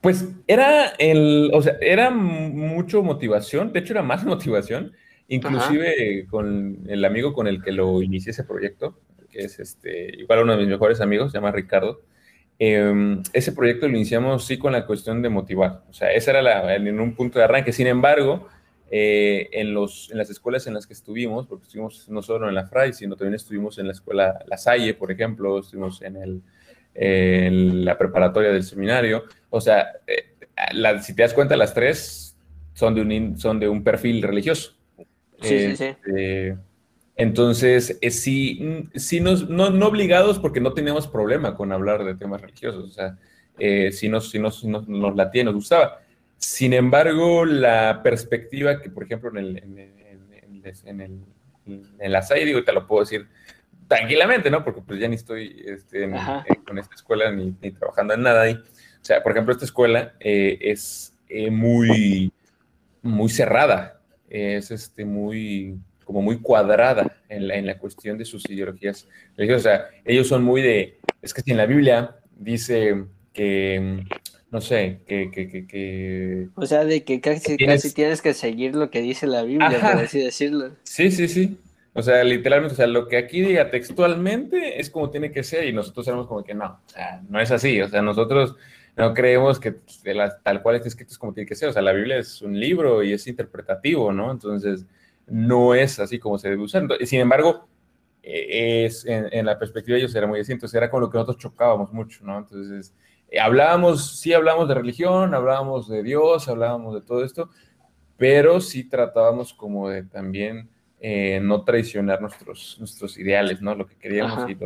Pues 0.04 0.28
era 0.46 0.88
el, 0.98 1.50
o 1.54 1.62
sea, 1.62 1.78
era 1.80 2.10
mucho 2.10 3.02
motivación, 3.02 3.72
de 3.72 3.80
hecho 3.80 3.94
era 3.94 4.02
más 4.02 4.22
motivación, 4.26 4.92
inclusive 5.28 6.26
con 6.28 6.80
el 6.88 7.06
amigo 7.06 7.32
con 7.32 7.46
el 7.46 7.62
que 7.62 7.72
lo 7.72 8.02
inicié 8.02 8.32
ese 8.32 8.44
proyecto, 8.44 9.00
que 9.30 9.38
es 9.38 9.58
este, 9.58 10.20
igual 10.20 10.42
uno 10.42 10.52
de 10.52 10.58
mis 10.58 10.68
mejores 10.68 11.00
amigos, 11.00 11.32
se 11.32 11.38
llama 11.38 11.52
Ricardo. 11.52 12.02
Em, 12.58 13.22
ese 13.32 13.52
proyecto 13.52 13.88
lo 13.88 13.96
iniciamos 13.96 14.44
sí 14.44 14.58
con 14.58 14.72
la 14.72 14.84
cuestión 14.84 15.22
de 15.22 15.30
motivar, 15.30 15.84
o 15.88 15.94
sea, 15.94 16.12
ese 16.12 16.32
era 16.32 16.42
la, 16.42 16.74
en 16.74 17.00
un 17.00 17.14
punto 17.14 17.38
de 17.38 17.46
arranque. 17.46 17.72
Sin 17.72 17.86
embargo, 17.86 18.46
eh, 18.90 19.48
en, 19.52 19.72
los, 19.72 20.10
en 20.10 20.18
las 20.18 20.28
escuelas 20.28 20.66
en 20.66 20.74
las 20.74 20.86
que 20.86 20.92
estuvimos, 20.92 21.46
porque 21.46 21.64
estuvimos 21.64 22.10
no 22.10 22.20
solo 22.20 22.46
en 22.46 22.54
la 22.54 22.66
FRAI, 22.66 22.92
sino 22.92 23.16
también 23.16 23.36
estuvimos 23.36 23.78
en 23.78 23.86
la 23.86 23.92
escuela 23.94 24.44
La 24.48 24.58
Salle, 24.58 24.92
por 24.92 25.10
ejemplo, 25.10 25.60
estuvimos 25.60 26.02
en, 26.02 26.16
el, 26.16 26.42
en 26.94 27.84
la 27.84 27.98
preparatoria 27.98 28.52
del 28.52 28.62
seminario, 28.62 29.24
o 29.50 29.60
sea, 29.60 29.88
eh, 30.06 30.34
si 31.02 31.14
te 31.14 31.22
das 31.22 31.34
cuenta, 31.34 31.56
las 31.56 31.74
tres 31.74 32.36
son 32.72 32.94
de 32.94 33.00
un, 33.02 33.38
son 33.38 33.58
de 33.58 33.68
un 33.68 33.82
perfil 33.82 34.22
religioso. 34.22 34.74
Sí, 35.40 35.58
sí, 35.58 35.76
sí. 35.76 35.84
Este, 35.84 36.56
entonces, 37.16 37.98
eh, 38.00 38.10
sí, 38.10 38.88
sí 38.94 39.20
nos, 39.20 39.48
no, 39.48 39.70
no, 39.70 39.86
obligados 39.86 40.38
porque 40.38 40.60
no 40.60 40.72
teníamos 40.72 41.06
problema 41.06 41.54
con 41.54 41.72
hablar 41.72 42.04
de 42.04 42.14
temas 42.14 42.40
religiosos, 42.40 42.84
o 42.84 42.90
sea, 42.90 43.18
eh, 43.58 43.92
sí, 43.92 44.08
nos, 44.08 44.30
sí 44.30 44.38
nos, 44.38 44.64
nos, 44.64 44.88
nos 44.88 45.14
latía, 45.14 45.44
nos 45.44 45.54
gustaba. 45.54 46.00
Sin 46.36 46.72
embargo, 46.72 47.44
la 47.44 48.00
perspectiva 48.02 48.80
que, 48.80 48.90
por 48.90 49.04
ejemplo, 49.04 49.30
en 49.30 49.38
el, 49.38 49.58
en, 49.58 49.78
en, 50.84 51.00
el, 51.00 51.20
en 51.66 52.12
la 52.12 52.22
SAI, 52.22 52.44
digo, 52.44 52.64
te 52.64 52.72
lo 52.72 52.86
puedo 52.86 53.02
decir 53.02 53.26
tranquilamente, 53.96 54.50
¿no? 54.50 54.64
Porque 54.64 54.80
pues 54.82 55.00
ya 55.00 55.08
ni 55.08 55.16
estoy 55.16 55.62
este, 55.66 56.10
con 56.66 56.78
esta 56.78 56.94
escuela 56.94 57.30
ni, 57.30 57.54
ni, 57.60 57.70
trabajando 57.72 58.14
en 58.14 58.22
nada 58.22 58.42
ahí. 58.42 58.54
O 58.54 59.04
sea, 59.04 59.22
por 59.22 59.32
ejemplo, 59.32 59.52
esta 59.52 59.64
escuela 59.64 60.14
eh, 60.20 60.58
es 60.60 61.14
eh, 61.28 61.50
muy, 61.50 62.32
muy 63.02 63.28
cerrada, 63.28 64.00
es 64.28 64.70
este, 64.70 65.04
muy 65.04 65.78
como 66.04 66.20
muy 66.20 66.38
cuadrada 66.38 67.16
en 67.28 67.48
la, 67.48 67.54
en 67.54 67.66
la 67.66 67.78
cuestión 67.78 68.18
de 68.18 68.24
sus 68.24 68.48
ideologías 68.48 69.08
religiosas. 69.36 69.60
O 69.60 69.68
sea, 69.68 69.88
ellos 70.04 70.28
son 70.28 70.44
muy 70.44 70.62
de, 70.62 70.98
es 71.22 71.32
que 71.32 71.42
si 71.42 71.50
en 71.50 71.56
la 71.56 71.66
Biblia 71.66 72.16
dice 72.36 73.04
que, 73.32 74.04
no 74.50 74.60
sé, 74.60 75.00
que... 75.06 75.30
que, 75.30 75.66
que, 75.66 76.48
o 76.54 76.66
sea, 76.66 76.84
de 76.84 77.04
que 77.04 77.20
casi 77.20 77.56
tienes, 77.56 77.82
casi 77.82 77.94
tienes 77.94 78.22
que 78.22 78.34
seguir 78.34 78.74
lo 78.74 78.90
que 78.90 79.00
dice 79.00 79.26
la 79.26 79.42
Biblia, 79.42 79.80
por 79.80 80.02
así 80.04 80.20
decirlo. 80.20 80.76
Sí, 80.82 81.10
sí, 81.10 81.26
sí. 81.26 81.58
O 81.94 82.02
sea, 82.02 82.24
literalmente, 82.24 82.74
o 82.74 82.76
sea, 82.76 82.88
lo 82.88 83.06
que 83.06 83.16
aquí 83.16 83.40
diga 83.40 83.70
textualmente 83.70 84.80
es 84.80 84.90
como 84.90 85.10
tiene 85.10 85.30
que 85.30 85.44
ser 85.44 85.64
y 85.66 85.72
nosotros 85.72 86.06
sabemos 86.06 86.26
como 86.26 86.42
que 86.42 86.52
no, 86.52 86.82
o 86.84 86.88
sea, 86.88 87.22
no 87.28 87.40
es 87.40 87.52
así. 87.52 87.80
O 87.80 87.88
sea, 87.88 88.02
nosotros 88.02 88.56
no 88.96 89.14
creemos 89.14 89.60
que 89.60 89.76
tal 90.42 90.60
cual 90.62 90.76
está 90.76 90.88
escrito 90.88 91.12
es 91.12 91.18
como 91.18 91.32
tiene 91.32 91.48
que 91.48 91.54
ser. 91.54 91.68
O 91.68 91.72
sea, 91.72 91.82
la 91.82 91.92
Biblia 91.92 92.18
es 92.18 92.42
un 92.42 92.58
libro 92.58 93.02
y 93.04 93.12
es 93.12 93.26
interpretativo, 93.28 94.12
¿no? 94.12 94.32
Entonces, 94.32 94.86
no 95.26 95.74
es 95.74 96.00
así 96.00 96.18
como 96.18 96.36
se 96.36 96.50
debe 96.50 96.62
usar. 96.62 96.86
Sin 97.04 97.20
embargo, 97.20 97.68
eh, 98.22 98.86
es, 98.86 99.04
en, 99.06 99.46
la 99.46 99.58
perspectiva 99.58 99.94
de 99.94 100.00
ellos 100.02 100.14
era 100.14 100.26
muy 100.26 100.38
distinto, 100.38 100.66
era 100.72 100.90
con 100.90 101.00
lo 101.00 101.10
que 101.10 101.18
nosotros 101.18 101.38
chocábamos 101.38 101.92
mucho, 101.92 102.24
¿no? 102.24 102.38
Entonces, 102.38 102.94
eh, 103.28 103.38
hablábamos, 103.38 104.18
sí 104.18 104.32
hablábamos 104.32 104.68
de 104.68 104.74
religión, 104.74 105.34
hablábamos 105.34 105.88
de 105.88 106.02
Dios, 106.02 106.48
hablábamos 106.48 106.94
de 106.94 107.02
todo 107.02 107.24
esto, 107.24 107.50
pero 108.16 108.60
sí 108.60 108.88
tratábamos 108.88 109.54
como 109.54 109.88
de 109.90 110.04
también 110.04 110.70
eh, 111.06 111.38
no 111.38 111.64
traicionar 111.64 112.22
nuestros, 112.22 112.76
nuestros 112.78 113.18
ideales, 113.18 113.60
¿no? 113.60 113.74
Lo 113.74 113.86
que 113.86 113.94
queríamos 113.94 114.48
y 114.48 114.56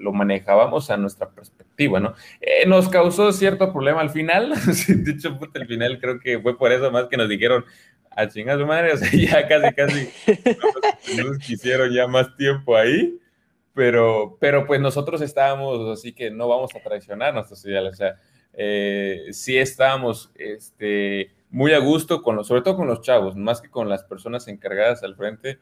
lo, 0.00 0.12
manejábamos 0.12 0.90
a 0.90 0.96
nuestra 0.96 1.30
perspectiva, 1.30 2.00
¿no? 2.00 2.14
Eh, 2.40 2.66
nos 2.66 2.88
causó 2.88 3.30
cierto 3.30 3.72
problema 3.72 4.00
al 4.00 4.10
final, 4.10 4.54
de 4.88 5.12
hecho, 5.12 5.38
puta, 5.38 5.60
al 5.60 5.68
final 5.68 6.00
creo 6.00 6.18
que 6.18 6.40
fue 6.40 6.58
por 6.58 6.72
eso 6.72 6.90
más 6.90 7.04
que 7.04 7.16
nos 7.16 7.28
dijeron, 7.28 7.64
a 8.10 8.26
chingar 8.26 8.58
su 8.58 8.66
madre, 8.66 8.92
o 8.92 8.96
sea, 8.96 9.08
ya 9.12 9.46
casi, 9.46 9.72
casi 9.72 11.16
nos 11.22 11.38
quisieron 11.38 11.92
ya 11.92 12.08
más 12.08 12.34
tiempo 12.36 12.74
ahí, 12.76 13.16
pero, 13.72 14.36
pero 14.40 14.66
pues 14.66 14.80
nosotros 14.80 15.20
estábamos, 15.20 15.96
así 15.96 16.12
que 16.12 16.28
no 16.28 16.48
vamos 16.48 16.74
a 16.74 16.80
traicionar 16.80 17.34
nuestros 17.34 17.64
ideales, 17.66 17.92
o 17.92 17.96
sea, 17.98 18.16
eh, 18.52 19.26
sí 19.30 19.56
estábamos, 19.56 20.32
este, 20.34 21.30
muy 21.50 21.72
a 21.72 21.78
gusto, 21.78 22.20
con 22.20 22.34
los, 22.34 22.48
sobre 22.48 22.62
todo 22.62 22.78
con 22.78 22.88
los 22.88 23.00
chavos, 23.00 23.36
más 23.36 23.60
que 23.60 23.70
con 23.70 23.88
las 23.88 24.02
personas 24.02 24.48
encargadas 24.48 25.04
al 25.04 25.14
frente, 25.14 25.60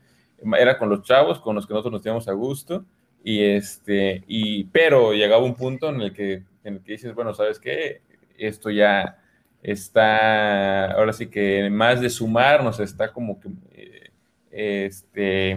era 0.58 0.78
con 0.78 0.88
los 0.88 1.02
chavos 1.02 1.40
con 1.40 1.54
los 1.54 1.66
que 1.66 1.72
nosotros 1.72 1.92
nos 1.92 2.02
teníamos 2.02 2.28
a 2.28 2.32
gusto, 2.32 2.84
y 3.24 3.42
este, 3.42 4.24
y, 4.26 4.64
pero 4.64 5.12
llegaba 5.12 5.44
un 5.44 5.54
punto 5.54 5.88
en 5.90 6.00
el 6.00 6.12
que, 6.12 6.42
en 6.64 6.74
el 6.74 6.82
que 6.82 6.92
dices, 6.92 7.14
bueno, 7.14 7.34
¿sabes 7.34 7.58
qué? 7.58 8.02
Esto 8.36 8.70
ya 8.70 9.18
está, 9.62 10.92
ahora 10.92 11.12
sí 11.12 11.28
que 11.28 11.70
más 11.70 12.00
de 12.00 12.10
sumar, 12.10 12.64
nos 12.64 12.80
está 12.80 13.12
como 13.12 13.38
que 13.40 13.48
eh, 13.72 14.10
este, 14.50 15.56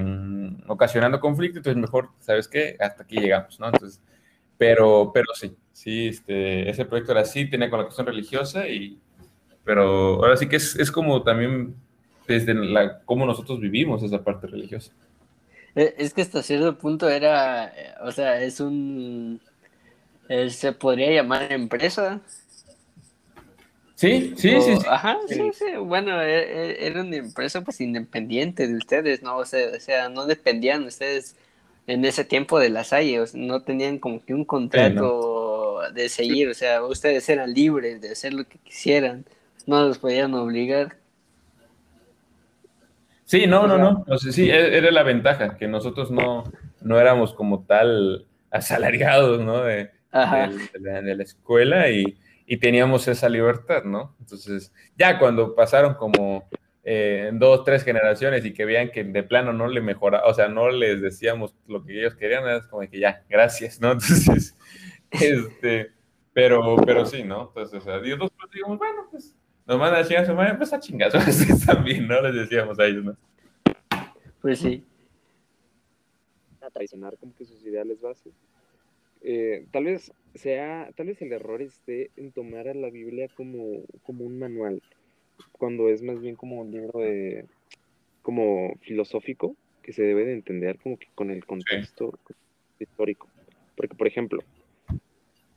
ocasionando 0.68 1.20
conflicto, 1.20 1.60
entonces 1.60 1.82
mejor, 1.82 2.10
¿sabes 2.20 2.48
qué? 2.48 2.78
Hasta 2.80 3.04
aquí 3.04 3.20
llegamos, 3.20 3.60
¿no? 3.60 3.68
Entonces, 3.68 4.02
pero, 4.58 5.12
pero 5.14 5.28
sí, 5.34 5.56
sí, 5.72 6.08
este, 6.08 6.70
ese 6.70 6.86
proyecto 6.86 7.12
era 7.12 7.22
así, 7.22 7.50
tenía 7.50 7.70
con 7.70 7.80
la 7.80 7.86
cuestión 7.86 8.08
religiosa 8.08 8.68
y, 8.68 9.00
pero 9.64 10.24
ahora 10.24 10.38
sí 10.38 10.48
que 10.48 10.58
es, 10.58 10.76
es 10.76 10.92
como 10.92 11.24
también 11.24 11.76
desde 12.28 12.54
la, 12.54 13.00
cómo 13.06 13.26
nosotros 13.26 13.60
vivimos 13.60 14.04
esa 14.04 14.24
parte 14.24 14.48
religiosa. 14.48 14.92
E, 15.76 15.96
es 15.98 16.14
que 16.14 16.22
hasta 16.22 16.44
cierto 16.44 16.78
punto 16.78 17.10
era, 17.10 17.74
o 18.04 18.12
sea, 18.12 18.42
es 18.42 18.60
un, 18.60 19.40
eh, 20.30 20.50
se 20.50 20.72
podría 20.72 21.12
llamar 21.12 21.52
empresa. 21.52 22.22
Sí, 23.96 24.34
sí, 24.36 24.62
sí, 24.62 24.74
Ajá, 24.90 25.18
sí, 25.28 25.52
sí. 25.54 25.66
Bueno, 25.80 26.22
e, 26.22 26.40
e, 26.40 26.88
era 26.88 27.02
una 27.02 27.16
empresa 27.16 27.62
pues 27.62 27.80
independiente 27.80 28.68
de 28.68 28.76
ustedes, 28.76 29.24
¿no? 29.24 29.38
O 29.38 29.46
sea, 29.46 29.70
o 29.76 29.80
sea 29.80 30.10
no 30.10 30.26
dependían 30.26 30.84
ustedes 30.84 31.36
en 31.88 32.04
ese 32.04 32.26
tiempo 32.26 32.60
de 32.60 32.70
las 32.70 32.88
Salle, 32.88 33.24
no 33.36 33.62
tenían 33.62 34.00
como 34.00 34.24
que 34.26 34.34
un 34.34 34.44
contrato 34.44 35.82
de 35.94 36.10
seguir, 36.10 36.50
o 36.50 36.54
sea, 36.54 36.84
ustedes 36.84 37.30
eran 37.30 37.54
libres 37.54 38.02
de 38.02 38.10
hacer 38.10 38.34
lo 38.34 38.44
que 38.46 38.58
quisieran 38.58 39.26
no 39.66 39.88
los 39.88 39.98
podían 39.98 40.34
obligar. 40.34 40.98
Sí, 43.26 43.48
no, 43.48 43.66
no, 43.68 43.78
no. 43.78 44.06
O 44.08 44.18
sí, 44.18 44.50
e-, 44.50 44.78
era 44.78 44.92
la 44.92 45.04
ventaja, 45.04 45.58
que 45.58 45.68
nosotros 45.68 46.12
no, 46.12 46.44
no 46.82 47.00
éramos 47.00 47.34
como 47.34 47.66
tal 47.66 48.28
asalariados, 48.52 49.42
¿no? 49.44 49.64
De, 49.64 49.92
de, 50.80 51.16
la, 51.16 51.24
escuela 51.24 51.90
y, 51.90 52.18
teníamos 52.62 53.08
esa 53.08 53.28
libertad, 53.28 53.84
¿no? 53.84 54.16
Entonces, 54.20 54.72
ya 54.96 55.18
cuando 55.20 55.56
pasaron 55.56 55.96
como 55.96 56.48
eh, 56.84 57.32
dos, 57.34 57.64
tres 57.66 57.84
generaciones 57.84 58.46
y 58.46 58.54
que 58.54 58.64
veían 58.64 58.92
que 58.92 59.04
de 59.04 59.24
plano 59.24 59.52
no 59.52 59.68
le 59.68 59.82
mejoraba, 59.82 60.28
o 60.28 60.34
sea, 60.34 60.48
no 60.48 60.70
les 60.70 61.02
decíamos 61.02 61.56
lo 61.68 61.84
que 61.84 62.00
ellos 62.00 62.16
querían, 62.16 62.44
era 62.44 62.62
como 62.70 62.88
que 62.88 63.00
ya, 63.00 63.24
gracias, 63.28 63.82
¿no? 63.82 63.92
Entonces, 63.94 64.56
este, 65.10 65.92
pero, 66.32 66.76
pero 66.86 67.06
sí, 67.08 67.24
¿no? 67.24 67.48
Entonces, 67.48 67.82
o 67.82 67.84
sea, 67.84 67.98
nosotros 67.98 68.52
digamos, 68.54 68.78
bueno, 68.78 69.08
pues 69.10 69.36
nos 69.66 69.80
mandan 69.80 70.04
a 70.04 70.08
chingar 70.08 70.24
a 70.24 70.28
su 70.28 70.34
madre, 70.34 70.56
pues 70.56 70.74
a 70.74 70.80
chingar 70.80 71.12
también, 71.66 72.08
¿no? 72.08 72.22
Les 72.22 72.36
decíamos 72.36 72.78
a 72.80 72.86
ellos, 72.86 73.06
¿no? 73.06 73.18
Pues 74.42 74.60
sí. 74.60 74.84
A 76.62 76.70
traicionar 76.70 77.18
como 77.18 77.36
que 77.36 77.46
sus 77.46 77.64
ideales 77.66 78.02
básicos. 78.02 78.38
Eh, 79.22 79.66
tal 79.72 79.86
vez 79.86 80.12
sea, 80.36 80.92
tal 80.96 81.08
vez 81.08 81.20
el 81.22 81.34
error 81.34 81.62
esté 81.62 82.12
en 82.16 82.32
tomar 82.32 82.68
a 82.68 82.76
la 82.76 82.92
Biblia 82.92 83.28
como, 83.36 83.82
como 84.04 84.24
un 84.24 84.38
manual, 84.38 84.84
cuando 85.52 85.90
es 85.90 86.04
más 86.04 86.20
bien 86.22 86.36
como 86.36 86.62
un 86.62 86.72
libro 86.72 87.00
de, 87.00 87.46
como 88.22 88.76
filosófico, 88.82 89.56
que 89.82 89.94
se 89.94 90.04
debe 90.04 90.26
de 90.26 90.34
entender 90.34 90.78
como 90.78 90.98
que 90.98 91.08
con 91.16 91.32
el 91.32 91.44
contexto 91.46 92.20
histórico. 92.80 93.28
Porque, 93.76 93.96
por 93.96 94.08
ejemplo, 94.08 94.44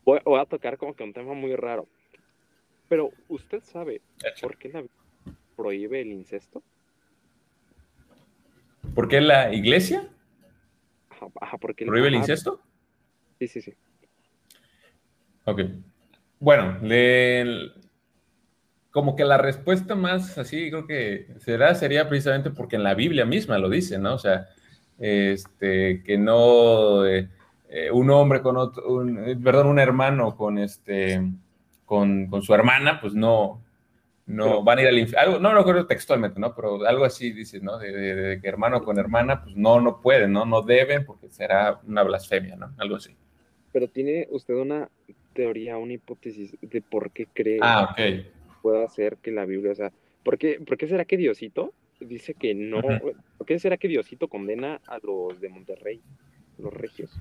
voy, 0.04 0.20
voy, 0.24 0.40
a 0.40 0.46
tocar 0.46 0.78
como 0.78 0.94
que 0.94 1.04
un 1.04 1.12
tema 1.12 1.34
muy 1.34 1.54
raro, 1.54 1.86
pero, 2.88 3.10
¿usted 3.28 3.62
sabe 3.64 4.00
por 4.40 4.56
qué 4.56 4.70
la 4.70 4.84
prohíbe 5.56 6.00
el 6.00 6.12
incesto? 6.12 6.62
¿Por 8.94 9.08
qué 9.08 9.20
la 9.20 9.52
iglesia? 9.52 10.08
Ajá, 11.40 11.58
porque 11.58 11.84
¿Prohíbe 11.84 12.08
el 12.08 12.14
incesto? 12.14 12.60
Sí, 13.38 13.48
sí, 13.48 13.60
sí. 13.60 13.74
Ok. 15.44 15.62
Bueno, 16.40 16.78
como 18.90 19.16
que 19.16 19.24
la 19.24 19.38
respuesta 19.38 19.94
más 19.94 20.38
así 20.38 20.70
creo 20.70 20.86
que 20.86 21.28
será, 21.38 21.74
sería 21.74 22.08
precisamente 22.08 22.50
porque 22.50 22.76
en 22.76 22.84
la 22.84 22.94
Biblia 22.94 23.24
misma 23.24 23.58
lo 23.58 23.68
dice, 23.68 23.98
¿no? 23.98 24.14
O 24.14 24.18
sea, 24.18 24.48
este, 24.98 26.02
que 26.02 26.18
no 26.18 27.06
eh, 27.06 27.28
eh, 27.68 27.90
un 27.90 28.10
hombre 28.10 28.40
con 28.40 28.56
otro, 28.56 29.04
perdón, 29.42 29.68
un 29.68 29.78
hermano 29.78 30.36
con 30.36 30.58
este 30.58 31.22
con, 31.88 32.42
su 32.42 32.54
hermana, 32.54 33.00
pues 33.00 33.14
no, 33.14 33.64
no 34.26 34.62
van 34.62 34.78
a 34.78 34.82
ir 34.82 34.88
al 34.88 34.98
infierno. 34.98 35.40
No 35.40 35.52
lo 35.52 35.60
recuerdo 35.60 35.86
textualmente, 35.86 36.38
¿no? 36.38 36.54
Pero 36.54 36.86
algo 36.86 37.04
así 37.04 37.32
dice, 37.32 37.60
¿no? 37.60 37.78
De, 37.78 38.38
que 38.40 38.48
hermano 38.48 38.84
con 38.84 38.98
hermana, 38.98 39.42
pues 39.42 39.56
no, 39.56 39.80
no 39.80 40.02
pueden, 40.02 40.32
¿no? 40.32 40.44
No 40.44 40.60
deben 40.60 41.06
porque 41.06 41.30
será 41.30 41.80
una 41.86 42.02
blasfemia, 42.02 42.56
¿no? 42.56 42.74
Algo 42.76 42.96
así. 42.96 43.16
Pero 43.72 43.88
tiene 43.88 44.28
usted 44.30 44.54
una 44.54 44.90
teoría, 45.32 45.78
una 45.78 45.94
hipótesis 45.94 46.56
de 46.60 46.82
por 46.82 47.10
qué 47.10 47.26
cree 47.32 47.58
ah, 47.62 47.88
okay. 47.92 48.30
puede 48.60 48.84
hacer 48.84 49.16
que 49.22 49.30
la 49.30 49.46
Biblia, 49.46 49.72
o 49.72 49.74
sea, 49.74 49.90
¿por 50.24 50.36
qué, 50.36 50.60
¿por 50.60 50.76
qué 50.76 50.88
será 50.88 51.06
que 51.06 51.16
Diosito 51.16 51.72
dice 51.98 52.34
que 52.34 52.54
no? 52.54 52.82
¿Por 52.82 53.46
qué 53.46 53.58
será 53.58 53.78
que 53.78 53.88
Diosito 53.88 54.28
condena 54.28 54.80
a 54.86 54.98
los 55.02 55.40
de 55.40 55.48
Monterrey, 55.48 56.02
los 56.58 56.74
regios? 56.74 57.18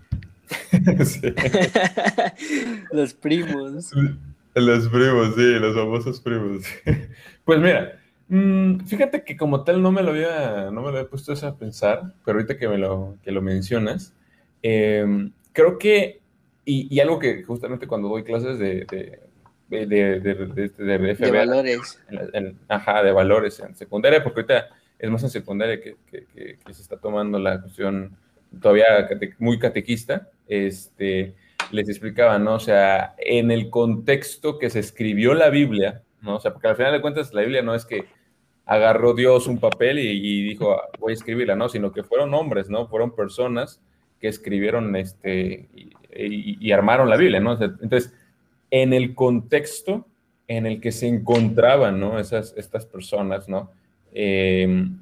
los 2.91 3.13
primos. 3.13 3.93
Los 4.59 4.89
primos, 4.89 5.35
sí, 5.35 5.59
los 5.59 5.75
famosos 5.75 6.19
primos. 6.19 6.63
Pues 7.45 7.59
mira, 7.59 7.97
mm, 8.27 8.79
fíjate 8.79 9.23
que 9.23 9.37
como 9.37 9.63
tal 9.63 9.81
no 9.81 9.91
me 9.91 10.03
lo 10.03 10.11
había, 10.11 10.65
no 10.65 10.81
me 10.81 10.91
lo 10.91 10.97
había 10.97 11.09
puesto 11.09 11.31
eso 11.31 11.47
a 11.47 11.55
pensar, 11.55 12.13
pero 12.25 12.39
ahorita 12.39 12.57
que 12.57 12.67
me 12.67 12.77
lo, 12.77 13.15
que 13.23 13.31
lo 13.31 13.41
mencionas, 13.41 14.13
em, 14.61 15.31
creo 15.53 15.77
que, 15.77 16.19
y, 16.65 16.99
algo 16.99 17.19
que 17.19 17.43
justamente 17.43 17.87
cuando 17.87 18.09
doy 18.09 18.23
clases 18.23 18.59
de, 18.59 18.85
de, 19.69 19.85
de, 19.85 20.19
de, 20.19 21.15
de 21.15 21.31
valores. 21.31 22.01
ajá, 22.67 23.03
de 23.03 23.11
valores 23.13 23.59
en 23.61 23.75
secundaria, 23.75 24.21
porque 24.21 24.41
ahorita 24.41 24.69
es 24.99 25.09
más 25.09 25.23
en 25.23 25.29
secundaria 25.29 25.79
que, 25.79 25.95
que, 26.11 26.57
que 26.65 26.73
se 26.73 26.81
está 26.81 26.97
tomando 26.97 27.39
la 27.39 27.61
cuestión 27.61 28.17
todavía 28.59 29.07
muy 29.39 29.57
catequista, 29.59 30.29
este 30.47 31.35
les 31.71 31.89
explicaba, 31.89 32.39
¿no? 32.39 32.55
O 32.55 32.59
sea, 32.59 33.15
en 33.17 33.51
el 33.51 33.69
contexto 33.69 34.57
que 34.57 34.69
se 34.69 34.79
escribió 34.79 35.33
la 35.33 35.49
Biblia, 35.49 36.03
¿no? 36.21 36.35
O 36.35 36.39
sea, 36.39 36.51
porque 36.53 36.67
al 36.67 36.75
final 36.75 36.93
de 36.93 37.01
cuentas 37.01 37.33
la 37.33 37.41
Biblia 37.41 37.61
no 37.61 37.75
es 37.75 37.85
que 37.85 38.05
agarró 38.65 39.13
Dios 39.13 39.47
un 39.47 39.59
papel 39.59 39.99
y, 39.99 40.43
dijo, 40.43 40.73
ah, 40.73 40.89
voy 40.99 41.11
a 41.11 41.13
escribirla, 41.13 41.55
¿no? 41.55 41.69
Sino 41.69 41.91
que 41.91 42.03
fueron 42.03 42.33
hombres, 42.33 42.69
¿no? 42.69 42.87
Fueron 42.87 43.15
personas 43.15 43.81
que 44.19 44.27
escribieron 44.27 44.95
este 44.95 45.69
y, 46.13 46.71
armaron 46.71 47.09
la 47.09 47.17
Biblia, 47.17 47.39
¿no? 47.39 47.53
entonces, 47.53 48.13
en 48.71 48.93
el 48.93 49.13
contexto 49.13 50.07
en 50.47 50.65
el 50.65 50.81
que 50.81 50.91
se 50.91 51.07
encontraban, 51.07 51.99
¿no? 51.99 52.19
Esas, 52.19 52.53
estas 52.57 52.85
personas, 52.85 53.47
¿no? 53.47 53.71
Em, 54.13 54.99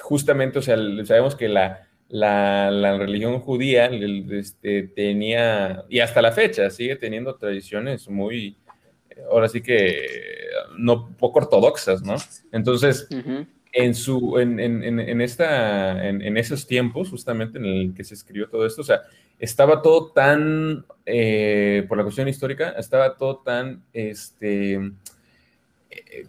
justamente, 0.00 0.58
o 0.58 0.62
sea, 0.62 0.76
sabemos 1.04 1.34
que 1.34 1.48
la, 1.48 1.85
la, 2.08 2.96
religión 2.98 3.40
judía 3.40 3.86
este, 3.86 4.84
tenía, 4.84 5.84
y 5.88 6.00
hasta 6.00 6.22
la 6.22 6.32
fecha, 6.32 6.70
sigue 6.70 6.96
teniendo 6.96 7.36
tradiciones 7.36 8.08
muy, 8.08 8.56
ahora 9.30 9.48
sí 9.48 9.60
que 9.60 10.06
no 10.78 11.16
poco 11.16 11.40
ortodoxas, 11.40 12.02
¿no? 12.02 12.16
Entonces, 12.52 13.08
en, 13.72 13.94
su, 13.94 14.38
en, 14.38 14.60
en, 14.60 15.00
en 15.00 15.20
esta, 15.20 16.08
en, 16.08 16.36
esos 16.36 16.66
tiempos, 16.66 17.10
justamente 17.10 17.58
en 17.58 17.64
el 17.64 17.94
que 17.94 18.04
se 18.04 18.14
escribió 18.14 18.48
todo 18.48 18.66
esto, 18.66 18.82
o 18.82 18.84
sea, 18.84 19.02
estaba 19.38 19.82
todo 19.82 20.12
tan, 20.12 20.86
eh, 21.04 21.84
por 21.88 21.98
la 21.98 22.04
cuestión 22.04 22.28
histórica, 22.28 22.70
estaba 22.70 23.16
todo 23.16 23.38
tan, 23.38 23.84
este, 23.92 24.92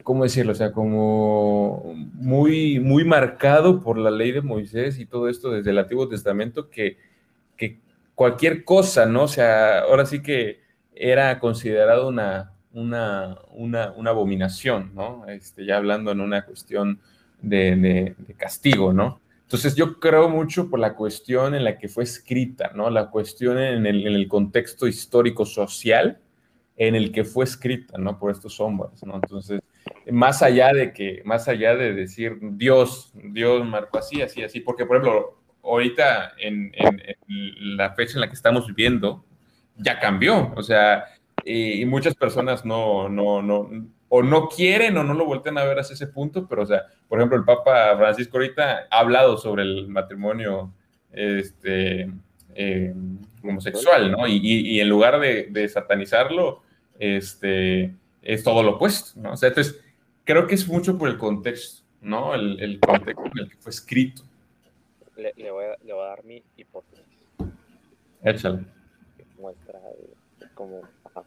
¿cómo 0.03 0.23
decirlo? 0.23 0.51
O 0.51 0.55
sea, 0.55 0.71
como 0.71 1.93
muy, 2.13 2.79
muy 2.79 3.03
marcado 3.03 3.81
por 3.81 3.97
la 3.97 4.11
ley 4.11 4.31
de 4.31 4.41
Moisés 4.41 4.99
y 4.99 5.05
todo 5.05 5.29
esto 5.29 5.51
desde 5.51 5.71
el 5.71 5.77
Antiguo 5.77 6.07
Testamento, 6.07 6.69
que, 6.69 6.97
cualquier 8.15 8.63
cosa, 8.63 9.05
¿no? 9.05 9.23
O 9.23 9.27
sea, 9.27 9.81
ahora 9.81 10.05
sí 10.07 10.23
que 10.23 10.61
era 10.95 11.39
considerado 11.39 12.07
una, 12.07 12.53
una, 12.73 13.37
una, 13.53 14.09
abominación, 14.09 14.91
¿no? 14.95 15.27
Este, 15.27 15.65
ya 15.65 15.77
hablando 15.77 16.11
en 16.11 16.21
una 16.21 16.43
cuestión 16.43 16.99
de, 17.41 18.15
castigo, 18.37 18.91
¿no? 18.91 19.21
Entonces 19.43 19.75
yo 19.75 19.99
creo 19.99 20.29
mucho 20.29 20.69
por 20.69 20.79
la 20.79 20.95
cuestión 20.95 21.53
en 21.53 21.63
la 21.63 21.77
que 21.77 21.87
fue 21.87 22.03
escrita, 22.03 22.71
¿no? 22.73 22.89
La 22.89 23.11
cuestión 23.11 23.59
en 23.59 23.85
el, 23.85 24.07
en 24.07 24.13
el 24.13 24.27
contexto 24.27 24.87
histórico 24.87 25.45
social 25.45 26.19
en 26.77 26.95
el 26.95 27.11
que 27.11 27.23
fue 27.23 27.43
escrita, 27.43 27.97
¿no? 27.97 28.17
Por 28.19 28.31
estos 28.31 28.59
hombres, 28.59 29.03
¿no? 29.03 29.15
Entonces, 29.15 29.61
más 30.11 30.41
allá 30.41 30.73
de 30.73 30.93
que, 30.93 31.21
más 31.25 31.47
allá 31.47 31.75
de 31.75 31.93
decir 31.93 32.37
Dios, 32.41 33.11
Dios 33.13 33.65
marcó 33.65 33.99
así, 33.99 34.21
así, 34.21 34.43
así, 34.43 34.59
porque 34.59 34.85
por 34.85 34.97
ejemplo, 34.97 35.39
ahorita 35.63 36.33
en, 36.37 36.71
la 37.27 37.93
fecha 37.93 38.13
en 38.15 38.21
la 38.21 38.27
que 38.27 38.35
estamos 38.35 38.67
viviendo, 38.67 39.25
ya 39.75 39.99
cambió, 39.99 40.53
o 40.55 40.63
sea, 40.63 41.05
y, 41.43 41.85
muchas 41.85 42.15
personas 42.15 42.65
no, 42.65 43.09
no, 43.09 43.41
no, 43.41 43.69
o 44.09 44.23
no 44.23 44.47
quieren 44.47 44.97
o 44.97 45.03
no 45.03 45.13
lo 45.13 45.25
vuelten 45.25 45.57
a 45.57 45.63
ver 45.63 45.79
hacia 45.79 45.93
ese 45.93 46.07
punto, 46.07 46.47
pero 46.47 46.63
o 46.63 46.65
sea, 46.65 46.83
por 47.07 47.19
ejemplo, 47.19 47.37
el 47.37 47.45
Papa 47.45 47.95
Francisco 47.97 48.37
ahorita 48.37 48.87
ha 48.89 48.99
hablado 48.99 49.37
sobre 49.37 49.63
el 49.63 49.87
matrimonio, 49.87 50.73
este, 51.11 52.09
eh, 52.55 52.93
homosexual, 53.43 54.11
¿no? 54.11 54.27
Y, 54.27 54.79
en 54.79 54.89
lugar 54.89 55.19
de, 55.19 55.47
de 55.49 55.67
satanizarlo, 55.69 56.61
este, 56.99 57.93
es 58.27 58.43
todo 58.43 58.61
lo 58.61 58.75
opuesto, 58.75 59.17
¿no? 59.21 59.31
O 59.31 59.37
sea, 59.37 59.49
entonces, 59.49 59.81
creo 60.25 60.47
que 60.47 60.55
es 60.55 60.67
mucho 60.67 60.97
por 60.97 61.07
el 61.07 61.17
contexto, 61.17 61.83
¿no? 62.01 62.35
El, 62.35 62.59
el 62.59 62.77
contexto 62.81 63.23
en 63.23 63.39
el 63.39 63.49
que 63.49 63.55
fue 63.55 63.69
escrito. 63.69 64.21
Le, 65.15 65.33
le, 65.37 65.49
voy, 65.49 65.63
a, 65.63 65.77
le 65.81 65.93
voy, 65.93 66.03
a, 66.03 66.09
dar 66.09 66.25
mi 66.25 66.43
hipótesis. 66.57 67.05
Échale. 68.21 68.65
Muestra 69.39 69.79
como... 70.55 70.81
Ajá. 71.05 71.23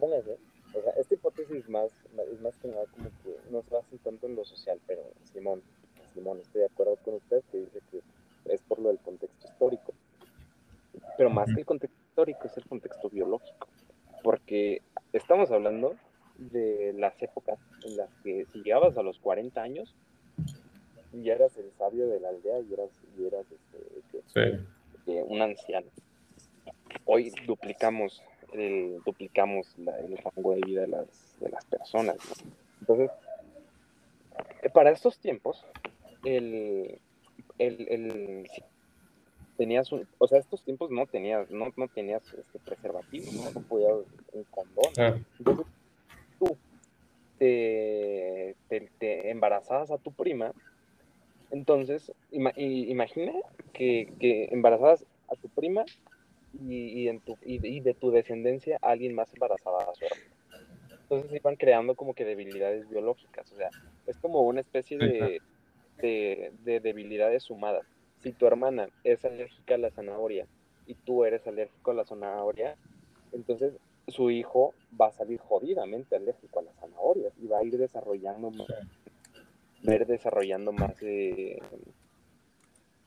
Póngase. 0.00 0.36
O 0.74 0.82
sea, 0.82 0.92
esta 0.98 1.14
hipótesis 1.14 1.56
es 1.56 1.68
más, 1.68 1.92
es 2.32 2.40
más 2.40 2.56
que 2.56 2.66
nada 2.66 2.84
como 2.86 3.08
que 3.22 3.36
no 3.52 3.62
se 3.62 3.72
basa 3.72 3.86
tanto 4.02 4.26
en 4.26 4.34
lo 4.34 4.44
social, 4.44 4.80
pero 4.88 5.02
Simón, 5.32 5.62
Simón, 6.12 6.40
estoy 6.42 6.62
de 6.62 6.66
acuerdo 6.66 6.96
con 7.04 7.14
usted 7.14 7.42
que 7.52 7.58
dice 7.58 7.80
que 7.92 8.02
es 8.52 8.60
por 8.62 8.80
lo 8.80 8.88
del 8.88 8.98
contexto 8.98 9.46
histórico. 9.46 9.94
Pero 11.16 11.30
más 11.30 11.46
que 11.54 11.60
el 11.60 11.66
contexto 11.66 11.98
histórico 12.08 12.46
es 12.46 12.56
el 12.56 12.64
contexto 12.64 13.08
biológico. 13.08 13.68
Porque 14.26 14.82
estamos 15.12 15.52
hablando 15.52 15.94
de 16.36 16.92
las 16.96 17.14
épocas 17.22 17.60
en 17.84 17.96
las 17.96 18.10
que 18.24 18.44
si 18.46 18.58
llegabas 18.58 18.98
a 18.98 19.04
los 19.04 19.20
40 19.20 19.62
años, 19.62 19.94
ya 21.12 21.34
eras 21.34 21.56
el 21.56 21.70
sabio 21.78 22.08
de 22.08 22.18
la 22.18 22.30
aldea 22.30 22.58
y 22.58 22.72
eras, 22.72 22.90
y 23.16 23.24
eras 23.24 23.46
este, 23.52 24.64
eh, 25.06 25.22
un 25.28 25.42
anciano. 25.42 25.86
Hoy 27.04 27.32
duplicamos 27.46 28.20
el, 28.52 29.00
duplicamos 29.06 29.72
el 29.78 30.18
rango 30.18 30.54
de 30.54 30.60
vida 30.60 30.80
de 30.80 30.88
las, 30.88 31.38
de 31.38 31.48
las 31.48 31.64
personas. 31.66 32.16
Entonces, 32.80 33.12
para 34.74 34.90
estos 34.90 35.20
tiempos, 35.20 35.64
el, 36.24 36.98
el, 37.58 37.86
el 37.88 38.50
tenías 39.56 39.90
un, 39.92 40.06
o 40.18 40.28
sea, 40.28 40.38
estos 40.38 40.62
tiempos 40.62 40.90
no 40.90 41.06
tenías, 41.06 41.50
no, 41.50 41.72
no 41.76 41.88
tenías 41.88 42.22
este 42.32 42.58
preservativo, 42.58 43.26
no, 43.32 43.60
podías 43.62 43.92
un 44.32 44.44
condón. 44.44 44.92
Ah. 44.98 45.18
Entonces, 45.38 45.66
tú 46.38 46.56
te, 47.38 48.56
te, 48.68 49.30
embarazabas 49.30 49.90
a 49.90 49.98
tu 49.98 50.12
prima, 50.12 50.52
entonces, 51.50 52.12
imagina 52.30 53.32
que, 53.72 54.12
que 54.18 54.48
embarazabas 54.50 55.06
a 55.28 55.36
tu 55.36 55.48
prima 55.48 55.84
y, 56.66 57.02
y, 57.02 57.08
en 57.08 57.20
tu, 57.20 57.36
y, 57.42 57.80
de, 57.80 57.94
tu 57.94 58.10
descendencia 58.10 58.78
alguien 58.82 59.14
más 59.14 59.32
embarazaba 59.32 59.84
a 59.84 59.94
su 59.94 60.04
hermana. 60.04 60.32
Entonces 61.02 61.32
iban 61.32 61.54
creando 61.54 61.94
como 61.94 62.14
que 62.14 62.24
debilidades 62.24 62.88
biológicas, 62.88 63.52
o 63.52 63.56
sea, 63.56 63.70
es 64.08 64.16
como 64.18 64.42
una 64.42 64.60
especie 64.60 64.98
de, 64.98 65.40
de, 65.98 66.52
de 66.64 66.80
debilidades 66.80 67.44
sumadas 67.44 67.86
si 68.22 68.32
tu 68.32 68.46
hermana 68.46 68.88
es 69.04 69.24
alérgica 69.24 69.74
a 69.74 69.78
la 69.78 69.90
zanahoria 69.90 70.46
y 70.86 70.94
tú 70.94 71.24
eres 71.24 71.46
alérgico 71.46 71.90
a 71.90 71.94
la 71.94 72.04
zanahoria, 72.04 72.76
entonces 73.32 73.74
su 74.08 74.30
hijo 74.30 74.74
va 74.98 75.08
a 75.08 75.12
salir 75.12 75.40
jodidamente 75.40 76.16
alérgico 76.16 76.60
a 76.60 76.62
las 76.62 76.76
zanahorias 76.76 77.32
y 77.38 77.46
va 77.46 77.58
a 77.58 77.64
ir 77.64 77.76
desarrollando 77.76 78.50
más, 78.50 78.68
va 79.86 79.92
a 79.92 79.96
ir 79.96 80.06
desarrollando 80.06 80.72
más 80.72 80.96
eh, 81.02 81.58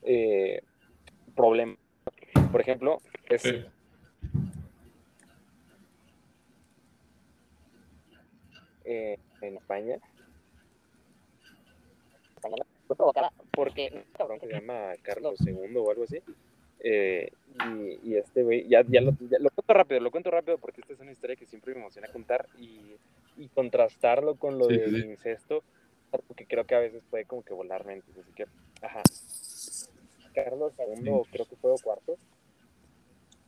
eh, 0.04 0.62
problemas. 1.36 1.78
Por 2.52 2.62
ejemplo, 2.62 2.98
es, 3.30 3.46
eh, 8.84 9.20
en 9.42 9.58
España, 9.58 10.00
fue 12.90 12.96
provocada 12.96 13.32
porque 13.52 14.04
cabrón 14.18 14.40
que 14.40 14.48
se 14.48 14.54
llama 14.54 14.94
Carlos 15.04 15.40
II 15.46 15.76
o 15.76 15.92
algo 15.92 16.06
así. 16.06 16.24
Eh, 16.80 17.32
y, 17.68 18.10
y, 18.10 18.16
este 18.16 18.42
güey, 18.42 18.68
ya, 18.68 18.84
ya, 18.88 19.02
lo, 19.02 19.12
lo, 19.12 19.50
cuento 19.52 19.74
rápido, 19.74 20.00
lo 20.00 20.10
cuento 20.10 20.32
rápido 20.32 20.58
porque 20.58 20.82
esta 20.82 20.94
es 20.94 21.00
una 21.00 21.12
historia 21.12 21.36
que 21.36 21.46
siempre 21.46 21.76
me 21.76 21.82
emociona 21.82 22.08
contar 22.08 22.48
y, 22.58 22.96
y 23.38 23.48
contrastarlo 23.50 24.36
con 24.36 24.58
lo 24.58 24.66
del 24.66 25.06
incesto, 25.06 25.62
porque 26.26 26.48
creo 26.48 26.66
que 26.66 26.74
a 26.74 26.80
veces 26.80 27.04
puede 27.12 27.26
como 27.26 27.44
que 27.44 27.54
volar 27.54 27.86
mentes, 27.86 28.18
así 28.18 28.32
que, 28.34 28.46
ajá. 28.82 29.04
Carlos 30.34 30.74
II, 30.80 31.22
creo 31.32 31.46
que 31.46 31.58
fue 31.58 31.72
o 31.72 31.76
cuarto, 31.84 32.18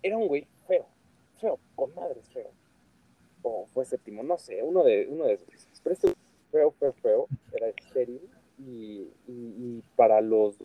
era 0.03 0.17
un 0.17 0.27
güey 0.27 0.45
feo, 0.67 0.85
feo, 1.39 1.57
con 1.75 1.95
madres 1.95 2.29
feo. 2.29 2.51
O 3.43 3.65
fue 3.73 3.85
séptimo, 3.85 4.21
no 4.21 4.37
sé, 4.37 4.61
uno 4.61 4.83
de, 4.83 5.07
uno 5.09 5.25
de 5.25 5.33
esos. 5.33 5.47
Pero 5.81 5.93
este 5.93 6.13
feo, 6.51 6.71
feo, 6.71 6.93
feo, 7.01 7.27
era 7.53 7.69
estéril 7.69 8.21
y, 8.65 9.07
y, 9.27 9.83
para 9.95 10.21
los 10.21 10.55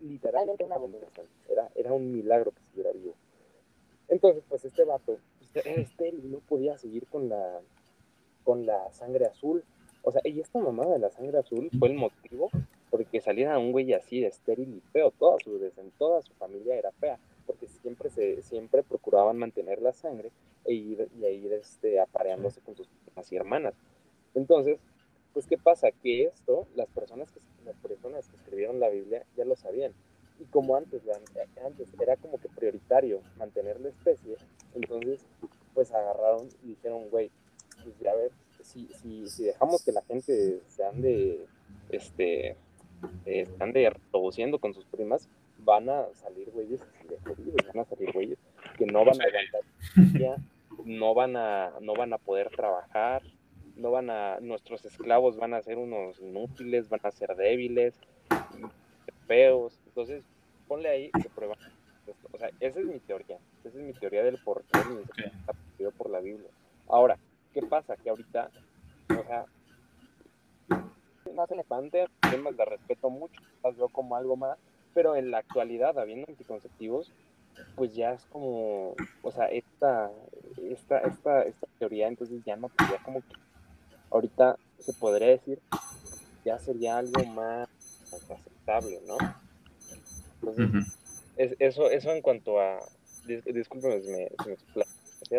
literalmente 0.00 0.64
una 0.64 0.76
era, 1.48 1.70
era 1.74 1.92
un 1.92 2.12
milagro 2.12 2.50
que 2.50 2.60
estuviera 2.60 2.92
vivo. 2.92 3.14
Entonces, 4.08 4.44
pues 4.48 4.64
este 4.64 4.84
vato 4.84 5.16
estéril 5.54 6.24
y 6.24 6.28
no 6.28 6.38
podía 6.40 6.76
seguir 6.76 7.06
con 7.06 7.28
la, 7.28 7.60
con 8.42 8.66
la 8.66 8.92
sangre 8.92 9.26
azul. 9.26 9.64
O 10.02 10.12
sea, 10.12 10.20
y 10.24 10.40
esta 10.40 10.58
mamada 10.58 10.92
de 10.92 10.98
la 10.98 11.10
sangre 11.10 11.38
azul 11.38 11.70
fue 11.78 11.88
el 11.88 11.94
motivo 11.94 12.50
porque 12.90 13.20
saliera 13.20 13.58
un 13.58 13.72
güey 13.72 13.92
así 13.92 14.20
de 14.20 14.28
estéril 14.28 14.74
y 14.76 14.80
feo. 14.92 15.10
Toda 15.12 15.38
su, 15.42 15.56
en 15.56 15.90
toda 15.92 16.22
su 16.22 16.32
familia 16.34 16.76
era 16.76 16.92
fea, 16.92 17.18
porque 17.46 17.66
siempre, 17.66 18.10
se, 18.10 18.42
siempre 18.42 18.82
procuraban 18.82 19.38
mantener 19.38 19.80
la 19.80 19.92
sangre 19.92 20.30
e 20.64 20.74
ir, 20.74 21.08
y 21.18 21.24
ir 21.26 21.52
este, 21.54 21.98
apareándose 21.98 22.60
con 22.60 22.76
sus 22.76 22.88
y 23.30 23.36
hermanas. 23.36 23.74
Entonces, 24.34 24.78
pues, 25.34 25.46
¿qué 25.46 25.58
pasa? 25.58 25.90
Que 25.90 26.24
esto, 26.24 26.66
las 26.74 26.88
personas 26.88 27.30
que, 27.30 27.40
las 27.66 27.76
personas 27.76 28.26
que 28.28 28.36
escribieron 28.36 28.80
la 28.80 28.88
Biblia 28.88 29.26
ya 29.36 29.44
lo 29.44 29.56
sabían. 29.56 29.92
Y 30.40 30.44
como 30.46 30.76
antes, 30.76 31.02
antes 31.64 31.88
era 32.00 32.16
como 32.16 32.38
que 32.38 32.48
prioritario 32.48 33.20
mantener 33.36 33.80
la 33.80 33.90
especie, 33.90 34.36
entonces, 34.74 35.24
pues 35.74 35.92
agarraron 35.92 36.48
y 36.62 36.68
dijeron, 36.68 37.08
güey, 37.10 37.30
pues 37.82 37.98
ya 38.00 38.14
ver, 38.14 38.32
si, 38.62 38.88
si, 39.00 39.28
si 39.28 39.44
dejamos 39.44 39.84
que 39.84 39.92
la 39.92 40.02
gente 40.02 40.60
se 40.68 40.84
ande, 40.84 41.46
este, 41.90 42.56
eh, 43.26 43.48
ande 43.60 43.90
reproduciendo 43.90 44.58
con 44.58 44.74
sus 44.74 44.84
primas, 44.86 45.28
van 45.58 45.88
a 45.88 46.06
salir 46.14 46.50
güeyes 46.50 46.80
van 47.66 47.78
a 47.80 47.84
salir 47.84 48.12
güeyes 48.12 48.38
que 48.76 48.86
no 48.86 49.04
van 49.04 49.20
a 49.20 49.24
aguantar, 49.24 50.40
no 50.84 51.14
van 51.14 51.36
a, 51.36 51.72
no 51.80 51.94
van 51.94 52.12
a 52.12 52.18
poder 52.18 52.50
trabajar, 52.50 53.22
no 53.76 53.90
van 53.90 54.10
a, 54.10 54.38
nuestros 54.40 54.84
esclavos 54.84 55.36
van 55.36 55.54
a 55.54 55.62
ser 55.62 55.78
unos 55.78 56.20
inútiles, 56.20 56.88
van 56.88 57.00
a 57.02 57.10
ser 57.10 57.34
débiles, 57.36 57.94
feos. 59.26 59.78
Entonces, 59.86 60.24
ponle 60.68 60.88
ahí 60.88 61.10
que 61.10 61.28
prueba 61.28 61.56
O 62.32 62.38
sea, 62.38 62.50
esa 62.60 62.80
es 62.80 62.86
mi 62.86 63.00
teoría. 63.00 63.38
Esa 63.64 63.78
es 63.78 63.84
mi 63.84 63.92
teoría 63.92 64.22
del 64.22 64.38
por 64.42 64.62
qué 64.64 64.78
está 65.26 65.52
por 65.96 66.10
la 66.10 66.20
Biblia. 66.20 66.48
Ahora, 66.88 67.18
¿qué 67.52 67.62
pasa? 67.62 67.96
Que 67.96 68.10
ahorita, 68.10 68.50
o 69.10 69.24
sea, 69.24 69.44
más 71.34 71.50
elefante, 71.50 72.06
temas 72.30 72.54
la 72.56 72.64
respeto 72.64 73.10
mucho, 73.10 73.40
las 73.62 73.76
veo 73.76 73.88
como 73.88 74.16
algo 74.16 74.36
más, 74.36 74.58
pero 74.94 75.16
en 75.16 75.30
la 75.30 75.38
actualidad, 75.38 75.98
habiendo 75.98 76.26
anticonceptivos, 76.28 77.12
pues 77.74 77.94
ya 77.94 78.12
es 78.12 78.24
como, 78.26 78.94
o 79.22 79.30
sea, 79.32 79.46
esta, 79.46 80.10
esta, 80.70 80.98
esta, 81.00 81.42
esta 81.42 81.66
teoría 81.78 82.08
entonces 82.08 82.42
ya 82.44 82.56
no 82.56 82.68
podría 82.68 83.02
como 83.02 83.20
que 83.20 83.34
ahorita 84.14 84.56
se 84.78 84.92
podría 84.92 85.28
decir 85.28 85.60
ya 86.44 86.58
sería 86.58 86.98
algo 86.98 87.24
más 87.26 87.68
aceptable, 88.12 89.00
¿no? 89.06 89.16
Entonces, 90.42 90.98
eso, 91.58 91.90
eso 91.90 92.12
en 92.12 92.22
cuanto 92.22 92.60
a, 92.60 92.78
discúlpeme 93.26 94.02
si 94.02 94.10
me, 94.10 94.28
si 94.28 95.36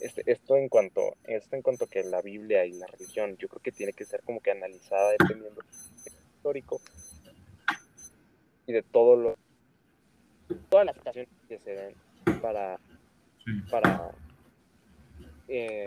este, 0.00 0.30
esto 0.30 0.56
en 0.56 0.68
cuanto, 0.68 1.16
esto 1.24 1.56
en 1.56 1.62
cuanto 1.62 1.86
que 1.86 2.04
la 2.04 2.20
Biblia 2.20 2.66
y 2.66 2.74
la 2.74 2.86
religión, 2.86 3.36
yo 3.38 3.48
creo 3.48 3.62
que 3.62 3.72
tiene 3.72 3.94
que 3.94 4.04
ser 4.04 4.22
como 4.22 4.40
que 4.40 4.50
analizada 4.50 5.12
dependiendo 5.12 5.62
del 5.62 6.14
histórico 6.36 6.80
y 8.66 8.72
de 8.74 8.82
todo 8.82 9.16
lo, 9.16 9.36
todas 10.68 10.84
las 10.84 10.96
situaciones 10.96 11.30
que 11.48 11.58
se 11.58 11.70
den 11.70 11.94
para, 12.42 12.78
para 13.70 14.10
eh, 15.48 15.84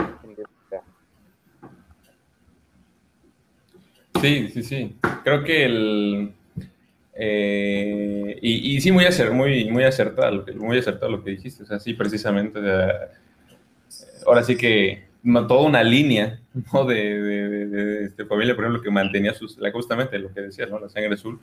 Sí, 4.22 4.50
sí, 4.54 4.64
sí. 4.64 4.96
Creo 5.24 5.44
que 5.44 5.66
el... 5.66 6.34
Eh, 7.22 8.40
y, 8.42 8.80
sí, 8.80 8.92
muy, 8.92 9.70
muy, 9.70 9.84
acertado, 9.84 10.46
muy 10.56 10.78
acertado 10.78 11.12
lo 11.12 11.24
que 11.24 11.32
dijiste. 11.32 11.64
O 11.64 11.66
sea, 11.66 11.80
sí, 11.80 11.94
precisamente. 11.94 12.60
ahora 14.26 14.44
sí 14.44 14.56
que 14.56 15.10
toda 15.48 15.62
una 15.62 15.84
línea 15.84 16.40
¿no? 16.74 16.86
de, 16.86 17.22
de, 17.22 18.06
este, 18.06 18.26
familia, 18.26 18.56
por 18.56 18.64
ejemplo, 18.66 18.82
que 18.82 18.92
mantenía 18.92 19.34
sus, 19.34 19.58
justamente 19.74 20.18
lo 20.18 20.34
que 20.34 20.42
decía, 20.42 20.66
¿no? 20.66 20.80
la 20.80 20.90
sangre 20.90 21.14
azul. 21.14 21.40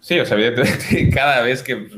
Sí, 0.00 0.18
o 0.18 0.26
sea, 0.26 0.36
evidentemente 0.36 1.10
cada 1.14 1.42
vez 1.42 1.62
que 1.62 1.88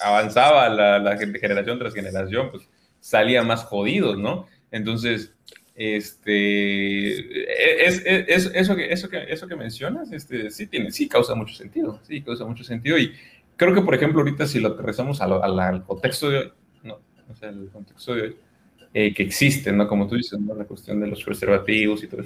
avanzaba 0.00 0.68
la, 0.68 0.98
la 0.98 1.16
generación 1.16 1.78
tras 1.78 1.94
generación, 1.94 2.50
pues 2.50 2.68
salía 3.00 3.42
más 3.42 3.64
jodidos, 3.64 4.18
¿no? 4.18 4.46
Entonces, 4.70 5.32
este, 5.76 7.86
es, 7.86 8.02
es, 8.06 8.50
eso, 8.54 8.74
que, 8.74 8.90
eso, 8.90 9.10
que, 9.10 9.24
eso 9.28 9.46
que 9.46 9.56
mencionas, 9.56 10.10
este, 10.10 10.50
sí, 10.50 10.66
tiene, 10.66 10.90
sí 10.90 11.06
causa 11.06 11.34
mucho 11.34 11.54
sentido, 11.54 12.00
sí 12.02 12.22
causa 12.22 12.46
mucho 12.46 12.64
sentido. 12.64 12.96
Y 12.96 13.12
creo 13.56 13.74
que, 13.74 13.82
por 13.82 13.94
ejemplo, 13.94 14.20
ahorita 14.20 14.46
si 14.46 14.58
lo 14.58 14.68
aterrizamos 14.68 15.20
al 15.20 15.84
contexto 15.84 16.30
de 16.30 16.38
hoy, 16.38 16.52
no, 16.82 16.98
o 17.30 17.34
sea, 17.34 17.50
el 17.50 17.68
contexto 17.68 18.14
de 18.14 18.22
hoy, 18.22 18.36
eh, 18.94 19.12
que 19.12 19.24
existe, 19.24 19.70
¿no? 19.70 19.86
Como 19.86 20.08
tú 20.08 20.14
dices, 20.14 20.40
¿no? 20.40 20.54
La 20.54 20.64
cuestión 20.64 20.98
de 20.98 21.08
los 21.08 21.22
preservativos 21.22 22.02
y 22.02 22.06
todo, 22.06 22.22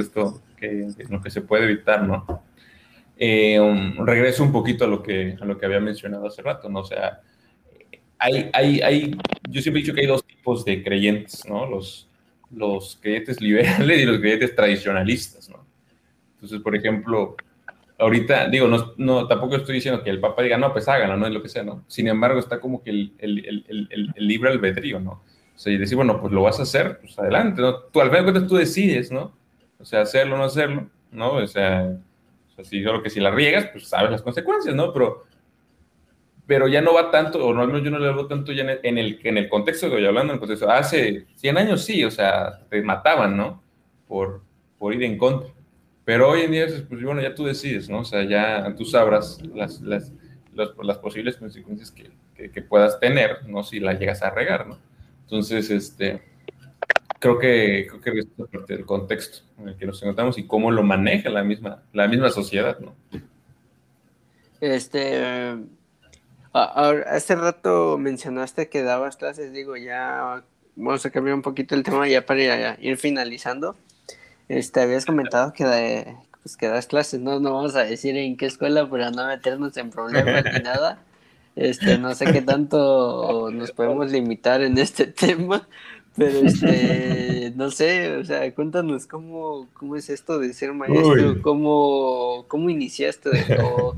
esto 0.00 0.42
que, 0.56 0.88
lo 1.08 1.22
que 1.22 1.30
se 1.30 1.42
puede 1.42 1.66
evitar, 1.66 2.04
¿no? 2.04 2.26
Eh, 3.16 3.60
um, 3.60 4.04
regreso 4.04 4.42
un 4.42 4.50
poquito 4.50 4.84
a 4.84 4.88
lo, 4.88 5.04
que, 5.04 5.36
a 5.40 5.44
lo 5.44 5.56
que 5.56 5.66
había 5.66 5.78
mencionado 5.78 6.26
hace 6.26 6.42
rato, 6.42 6.68
¿no? 6.68 6.80
O 6.80 6.84
sea, 6.84 7.20
hay, 8.18 8.50
hay, 8.52 8.80
hay, 8.80 9.16
yo 9.48 9.62
siempre 9.62 9.80
he 9.80 9.84
dicho 9.84 9.94
que 9.94 10.00
hay 10.00 10.08
dos 10.08 10.24
tipos 10.24 10.64
de 10.64 10.82
creyentes, 10.82 11.48
¿no? 11.48 11.64
Los, 11.64 12.07
los 12.50 12.98
creyentes 13.00 13.40
liberales 13.40 14.00
y 14.00 14.04
los 14.06 14.18
creyentes 14.18 14.54
tradicionalistas, 14.54 15.48
¿no? 15.48 15.66
Entonces, 16.34 16.60
por 16.60 16.76
ejemplo, 16.76 17.36
ahorita, 17.98 18.48
digo, 18.48 18.68
no, 18.68 18.94
no, 18.96 19.26
tampoco 19.26 19.56
estoy 19.56 19.76
diciendo 19.76 20.02
que 20.02 20.10
el 20.10 20.20
Papa 20.20 20.42
diga, 20.42 20.56
no, 20.56 20.72
pues 20.72 20.88
háganlo, 20.88 21.16
no 21.16 21.26
es 21.26 21.32
lo 21.32 21.42
que 21.42 21.48
sea, 21.48 21.64
¿no? 21.64 21.84
Sin 21.88 22.06
embargo, 22.06 22.38
está 22.38 22.60
como 22.60 22.82
que 22.82 22.90
el, 22.90 23.12
el, 23.18 23.66
el, 23.68 24.12
el 24.14 24.26
libre 24.26 24.50
albedrío, 24.50 25.00
¿no? 25.00 25.22
O 25.58 25.60
sea, 25.60 25.72
y 25.72 25.76
decir, 25.78 25.96
bueno, 25.96 26.20
pues 26.20 26.32
lo 26.32 26.42
vas 26.42 26.60
a 26.60 26.62
hacer, 26.62 27.00
pues 27.00 27.18
adelante, 27.18 27.60
¿no? 27.60 27.80
Tú, 27.80 28.00
al 28.00 28.10
final 28.10 28.32
de 28.32 28.42
tú 28.42 28.54
decides, 28.54 29.10
¿no? 29.10 29.36
O 29.80 29.84
sea, 29.84 30.02
hacerlo 30.02 30.36
o 30.36 30.38
no 30.38 30.44
hacerlo, 30.44 30.88
¿no? 31.10 31.32
O 31.32 31.46
sea, 31.48 31.98
o 32.52 32.54
sea 32.54 32.64
si, 32.64 32.84
solo 32.84 33.02
que 33.02 33.10
si 33.10 33.18
la 33.18 33.32
riegas, 33.32 33.66
pues 33.72 33.88
sabes 33.88 34.12
las 34.12 34.22
consecuencias, 34.22 34.76
¿no? 34.76 34.92
Pero 34.92 35.24
pero 36.48 36.66
ya 36.66 36.80
no 36.80 36.94
va 36.94 37.10
tanto, 37.10 37.46
o 37.46 37.52
no, 37.52 37.60
al 37.60 37.66
menos 37.66 37.82
yo 37.82 37.90
no 37.90 37.98
le 37.98 38.08
hablo 38.08 38.26
tanto 38.26 38.52
ya 38.52 38.62
en 38.82 38.96
el, 38.96 39.20
en 39.22 39.36
el 39.36 39.50
contexto 39.50 39.86
que 39.88 39.96
voy 39.96 40.06
hablando, 40.06 40.32
en 40.32 40.36
el 40.36 40.40
contexto, 40.40 40.70
hace 40.70 41.26
100 41.34 41.58
años 41.58 41.84
sí, 41.84 42.02
o 42.02 42.10
sea, 42.10 42.60
te 42.70 42.80
mataban, 42.80 43.36
¿no? 43.36 43.62
Por, 44.06 44.40
por 44.78 44.94
ir 44.94 45.02
en 45.02 45.18
contra. 45.18 45.50
Pero 46.06 46.30
hoy 46.30 46.40
en 46.40 46.52
día, 46.52 46.66
pues 46.88 47.02
bueno, 47.02 47.20
ya 47.20 47.34
tú 47.34 47.44
decides, 47.44 47.90
¿no? 47.90 47.98
O 47.98 48.04
sea, 48.06 48.22
ya 48.24 48.74
tú 48.74 48.86
sabrás 48.86 49.42
las, 49.54 49.82
las, 49.82 50.10
las, 50.54 50.96
posibles 50.96 51.36
consecuencias 51.36 51.90
que, 51.90 52.50
que, 52.50 52.62
puedas 52.62 52.98
tener, 52.98 53.46
¿no? 53.46 53.62
Si 53.62 53.78
la 53.78 53.92
llegas 53.92 54.22
a 54.22 54.30
regar, 54.30 54.66
¿no? 54.66 54.78
Entonces, 55.24 55.68
este, 55.68 56.22
creo 57.18 57.38
que, 57.38 57.88
creo 58.00 58.14
que 58.14 58.20
es 58.20 58.26
parte 58.50 58.74
del 58.74 58.86
contexto 58.86 59.40
en 59.58 59.68
el 59.68 59.76
que 59.76 59.84
nos 59.84 60.02
encontramos 60.02 60.38
y 60.38 60.46
cómo 60.46 60.70
lo 60.70 60.82
maneja 60.82 61.28
la 61.28 61.42
misma, 61.44 61.82
la 61.92 62.08
misma 62.08 62.30
sociedad, 62.30 62.78
¿no? 62.80 62.96
Este, 64.62 65.58
Ahora, 66.52 67.04
hace 67.10 67.36
rato 67.36 67.98
mencionaste 67.98 68.68
que 68.68 68.82
dabas 68.82 69.16
clases, 69.16 69.52
digo, 69.52 69.76
ya 69.76 70.42
vamos 70.76 71.04
a 71.04 71.10
cambiar 71.10 71.34
un 71.34 71.42
poquito 71.42 71.74
el 71.74 71.82
tema 71.82 72.08
ya 72.08 72.24
para 72.24 72.76
ir 72.80 72.96
finalizando. 72.96 73.76
Este, 74.48 74.80
habías 74.80 75.04
comentado 75.04 75.52
que, 75.52 76.16
pues, 76.42 76.56
que 76.56 76.68
das 76.68 76.86
clases, 76.86 77.20
¿no? 77.20 77.38
No 77.38 77.52
vamos 77.52 77.76
a 77.76 77.84
decir 77.84 78.16
en 78.16 78.36
qué 78.36 78.46
escuela 78.46 78.88
para 78.88 79.10
no 79.10 79.26
meternos 79.26 79.76
en 79.76 79.90
problemas 79.90 80.44
ni 80.44 80.60
nada. 80.60 81.02
Este, 81.54 81.98
no 81.98 82.14
sé 82.14 82.26
qué 82.32 82.40
tanto 82.40 83.50
nos 83.52 83.72
podemos 83.72 84.12
limitar 84.12 84.62
en 84.62 84.78
este 84.78 85.06
tema, 85.06 85.68
pero 86.16 86.38
este, 86.38 87.52
no 87.56 87.70
sé, 87.70 88.16
o 88.16 88.24
sea, 88.24 88.54
cuéntanos 88.54 89.06
cómo, 89.06 89.66
cómo 89.74 89.96
es 89.96 90.08
esto 90.08 90.38
de 90.38 90.54
ser 90.54 90.72
maestro, 90.72 91.42
cómo, 91.42 92.44
cómo 92.48 92.70
iniciaste 92.70 93.30
o 93.60 93.96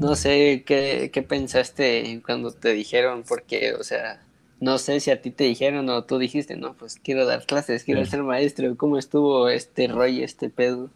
no 0.00 0.16
sé 0.16 0.64
qué, 0.66 1.10
qué 1.12 1.22
pensaste 1.22 2.20
cuando 2.24 2.50
te 2.50 2.72
dijeron, 2.72 3.22
porque, 3.28 3.74
o 3.74 3.84
sea, 3.84 4.20
no 4.60 4.78
sé 4.78 5.00
si 5.00 5.10
a 5.10 5.20
ti 5.20 5.30
te 5.30 5.44
dijeron 5.44 5.88
o 5.88 6.04
tú 6.04 6.18
dijiste, 6.18 6.56
no, 6.56 6.74
pues 6.74 6.98
quiero 7.02 7.24
dar 7.26 7.44
clases, 7.46 7.84
quiero 7.84 8.04
ser 8.04 8.22
maestro. 8.22 8.76
¿Cómo 8.76 8.98
estuvo 8.98 9.48
este 9.48 9.88
rollo, 9.88 10.24
este 10.24 10.50
pedo? 10.50 10.90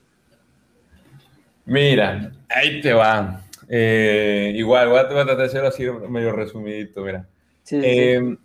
Mira, 1.65 2.33
ahí 2.51 2.81
te 2.83 2.93
va. 2.93 3.43
Eh, 3.69 4.53
igual, 4.55 4.89
voy 4.89 4.99
a, 4.99 5.09
tratar 5.09 5.37
de 5.37 5.45
hacerlo 5.45 5.69
así 5.69 5.85
medio 6.09 6.33
resumidito, 6.33 7.03
mira. 7.03 7.27
Sí, 7.63 7.81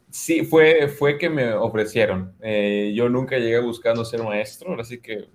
sí. 0.09 0.37
Eh, 0.37 0.45
fue, 0.49 0.87
fue 0.87 1.17
que 1.17 1.29
me 1.29 1.53
ofrecieron. 1.53 2.33
Eh, 2.41 2.93
yo 2.95 3.09
nunca 3.09 3.37
llegué 3.37 3.59
buscando 3.59 4.05
ser 4.05 4.23
maestro, 4.23 4.79
así 4.79 4.99
que 4.99 5.25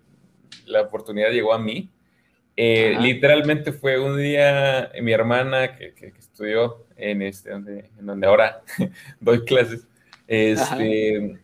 la 0.65 0.83
oportunidad 0.83 1.31
llegó 1.31 1.53
a 1.53 1.59
mí. 1.59 1.91
Eh, 2.57 2.97
literalmente 3.01 3.73
fue 3.73 3.99
un 3.99 4.17
día, 4.17 4.93
mi 5.03 5.13
hermana 5.13 5.77
que, 5.77 6.13
estudió 6.19 6.85
en, 6.97 7.23
este, 7.23 7.51
donde, 7.51 7.91
en 7.99 8.07
donde 8.07 8.27
ahora 8.27 8.63
doy 9.21 9.45
clases, 9.45 9.87
este, 10.29 11.39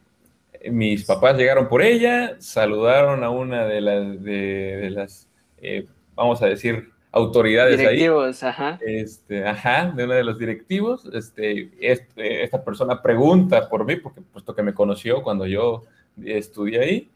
mis 0.70 1.04
papás 1.04 1.36
llegaron 1.36 1.68
por 1.68 1.82
ella, 1.82 2.36
saludaron 2.38 3.24
a 3.24 3.30
una 3.30 3.66
de 3.66 3.80
las, 3.80 4.22
de, 4.22 4.90
las 4.90 5.28
eh, 5.60 5.86
vamos 6.14 6.40
a 6.42 6.46
decir, 6.46 6.90
autoridades 7.12 7.78
directivos, 7.78 8.42
ahí. 8.42 8.50
Ajá. 8.50 8.78
Este, 8.80 9.46
ajá, 9.46 9.92
de 9.94 10.04
uno 10.04 10.14
de 10.14 10.24
los 10.24 10.38
directivos. 10.38 11.08
Este, 11.12 11.70
este, 11.80 12.44
esta 12.44 12.62
persona 12.62 13.02
pregunta 13.02 13.68
por 13.68 13.84
mí, 13.84 13.96
porque 13.96 14.20
puesto 14.20 14.54
que 14.54 14.62
me 14.62 14.74
conoció 14.74 15.22
cuando 15.22 15.46
yo 15.46 15.82
estudié 16.24 16.80
ahí. 16.80 17.10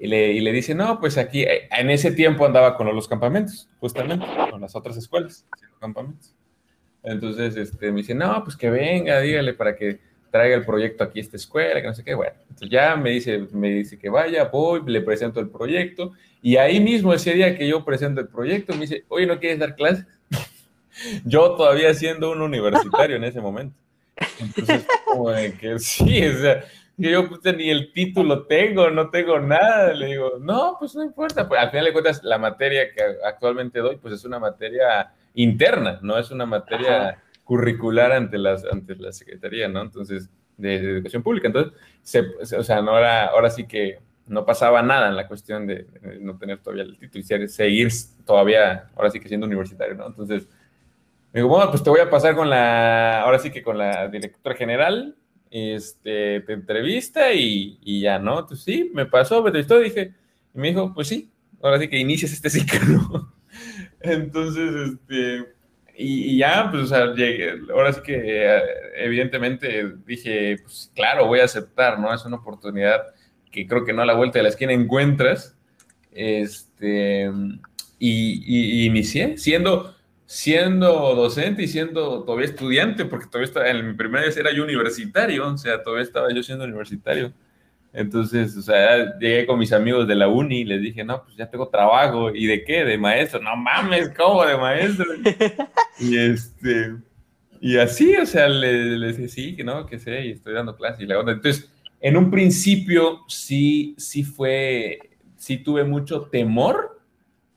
Y 0.00 0.06
le, 0.06 0.52
dice, 0.52 0.74
no, 0.74 1.00
pues 1.00 1.18
aquí, 1.18 1.42
eh, 1.42 1.68
en 1.70 1.90
ese 1.90 2.12
tiempo 2.12 2.46
andaba 2.46 2.76
con 2.76 2.86
los 2.94 3.08
campamentos, 3.08 3.68
justamente, 3.80 4.24
con 4.50 4.60
las 4.60 4.74
otras 4.76 4.96
escuelas, 4.96 5.46
campamentos. 5.80 6.34
Entonces, 7.02 7.56
este, 7.56 7.90
me 7.90 7.98
dice, 7.98 8.14
no, 8.14 8.42
pues 8.44 8.56
que 8.56 8.70
venga, 8.70 9.20
dígale 9.20 9.54
para 9.54 9.76
que 9.76 10.00
traiga 10.30 10.56
el 10.56 10.64
proyecto 10.64 11.04
aquí 11.04 11.18
a 11.18 11.22
esta 11.22 11.36
escuela, 11.36 11.80
que 11.80 11.86
no 11.86 11.94
sé 11.94 12.04
qué, 12.04 12.14
bueno. 12.14 12.34
Entonces 12.42 12.70
ya 12.70 12.96
me 12.96 13.10
dice, 13.10 13.46
me 13.52 13.70
dice 13.70 13.98
que 13.98 14.10
vaya, 14.10 14.44
voy, 14.44 14.82
le 14.86 15.00
presento 15.00 15.40
el 15.40 15.48
proyecto, 15.48 16.12
y 16.42 16.56
ahí 16.56 16.80
mismo, 16.80 17.12
ese 17.12 17.32
día 17.34 17.56
que 17.56 17.66
yo 17.66 17.84
presento 17.84 18.20
el 18.20 18.28
proyecto, 18.28 18.74
me 18.74 18.80
dice, 18.80 19.04
oye, 19.08 19.26
¿no 19.26 19.38
quieres 19.38 19.58
dar 19.58 19.74
clases? 19.74 20.06
yo 21.24 21.52
todavía 21.52 21.92
siendo 21.94 22.30
un 22.30 22.42
universitario 22.42 23.16
en 23.16 23.24
ese 23.24 23.40
momento. 23.40 23.74
Entonces, 24.40 24.86
como 25.04 25.30
de 25.30 25.54
que 25.54 25.78
sí, 25.78 26.26
o 26.26 26.38
sea, 26.40 26.64
que 27.00 27.10
yo 27.10 27.28
pues, 27.28 27.56
ni 27.56 27.70
el 27.70 27.92
título 27.92 28.46
tengo, 28.46 28.90
no 28.90 29.10
tengo 29.10 29.38
nada. 29.38 29.92
Le 29.92 30.06
digo, 30.06 30.32
no, 30.40 30.76
pues 30.78 30.94
no 30.94 31.04
importa. 31.04 31.48
Pues, 31.48 31.60
al 31.60 31.70
final 31.70 31.86
de 31.86 31.92
cuentas, 31.92 32.22
la 32.24 32.38
materia 32.38 32.92
que 32.92 33.02
actualmente 33.24 33.78
doy, 33.80 33.96
pues 33.96 34.14
es 34.14 34.24
una 34.24 34.38
materia 34.38 35.12
interna, 35.34 35.98
no 36.02 36.18
es 36.18 36.30
una 36.30 36.46
materia 36.46 37.22
curricular 37.44 38.12
ante, 38.12 38.38
las, 38.38 38.64
ante 38.64 38.96
la 38.96 39.12
Secretaría, 39.12 39.68
¿no? 39.68 39.80
Entonces, 39.82 40.28
de, 40.56 40.76
Educación 40.76 41.22
Pública. 41.22 41.46
Entonces, 41.46 41.72
o 42.52 42.62
sea, 42.62 42.82
no 42.82 42.98
era, 42.98 43.26
ahora 43.26 43.48
sí 43.50 43.66
que 43.66 44.00
no 44.26 44.44
pasaba 44.44 44.82
nada 44.82 45.08
en 45.08 45.16
la 45.16 45.26
cuestión 45.26 45.66
de, 45.66 45.86
no 46.20 46.36
tener 46.36 46.58
todavía 46.58 46.82
el 46.82 46.98
título 46.98 47.44
y 47.44 47.48
seguir 47.48 47.88
todavía, 48.26 48.90
ahora 48.96 49.10
sí 49.10 49.20
que 49.20 49.28
siendo 49.28 49.46
universitario, 49.46 49.94
¿no? 49.94 50.08
Entonces, 50.08 50.48
me 51.32 51.40
digo, 51.40 51.48
bueno, 51.48 51.70
pues 51.70 51.82
te 51.82 51.90
voy 51.90 52.00
a 52.00 52.10
pasar 52.10 52.34
con 52.34 52.50
la, 52.50 53.22
ahora 53.22 53.38
sí 53.38 53.50
que 53.50 53.62
con 53.62 53.78
la 53.78 54.08
directora 54.08 54.56
general 54.56 55.16
este, 55.50 56.40
te 56.40 56.52
entrevista 56.52 57.32
y, 57.32 57.78
y 57.82 58.00
ya, 58.00 58.18
¿no? 58.18 58.40
Entonces 58.40 58.64
sí, 58.64 58.90
me 58.94 59.06
pasó, 59.06 59.42
me 59.42 59.48
entrevistó, 59.48 59.78
dije, 59.78 60.14
y 60.54 60.58
me 60.58 60.68
dijo, 60.68 60.92
pues 60.94 61.08
sí, 61.08 61.30
ahora 61.62 61.78
sí 61.78 61.88
que 61.88 61.98
inicias 61.98 62.32
este 62.32 62.50
ciclo. 62.50 63.32
Entonces, 64.00 64.92
este, 64.92 65.46
y, 65.96 66.38
ya, 66.38 66.68
pues, 66.70 66.84
o 66.84 66.86
sea, 66.86 67.12
llegué, 67.14 67.54
ahora 67.70 67.92
sí 67.92 68.00
que 68.04 68.48
evidentemente 68.96 69.94
dije, 70.06 70.58
pues 70.62 70.92
claro, 70.94 71.26
voy 71.26 71.40
a 71.40 71.44
aceptar, 71.44 71.98
¿no? 71.98 72.14
Es 72.14 72.24
una 72.24 72.36
oportunidad 72.36 73.02
que 73.50 73.66
creo 73.66 73.84
que 73.84 73.92
no 73.92 74.02
a 74.02 74.06
la 74.06 74.14
vuelta 74.14 74.38
de 74.38 74.44
la 74.44 74.48
esquina 74.50 74.72
encuentras. 74.72 75.56
Este, 76.12 77.30
y, 77.98 78.82
y 78.82 78.86
inicié 78.86 79.38
siendo 79.38 79.97
siendo 80.28 81.14
docente 81.14 81.62
y 81.62 81.68
siendo 81.68 82.22
todavía 82.22 82.44
estudiante, 82.44 83.06
porque 83.06 83.28
todavía 83.28 83.46
estaba, 83.46 83.70
en 83.70 83.88
mi 83.88 83.94
primera 83.94 84.26
vez 84.26 84.36
era 84.36 84.52
yo 84.52 84.62
universitario, 84.62 85.46
o 85.46 85.56
sea, 85.56 85.82
todavía 85.82 86.04
estaba 86.04 86.30
yo 86.30 86.42
siendo 86.42 86.64
universitario. 86.64 87.32
Entonces, 87.94 88.54
o 88.54 88.60
sea, 88.60 89.18
llegué 89.18 89.46
con 89.46 89.58
mis 89.58 89.72
amigos 89.72 90.06
de 90.06 90.14
la 90.14 90.28
uni 90.28 90.60
y 90.60 90.64
les 90.64 90.82
dije, 90.82 91.02
no, 91.02 91.24
pues 91.24 91.34
ya 91.34 91.48
tengo 91.48 91.68
trabajo. 91.68 92.30
¿Y 92.34 92.44
de 92.44 92.62
qué? 92.62 92.84
De 92.84 92.98
maestro. 92.98 93.40
No 93.40 93.56
mames, 93.56 94.10
¿cómo 94.10 94.44
de 94.44 94.58
maestro? 94.58 95.06
y 95.98 96.18
este, 96.18 96.92
y 97.58 97.78
así, 97.78 98.14
o 98.16 98.26
sea, 98.26 98.50
les, 98.50 99.16
dije, 99.16 99.28
sí, 99.28 99.56
que 99.56 99.64
no, 99.64 99.86
que 99.86 99.98
sé, 99.98 100.26
y 100.26 100.32
estoy 100.32 100.52
dando 100.52 100.76
clases 100.76 101.00
y 101.00 101.06
la 101.06 101.18
onda. 101.18 101.32
Entonces, 101.32 101.72
en 102.02 102.18
un 102.18 102.30
principio 102.30 103.20
sí, 103.28 103.94
sí 103.96 104.24
fue, 104.24 104.98
sí 105.36 105.56
tuve 105.56 105.84
mucho 105.84 106.28
temor 106.30 107.00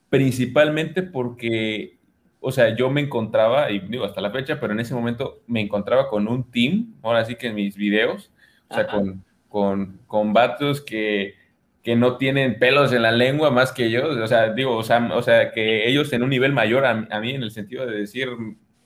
principalmente 0.07 1.03
porque, 1.03 1.99
o 2.41 2.51
sea, 2.51 2.75
yo 2.75 2.89
me 2.89 3.01
encontraba, 3.01 3.71
y 3.71 3.79
digo 3.79 4.03
hasta 4.03 4.19
la 4.19 4.31
fecha, 4.31 4.59
pero 4.59 4.73
en 4.73 4.79
ese 4.79 4.95
momento 4.95 5.41
me 5.47 5.61
encontraba 5.61 6.09
con 6.09 6.27
un 6.27 6.49
team, 6.49 6.95
ahora 7.03 7.23
sí 7.23 7.35
que 7.35 7.47
en 7.47 7.55
mis 7.55 7.77
videos, 7.77 8.31
o 8.67 8.73
sea, 8.73 8.87
con, 8.87 9.23
con, 9.47 9.99
con 10.07 10.33
vatos 10.33 10.81
que, 10.81 11.35
que 11.83 11.95
no 11.95 12.17
tienen 12.17 12.57
pelos 12.57 12.91
en 12.93 13.03
la 13.03 13.11
lengua 13.11 13.51
más 13.51 13.71
que 13.71 13.91
yo, 13.91 14.09
o 14.09 14.27
sea, 14.27 14.53
digo, 14.53 14.75
o 14.75 14.83
sea, 14.83 15.09
o 15.13 15.21
sea 15.21 15.51
que 15.51 15.87
ellos 15.87 16.11
en 16.13 16.23
un 16.23 16.31
nivel 16.31 16.51
mayor 16.51 16.85
a, 16.85 17.07
a 17.11 17.19
mí 17.19 17.31
en 17.31 17.43
el 17.43 17.51
sentido 17.51 17.85
de 17.85 17.95
decir, 17.95 18.29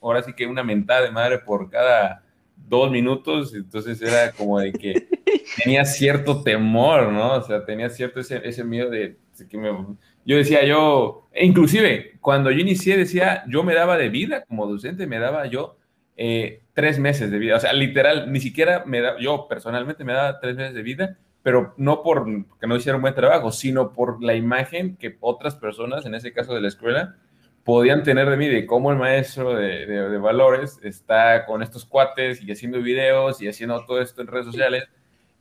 ahora 0.01 0.21
sí 0.21 0.33
que 0.33 0.47
una 0.47 0.63
mentada 0.63 1.01
de 1.01 1.11
madre 1.11 1.39
por 1.39 1.69
cada 1.69 2.23
dos 2.55 2.91
minutos, 2.91 3.53
entonces 3.53 4.01
era 4.01 4.31
como 4.31 4.59
de 4.59 4.73
que 4.73 5.07
tenía 5.63 5.85
cierto 5.85 6.43
temor, 6.43 7.11
¿no? 7.11 7.33
O 7.33 7.41
sea, 7.41 7.63
tenía 7.65 7.89
cierto 7.89 8.19
ese, 8.19 8.41
ese 8.43 8.63
miedo 8.63 8.89
de, 8.89 9.17
que 9.49 9.57
me... 9.57 9.69
Yo 10.25 10.37
decía, 10.37 10.65
yo, 10.65 11.27
e 11.31 11.45
inclusive 11.45 12.17
cuando 12.19 12.49
yo 12.49 12.59
inicié 12.59 12.97
decía, 12.97 13.43
yo 13.47 13.63
me 13.63 13.75
daba 13.75 13.97
de 13.97 14.09
vida 14.09 14.43
como 14.45 14.65
docente, 14.65 15.05
me 15.05 15.19
daba 15.19 15.45
yo 15.45 15.77
eh, 16.17 16.63
tres 16.73 16.97
meses 16.97 17.29
de 17.29 17.37
vida, 17.37 17.57
o 17.57 17.59
sea, 17.59 17.71
literal, 17.73 18.31
ni 18.31 18.39
siquiera 18.39 18.83
me 18.85 19.01
da, 19.01 19.19
yo 19.19 19.47
personalmente 19.47 20.03
me 20.03 20.13
daba 20.13 20.39
tres 20.39 20.55
meses 20.55 20.73
de 20.73 20.81
vida, 20.81 21.17
pero 21.43 21.75
no 21.77 22.01
por 22.01 22.25
que 22.59 22.65
no 22.65 22.75
hiciera 22.75 22.95
un 22.95 23.03
buen 23.03 23.13
trabajo, 23.13 23.51
sino 23.51 23.93
por 23.93 24.23
la 24.23 24.33
imagen 24.33 24.97
que 24.97 25.17
otras 25.19 25.55
personas, 25.55 26.05
en 26.07 26.15
ese 26.15 26.33
caso 26.33 26.55
de 26.55 26.61
la 26.61 26.69
escuela, 26.69 27.15
podían 27.63 28.01
tener 28.01 28.29
de 28.29 28.37
mí, 28.37 28.47
de 28.47 28.65
cómo 28.65 28.91
el 28.91 28.97
maestro 28.97 29.53
de, 29.55 29.85
de, 29.85 30.17
valores 30.17 30.79
está 30.83 31.45
con 31.45 31.61
estos 31.61 31.85
cuates 31.85 32.41
y 32.41 32.51
haciendo 32.51 32.81
videos 32.81 33.41
y 33.41 33.47
haciendo 33.47 33.85
todo 33.85 34.01
esto 34.01 34.21
en 34.21 34.27
redes 34.27 34.45
sociales, 34.47 34.85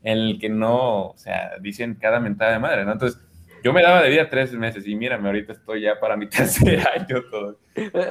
en 0.03 0.19
el 0.19 0.39
que 0.39 0.49
no, 0.49 1.09
o 1.09 1.17
sea, 1.17 1.53
dicen 1.61 1.95
cada 1.95 2.21
mentada 2.21 2.53
de 2.53 2.59
madre, 2.59 2.85
¿no? 2.85 2.93
Entonces, 2.93 3.21
yo 3.65 3.73
me 3.73 3.83
daba 3.83 4.03
de 4.03 4.11
vida 4.11 4.31
tres 4.31 4.53
meses 4.53 4.87
y 4.87 4.95
mírame, 4.95 5.27
ahorita 5.27 5.55
estoy 5.55 5.81
ya 5.81 5.99
para 5.99 6.17
mi 6.17 6.27
tercer 6.29 6.87
año 6.87 7.23
todo. 7.31 7.59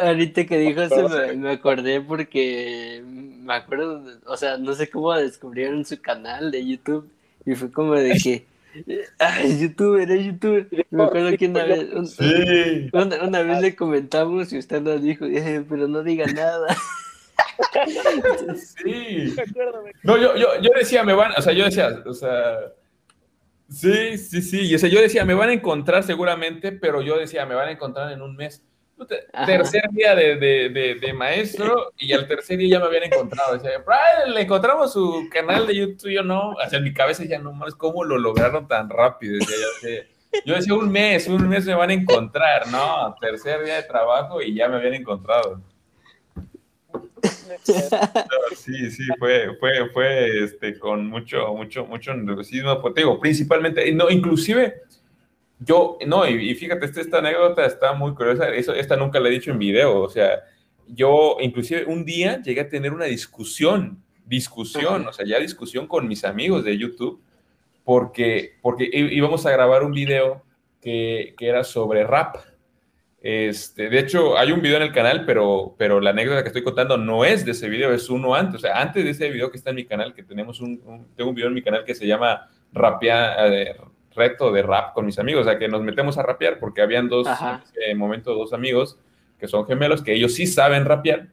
Ahorita 0.01 0.45
que 0.45 0.57
dijo 0.57 0.81
eso 0.81 1.07
me, 1.07 1.33
me, 1.33 1.51
acordé 1.51 2.01
porque 2.01 3.01
me 3.05 3.53
acuerdo, 3.53 4.03
o 4.25 4.35
sea, 4.35 4.57
no 4.57 4.73
sé 4.73 4.89
cómo 4.89 5.13
descubrieron 5.13 5.85
su 5.85 6.01
canal 6.01 6.51
de 6.51 6.67
YouTube 6.67 7.09
y 7.45 7.55
fue 7.55 7.71
como 7.71 7.93
de 7.93 8.17
que 8.21 8.45
Ay, 9.19 9.59
youtuber, 9.59 10.09
es 10.09 10.25
youtuber. 10.25 10.67
Me 10.89 11.03
acuerdo 11.03 11.37
que 11.37 11.47
una 11.47 11.63
vez, 11.63 11.89
una, 12.91 13.41
vez 13.43 13.61
le 13.61 13.75
comentamos 13.75 14.51
y 14.51 14.57
usted 14.57 14.81
nos 14.81 15.01
dijo, 15.01 15.25
eh, 15.25 15.63
pero 15.67 15.87
no 15.87 16.03
diga 16.03 16.25
nada. 16.27 16.75
Sí. 18.55 19.35
No, 20.03 20.17
yo, 20.17 20.35
yo, 20.35 20.47
yo 20.61 20.69
decía, 20.75 21.03
me 21.03 21.13
van, 21.13 21.31
o 21.37 21.41
sea, 21.41 21.53
yo 21.53 21.65
decía, 21.65 22.03
o 22.05 22.13
sea, 22.13 22.59
sí, 23.73 24.17
sí, 24.17 24.41
sí, 24.41 24.61
y 24.69 24.75
o 24.75 24.79
sea, 24.79 24.89
yo 24.89 25.01
decía, 25.01 25.25
me 25.25 25.33
van 25.33 25.49
a 25.49 25.53
encontrar 25.53 26.03
seguramente, 26.03 26.71
pero 26.71 27.01
yo 27.01 27.17
decía, 27.17 27.45
me 27.45 27.55
van 27.55 27.67
a 27.67 27.71
encontrar 27.71 28.11
en 28.11 28.21
un 28.21 28.35
mes. 28.35 28.63
Tercer 29.45 29.89
día 29.91 30.15
de, 30.15 30.37
de, 30.37 30.95
de, 30.95 31.13
maestro 31.13 31.91
y 31.97 32.13
al 32.13 32.27
tercer 32.27 32.57
día 32.57 32.77
ya 32.77 32.79
me 32.79 32.85
habían 32.85 33.03
encontrado. 33.11 33.59
Le 34.27 34.41
encontramos 34.41 34.93
su 34.93 35.27
canal 35.29 35.67
de 35.67 35.75
YouTube. 35.75 36.11
Yo 36.11 36.23
no, 36.23 36.51
o 36.51 36.69
sea, 36.69 36.77
en 36.77 36.85
mi 36.85 36.93
cabeza 36.93 37.25
ya 37.25 37.39
no 37.39 37.51
más, 37.51 37.75
¿cómo 37.75 38.03
lo 38.03 38.17
lograron 38.17 38.67
tan 38.67 38.89
rápido? 38.89 39.43
yo 40.45 40.55
decía, 40.55 40.73
un 40.73 40.89
mes, 40.89 41.27
un 41.27 41.49
mes 41.49 41.65
me 41.65 41.75
van 41.75 41.89
a 41.89 41.93
encontrar. 41.93 42.67
No, 42.67 43.13
tercer 43.19 43.65
día 43.65 43.75
de 43.75 43.83
trabajo 43.83 44.41
y 44.41 44.53
ya 44.53 44.69
me 44.69 44.77
habían 44.77 44.93
encontrado. 44.93 45.59
Sí, 48.55 48.91
sí, 48.91 49.03
fue, 49.19 49.55
fue, 49.59 49.89
fue 49.91 50.43
este, 50.43 50.77
con 50.77 51.07
mucho, 51.07 51.53
mucho, 51.53 51.85
mucho 51.85 52.13
nerviosismo. 52.13 52.81
Pues, 52.81 52.95
digo, 52.95 53.19
principalmente, 53.19 53.91
no, 53.93 54.09
inclusive 54.09 54.83
yo, 55.59 55.97
no, 56.05 56.27
y, 56.27 56.53
fíjate, 56.55 56.85
esta, 56.85 57.01
esta, 57.01 57.17
anécdota 57.19 57.65
está 57.65 57.93
muy 57.93 58.13
curiosa, 58.13 58.49
eso, 58.49 58.73
esta 58.73 58.97
nunca 58.97 59.19
la 59.19 59.29
he 59.29 59.31
dicho 59.31 59.51
en 59.51 59.59
video, 59.59 60.01
o 60.01 60.09
sea, 60.09 60.43
yo 60.87 61.37
inclusive 61.39 61.85
un 61.85 62.03
día 62.03 62.41
llegué 62.41 62.61
a 62.61 62.69
tener 62.69 62.91
una 62.91 63.05
discusión, 63.05 64.03
discusión, 64.25 65.07
o 65.07 65.13
sea, 65.13 65.25
ya 65.25 65.39
discusión 65.39 65.87
con 65.87 66.07
mis 66.07 66.25
amigos 66.25 66.65
de 66.65 66.77
YouTube, 66.77 67.21
porque, 67.85 68.57
porque 68.61 68.89
íbamos 68.91 69.45
a 69.45 69.51
grabar 69.51 69.83
un 69.83 69.91
video 69.91 70.43
que, 70.81 71.33
que 71.37 71.47
era 71.47 71.63
sobre 71.63 72.03
rap. 72.03 72.37
Este, 73.23 73.89
de 73.89 73.99
hecho, 73.99 74.37
hay 74.37 74.51
un 74.51 74.61
video 74.61 74.75
en 74.75 74.83
el 74.83 74.91
canal, 74.91 75.25
pero, 75.25 75.75
pero 75.77 76.01
la 76.01 76.09
anécdota 76.09 76.43
que 76.43 76.49
estoy 76.49 76.61
contando 76.61 76.97
no 76.97 77.23
es 77.23 77.45
de 77.45 77.51
ese 77.51 77.69
video, 77.69 77.93
es 77.93 78.09
uno 78.09 78.35
antes. 78.35 78.55
O 78.55 78.59
sea, 78.59 78.81
antes 78.81 79.01
de 79.01 79.11
ese 79.11 79.29
video 79.29 79.49
que 79.49 79.55
está 79.55 79.69
en 79.69 79.77
mi 79.77 79.85
canal, 79.85 80.13
que 80.13 80.23
tenemos 80.23 80.59
un, 80.59 81.07
tengo 81.15 81.29
un 81.29 81.35
video 81.35 81.47
en 81.47 81.53
mi 81.53 81.61
canal 81.61 81.85
que 81.85 81.95
se 81.95 82.05
llama 82.05 82.49
Rapia, 82.73 83.47
eh, 83.47 83.77
reto 84.13 84.51
de 84.51 84.61
rap 84.61 84.93
con 84.93 85.05
mis 85.05 85.17
amigos, 85.19 85.47
o 85.47 85.49
sea, 85.49 85.57
que 85.57 85.69
nos 85.69 85.81
metemos 85.81 86.17
a 86.17 86.23
rapear 86.23 86.59
porque 86.59 86.81
habían 86.81 87.07
dos, 87.07 87.25
en 87.87 87.97
momento, 87.97 88.35
dos 88.35 88.51
amigos 88.51 88.99
que 89.39 89.47
son 89.47 89.65
gemelos, 89.65 90.01
que 90.03 90.13
ellos 90.13 90.33
sí 90.33 90.45
saben 90.45 90.85
rapear, 90.85 91.29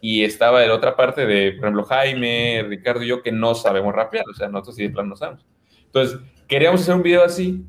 y 0.00 0.24
estaba 0.24 0.60
de 0.60 0.66
la 0.66 0.74
otra 0.74 0.96
parte 0.96 1.24
de, 1.24 1.52
por 1.52 1.64
ejemplo, 1.64 1.84
Jaime, 1.84 2.64
Ricardo 2.68 3.02
y 3.04 3.06
yo, 3.06 3.22
que 3.22 3.30
no 3.30 3.54
sabemos 3.54 3.94
rapear, 3.94 4.24
o 4.28 4.34
sea, 4.34 4.48
nosotros 4.48 4.74
sí 4.74 4.82
de 4.82 4.90
plano 4.90 5.10
no 5.10 5.16
sabemos. 5.16 5.46
Entonces, 5.86 6.18
queríamos 6.48 6.82
hacer 6.82 6.94
un 6.96 7.02
video 7.02 7.22
así, 7.22 7.64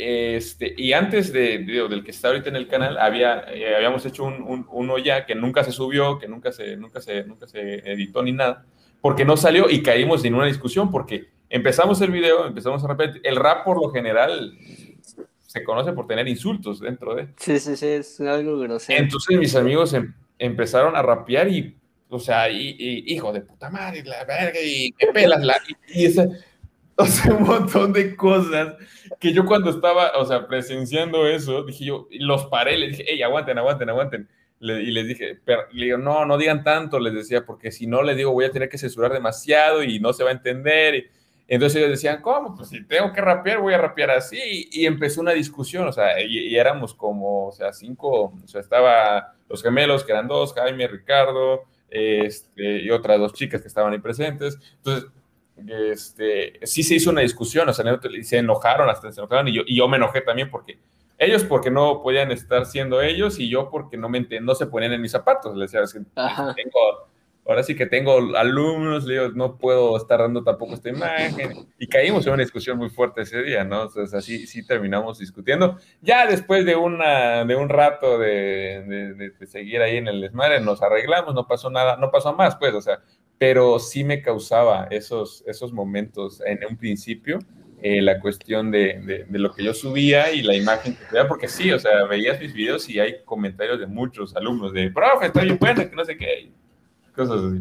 este, 0.00 0.74
y 0.76 0.92
antes 0.92 1.32
de, 1.32 1.58
del 1.58 2.04
que 2.04 2.12
está 2.12 2.28
ahorita 2.28 2.50
en 2.50 2.54
el 2.54 2.68
canal, 2.68 2.98
había, 2.98 3.46
eh, 3.52 3.74
habíamos 3.74 4.06
hecho 4.06 4.22
un, 4.26 4.64
uno 4.70 4.96
ya 4.96 5.26
que 5.26 5.34
nunca 5.34 5.64
se 5.64 5.72
subió, 5.72 6.20
que 6.20 6.28
nunca 6.28 6.52
se, 6.52 6.76
nunca, 6.76 7.00
se, 7.00 7.24
nunca 7.24 7.48
se 7.48 7.78
editó 7.78 8.22
ni 8.22 8.30
nada, 8.30 8.64
porque 9.00 9.24
no 9.24 9.36
salió 9.36 9.68
y 9.68 9.82
caímos 9.82 10.24
en 10.24 10.36
una 10.36 10.46
discusión 10.46 10.92
porque 10.92 11.30
empezamos 11.50 12.00
el 12.00 12.12
video, 12.12 12.46
empezamos 12.46 12.84
a 12.84 12.86
repetir. 12.86 13.20
El 13.24 13.34
rap, 13.34 13.64
por 13.64 13.82
lo 13.82 13.90
general, 13.90 14.56
se 15.44 15.64
conoce 15.64 15.92
por 15.92 16.06
tener 16.06 16.28
insultos 16.28 16.78
dentro 16.78 17.16
de. 17.16 17.30
Sí, 17.36 17.58
sí, 17.58 17.76
sí, 17.76 17.86
es 17.86 18.20
algo 18.20 18.56
grosero. 18.60 19.02
Entonces 19.02 19.36
mis 19.36 19.56
amigos 19.56 19.94
em, 19.94 20.14
empezaron 20.38 20.94
a 20.94 21.02
rapear 21.02 21.48
y, 21.48 21.76
o 22.08 22.20
sea, 22.20 22.48
y, 22.48 22.76
hijo 23.04 23.32
de 23.32 23.40
puta 23.40 23.68
madre, 23.68 24.04
la 24.04 24.24
verga, 24.24 24.60
y 24.60 24.94
me 25.00 25.12
pelas 25.12 25.42
la. 25.42 25.56
Y, 25.88 26.04
esa, 26.04 26.28
o 26.96 27.04
sea, 27.04 27.34
un 27.34 27.42
montón 27.42 27.92
de 27.92 28.14
cosas 28.14 28.76
que 29.18 29.32
yo 29.32 29.44
cuando 29.46 29.70
estaba, 29.70 30.12
o 30.16 30.24
sea, 30.24 30.46
presenciando 30.46 31.26
eso, 31.26 31.64
dije 31.64 31.84
yo, 31.84 32.08
los 32.12 32.46
paré, 32.46 32.78
les 32.78 32.90
dije, 32.90 33.04
hey, 33.08 33.22
aguanten, 33.22 33.58
aguanten, 33.58 33.90
aguanten. 33.90 34.28
y 34.60 34.90
les 34.90 35.08
dije, 35.08 35.38
pero, 35.44 35.62
le 35.72 35.86
digo, 35.86 35.98
no, 35.98 36.24
no 36.24 36.38
digan 36.38 36.62
tanto, 36.64 36.98
les 37.00 37.14
decía, 37.14 37.44
porque 37.44 37.72
si 37.72 37.86
no, 37.86 38.02
les 38.02 38.16
digo, 38.16 38.32
voy 38.32 38.44
a 38.44 38.52
tener 38.52 38.68
que 38.68 38.78
censurar 38.78 39.12
demasiado 39.12 39.82
y 39.82 39.98
no 40.00 40.12
se 40.12 40.24
va 40.24 40.30
a 40.30 40.34
entender. 40.34 41.10
Entonces 41.48 41.76
ellos 41.78 41.90
decían, 41.90 42.20
¿cómo? 42.20 42.54
Pues 42.54 42.68
si 42.68 42.84
tengo 42.84 43.12
que 43.12 43.22
rapear, 43.22 43.60
voy 43.60 43.72
a 43.74 43.78
rapear 43.78 44.10
así. 44.10 44.68
Y, 44.70 44.86
empezó 44.86 45.20
una 45.22 45.32
discusión, 45.32 45.88
o 45.88 45.92
sea, 45.92 46.20
y, 46.22 46.54
éramos 46.56 46.94
como, 46.94 47.48
o 47.48 47.52
sea, 47.52 47.72
cinco, 47.72 48.34
o 48.44 48.48
sea, 48.48 48.60
estaba 48.60 49.34
los 49.48 49.62
gemelos, 49.62 50.04
que 50.04 50.12
eran 50.12 50.28
dos, 50.28 50.52
Jaime, 50.54 50.86
Ricardo, 50.86 51.62
este, 51.88 52.82
y 52.82 52.90
otras 52.90 53.18
dos 53.18 53.32
chicas 53.32 53.62
que 53.62 53.68
estaban 53.68 53.92
ahí 53.94 53.98
presentes. 53.98 54.58
Entonces, 54.76 55.10
este, 55.66 56.60
sí 56.66 56.82
se 56.82 56.94
hizo 56.94 57.10
una 57.10 57.20
discusión, 57.20 57.68
o 57.68 57.72
sea, 57.72 57.84
se 58.22 58.38
enojaron, 58.38 58.88
hasta 58.88 59.10
se 59.12 59.20
enojaron, 59.20 59.48
y 59.48 59.54
yo, 59.54 59.62
y 59.66 59.76
yo 59.76 59.88
me 59.88 59.96
enojé 59.96 60.20
también 60.20 60.50
porque 60.50 60.78
ellos 61.18 61.44
porque 61.44 61.70
no 61.70 62.00
podían 62.02 62.30
estar 62.30 62.64
siendo 62.64 63.02
ellos 63.02 63.40
y 63.40 63.48
yo 63.48 63.70
porque 63.70 63.96
no, 63.96 64.08
me, 64.08 64.20
no 64.40 64.54
se 64.54 64.66
ponían 64.66 64.92
en 64.92 65.00
mis 65.00 65.10
zapatos. 65.10 65.56
Les 65.56 65.72
decía, 65.72 66.00
tengo 66.54 67.08
ahora 67.48 67.62
sí 67.62 67.74
que 67.74 67.86
tengo 67.86 68.36
alumnos, 68.36 69.06
digo, 69.06 69.30
no 69.30 69.56
puedo 69.56 69.96
estar 69.96 70.20
dando 70.20 70.44
tampoco 70.44 70.74
esta 70.74 70.90
imagen. 70.90 71.66
Y 71.78 71.88
caímos 71.88 72.26
en 72.26 72.34
una 72.34 72.42
discusión 72.42 72.76
muy 72.76 72.90
fuerte 72.90 73.22
ese 73.22 73.42
día, 73.42 73.64
¿no? 73.64 73.84
Entonces 73.84 74.12
así 74.12 74.46
sí 74.46 74.66
terminamos 74.66 75.18
discutiendo. 75.18 75.78
Ya 76.02 76.26
después 76.26 76.66
de, 76.66 76.76
una, 76.76 77.46
de 77.46 77.56
un 77.56 77.70
rato 77.70 78.18
de, 78.18 79.32
de, 79.38 79.46
seguir 79.46 79.80
ahí 79.80 79.96
en 79.96 80.08
el 80.08 80.20
desmadre, 80.20 80.60
nos 80.60 80.82
arreglamos, 80.82 81.34
no 81.34 81.46
pasó 81.46 81.70
nada, 81.70 81.96
no 81.96 82.10
pasó 82.10 82.34
más, 82.34 82.56
pues, 82.56 82.74
o 82.74 82.82
sea, 82.82 83.00
pero 83.38 83.78
sí 83.78 84.04
me 84.04 84.20
causaba 84.20 84.88
esos, 84.90 85.44
esos 85.46 85.72
momentos 85.72 86.42
en 86.44 86.60
un 86.68 86.76
principio. 86.76 87.38
Eh, 87.80 88.02
la 88.02 88.18
cuestión 88.20 88.72
de, 88.72 89.26
de, 89.28 89.38
lo 89.38 89.54
que 89.54 89.62
yo 89.62 89.72
subía 89.72 90.32
y 90.32 90.42
la 90.42 90.56
imagen 90.56 90.96
que 90.96 91.04
veía, 91.12 91.28
porque 91.28 91.46
sí, 91.46 91.70
o 91.70 91.78
sea, 91.78 92.06
veías 92.06 92.40
mis 92.40 92.52
videos 92.52 92.88
y 92.88 92.98
hay 92.98 93.22
comentarios 93.24 93.78
de 93.78 93.86
muchos 93.86 94.34
alumnos 94.34 94.72
de, 94.72 94.90
profe, 94.90 95.26
estoy 95.26 95.44
bien 95.44 95.58
bueno, 95.60 95.88
que 95.88 95.94
no 95.94 96.04
sé 96.04 96.16
qué, 96.16 96.50
cosas 97.14 97.40
así. 97.40 97.60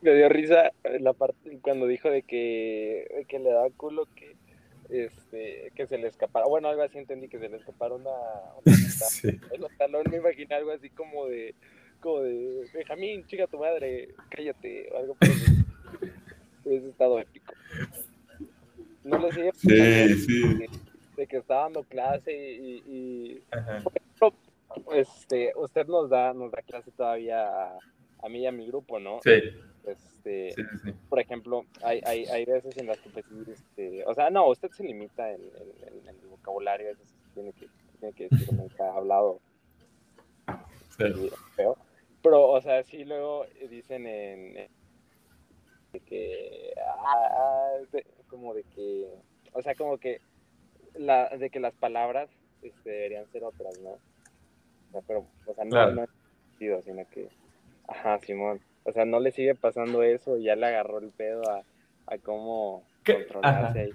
Me 0.00 0.14
dio 0.14 0.28
risa 0.28 0.70
la 1.00 1.12
parte 1.12 1.58
cuando 1.60 1.88
dijo 1.88 2.08
de 2.08 2.22
que, 2.22 3.24
que 3.26 3.40
le 3.40 3.50
daba 3.50 3.68
culo 3.70 4.06
que 4.14 4.36
este 4.88 5.72
que 5.74 5.86
se 5.86 5.98
le 5.98 6.06
escapara, 6.06 6.46
bueno, 6.46 6.68
algo 6.68 6.82
así 6.82 6.98
entendí 6.98 7.28
que 7.28 7.40
se 7.40 7.48
le 7.48 7.56
escapara 7.56 7.94
una, 7.94 8.10
una 8.64 10.02
me 10.10 10.16
imaginé 10.16 10.54
algo 10.54 10.70
así 10.70 10.88
como 10.90 11.26
de 11.26 11.54
como 12.00 12.20
de 12.20 12.68
Benjamín, 12.72 13.26
chica 13.26 13.46
tu 13.46 13.58
madre, 13.58 14.14
cállate, 14.30 14.90
o 14.92 14.98
algo 14.98 15.14
por 15.14 15.28
Hubiese 16.64 16.88
estado 16.88 17.18
épico. 17.18 17.54
No 19.04 19.18
le 19.18 19.32
sé 19.32 19.50
sí, 19.54 20.14
sí. 20.14 20.66
De, 21.16 21.26
que 21.26 21.38
estaba 21.38 21.62
dando 21.62 21.82
clase 21.84 22.32
y, 22.32 22.82
y 22.86 23.42
este, 24.92 25.52
usted 25.56 25.86
nos 25.86 26.10
da, 26.10 26.34
nos 26.34 26.52
da 26.52 26.62
clase 26.62 26.90
todavía 26.90 27.48
a 28.22 28.28
mí 28.28 28.40
y 28.40 28.46
a 28.46 28.52
mi 28.52 28.66
grupo, 28.66 28.98
¿no? 28.98 29.20
Sí. 29.22 29.40
Este, 29.86 30.54
Por 31.08 31.18
ejemplo, 31.18 31.64
hay, 31.82 32.02
hay, 32.04 32.26
hay 32.26 32.44
veces 32.44 32.76
en 32.76 32.86
las 32.86 32.98
que, 32.98 33.08
pues, 33.08 33.24
este, 33.48 34.04
o 34.04 34.14
sea, 34.14 34.28
no, 34.28 34.48
usted 34.48 34.70
se 34.70 34.84
limita 34.84 35.32
en, 35.32 35.40
el 36.06 36.28
vocabulario, 36.28 36.88
a 36.88 36.90
veces 36.90 37.14
tiene 37.34 37.52
que 37.52 37.68
tiene 37.98 38.14
que 38.14 38.28
decir, 38.28 38.52
nunca 38.52 38.84
ha 38.84 38.96
hablado 38.96 39.40
feo. 41.56 41.76
Pero, 42.22 42.48
o 42.48 42.60
sea, 42.60 42.82
sí 42.82 43.04
luego 43.04 43.46
dicen 43.70 44.06
en, 44.06 44.68
de 45.92 46.00
que, 46.00 46.72
ah, 46.86 47.76
como 48.28 48.54
de 48.54 48.64
que, 48.64 49.08
o 49.52 49.62
sea, 49.62 49.74
como 49.74 49.98
que, 49.98 50.20
la, 50.94 51.28
de 51.28 51.50
que 51.50 51.60
las 51.60 51.74
palabras 51.74 52.28
este, 52.62 52.90
deberían 52.90 53.30
ser 53.30 53.44
otras, 53.44 53.78
¿no? 53.80 53.90
O 53.90 54.90
sea, 54.92 55.02
pero, 55.06 55.26
o 55.46 55.54
sea, 55.54 55.64
no, 55.64 55.92
no 55.92 56.04
es 56.04 56.10
sentido, 56.50 56.82
sino 56.82 57.08
que, 57.08 57.28
ajá, 57.86 58.18
Simón, 58.18 58.60
o 58.84 58.92
sea, 58.92 59.04
no 59.04 59.20
le 59.20 59.30
sigue 59.30 59.54
pasando 59.54 60.02
eso 60.02 60.36
y 60.36 60.44
ya 60.44 60.56
le 60.56 60.66
agarró 60.66 60.98
el 60.98 61.10
pedo 61.10 61.42
a, 61.48 61.62
a 62.06 62.18
cómo 62.18 62.82
controlarse 63.04 63.80
ahí. 63.80 63.90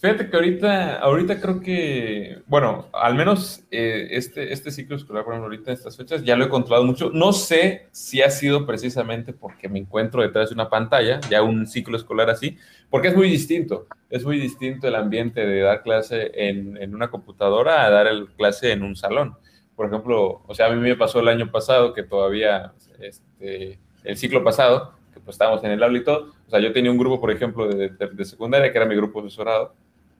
Fíjate 0.00 0.30
que 0.30 0.36
ahorita, 0.36 0.98
ahorita 1.00 1.42
creo 1.42 1.60
que, 1.60 2.38
bueno, 2.46 2.86
al 2.90 3.14
menos 3.14 3.64
eh, 3.70 4.08
este, 4.12 4.50
este 4.50 4.70
ciclo 4.70 4.96
escolar, 4.96 5.24
por 5.24 5.34
ejemplo, 5.34 5.50
ahorita 5.50 5.72
en 5.72 5.76
estas 5.76 5.94
fechas, 5.94 6.24
ya 6.24 6.36
lo 6.36 6.46
he 6.46 6.48
controlado 6.48 6.86
mucho. 6.86 7.10
No 7.12 7.34
sé 7.34 7.86
si 7.90 8.22
ha 8.22 8.30
sido 8.30 8.64
precisamente 8.64 9.34
porque 9.34 9.68
me 9.68 9.78
encuentro 9.78 10.22
detrás 10.22 10.48
de 10.48 10.54
una 10.54 10.70
pantalla, 10.70 11.20
ya 11.28 11.42
un 11.42 11.66
ciclo 11.66 11.98
escolar 11.98 12.30
así, 12.30 12.56
porque 12.88 13.08
es 13.08 13.14
muy 13.14 13.28
distinto. 13.28 13.88
Es 14.08 14.24
muy 14.24 14.38
distinto 14.38 14.88
el 14.88 14.94
ambiente 14.94 15.44
de 15.44 15.60
dar 15.60 15.82
clase 15.82 16.30
en, 16.32 16.78
en 16.78 16.94
una 16.94 17.10
computadora 17.10 17.84
a 17.84 17.90
dar 17.90 18.06
el 18.06 18.28
clase 18.28 18.72
en 18.72 18.82
un 18.82 18.96
salón. 18.96 19.36
Por 19.76 19.84
ejemplo, 19.88 20.40
o 20.46 20.54
sea, 20.54 20.68
a 20.68 20.70
mí 20.70 20.80
me 20.80 20.96
pasó 20.96 21.20
el 21.20 21.28
año 21.28 21.50
pasado 21.50 21.92
que 21.92 22.04
todavía, 22.04 22.72
este, 23.00 23.78
el 24.04 24.16
ciclo 24.16 24.42
pasado, 24.42 24.94
que 25.12 25.20
pues 25.20 25.34
estábamos 25.34 25.62
en 25.62 25.72
el 25.72 25.82
aula 25.82 25.98
y 25.98 26.04
todo, 26.04 26.32
o 26.46 26.50
sea, 26.50 26.58
yo 26.58 26.72
tenía 26.72 26.90
un 26.90 26.96
grupo, 26.96 27.20
por 27.20 27.30
ejemplo, 27.30 27.68
de, 27.68 27.90
de, 27.90 28.06
de 28.08 28.24
secundaria, 28.24 28.72
que 28.72 28.78
era 28.78 28.86
mi 28.86 28.96
grupo 28.96 29.20
asesorado, 29.20 29.74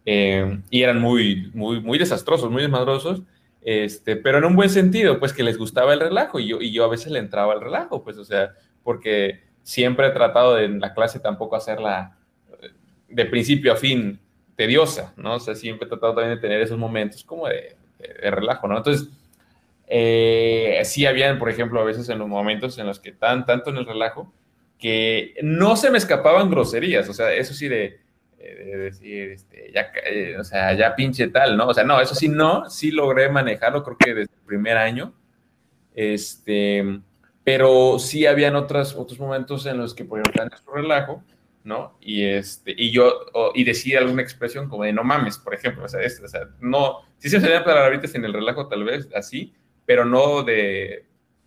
eh, 0.06 0.60
y 0.70 0.82
eran 0.82 1.01
muy, 1.01 1.51
muy, 1.55 1.81
muy 1.81 1.98
desastrosos, 1.98 2.51
muy 2.51 2.62
desmadrosos, 2.62 3.22
este, 3.62 4.16
pero 4.16 4.39
en 4.39 4.44
un 4.44 4.56
buen 4.56 4.70
sentido, 4.70 5.18
pues 5.18 5.32
que 5.32 5.43
les 5.43 5.59
gustaba 5.59 5.93
el 5.93 6.01
relajo 6.01 6.40
y 6.40 6.48
yo, 6.48 6.60
y 6.60 6.72
yo 6.72 6.85
a 6.85 6.89
veces 6.89 7.12
le 7.12 7.18
entraba 7.18 7.52
al 7.52 7.60
relajo, 7.60 8.02
pues, 8.02 8.16
o 8.16 8.24
sea, 8.24 8.52
porque 8.82 9.40
siempre 9.62 10.06
he 10.06 10.10
tratado 10.10 10.55
de 10.55 10.64
en 10.64 10.81
la 10.81 10.94
clase 10.94 11.20
tampoco 11.20 11.56
hacerla 11.56 12.16
eh, 12.62 12.70
de 13.09 13.27
principio 13.27 13.72
a 13.72 13.77
fin 13.77 14.18
tediosa, 14.56 15.12
¿no? 15.16 15.35
O 15.35 15.40
sea, 15.40 15.55
siempre 15.55 15.86
he 15.86 15.89
tratado 15.89 16.14
también 16.14 16.36
de 16.36 16.40
tener 16.40 16.60
esos 16.60 16.78
momentos 16.78 17.22
como 17.24 17.48
de, 17.48 17.77
de, 17.98 18.31
relajo, 18.31 18.66
¿no? 18.68 18.78
Entonces, 18.78 19.09
eh, 19.86 20.81
sí 20.85 21.05
habían, 21.06 21.39
por 21.39 21.51
ejemplo, 21.51 21.81
a 21.81 21.85
veces 21.85 22.09
en 22.09 22.18
los 22.18 22.28
momentos 22.28 22.78
en 22.78 22.86
los 22.86 23.01
que 23.01 23.10
estaban 23.10 23.44
tanto 23.44 23.70
en 23.70 23.77
el 23.77 23.86
relajo, 23.86 24.32
que 24.78 25.35
no 25.43 25.77
se 25.77 25.90
me 25.90 25.98
escapaban 25.98 26.51
groserías, 26.51 27.09
o 27.09 27.12
sea, 27.12 27.32
eso 27.35 27.52
sí 27.52 27.68
de, 27.68 28.01
de 28.43 28.77
decir, 28.79 29.31
este, 29.31 29.71
ya, 29.73 29.93
eh, 30.05 30.37
o 30.39 30.45
sea, 30.45 30.73
ya 30.75 30.95
pinche 30.97 31.29
tal, 31.29 31.57
¿no? 31.57 31.69
O 31.69 31.75
sea, 31.75 31.85
no, 31.85 32.01
eso 32.01 32.15
sí 32.15 32.29
no, 32.29 32.69
sí 32.71 32.91
logré 32.91 33.29
manejarlo, 33.29 33.83
creo 33.85 33.97
que 33.99 34.15
desde 34.15 34.33
el 34.35 34.47
primer 34.47 34.77
año, 34.77 35.12
este, 35.95 37.01
pero 37.45 37.99
sí 37.99 38.27
habían 38.27 38.57
otras, 38.57 38.95
otros 38.95 39.19
momentos 39.19 39.67
en 39.67 39.79
los 39.79 39.95
que, 39.95 40.05
ejemplo, 40.05 40.43
en 40.43 40.51
su 40.65 40.71
relajo, 40.71 41.23
¿no? 41.65 41.97
Y, 42.01 42.25
este, 42.25 42.75
y 42.77 42.91
yo, 42.91 43.27
o, 43.35 43.53
y 43.55 43.65
decía 43.65 43.99
alguna 43.99 44.23
expresión 44.23 44.69
como 44.69 44.85
de 44.85 44.93
no 44.93 45.05
mames, 45.05 45.39
por 45.39 45.55
ejemplo, 45.55 45.85
o 45.85 45.89
sea, 45.89 46.01
este, 46.01 46.25
o 46.25 46.29
sea 46.29 46.49
no, 46.61 47.01
sí 47.19 47.29
se 47.29 47.37
usarían 47.37 47.65
palabritas 47.65 48.15
en 48.15 48.25
el 48.25 48.33
relajo 48.33 48.69
tal 48.69 48.85
vez, 48.85 49.09
así, 49.15 49.53
pero 49.85 50.05
no 50.05 50.43
de 50.43 51.05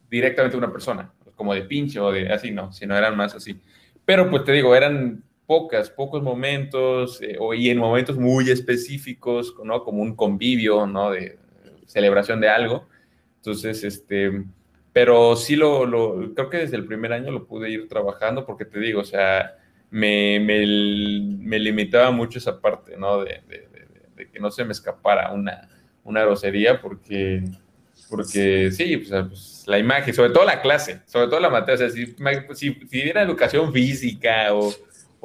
directamente 0.10 0.58
una 0.58 0.72
persona, 0.72 1.12
como 1.36 1.54
de 1.54 1.64
pinche 1.64 2.00
o 2.00 2.12
de 2.12 2.32
así, 2.32 2.52
no, 2.52 2.72
sino 2.72 2.96
eran 2.96 3.18
más 3.18 3.34
así. 3.34 3.60
Pero 4.06 4.30
pues 4.30 4.44
te 4.44 4.52
digo, 4.52 4.76
eran 4.76 5.24
pocas, 5.46 5.90
pocos 5.90 6.24
momentos, 6.24 7.22
eh, 7.22 7.38
y 7.58 7.70
en 7.70 7.78
momentos 7.78 8.18
muy 8.18 8.50
específicos, 8.50 9.56
¿no? 9.64 9.84
Como 9.84 10.02
un 10.02 10.16
convivio, 10.16 10.88
¿no? 10.88 11.12
De 11.12 11.38
celebración 11.86 12.40
de 12.40 12.50
algo. 12.50 12.88
Entonces, 13.38 13.84
este, 13.84 14.44
pero 14.94 15.36
sí 15.36 15.56
lo, 15.56 15.86
lo, 15.86 16.34
creo 16.34 16.50
que 16.50 16.58
desde 16.58 16.78
el 16.78 16.86
primer 16.86 17.14
año 17.14 17.32
lo 17.32 17.46
pude 17.46 17.70
ir 17.70 17.88
trabajando 17.88 18.46
porque 18.46 18.66
te 18.66 18.80
digo, 18.80 19.02
o 19.02 19.06
sea, 19.06 19.58
me, 19.90 20.40
me, 20.40 20.66
me 20.66 21.60
limitaba 21.60 22.12
mucho 22.12 22.40
esa 22.40 22.62
parte, 22.62 22.96
¿no? 22.98 23.24
De, 23.24 23.42
de, 23.48 23.68
de, 23.68 23.88
de, 24.16 24.30
que 24.30 24.40
no 24.40 24.50
se 24.50 24.64
me 24.64 24.72
escapara 24.72 25.32
una, 25.32 25.68
una 26.04 26.22
grosería 26.22 26.80
porque, 26.80 27.44
porque 28.10 28.72
sí, 28.72 28.98
pues, 28.98 29.10
pues, 29.28 29.64
la 29.68 29.78
imagen, 29.78 30.14
sobre 30.14 30.32
todo 30.32 30.46
la 30.46 30.62
clase, 30.62 31.02
sobre 31.06 31.28
todo 31.28 31.40
la 31.40 31.50
materia, 31.50 31.86
o 31.86 31.90
sea, 31.90 31.90
si, 31.90 32.16
si, 32.54 32.88
si 32.88 33.02
educación 33.02 33.74
física 33.74 34.54
o 34.54 34.72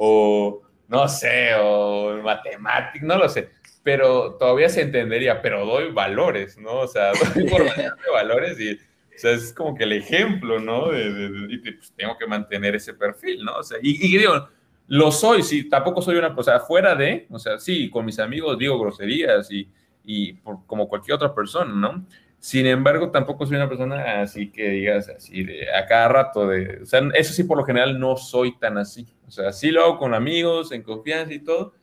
o 0.01 0.61
no 0.87 1.07
sé, 1.09 1.53
o 1.59 2.21
matemático, 2.23 3.05
no 3.05 3.17
lo 3.17 3.27
sé, 3.27 3.49
pero 3.83 4.35
todavía 4.35 4.69
se 4.69 4.81
entendería, 4.81 5.41
pero 5.41 5.65
doy 5.65 5.91
valores, 5.91 6.57
¿no? 6.57 6.79
O 6.79 6.87
sea, 6.87 7.11
doy 7.35 7.49
por 7.49 7.63
valores 8.13 8.57
y, 8.59 8.73
o 8.73 8.77
sea, 9.17 9.31
es 9.31 9.53
como 9.53 9.75
que 9.75 9.83
el 9.83 9.91
ejemplo, 9.91 10.57
¿no? 10.57 10.89
De, 10.89 11.13
de, 11.13 11.29
de, 11.29 11.53
y 11.53 11.57
pues 11.57 11.93
tengo 11.97 12.17
que 12.17 12.25
mantener 12.25 12.75
ese 12.75 12.93
perfil, 12.93 13.43
¿no? 13.43 13.57
O 13.57 13.63
sea, 13.63 13.77
y, 13.81 14.05
y 14.05 14.17
digo, 14.17 14.47
lo 14.87 15.11
soy, 15.11 15.43
sí, 15.43 15.67
tampoco 15.67 16.01
soy 16.01 16.15
una, 16.15 16.33
sea, 16.41 16.61
fuera 16.61 16.95
de, 16.95 17.27
o 17.29 17.37
sea, 17.37 17.59
sí, 17.59 17.89
con 17.89 18.05
mis 18.05 18.19
amigos 18.19 18.57
digo 18.57 18.79
groserías 18.79 19.51
y, 19.51 19.69
y 20.05 20.33
por, 20.33 20.65
como 20.65 20.87
cualquier 20.87 21.15
otra 21.15 21.35
persona, 21.35 21.73
¿no? 21.73 22.05
Sin 22.39 22.65
embargo, 22.65 23.11
tampoco 23.11 23.45
soy 23.45 23.57
una 23.57 23.67
persona 23.67 24.21
así 24.21 24.49
que 24.49 24.69
digas 24.69 25.09
así 25.09 25.43
de 25.43 25.69
a 25.73 25.85
cada 25.85 26.07
rato 26.07 26.47
de, 26.47 26.83
o 26.83 26.85
sea, 26.85 27.01
eso 27.13 27.33
sí 27.33 27.43
por 27.43 27.57
lo 27.57 27.65
general 27.65 27.99
no 27.99 28.15
soy 28.15 28.57
tan 28.57 28.77
así. 28.77 29.05
O 29.27 29.31
sea, 29.31 29.51
sí 29.51 29.71
lo 29.71 29.83
hago 29.83 29.97
con 29.97 30.13
amigos, 30.13 30.71
en 30.71 30.81
confianza 30.81 31.33
y 31.33 31.39
todo, 31.39 31.73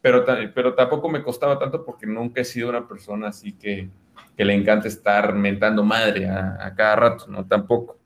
pero, 0.00 0.24
pero 0.54 0.74
tampoco 0.74 1.10
me 1.10 1.22
costaba 1.22 1.58
tanto 1.58 1.84
porque 1.84 2.06
nunca 2.06 2.40
he 2.40 2.44
sido 2.44 2.70
una 2.70 2.88
persona 2.88 3.28
así 3.28 3.52
que, 3.52 3.90
que 4.36 4.44
le 4.44 4.54
encanta 4.54 4.88
estar 4.88 5.34
mentando 5.34 5.84
madre 5.84 6.26
a, 6.28 6.56
a, 6.64 6.74
cada 6.74 6.96
rato, 6.96 7.26
¿no? 7.28 7.46
Tampoco. 7.46 7.98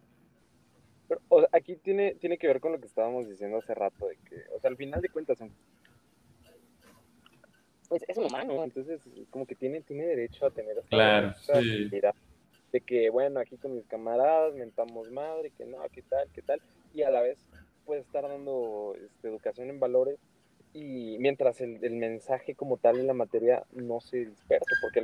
Pero, 1.09 1.21
aquí 1.53 1.77
tiene, 1.77 2.17
tiene 2.17 2.39
que 2.39 2.49
ver 2.49 2.61
con 2.61 2.73
lo 2.73 2.81
que 2.81 2.87
estábamos 2.87 3.29
diciendo 3.29 3.59
hace 3.59 3.75
rato, 3.75 4.09
de 4.09 4.17
que, 4.29 4.37
o 4.57 4.61
sea, 4.61 4.71
al 4.71 4.77
final 4.77 5.01
de 5.01 5.09
cuentas 5.11 5.39
pues 7.91 8.05
es 8.07 8.17
un 8.17 8.27
humano, 8.27 8.63
entonces 8.63 9.01
como 9.31 9.47
que 9.47 9.57
tiene, 9.57 9.81
tiene 9.81 10.07
derecho 10.07 10.47
a 10.47 10.51
tener 10.51 10.79
esta 10.79 10.89
claro, 10.89 11.35
sí. 11.61 11.91
de 11.91 12.81
que 12.81 13.11
bueno, 13.11 13.41
aquí 13.41 13.57
con 13.57 13.75
mis 13.75 13.85
camaradas 13.87 14.55
mentamos 14.55 15.11
madre, 15.11 15.51
que 15.59 15.67
no, 15.67 15.79
qué 15.93 16.03
tal, 16.03 16.29
qué 16.33 16.41
tal, 16.41 16.63
y 16.95 17.03
a 17.03 17.11
la 17.11 17.21
vez 17.21 17.37
puede 17.85 18.03
estar 18.03 18.23
dando 18.23 18.95
este, 18.95 19.27
educación 19.27 19.71
en 19.71 19.81
valores 19.81 20.21
y 20.73 21.19
mientras 21.19 21.61
el, 21.61 21.85
el, 21.85 21.95
mensaje 21.97 22.55
como 22.55 22.77
tal 22.77 23.01
en 23.01 23.09
la 23.09 23.13
materia 23.13 23.65
no 23.73 24.01
se 24.01 24.27
disperse, 24.27 24.71
porque 24.81 25.03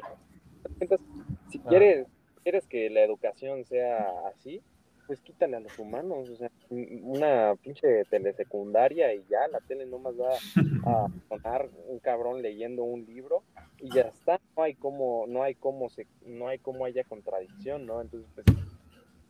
entonces, 0.81 1.05
si 1.51 1.59
ah. 1.59 1.69
quieres, 1.69 2.07
quieres 2.45 2.67
que 2.69 2.89
la 2.89 3.03
educación 3.03 3.65
sea 3.65 4.07
así, 4.29 4.63
pues 5.07 5.21
quítale 5.21 5.57
a 5.57 5.61
los 5.61 5.79
humanos, 5.79 6.29
o 6.29 6.37
sea, 6.37 6.51
una 6.71 7.55
pinche 7.57 8.05
telesecundaria 8.07 9.15
y 9.15 9.25
ya 9.29 9.47
la 9.49 9.61
tele 9.61 9.87
nomás 9.87 10.15
va 10.19 10.35
a 10.35 11.09
sonar 11.29 11.69
un 11.89 11.99
cabrón 12.01 12.43
leyendo 12.43 12.83
un 12.83 13.07
libro 13.07 13.43
y 13.79 13.91
ya 13.93 14.03
está, 14.03 14.41
no 14.57 14.63
hay 14.63 14.75
como, 14.75 15.27
no 15.29 15.43
hay 15.43 15.55
como 15.55 15.89
se, 15.89 16.07
no 16.25 16.49
hay 16.49 16.59
como 16.59 16.85
haya 16.85 17.05
contradicción, 17.05 17.87
¿no? 17.87 18.01
Entonces, 18.01 18.29
pues, 18.35 18.47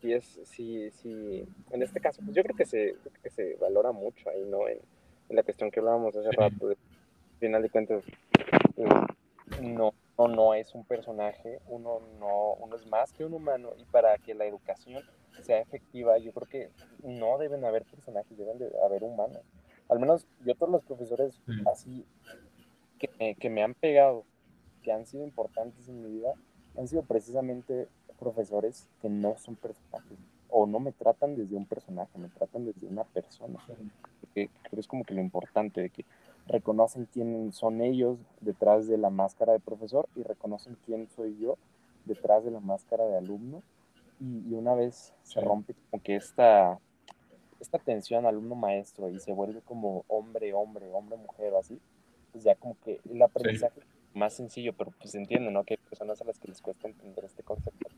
si 0.00 0.12
es, 0.12 0.40
si, 0.44 0.90
si, 0.90 1.46
en 1.70 1.82
este 1.82 2.00
caso, 2.00 2.22
pues 2.24 2.34
yo 2.34 2.42
creo 2.42 2.56
que 2.56 2.66
se, 2.66 2.96
creo 3.02 3.22
que 3.22 3.30
se 3.30 3.56
valora 3.56 3.92
mucho 3.92 4.30
ahí, 4.30 4.44
¿no? 4.44 4.68
En, 4.68 4.78
en, 5.28 5.36
la 5.36 5.42
cuestión 5.42 5.70
que 5.70 5.80
hablábamos 5.80 6.16
hace 6.16 6.30
rato, 6.30 6.68
de, 6.68 6.74
al 6.74 7.38
final 7.40 7.62
de 7.62 7.70
cuentas, 7.70 8.04
no, 8.76 9.92
no, 10.18 10.28
no 10.28 10.54
es 10.54 10.74
un 10.74 10.84
personaje, 10.84 11.60
uno 11.68 12.00
no, 12.18 12.54
uno 12.54 12.76
es 12.76 12.86
más 12.86 13.12
que 13.12 13.24
un 13.24 13.34
humano 13.34 13.72
y 13.78 13.84
para 13.84 14.16
que 14.18 14.34
la 14.34 14.44
educación 14.44 15.02
sea 15.42 15.60
efectiva, 15.60 16.18
yo 16.18 16.32
creo 16.32 16.48
que 16.48 16.70
no 17.02 17.38
deben 17.38 17.64
haber 17.64 17.84
personajes, 17.84 18.36
deben 18.36 18.58
de 18.58 18.70
haber 18.84 19.04
humanos. 19.04 19.42
Al 19.88 20.00
menos 20.00 20.26
yo 20.44 20.54
todos 20.54 20.72
los 20.72 20.82
profesores 20.82 21.40
así 21.70 22.04
que, 22.98 23.36
que 23.38 23.50
me 23.50 23.62
han 23.62 23.74
pegado, 23.74 24.24
que 24.82 24.92
han 24.92 25.06
sido 25.06 25.24
importantes 25.24 25.88
en 25.88 26.02
mi 26.02 26.10
vida, 26.10 26.34
han 26.76 26.88
sido 26.88 27.02
precisamente 27.02 27.88
profesores 28.18 28.88
que 29.00 29.08
no 29.08 29.36
son 29.38 29.56
personajes 29.56 30.18
o 30.48 30.66
no 30.66 30.80
me 30.80 30.92
tratan 30.92 31.36
desde 31.36 31.56
un 31.56 31.66
personaje, 31.66 32.18
me 32.18 32.28
tratan 32.28 32.64
desde 32.64 32.86
una 32.86 33.04
persona. 33.04 33.58
Que 34.34 34.48
creo 34.70 34.80
es 34.80 34.86
como 34.86 35.04
que 35.04 35.14
lo 35.14 35.20
importante 35.20 35.80
de 35.80 35.90
que 35.90 36.04
reconocen 36.46 37.08
quién 37.12 37.52
son 37.52 37.80
ellos 37.80 38.18
detrás 38.40 38.86
de 38.86 38.98
la 38.98 39.10
máscara 39.10 39.52
de 39.52 39.60
profesor 39.60 40.08
y 40.14 40.22
reconocen 40.22 40.76
quién 40.84 41.08
soy 41.08 41.36
yo 41.38 41.56
detrás 42.04 42.44
de 42.44 42.50
la 42.50 42.60
máscara 42.60 43.04
de 43.04 43.16
alumno 43.16 43.62
y, 44.20 44.50
y 44.50 44.54
una 44.54 44.74
vez 44.74 45.12
se 45.22 45.40
rompe 45.40 45.74
como 45.90 46.02
que 46.02 46.16
esta, 46.16 46.78
esta 47.60 47.78
tensión 47.78 48.26
alumno-maestro 48.26 49.08
y 49.10 49.18
se 49.20 49.32
vuelve 49.32 49.60
como 49.62 50.04
hombre-hombre, 50.08 50.92
hombre-mujer 50.92 51.52
o 51.52 51.58
así, 51.58 51.80
pues 52.32 52.44
ya 52.44 52.54
como 52.54 52.76
que 52.80 53.00
el 53.10 53.22
aprendizaje 53.22 53.80
sí. 53.80 53.86
es 54.10 54.16
más 54.16 54.34
sencillo, 54.34 54.72
pero 54.74 54.92
pues 55.00 55.14
entiende, 55.14 55.50
¿no? 55.50 55.64
Que 55.64 55.74
hay 55.74 55.88
personas 55.88 56.20
a 56.20 56.24
las 56.24 56.38
que 56.38 56.48
les 56.48 56.60
cuesta 56.60 56.88
entender 56.88 57.24
este 57.24 57.42
concepto. 57.42 57.88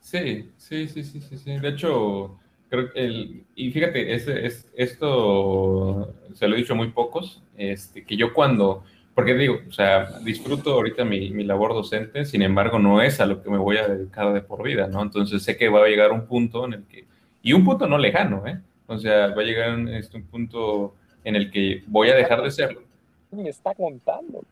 Sí, 0.00 0.50
sí, 0.56 0.88
sí, 0.88 1.04
sí, 1.04 1.20
sí, 1.20 1.38
sí. 1.38 1.58
De 1.58 1.68
hecho, 1.68 2.38
creo 2.68 2.92
que 2.92 3.00
el, 3.04 3.46
y 3.54 3.70
fíjate, 3.70 4.14
es, 4.14 4.26
es, 4.28 4.66
esto 4.74 6.14
se 6.34 6.48
lo 6.48 6.56
he 6.56 6.58
dicho 6.58 6.72
a 6.72 6.76
muy 6.76 6.90
pocos, 6.90 7.42
este, 7.56 8.04
que 8.04 8.16
yo 8.16 8.32
cuando, 8.34 8.84
porque 9.14 9.34
digo, 9.34 9.60
o 9.68 9.72
sea, 9.72 10.18
disfruto 10.20 10.72
ahorita 10.72 11.04
mi, 11.04 11.30
mi, 11.30 11.44
labor 11.44 11.74
docente, 11.74 12.24
sin 12.24 12.42
embargo, 12.42 12.78
no 12.78 13.02
es 13.02 13.20
a 13.20 13.26
lo 13.26 13.42
que 13.42 13.50
me 13.50 13.58
voy 13.58 13.76
a 13.76 13.88
dedicar 13.88 14.32
de 14.32 14.40
por 14.40 14.62
vida, 14.62 14.86
¿no? 14.86 15.02
Entonces 15.02 15.42
sé 15.42 15.56
que 15.56 15.68
va 15.68 15.84
a 15.84 15.88
llegar 15.88 16.12
un 16.12 16.26
punto 16.26 16.64
en 16.64 16.74
el 16.74 16.84
que, 16.84 17.04
y 17.42 17.52
un 17.52 17.64
punto 17.64 17.86
no 17.86 17.98
lejano, 17.98 18.46
¿eh? 18.46 18.58
O 18.86 18.98
sea, 18.98 19.28
va 19.28 19.42
a 19.42 19.44
llegar 19.44 19.74
un, 19.74 19.88
este, 19.88 20.16
un 20.16 20.24
punto 20.24 20.94
en 21.24 21.36
el 21.36 21.50
que 21.50 21.82
voy 21.86 22.08
a 22.08 22.14
dejar 22.14 22.42
de 22.42 22.50
serlo. 22.50 22.82
Me 23.30 23.48
está 23.48 23.74
contando. 23.74 24.42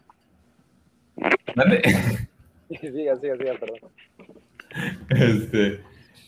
¿Dónde? 1.55 1.83
siga, 2.69 3.17
siga, 3.17 3.37
siga, 3.37 3.55
perdón. 3.59 3.91
Este, 5.11 5.81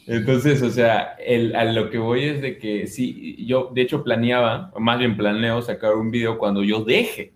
entonces, 0.06 0.62
o 0.62 0.70
sea, 0.70 1.16
el, 1.24 1.54
a 1.54 1.64
lo 1.64 1.90
que 1.90 1.98
voy 1.98 2.24
es 2.24 2.42
de 2.42 2.58
que 2.58 2.86
sí, 2.86 3.44
yo 3.46 3.70
de 3.72 3.82
hecho 3.82 4.02
planeaba, 4.02 4.72
más 4.78 4.98
bien 4.98 5.16
planeo 5.16 5.62
sacar 5.62 5.94
un 5.94 6.10
video 6.10 6.38
cuando 6.38 6.64
yo 6.64 6.84
deje, 6.84 7.32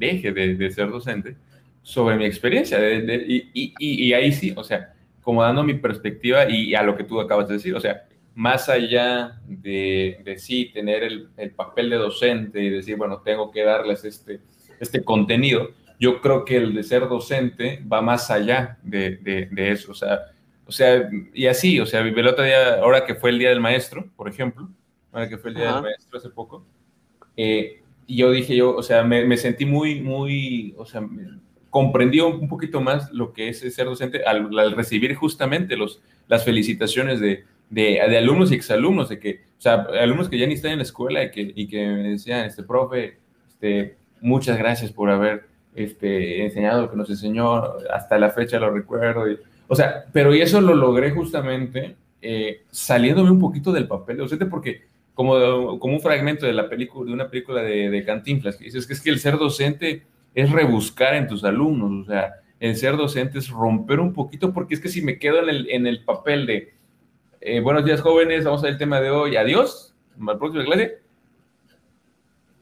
deje 0.00 0.32
de, 0.32 0.54
de 0.56 0.70
ser 0.72 0.90
docente, 0.90 1.36
sobre 1.82 2.16
mi 2.16 2.24
experiencia. 2.24 2.78
De, 2.78 3.02
de, 3.02 3.14
y, 3.16 3.50
y, 3.54 3.72
y, 3.78 4.12
ahí 4.12 4.32
sí, 4.32 4.52
o 4.56 4.64
sea, 4.64 4.94
como 5.22 5.42
dando 5.42 5.62
mi 5.62 5.74
perspectiva 5.74 6.48
y, 6.48 6.74
a 6.74 6.82
lo 6.82 6.96
que 6.96 7.04
tú 7.04 7.20
acabas 7.20 7.48
de 7.48 7.54
decir, 7.54 7.74
o 7.74 7.80
sea, 7.80 8.04
más 8.34 8.68
allá 8.68 9.40
de, 9.46 10.20
de 10.24 10.38
sí 10.38 10.70
tener 10.72 11.02
el, 11.02 11.28
el, 11.36 11.50
papel 11.50 11.90
de 11.90 11.96
docente 11.96 12.62
y 12.62 12.70
decir, 12.70 12.96
bueno, 12.96 13.20
tengo 13.22 13.50
que 13.50 13.62
darles 13.64 14.04
este, 14.04 14.40
este 14.78 15.04
contenido, 15.04 15.70
yo 15.98 16.20
creo 16.20 16.44
que 16.44 16.56
el 16.56 16.74
de 16.74 16.82
ser 16.82 17.08
docente 17.08 17.84
va 17.90 18.00
más 18.00 18.30
allá 18.30 18.78
de, 18.82 19.48
eso, 19.56 19.92
o 19.92 19.94
sea, 19.94 20.20
o 20.64 20.72
sea, 20.72 21.10
y 21.34 21.46
así, 21.46 21.78
o 21.78 21.86
sea, 21.86 22.00
el 22.00 22.26
otro 22.26 22.44
día, 22.44 22.76
ahora 22.76 23.04
que 23.04 23.14
fue 23.14 23.30
el 23.30 23.38
Día 23.38 23.50
del 23.50 23.60
Maestro, 23.60 24.08
por 24.16 24.28
ejemplo, 24.28 24.68
ahora 25.12 25.28
que 25.28 25.36
fue 25.36 25.50
el 25.50 25.56
Día 25.56 25.66
Ajá. 25.66 25.74
del 25.74 25.82
Maestro 25.84 26.18
hace 26.18 26.30
poco, 26.30 26.64
eh, 27.36 27.79
y 28.10 28.16
yo 28.16 28.32
dije, 28.32 28.56
yo, 28.56 28.74
o 28.74 28.82
sea, 28.82 29.04
me, 29.04 29.24
me, 29.24 29.36
sentí 29.36 29.64
muy, 29.64 30.00
muy, 30.00 30.74
o 30.76 30.84
sea, 30.84 31.00
comprendió 31.70 32.26
un 32.26 32.48
poquito 32.48 32.80
más 32.80 33.08
lo 33.12 33.32
que 33.32 33.48
es 33.48 33.60
ser 33.60 33.86
docente 33.86 34.24
al, 34.24 34.58
al 34.58 34.72
recibir 34.72 35.14
justamente 35.14 35.76
los, 35.76 36.02
las 36.26 36.44
felicitaciones 36.44 37.20
de, 37.20 37.44
de, 37.68 38.00
de, 38.08 38.18
alumnos 38.18 38.50
y 38.50 38.56
exalumnos, 38.56 39.10
de 39.10 39.20
que, 39.20 39.42
o 39.56 39.60
sea, 39.60 39.86
alumnos 40.02 40.28
que 40.28 40.38
ya 40.38 40.48
ni 40.48 40.54
están 40.54 40.72
en 40.72 40.78
la 40.78 40.82
escuela 40.82 41.22
y 41.22 41.30
que, 41.30 41.52
y 41.54 41.68
que 41.68 41.86
me 41.86 42.08
decían, 42.10 42.46
este, 42.46 42.64
profe, 42.64 43.18
este, 43.48 43.94
muchas 44.20 44.58
gracias 44.58 44.90
por 44.90 45.08
haber 45.08 45.44
este, 45.76 46.42
enseñado 46.42 46.82
lo 46.82 46.90
que 46.90 46.96
nos 46.96 47.10
enseñó, 47.10 47.62
hasta 47.94 48.18
la 48.18 48.30
fecha 48.30 48.58
lo 48.58 48.72
recuerdo, 48.72 49.30
y, 49.30 49.38
o 49.68 49.76
sea, 49.76 50.06
pero 50.12 50.34
y 50.34 50.40
eso 50.40 50.60
lo 50.60 50.74
logré 50.74 51.12
justamente 51.12 51.94
eh, 52.20 52.64
saliéndome 52.72 53.30
un 53.30 53.38
poquito 53.38 53.70
del 53.70 53.86
papel 53.86 54.16
de 54.16 54.22
docente, 54.24 54.46
porque 54.46 54.89
como, 55.20 55.78
como 55.78 55.96
un 55.96 56.00
fragmento 56.00 56.46
de, 56.46 56.54
la 56.54 56.66
película, 56.66 57.06
de 57.06 57.12
una 57.12 57.28
película 57.28 57.60
de, 57.60 57.90
de 57.90 58.04
Cantinflas, 58.06 58.56
que 58.56 58.64
dices 58.64 58.86
que 58.86 58.94
es 58.94 59.02
que 59.02 59.10
el 59.10 59.18
ser 59.18 59.36
docente 59.36 60.06
es 60.34 60.50
rebuscar 60.50 61.14
en 61.14 61.28
tus 61.28 61.44
alumnos, 61.44 62.06
o 62.06 62.10
sea, 62.10 62.36
el 62.58 62.74
ser 62.74 62.96
docente 62.96 63.38
es 63.38 63.50
romper 63.50 64.00
un 64.00 64.14
poquito, 64.14 64.54
porque 64.54 64.72
es 64.72 64.80
que 64.80 64.88
si 64.88 65.02
me 65.02 65.18
quedo 65.18 65.42
en 65.42 65.50
el, 65.50 65.70
en 65.70 65.86
el 65.86 66.04
papel 66.04 66.46
de 66.46 66.72
eh, 67.42 67.60
buenos 67.60 67.84
días 67.84 68.00
jóvenes, 68.00 68.46
vamos 68.46 68.62
a 68.62 68.64
ver 68.64 68.72
el 68.72 68.78
tema 68.78 68.98
de 69.02 69.10
hoy, 69.10 69.36
adiós, 69.36 69.94
la 70.18 70.38
próxima 70.38 70.64
clase, 70.64 71.00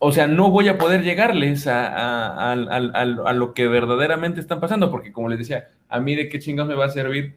o 0.01 0.10
sea, 0.10 0.26
no 0.26 0.51
voy 0.51 0.66
a 0.66 0.78
poder 0.78 1.05
llegarles 1.05 1.68
a, 1.68 1.86
a, 1.86 2.52
a, 2.55 2.55
a, 2.55 3.32
lo 3.35 3.55
que 3.55 3.68
verdaderamente 3.68 4.40
están 4.40 4.59
pasando, 4.59 4.90
porque 4.90 5.12
como 5.12 5.28
les 5.28 5.39
decía, 5.39 5.68
a 5.89 6.01
mí 6.01 6.16
de 6.16 6.28
qué 6.28 6.40
chingados 6.40 6.68
me 6.68 6.74
va 6.74 6.86
a 6.86 6.90
servir 6.90 7.36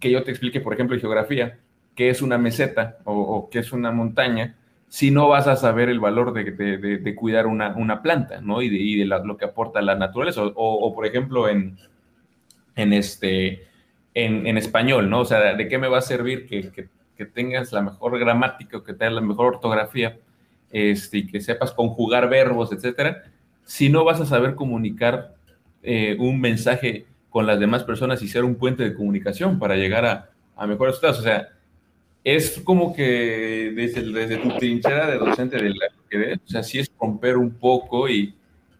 que 0.00 0.10
yo 0.10 0.24
te 0.24 0.32
explique, 0.32 0.60
por 0.60 0.74
ejemplo, 0.74 0.98
geografía, 0.98 1.60
qué 1.94 2.10
es 2.10 2.22
una 2.22 2.38
meseta 2.38 2.98
o, 3.04 3.12
o 3.14 3.50
qué 3.50 3.60
es 3.60 3.72
una 3.72 3.92
montaña, 3.92 4.56
si 4.88 5.10
no 5.10 5.28
vas 5.28 5.46
a 5.46 5.56
saber 5.56 5.88
el 5.88 6.00
valor 6.00 6.32
de, 6.32 6.44
de, 6.52 7.14
cuidar 7.14 7.46
una, 7.46 7.74
una, 7.76 8.02
planta, 8.02 8.40
¿no? 8.40 8.60
Y 8.60 8.68
de, 8.68 8.76
y 8.76 9.04
la, 9.04 9.20
lo 9.20 9.36
que 9.38 9.46
aporta 9.46 9.80
la 9.80 9.94
naturaleza. 9.94 10.42
O, 10.42 10.52
o 10.54 10.94
por 10.94 11.06
ejemplo, 11.06 11.48
en, 11.48 11.78
en, 12.76 12.92
este, 12.92 13.66
en, 14.12 14.58
español, 14.58 15.08
¿no? 15.08 15.20
O 15.20 15.24
sea, 15.24 15.54
¿de 15.54 15.68
qué 15.68 15.78
me 15.78 15.88
va 15.88 15.98
a 15.98 16.02
servir 16.02 16.46
que, 16.46 16.70
que, 16.70 16.88
que 17.16 17.24
tengas 17.24 17.72
la 17.72 17.80
mejor 17.80 18.18
gramática 18.18 18.76
o 18.76 18.84
que 18.84 18.92
tengas 18.92 19.14
la 19.14 19.20
mejor 19.22 19.46
ortografía? 19.54 20.18
este, 20.72 21.18
y 21.18 21.26
que 21.26 21.40
sepas 21.40 21.70
conjugar 21.72 22.28
verbos, 22.28 22.72
etcétera, 22.72 23.22
si 23.64 23.90
no 23.90 24.04
vas 24.04 24.20
a 24.20 24.26
saber 24.26 24.54
comunicar 24.54 25.34
eh, 25.82 26.16
un 26.18 26.40
mensaje 26.40 27.06
con 27.28 27.46
las 27.46 27.60
demás 27.60 27.84
personas 27.84 28.22
y 28.22 28.28
ser 28.28 28.44
un 28.44 28.56
puente 28.56 28.82
de 28.82 28.94
comunicación 28.94 29.58
para 29.58 29.76
llegar 29.76 30.04
a, 30.04 30.30
a 30.56 30.66
mejores 30.66 30.94
resultados. 30.94 31.20
O 31.20 31.22
sea, 31.22 31.48
es 32.24 32.60
como 32.60 32.94
que 32.94 33.72
desde, 33.74 34.02
desde 34.02 34.36
tu 34.36 34.56
trinchera 34.56 35.10
de 35.10 35.18
docente 35.18 35.56
de 35.56 35.70
la 35.70 35.86
que 36.08 36.18
ves, 36.18 36.38
o 36.44 36.48
sea, 36.48 36.62
sí 36.62 36.78
es 36.78 36.90
romper 37.00 37.36
un 37.36 37.50
poco 37.50 38.08
y, 38.08 38.34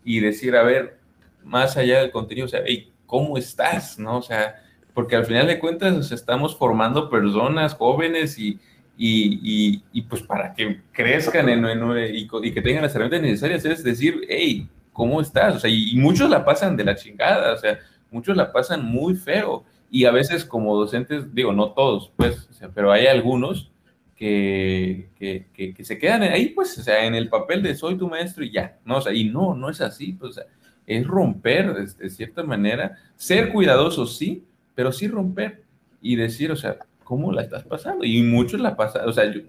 y, 0.05 0.21
decir, 0.21 0.55
a 0.55 0.63
ver, 0.63 0.99
más 1.43 1.77
allá 1.77 2.01
del 2.01 2.11
contenido, 2.11 2.47
o 2.47 2.49
sea, 2.49 2.63
hey, 2.65 2.93
¿cómo 3.07 3.37
estás? 3.37 3.99
¿No? 3.99 4.19
O 4.19 4.23
sea, 4.23 4.63
porque 4.95 5.17
al 5.17 5.27
final 5.27 5.47
de 5.47 5.59
cuentas 5.59 5.95
o 5.95 6.03
sea, 6.03 6.15
estamos 6.15 6.57
formando 6.57 7.11
personas 7.11 7.75
jóvenes 7.75 8.39
y, 8.39 8.61
y, 8.97 9.41
y, 9.43 9.83
y, 9.93 10.03
pues 10.03 10.23
para 10.23 10.55
que 10.55 10.81
crezcan 10.93 11.49
en, 11.49 11.65
en, 11.65 12.15
y, 12.15 12.53
que 12.53 12.63
tengan 12.63 12.83
las 12.83 12.95
herramientas 12.95 13.23
necesarias 13.23 13.65
es 13.65 13.83
decir, 13.83 14.21
hey, 14.29 14.69
¿cómo 14.93 15.21
estás? 15.21 15.57
O 15.57 15.59
sea, 15.59 15.71
y, 15.71 15.97
muchos 15.97 16.31
la 16.31 16.45
pasan 16.45 16.77
de 16.77 16.85
la 16.85 16.95
chingada, 16.95 17.55
o 17.55 17.57
sea, 17.57 17.79
muchos 18.11 18.37
la 18.37 18.53
pasan 18.53 18.85
muy 18.85 19.15
feo. 19.15 19.65
Y 19.95 20.07
a 20.07 20.11
veces 20.11 20.47
como 20.47 20.75
docentes, 20.75 21.35
digo, 21.35 21.53
no 21.53 21.73
todos, 21.73 22.11
pues, 22.17 22.49
o 22.51 22.55
sea, 22.55 22.71
pero 22.71 22.91
hay 22.91 23.09
algunos 23.09 23.71
que, 24.17 25.11
que, 25.19 25.49
que, 25.53 25.75
que, 25.75 25.85
se 25.85 25.99
quedan 25.99 26.23
ahí, 26.23 26.49
pues, 26.49 26.79
o 26.79 26.83
sea, 26.83 27.05
en 27.05 27.15
el 27.15 27.29
papel 27.29 27.63
de 27.63 27.75
soy 27.75 27.99
tu 27.99 28.09
maestro 28.09 28.43
y 28.43 28.51
ya, 28.51 28.79
¿no? 28.87 28.97
O 28.97 29.01
sea, 29.03 29.13
y 29.13 29.25
no, 29.25 29.55
no 29.55 29.69
es 29.69 29.83
así, 29.83 30.15
pues, 30.15 30.31
o 30.31 30.33
sea, 30.33 30.45
es 30.87 31.07
romper 31.07 31.75
de, 31.75 32.05
de 32.05 32.09
cierta 32.09 32.43
manera, 32.43 32.97
ser 33.17 33.53
cuidadoso, 33.53 34.07
sí, 34.07 34.47
pero 34.75 34.93
sí 34.93 35.09
romper 35.09 35.63
y 36.01 36.17
decir, 36.17 36.51
o 36.51 36.57
sea, 36.57 36.79
¿cómo 37.05 37.31
la 37.31 37.43
estás 37.43 37.65
pasando? 37.65 38.07
Y 38.07 38.23
muchos 38.23 38.63
la 38.63 38.75
pasan, 38.75 39.07
o 39.07 39.13
sea, 39.13 39.31
yo, 39.31 39.43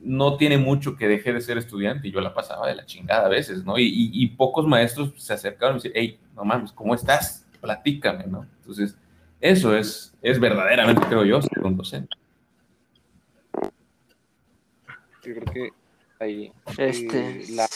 no 0.00 0.38
tiene 0.38 0.56
mucho 0.56 0.96
que 0.96 1.06
dejé 1.06 1.34
de 1.34 1.42
ser 1.42 1.58
estudiante 1.58 2.08
y 2.08 2.12
yo 2.12 2.22
la 2.22 2.32
pasaba 2.32 2.66
de 2.66 2.76
la 2.76 2.86
chingada 2.86 3.26
a 3.26 3.28
veces, 3.28 3.62
¿no? 3.62 3.78
Y, 3.78 3.84
y, 3.84 4.10
y 4.14 4.26
pocos 4.28 4.66
maestros 4.66 5.12
se 5.18 5.34
acercaron 5.34 5.76
y 5.76 5.80
decían, 5.80 5.92
hey, 5.96 6.18
no 6.34 6.44
mames, 6.46 6.72
¿cómo 6.72 6.94
estás? 6.94 7.46
Platícame, 7.60 8.24
¿no? 8.26 8.46
Entonces, 8.60 8.96
eso 9.40 9.76
es, 9.76 10.14
es 10.22 10.40
verdaderamente, 10.40 11.06
creo 11.06 11.24
yo, 11.24 11.42
ser 11.42 11.64
un 11.64 11.76
docente. 11.76 12.16
Yo 15.22 15.34
creo 15.34 15.52
que 15.52 15.70
ahí 16.20 16.52
este... 16.78 17.44
la... 17.50 17.68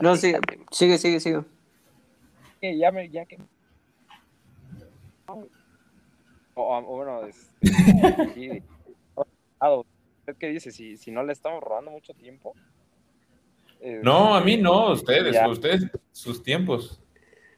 No, 0.00 0.16
sigue, 0.16 0.38
sigue, 0.70 0.98
sigue, 0.98 1.20
sigue. 1.20 1.44
Ya 2.62 2.90
me, 2.90 3.08
ya 3.10 3.24
que 3.26 3.38
o, 6.56 6.78
o 6.78 6.96
bueno, 6.96 7.22
este, 7.26 7.44
sí, 8.34 8.62
¿qué 10.38 10.48
dice? 10.48 10.72
Si, 10.72 10.96
si 10.96 11.10
no 11.10 11.22
le 11.22 11.32
estamos 11.32 11.62
robando 11.62 11.90
mucho 11.90 12.14
tiempo. 12.14 12.54
Eh, 13.80 14.00
no, 14.02 14.34
a 14.34 14.40
mí 14.40 14.56
no, 14.56 14.92
ustedes, 14.92 15.34
ya. 15.34 15.48
ustedes, 15.48 15.86
sus 16.12 16.42
tiempos. 16.42 17.00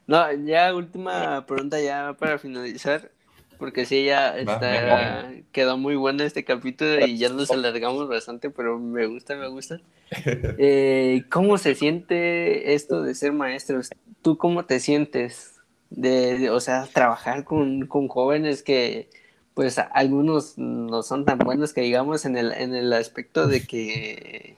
No, 0.09 0.31
ya 0.33 0.73
última 0.73 1.45
pregunta 1.45 1.79
ya 1.79 2.15
para 2.17 2.39
finalizar, 2.39 3.11
porque 3.59 3.85
sí, 3.85 4.05
ya 4.05 4.35
está, 4.37 5.29
quedó 5.51 5.77
muy 5.77 5.95
bueno 5.95 6.23
este 6.23 6.43
capítulo 6.43 7.05
y 7.05 7.19
ya 7.19 7.29
nos 7.29 7.51
alargamos 7.51 8.09
bastante, 8.09 8.49
pero 8.49 8.79
me 8.79 9.05
gusta, 9.05 9.35
me 9.35 9.47
gusta. 9.47 9.79
Eh, 10.57 11.25
¿Cómo 11.29 11.59
se 11.59 11.75
siente 11.75 12.73
esto 12.73 13.03
de 13.03 13.13
ser 13.13 13.31
maestros? 13.31 13.89
¿Tú 14.23 14.39
cómo 14.39 14.65
te 14.65 14.79
sientes? 14.79 15.59
de, 15.91 16.39
de, 16.39 16.49
o 16.49 16.59
sea, 16.59 16.87
trabajar 16.91 17.43
con, 17.43 17.85
con, 17.85 18.07
jóvenes 18.07 18.63
que, 18.63 19.09
pues, 19.53 19.77
algunos 19.77 20.57
no 20.57 21.03
son 21.03 21.25
tan 21.25 21.37
buenos 21.37 21.73
que 21.73 21.81
digamos 21.81 22.25
en 22.25 22.35
el, 22.35 22.51
en 22.53 22.73
el 22.73 22.91
aspecto 22.93 23.47
de 23.47 23.65
que, 23.65 24.57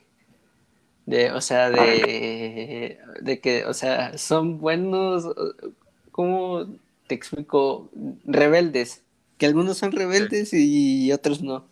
de, 1.12 1.30
o 1.32 1.40
sea, 1.40 1.70
de, 1.70 2.98
de 3.20 3.40
que, 3.40 3.64
o 3.66 3.74
sea, 3.74 4.16
son 4.16 4.58
buenos, 4.58 5.28
¿cómo 6.10 6.66
te 7.06 7.14
explico? 7.14 7.90
Rebeldes, 8.24 9.02
que 9.38 9.46
algunos 9.46 9.76
son 9.78 9.92
rebeldes 9.92 10.52
y 10.52 11.12
otros 11.12 11.42
no. 11.42 11.66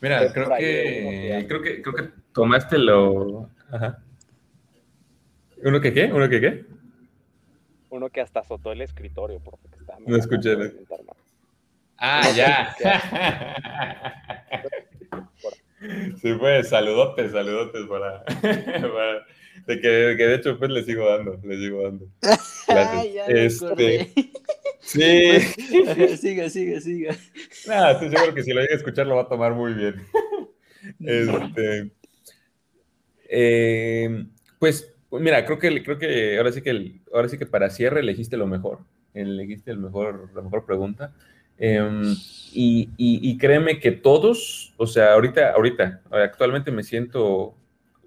Mira, 0.00 0.32
creo 0.32 0.48
que, 0.58 1.46
creo 1.48 1.62
que, 1.62 1.82
creo 1.82 1.94
que 1.94 2.08
tomaste 2.32 2.78
lo... 2.78 3.48
Ajá. 3.70 3.98
¿Uno 5.62 5.80
que 5.80 5.92
qué? 5.92 6.04
¿Uno 6.12 6.28
que 6.28 6.40
qué? 6.40 6.64
uno 7.90 8.08
que 8.08 8.20
hasta 8.20 8.40
azotó 8.40 8.72
el 8.72 8.80
escritorio. 8.80 9.40
Porque 9.40 9.68
está 9.78 9.96
no 10.04 10.16
escuché. 10.16 10.56
Ah, 11.98 12.30
ya. 12.34 12.74
Sí, 16.20 16.34
pues, 16.38 16.68
saludotes, 16.68 17.32
saludotes 17.32 17.86
para, 17.86 18.24
para 18.24 19.26
de, 19.66 19.80
que, 19.80 20.14
que, 20.16 20.26
de 20.26 20.34
hecho 20.34 20.58
pues 20.58 20.70
le 20.70 20.84
sigo 20.84 21.06
dando, 21.06 21.40
le 21.42 21.56
sigo 21.56 21.82
dando. 21.82 22.06
este, 23.28 24.12
sí. 24.80 25.40
siga, 26.16 26.48
siga, 26.50 26.80
siga. 26.80 27.16
Nada, 27.66 27.92
estoy 27.92 28.10
seguro 28.10 28.34
que 28.34 28.42
si 28.42 28.52
lo 28.52 28.60
llega 28.60 28.74
a 28.74 28.76
escuchar 28.76 29.06
lo 29.06 29.16
va 29.16 29.22
a 29.22 29.28
tomar 29.28 29.52
muy 29.52 29.74
bien. 29.74 29.94
Este, 31.00 31.90
eh, 33.28 34.24
pues 34.58 34.90
Pues 35.08 35.22
mira, 35.22 35.44
creo 35.44 35.58
que, 35.58 35.82
creo 35.82 35.98
que 35.98 36.38
ahora 36.38 36.52
sí 36.52 36.62
que 36.62 37.00
ahora 37.12 37.28
sí 37.28 37.36
que 37.36 37.46
para 37.46 37.70
cierre 37.70 38.00
elegiste 38.00 38.36
lo 38.36 38.46
mejor. 38.46 38.80
Elegiste 39.12 39.72
el 39.72 39.78
mejor, 39.78 40.30
la 40.34 40.42
mejor 40.42 40.64
pregunta. 40.64 41.12
Em, 41.62 42.16
y, 42.52 43.36
créeme 43.38 43.78
que 43.78 43.92
todos, 43.92 44.72
o 44.78 44.86
sea, 44.86 45.12
ahorita, 45.12 45.52
ahorita, 45.52 46.00
actualmente 46.10 46.72
me 46.72 46.82
siento 46.82 47.54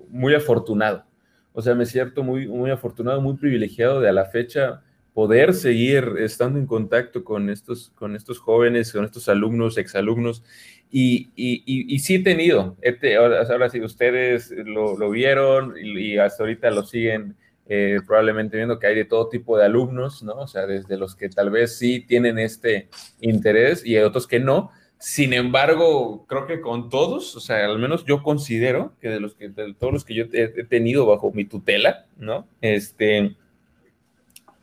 muy 0.10 0.34
afortunado. 0.34 1.06
O 1.54 1.62
sea, 1.62 1.76
me 1.76 1.86
siento 1.86 2.24
muy, 2.24 2.48
muy 2.48 2.72
afortunado, 2.72 3.22
muy 3.22 3.36
privilegiado 3.36 4.02
de 4.02 4.10
a 4.10 4.12
la 4.12 4.26
fecha 4.26 4.82
poder 5.14 5.54
seguir 5.54 6.16
estando 6.18 6.58
en 6.58 6.66
contacto 6.66 7.24
con 7.24 7.52
estos, 7.52 7.92
con 7.96 8.16
estos 8.16 8.40
jóvenes, 8.40 8.92
con 8.92 9.06
estos 9.06 9.30
alumnos, 9.30 9.78
exalumnos. 9.78 10.44
Y, 10.92 11.30
y, 11.36 11.64
y, 11.66 12.00
sí 12.00 12.16
he 12.16 12.24
tenido, 12.24 12.76
ahora, 13.20 13.70
sí, 13.70 13.82
ustedes 13.82 14.52
lo, 14.52 15.10
vieron 15.12 15.76
y, 15.78 16.18
hasta 16.18 16.44
ahorita 16.44 16.72
lo 16.72 16.84
siguen 16.84 17.36
eh, 17.68 18.00
probablemente 18.06 18.58
viendo 18.58 18.78
que 18.78 18.88
hay 18.88 18.96
de 18.96 19.06
todo 19.06 19.30
tipo 19.30 19.58
de 19.58 19.66
alumnos, 19.66 20.22
¿no? 20.24 20.34
O 20.34 20.48
sea, 20.48 20.66
desde 20.66 20.98
los 20.98 21.16
que 21.16 21.30
tal 21.30 21.50
vez 21.50 21.78
sí 21.78 22.02
tienen 22.02 22.38
este 22.38 22.90
interés 23.22 23.86
y 23.86 23.98
otros 23.98 24.28
que 24.28 24.40
no. 24.40 24.72
Sin 24.98 25.34
embargo, 25.34 26.26
creo 26.28 26.48
que 26.48 26.62
con 26.62 26.90
todos, 26.90 27.36
o 27.36 27.40
sea, 27.40 27.66
al 27.66 27.80
menos 27.80 28.06
yo 28.06 28.24
considero 28.24 28.94
que 29.02 29.10
de 29.10 29.20
los 29.20 29.36
que, 29.36 29.50
de 29.50 29.74
todos 29.74 29.92
los 29.92 30.06
que 30.06 30.14
yo 30.14 30.26
he, 30.32 30.48
tenido 30.64 31.06
bajo 31.06 31.32
mi 31.32 31.46
tutela, 31.46 32.06
¿no? 32.18 32.48
Este, 32.62 33.36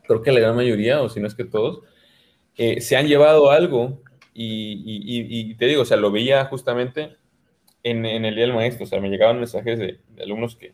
creo 0.03 0.21
que 0.21 0.31
la 0.31 0.39
gran 0.39 0.55
mayoría, 0.55 1.01
o 1.01 1.09
si 1.09 1.19
no 1.19 1.27
es 1.27 1.35
que 1.35 1.45
todos, 1.45 1.81
eh, 2.57 2.81
se 2.81 2.97
han 2.97 3.07
llevado 3.07 3.51
algo 3.51 4.01
y, 4.33 5.55
te 5.55 5.65
digo, 5.67 5.83
o 5.83 5.85
sea, 5.85 5.97
lo 5.97 6.11
veía 6.11 6.45
justamente 6.45 7.17
en, 7.83 8.05
el 8.05 8.35
Día 8.35 8.45
del 8.45 8.55
Maestro, 8.55 8.85
o 8.85 8.87
sea, 8.87 8.99
me 8.99 9.09
llegaban 9.09 9.37
mensajes 9.37 9.77
de, 9.79 9.99
alumnos 10.21 10.55
que, 10.55 10.73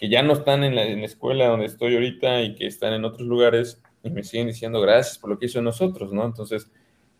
que, 0.00 0.08
ya 0.08 0.22
no 0.22 0.32
están 0.32 0.64
en 0.64 0.74
la, 0.74 0.84
escuela 1.04 1.48
donde 1.48 1.66
estoy 1.66 1.94
ahorita 1.94 2.42
y 2.42 2.54
que 2.54 2.66
están 2.66 2.94
en 2.94 3.04
otros 3.04 3.28
lugares 3.28 3.82
y 4.02 4.10
me 4.10 4.24
siguen 4.24 4.46
diciendo 4.46 4.80
gracias 4.80 5.18
por 5.18 5.30
lo 5.30 5.38
que 5.38 5.46
hizo 5.46 5.60
nosotros, 5.60 6.12
¿no? 6.12 6.24
Entonces, 6.24 6.70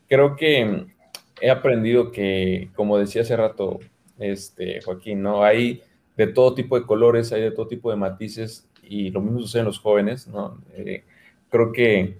creo 0.08 0.36
que 0.36 0.86
he 1.40 1.50
aprendido 1.50 2.10
que, 2.10 2.70
como 2.74 2.98
decía 2.98 3.22
hace 3.22 3.36
rato 3.36 3.78
este, 4.18 4.80
Joaquín, 4.82 5.22
¿no? 5.22 5.44
Hay 5.44 5.82
de 6.16 6.26
todo 6.26 6.54
tipo 6.54 6.78
de 6.78 6.86
colores, 6.86 7.32
hay 7.32 7.42
de 7.42 7.50
todo 7.50 7.68
tipo 7.68 7.90
de 7.90 7.96
matices 7.96 8.68
y 8.82 9.10
lo 9.10 9.20
mismo 9.20 9.40
sucede 9.40 9.60
en 9.60 9.66
los 9.66 9.78
jóvenes, 9.78 10.26
¿no? 10.26 10.60
Eh, 10.74 11.04
creo 11.48 11.72
que 11.72 12.18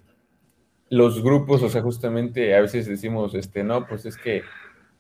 los 0.89 1.23
grupos, 1.23 1.63
o 1.63 1.69
sea, 1.69 1.83
justamente 1.83 2.55
a 2.55 2.61
veces 2.61 2.87
decimos, 2.87 3.35
este, 3.35 3.63
no, 3.63 3.87
pues 3.87 4.07
es 4.07 4.17
que 4.17 4.43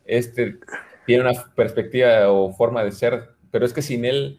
este 0.05 0.59
tiene 1.07 1.23
una 1.28 1.45
perspectiva 1.55 2.31
o 2.31 2.53
forma 2.53 2.85
de 2.85 2.93
ser, 2.93 3.31
pero 3.51 3.66
es 3.66 3.73
que 3.73 3.82
sin 3.82 4.05
él 4.05 4.39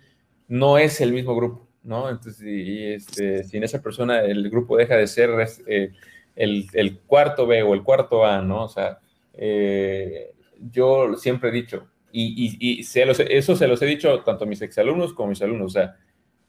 no 0.51 0.77
es 0.77 0.99
el 0.99 1.13
mismo 1.13 1.33
grupo, 1.33 1.65
¿no? 1.81 2.09
Entonces, 2.09 2.45
y, 2.45 2.83
este, 2.91 3.45
sin 3.45 3.63
esa 3.63 3.81
persona 3.81 4.19
el 4.19 4.49
grupo 4.49 4.75
deja 4.75 4.97
de 4.97 5.07
ser 5.07 5.29
eh, 5.65 5.93
el, 6.35 6.99
cuarto 7.07 7.47
B 7.47 7.63
o 7.63 7.73
el 7.73 7.83
cuarto 7.83 8.25
A, 8.25 8.41
¿no? 8.41 8.65
O 8.65 8.67
sea, 8.67 8.99
eh, 9.33 10.33
yo 10.59 11.15
siempre 11.15 11.49
he 11.49 11.53
dicho, 11.53 11.87
y, 12.11 12.57
y, 12.59 12.81
eso 12.81 13.55
se 13.55 13.67
los 13.67 13.81
he 13.81 13.85
dicho 13.85 14.23
tanto 14.23 14.43
a 14.43 14.47
mis 14.47 14.61
exalumnos 14.61 15.13
como 15.13 15.27
a 15.27 15.29
mis 15.29 15.41
alumnos, 15.41 15.67
o 15.67 15.79
sea, 15.79 15.95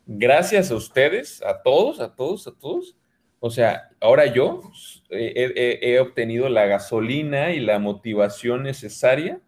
gracias 0.04 0.72
a 0.72 0.74
ustedes, 0.74 1.40
a 1.44 1.62
todos, 1.62 2.00
a 2.00 2.16
todos, 2.16 2.48
a 2.48 2.58
todos, 2.58 2.96
o 3.38 3.50
sea, 3.50 3.90
ahora 4.00 4.26
yo 4.26 4.62
he, 5.10 6.00
obtenido 6.00 6.48
la 6.48 6.66
gasolina 6.66 7.52
y 7.52 7.60
la 7.60 7.78
motivación 7.78 8.64
necesaria 8.64 9.40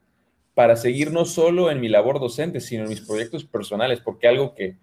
para 0.54 0.76
seguir 0.76 1.10
no 1.10 1.24
solo 1.24 1.70
en 1.70 1.80
mi 1.80 1.88
labor 1.88 2.20
docente, 2.20 2.60
sino 2.60 2.84
en 2.84 2.88
mis 2.88 3.00
proyectos 3.00 3.44
personales, 3.44 4.00
porque 4.00 4.28
algo 4.28 4.54
que, 4.54 4.76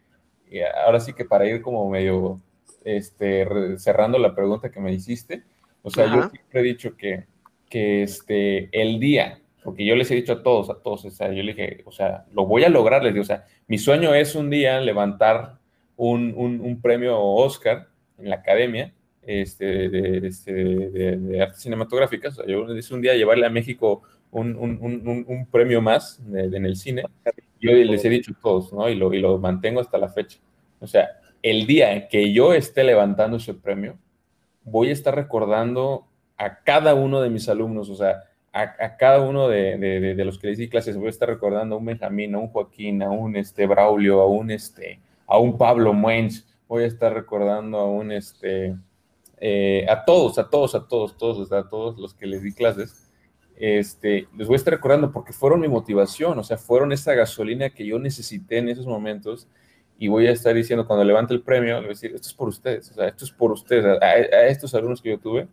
ahora 0.86 1.00
sí 1.00 1.14
que 1.14 1.26
para 1.26 1.48
ir 1.48 1.62
como 1.62 1.90
medio 1.90 2.42
este, 2.84 3.78
cerrando 3.78 4.18
la 4.18 4.36
pregunta 4.36 4.70
que 4.70 4.82
me 4.82 4.92
hiciste, 4.92 5.44
o 5.82 5.90
sea, 5.90 6.06
yo 6.06 6.30
siempre 6.30 6.60
he 6.60 6.64
dicho 6.64 6.96
que, 6.98 7.26
que 7.70 8.04
este, 8.04 8.70
el 8.72 9.00
día, 9.00 9.40
porque 9.64 9.86
yo 9.86 9.96
les 9.96 10.12
he 10.12 10.16
dicho 10.16 10.34
a 10.34 10.44
todos, 10.44 10.70
a 10.70 10.76
todos, 10.76 11.06
o 11.06 11.10
sea, 11.10 11.32
yo 11.32 11.42
le 11.42 11.54
dije, 11.54 11.84
o 11.86 11.92
sea, 11.92 12.26
lo 12.34 12.46
voy 12.46 12.64
a 12.64 12.70
lograr, 12.70 13.04
les 13.04 13.14
digo, 13.14 13.24
o 13.24 13.26
sea, 13.26 13.46
mi 13.68 13.78
sueño 13.78 14.14
es 14.14 14.36
un 14.36 14.50
día 14.50 14.80
levantar 14.82 15.58
un, 15.96 16.34
un, 16.36 16.60
un 16.60 16.82
premio 16.82 17.20
Oscar 17.20 17.88
en 18.18 18.30
la 18.30 18.38
academia 18.38 18.94
este, 19.22 19.90
de, 19.90 20.28
este, 20.28 20.52
de, 20.52 21.42
artes 21.42 21.62
cinematográficas. 21.62 22.40
yo 22.48 22.76
hice 22.76 22.94
un 22.94 23.02
día 23.02 23.16
llevarle 23.16 23.46
a 23.46 23.50
México 23.50 24.02
un, 24.32 24.56
un, 24.56 24.80
un, 24.82 25.26
un 25.28 25.46
premio 25.46 25.82
más 25.82 26.22
en 26.34 26.66
el 26.66 26.76
cine. 26.76 27.04
Yo 27.60 27.72
les 27.72 28.04
he 28.06 28.10
dicho 28.10 28.34
todos, 28.42 28.74
¿no? 28.74 28.90
Y 28.90 28.96
lo, 28.96 29.14
y 29.14 29.20
lo 29.20 29.38
mantengo 29.38 29.82
hasta 29.82 29.98
la 29.98 30.10
fecha. 30.10 30.40
O 30.80 30.88
sea, 30.88 31.10
el 31.44 31.68
día 31.68 32.08
que 32.08 32.34
yo 32.34 32.54
esté 32.54 32.84
levantando 32.84 33.38
ese 33.38 33.54
premio, 33.54 33.98
voy 34.64 34.90
a 34.90 34.94
estar 34.94 35.16
recordando 35.16 36.08
a 36.38 36.64
cada 36.64 36.96
uno 36.96 37.22
de 37.22 37.30
mis 37.30 37.48
alumnos, 37.50 37.90
o 37.90 37.96
sea, 37.96 38.24
a, 38.54 38.62
a 38.62 38.98
cada 38.98 39.22
uno 39.22 39.48
de, 39.48 39.78
de, 39.78 40.16
de, 40.16 40.26
los 40.26 40.40
que 40.40 40.48
les 40.48 40.58
di 40.58 40.70
clases, 40.70 40.98
voy 40.98 41.08
a 41.08 41.12
estar 41.12 41.30
recordando 41.30 41.76
a 41.76 41.78
un 41.78 41.86
Benjamín, 41.86 42.36
a 42.36 42.40
un 42.40 42.48
Joaquín, 42.48 43.02
a 43.04 43.10
un 43.10 43.36
este, 43.36 43.66
Braulio, 43.68 44.22
a 44.22 44.28
un, 44.28 44.52
este, 44.52 45.00
a 45.28 45.38
un 45.38 45.58
Pablo 45.58 45.94
Muenz, 45.94 46.48
voy 46.68 46.84
a 46.84 46.88
estar 46.88 47.14
recordando 47.14 47.78
a 47.78 47.86
un, 47.86 48.12
este, 48.12 48.76
eh, 49.40 49.86
a 49.90 50.04
todos, 50.04 50.38
a 50.38 50.50
todos, 50.50 50.76
a 50.76 50.88
todos, 50.88 51.18
todos, 51.18 51.52
a 51.52 51.70
todos 51.70 51.98
los 51.98 52.14
que 52.14 52.28
les 52.28 52.44
di 52.44 52.54
clases, 52.54 53.01
este, 53.62 54.28
les 54.36 54.48
voy 54.48 54.56
a 54.56 54.58
estar 54.58 54.74
recordando 54.74 55.12
porque 55.12 55.34
fueron 55.34 55.60
mi 55.60 55.68
motivación, 55.68 56.38
o 56.40 56.44
sea, 56.44 56.58
fueron 56.58 56.92
esa 56.92 57.14
gasolina 57.14 57.70
que 57.70 57.86
yo 57.86 58.00
necesité 58.00 58.58
en 58.58 58.70
esos 58.70 58.88
momentos 58.88 59.48
y 60.00 60.08
voy 60.08 60.26
a 60.26 60.32
estar 60.32 60.56
diciendo 60.56 60.88
cuando 60.88 61.06
levante 61.06 61.36
el 61.36 61.44
premio, 61.44 61.76
le 61.76 61.82
voy 61.82 61.86
a 61.86 61.90
decir, 61.90 62.12
esto 62.16 62.28
es 62.28 62.34
por 62.34 62.48
ustedes, 62.48 62.90
o 62.90 62.96
sea, 62.96 63.08
esto 63.08 63.24
es 63.24 63.32
por 63.32 63.52
ustedes, 63.52 63.86
a, 64.02 64.48
estos 64.48 64.74
alumnos 64.74 65.00
que 65.00 65.12
yo 65.12 65.20
tuve, 65.20 65.48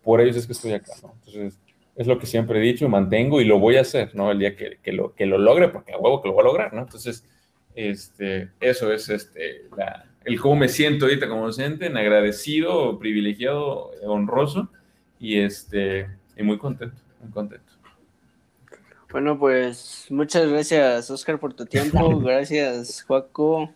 por 0.00 0.20
ellos 0.20 0.36
es 0.36 0.46
que 0.46 0.52
estoy 0.52 0.74
acá, 0.74 0.92
¿no? 1.02 1.12
Entonces, 1.18 1.58
es 1.96 2.06
lo 2.06 2.20
que 2.20 2.26
siempre 2.26 2.60
he 2.60 2.62
dicho, 2.62 2.88
mantengo 2.88 3.40
y 3.40 3.44
lo 3.44 3.58
voy 3.58 3.76
a 3.76 3.80
hacer, 3.80 4.14
¿no? 4.14 4.30
El 4.30 4.38
día 4.38 4.54
que, 4.54 4.78
que, 4.80 4.92
lo, 4.92 5.12
que 5.16 5.26
lo 5.26 5.36
logre, 5.36 5.68
porque 5.70 5.92
a 5.92 5.98
huevo 5.98 6.22
que 6.22 6.28
lo 6.28 6.34
voy 6.34 6.42
a 6.42 6.44
lograr, 6.44 6.72
¿no? 6.72 6.82
Entonces, 6.82 7.26
este, 7.74 8.50
eso 8.60 8.92
es 8.92 9.08
este, 9.08 9.66
la, 9.76 10.06
el 10.24 10.40
cómo 10.40 10.54
me 10.54 10.68
siento 10.68 11.06
ahorita 11.06 11.28
como 11.28 11.46
docente, 11.46 11.86
en 11.86 11.96
agradecido, 11.96 12.96
privilegiado, 12.98 13.90
honroso 14.04 14.70
y, 15.18 15.40
este, 15.40 16.06
y 16.36 16.44
muy 16.44 16.58
contento, 16.58 17.02
muy 17.20 17.30
contento. 17.30 17.72
Bueno, 19.10 19.38
pues 19.38 20.06
muchas 20.08 20.48
gracias 20.48 21.10
Oscar 21.10 21.40
por 21.40 21.52
tu 21.52 21.66
tiempo, 21.66 22.18
gracias 22.20 23.02
Juaco. 23.02 23.70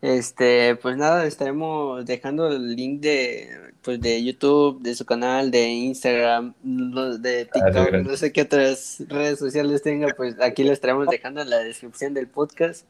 Este, 0.00 0.76
pues 0.76 0.96
nada, 0.96 1.26
estaremos 1.26 2.06
dejando 2.06 2.48
el 2.48 2.74
link 2.74 3.00
de, 3.00 3.50
pues 3.82 4.00
de 4.00 4.24
YouTube, 4.24 4.80
de 4.80 4.94
su 4.94 5.04
canal, 5.04 5.50
de 5.50 5.68
Instagram, 5.68 6.54
de 6.62 7.44
TikTok, 7.46 7.92
no 8.04 8.16
sé 8.16 8.32
qué 8.32 8.42
otras 8.42 9.02
redes 9.08 9.38
sociales 9.38 9.82
tenga, 9.82 10.08
pues 10.16 10.40
aquí 10.40 10.64
lo 10.64 10.72
estaremos 10.72 11.06
dejando 11.08 11.42
en 11.42 11.50
la 11.50 11.58
descripción 11.58 12.14
del 12.14 12.28
podcast. 12.28 12.86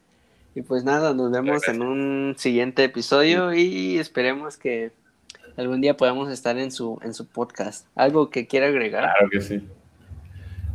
Y 0.53 0.61
pues 0.61 0.83
nada, 0.83 1.13
nos 1.13 1.31
vemos 1.31 1.67
en 1.67 1.81
un 1.81 2.35
siguiente 2.37 2.83
episodio 2.83 3.53
y 3.53 3.97
esperemos 3.97 4.57
que 4.57 4.91
algún 5.57 5.81
día 5.81 5.95
podamos 5.95 6.29
estar 6.29 6.57
en 6.57 6.71
su, 6.71 6.99
en 7.03 7.13
su 7.13 7.25
podcast. 7.25 7.87
¿Algo 7.95 8.29
que 8.29 8.47
quiera 8.47 8.67
agregar? 8.67 9.03
Claro 9.03 9.29
que 9.29 9.41
sí. 9.41 9.61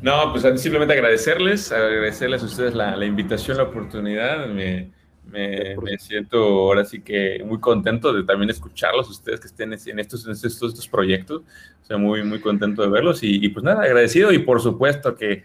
No, 0.02 0.32
pues 0.32 0.44
simplemente 0.60 0.94
agradecerles, 0.94 1.72
agradecerles 1.72 2.42
a 2.42 2.46
ustedes 2.46 2.74
la, 2.74 3.04
invitación, 3.04 3.56
la 3.56 3.64
oportunidad. 3.64 4.46
Me, 4.46 4.90
me, 5.26 5.98
siento 5.98 6.38
ahora 6.38 6.84
sí 6.84 7.00
que 7.00 7.42
muy 7.44 7.58
contento 7.58 8.12
de 8.12 8.22
también 8.24 8.50
escucharlos, 8.50 9.10
ustedes 9.10 9.40
que 9.40 9.46
estén 9.46 9.72
en 9.72 9.98
estos, 9.98 10.24
en 10.26 10.32
estos, 10.32 10.62
estos 10.62 10.88
proyectos. 10.88 11.42
O 11.82 11.86
sea, 11.86 11.96
muy, 11.96 12.22
muy 12.24 12.40
contento 12.40 12.82
de 12.82 12.88
verlos 12.88 13.22
y, 13.22 13.44
y 13.44 13.48
pues 13.48 13.64
nada, 13.64 13.82
agradecido 13.82 14.32
y 14.32 14.38
por 14.38 14.60
supuesto 14.60 15.14
que 15.14 15.44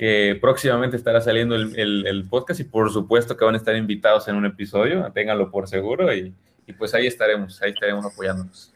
que 0.00 0.38
próximamente 0.40 0.96
estará 0.96 1.20
saliendo 1.20 1.54
el, 1.54 2.26
podcast 2.30 2.58
y 2.58 2.64
por 2.64 2.90
supuesto 2.90 3.36
que 3.36 3.44
van 3.44 3.52
a 3.52 3.58
estar 3.58 3.76
invitados 3.76 4.26
en 4.28 4.36
un 4.36 4.46
episodio, 4.46 5.12
ténganlo 5.12 5.50
por 5.50 5.68
seguro 5.68 6.10
y, 6.14 6.34
pues 6.78 6.94
ahí 6.94 7.06
estaremos, 7.06 7.60
ahí 7.60 7.72
estaremos 7.72 8.06
apoyándonos. 8.06 8.72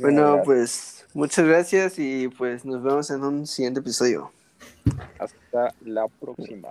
Bueno, 0.00 0.42
pues 0.44 1.06
muchas 1.14 1.46
gracias 1.46 2.00
y 2.00 2.26
pues 2.26 2.64
nos 2.64 2.82
vemos 2.82 3.08
en 3.10 3.22
un 3.22 3.46
siguiente 3.46 3.78
episodio. 3.78 4.32
Hasta 5.18 5.74
la 5.84 6.06
próxima. 6.08 6.68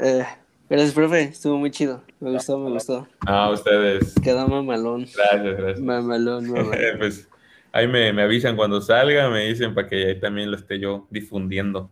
Eh, 0.00 0.24
gracias, 0.68 0.94
profe, 0.94 1.22
estuvo 1.24 1.58
muy 1.58 1.70
chido, 1.70 2.02
me 2.20 2.32
gustó, 2.32 2.58
me 2.58 2.70
gustó. 2.70 3.06
Ah, 3.26 3.50
ustedes. 3.50 4.14
Quedó 4.22 4.46
mamalón. 4.48 5.06
Gracias, 5.14 5.56
gracias. 5.56 5.80
Mamalón, 5.80 6.46
mamalón. 6.50 6.98
pues 6.98 7.28
ahí 7.72 7.88
me, 7.88 8.12
me 8.12 8.22
avisan 8.22 8.56
cuando 8.56 8.80
salga, 8.80 9.28
me 9.30 9.46
dicen 9.46 9.74
para 9.74 9.88
que 9.88 10.06
ahí 10.06 10.20
también 10.20 10.50
lo 10.50 10.56
esté 10.56 10.78
yo 10.78 11.06
difundiendo. 11.10 11.80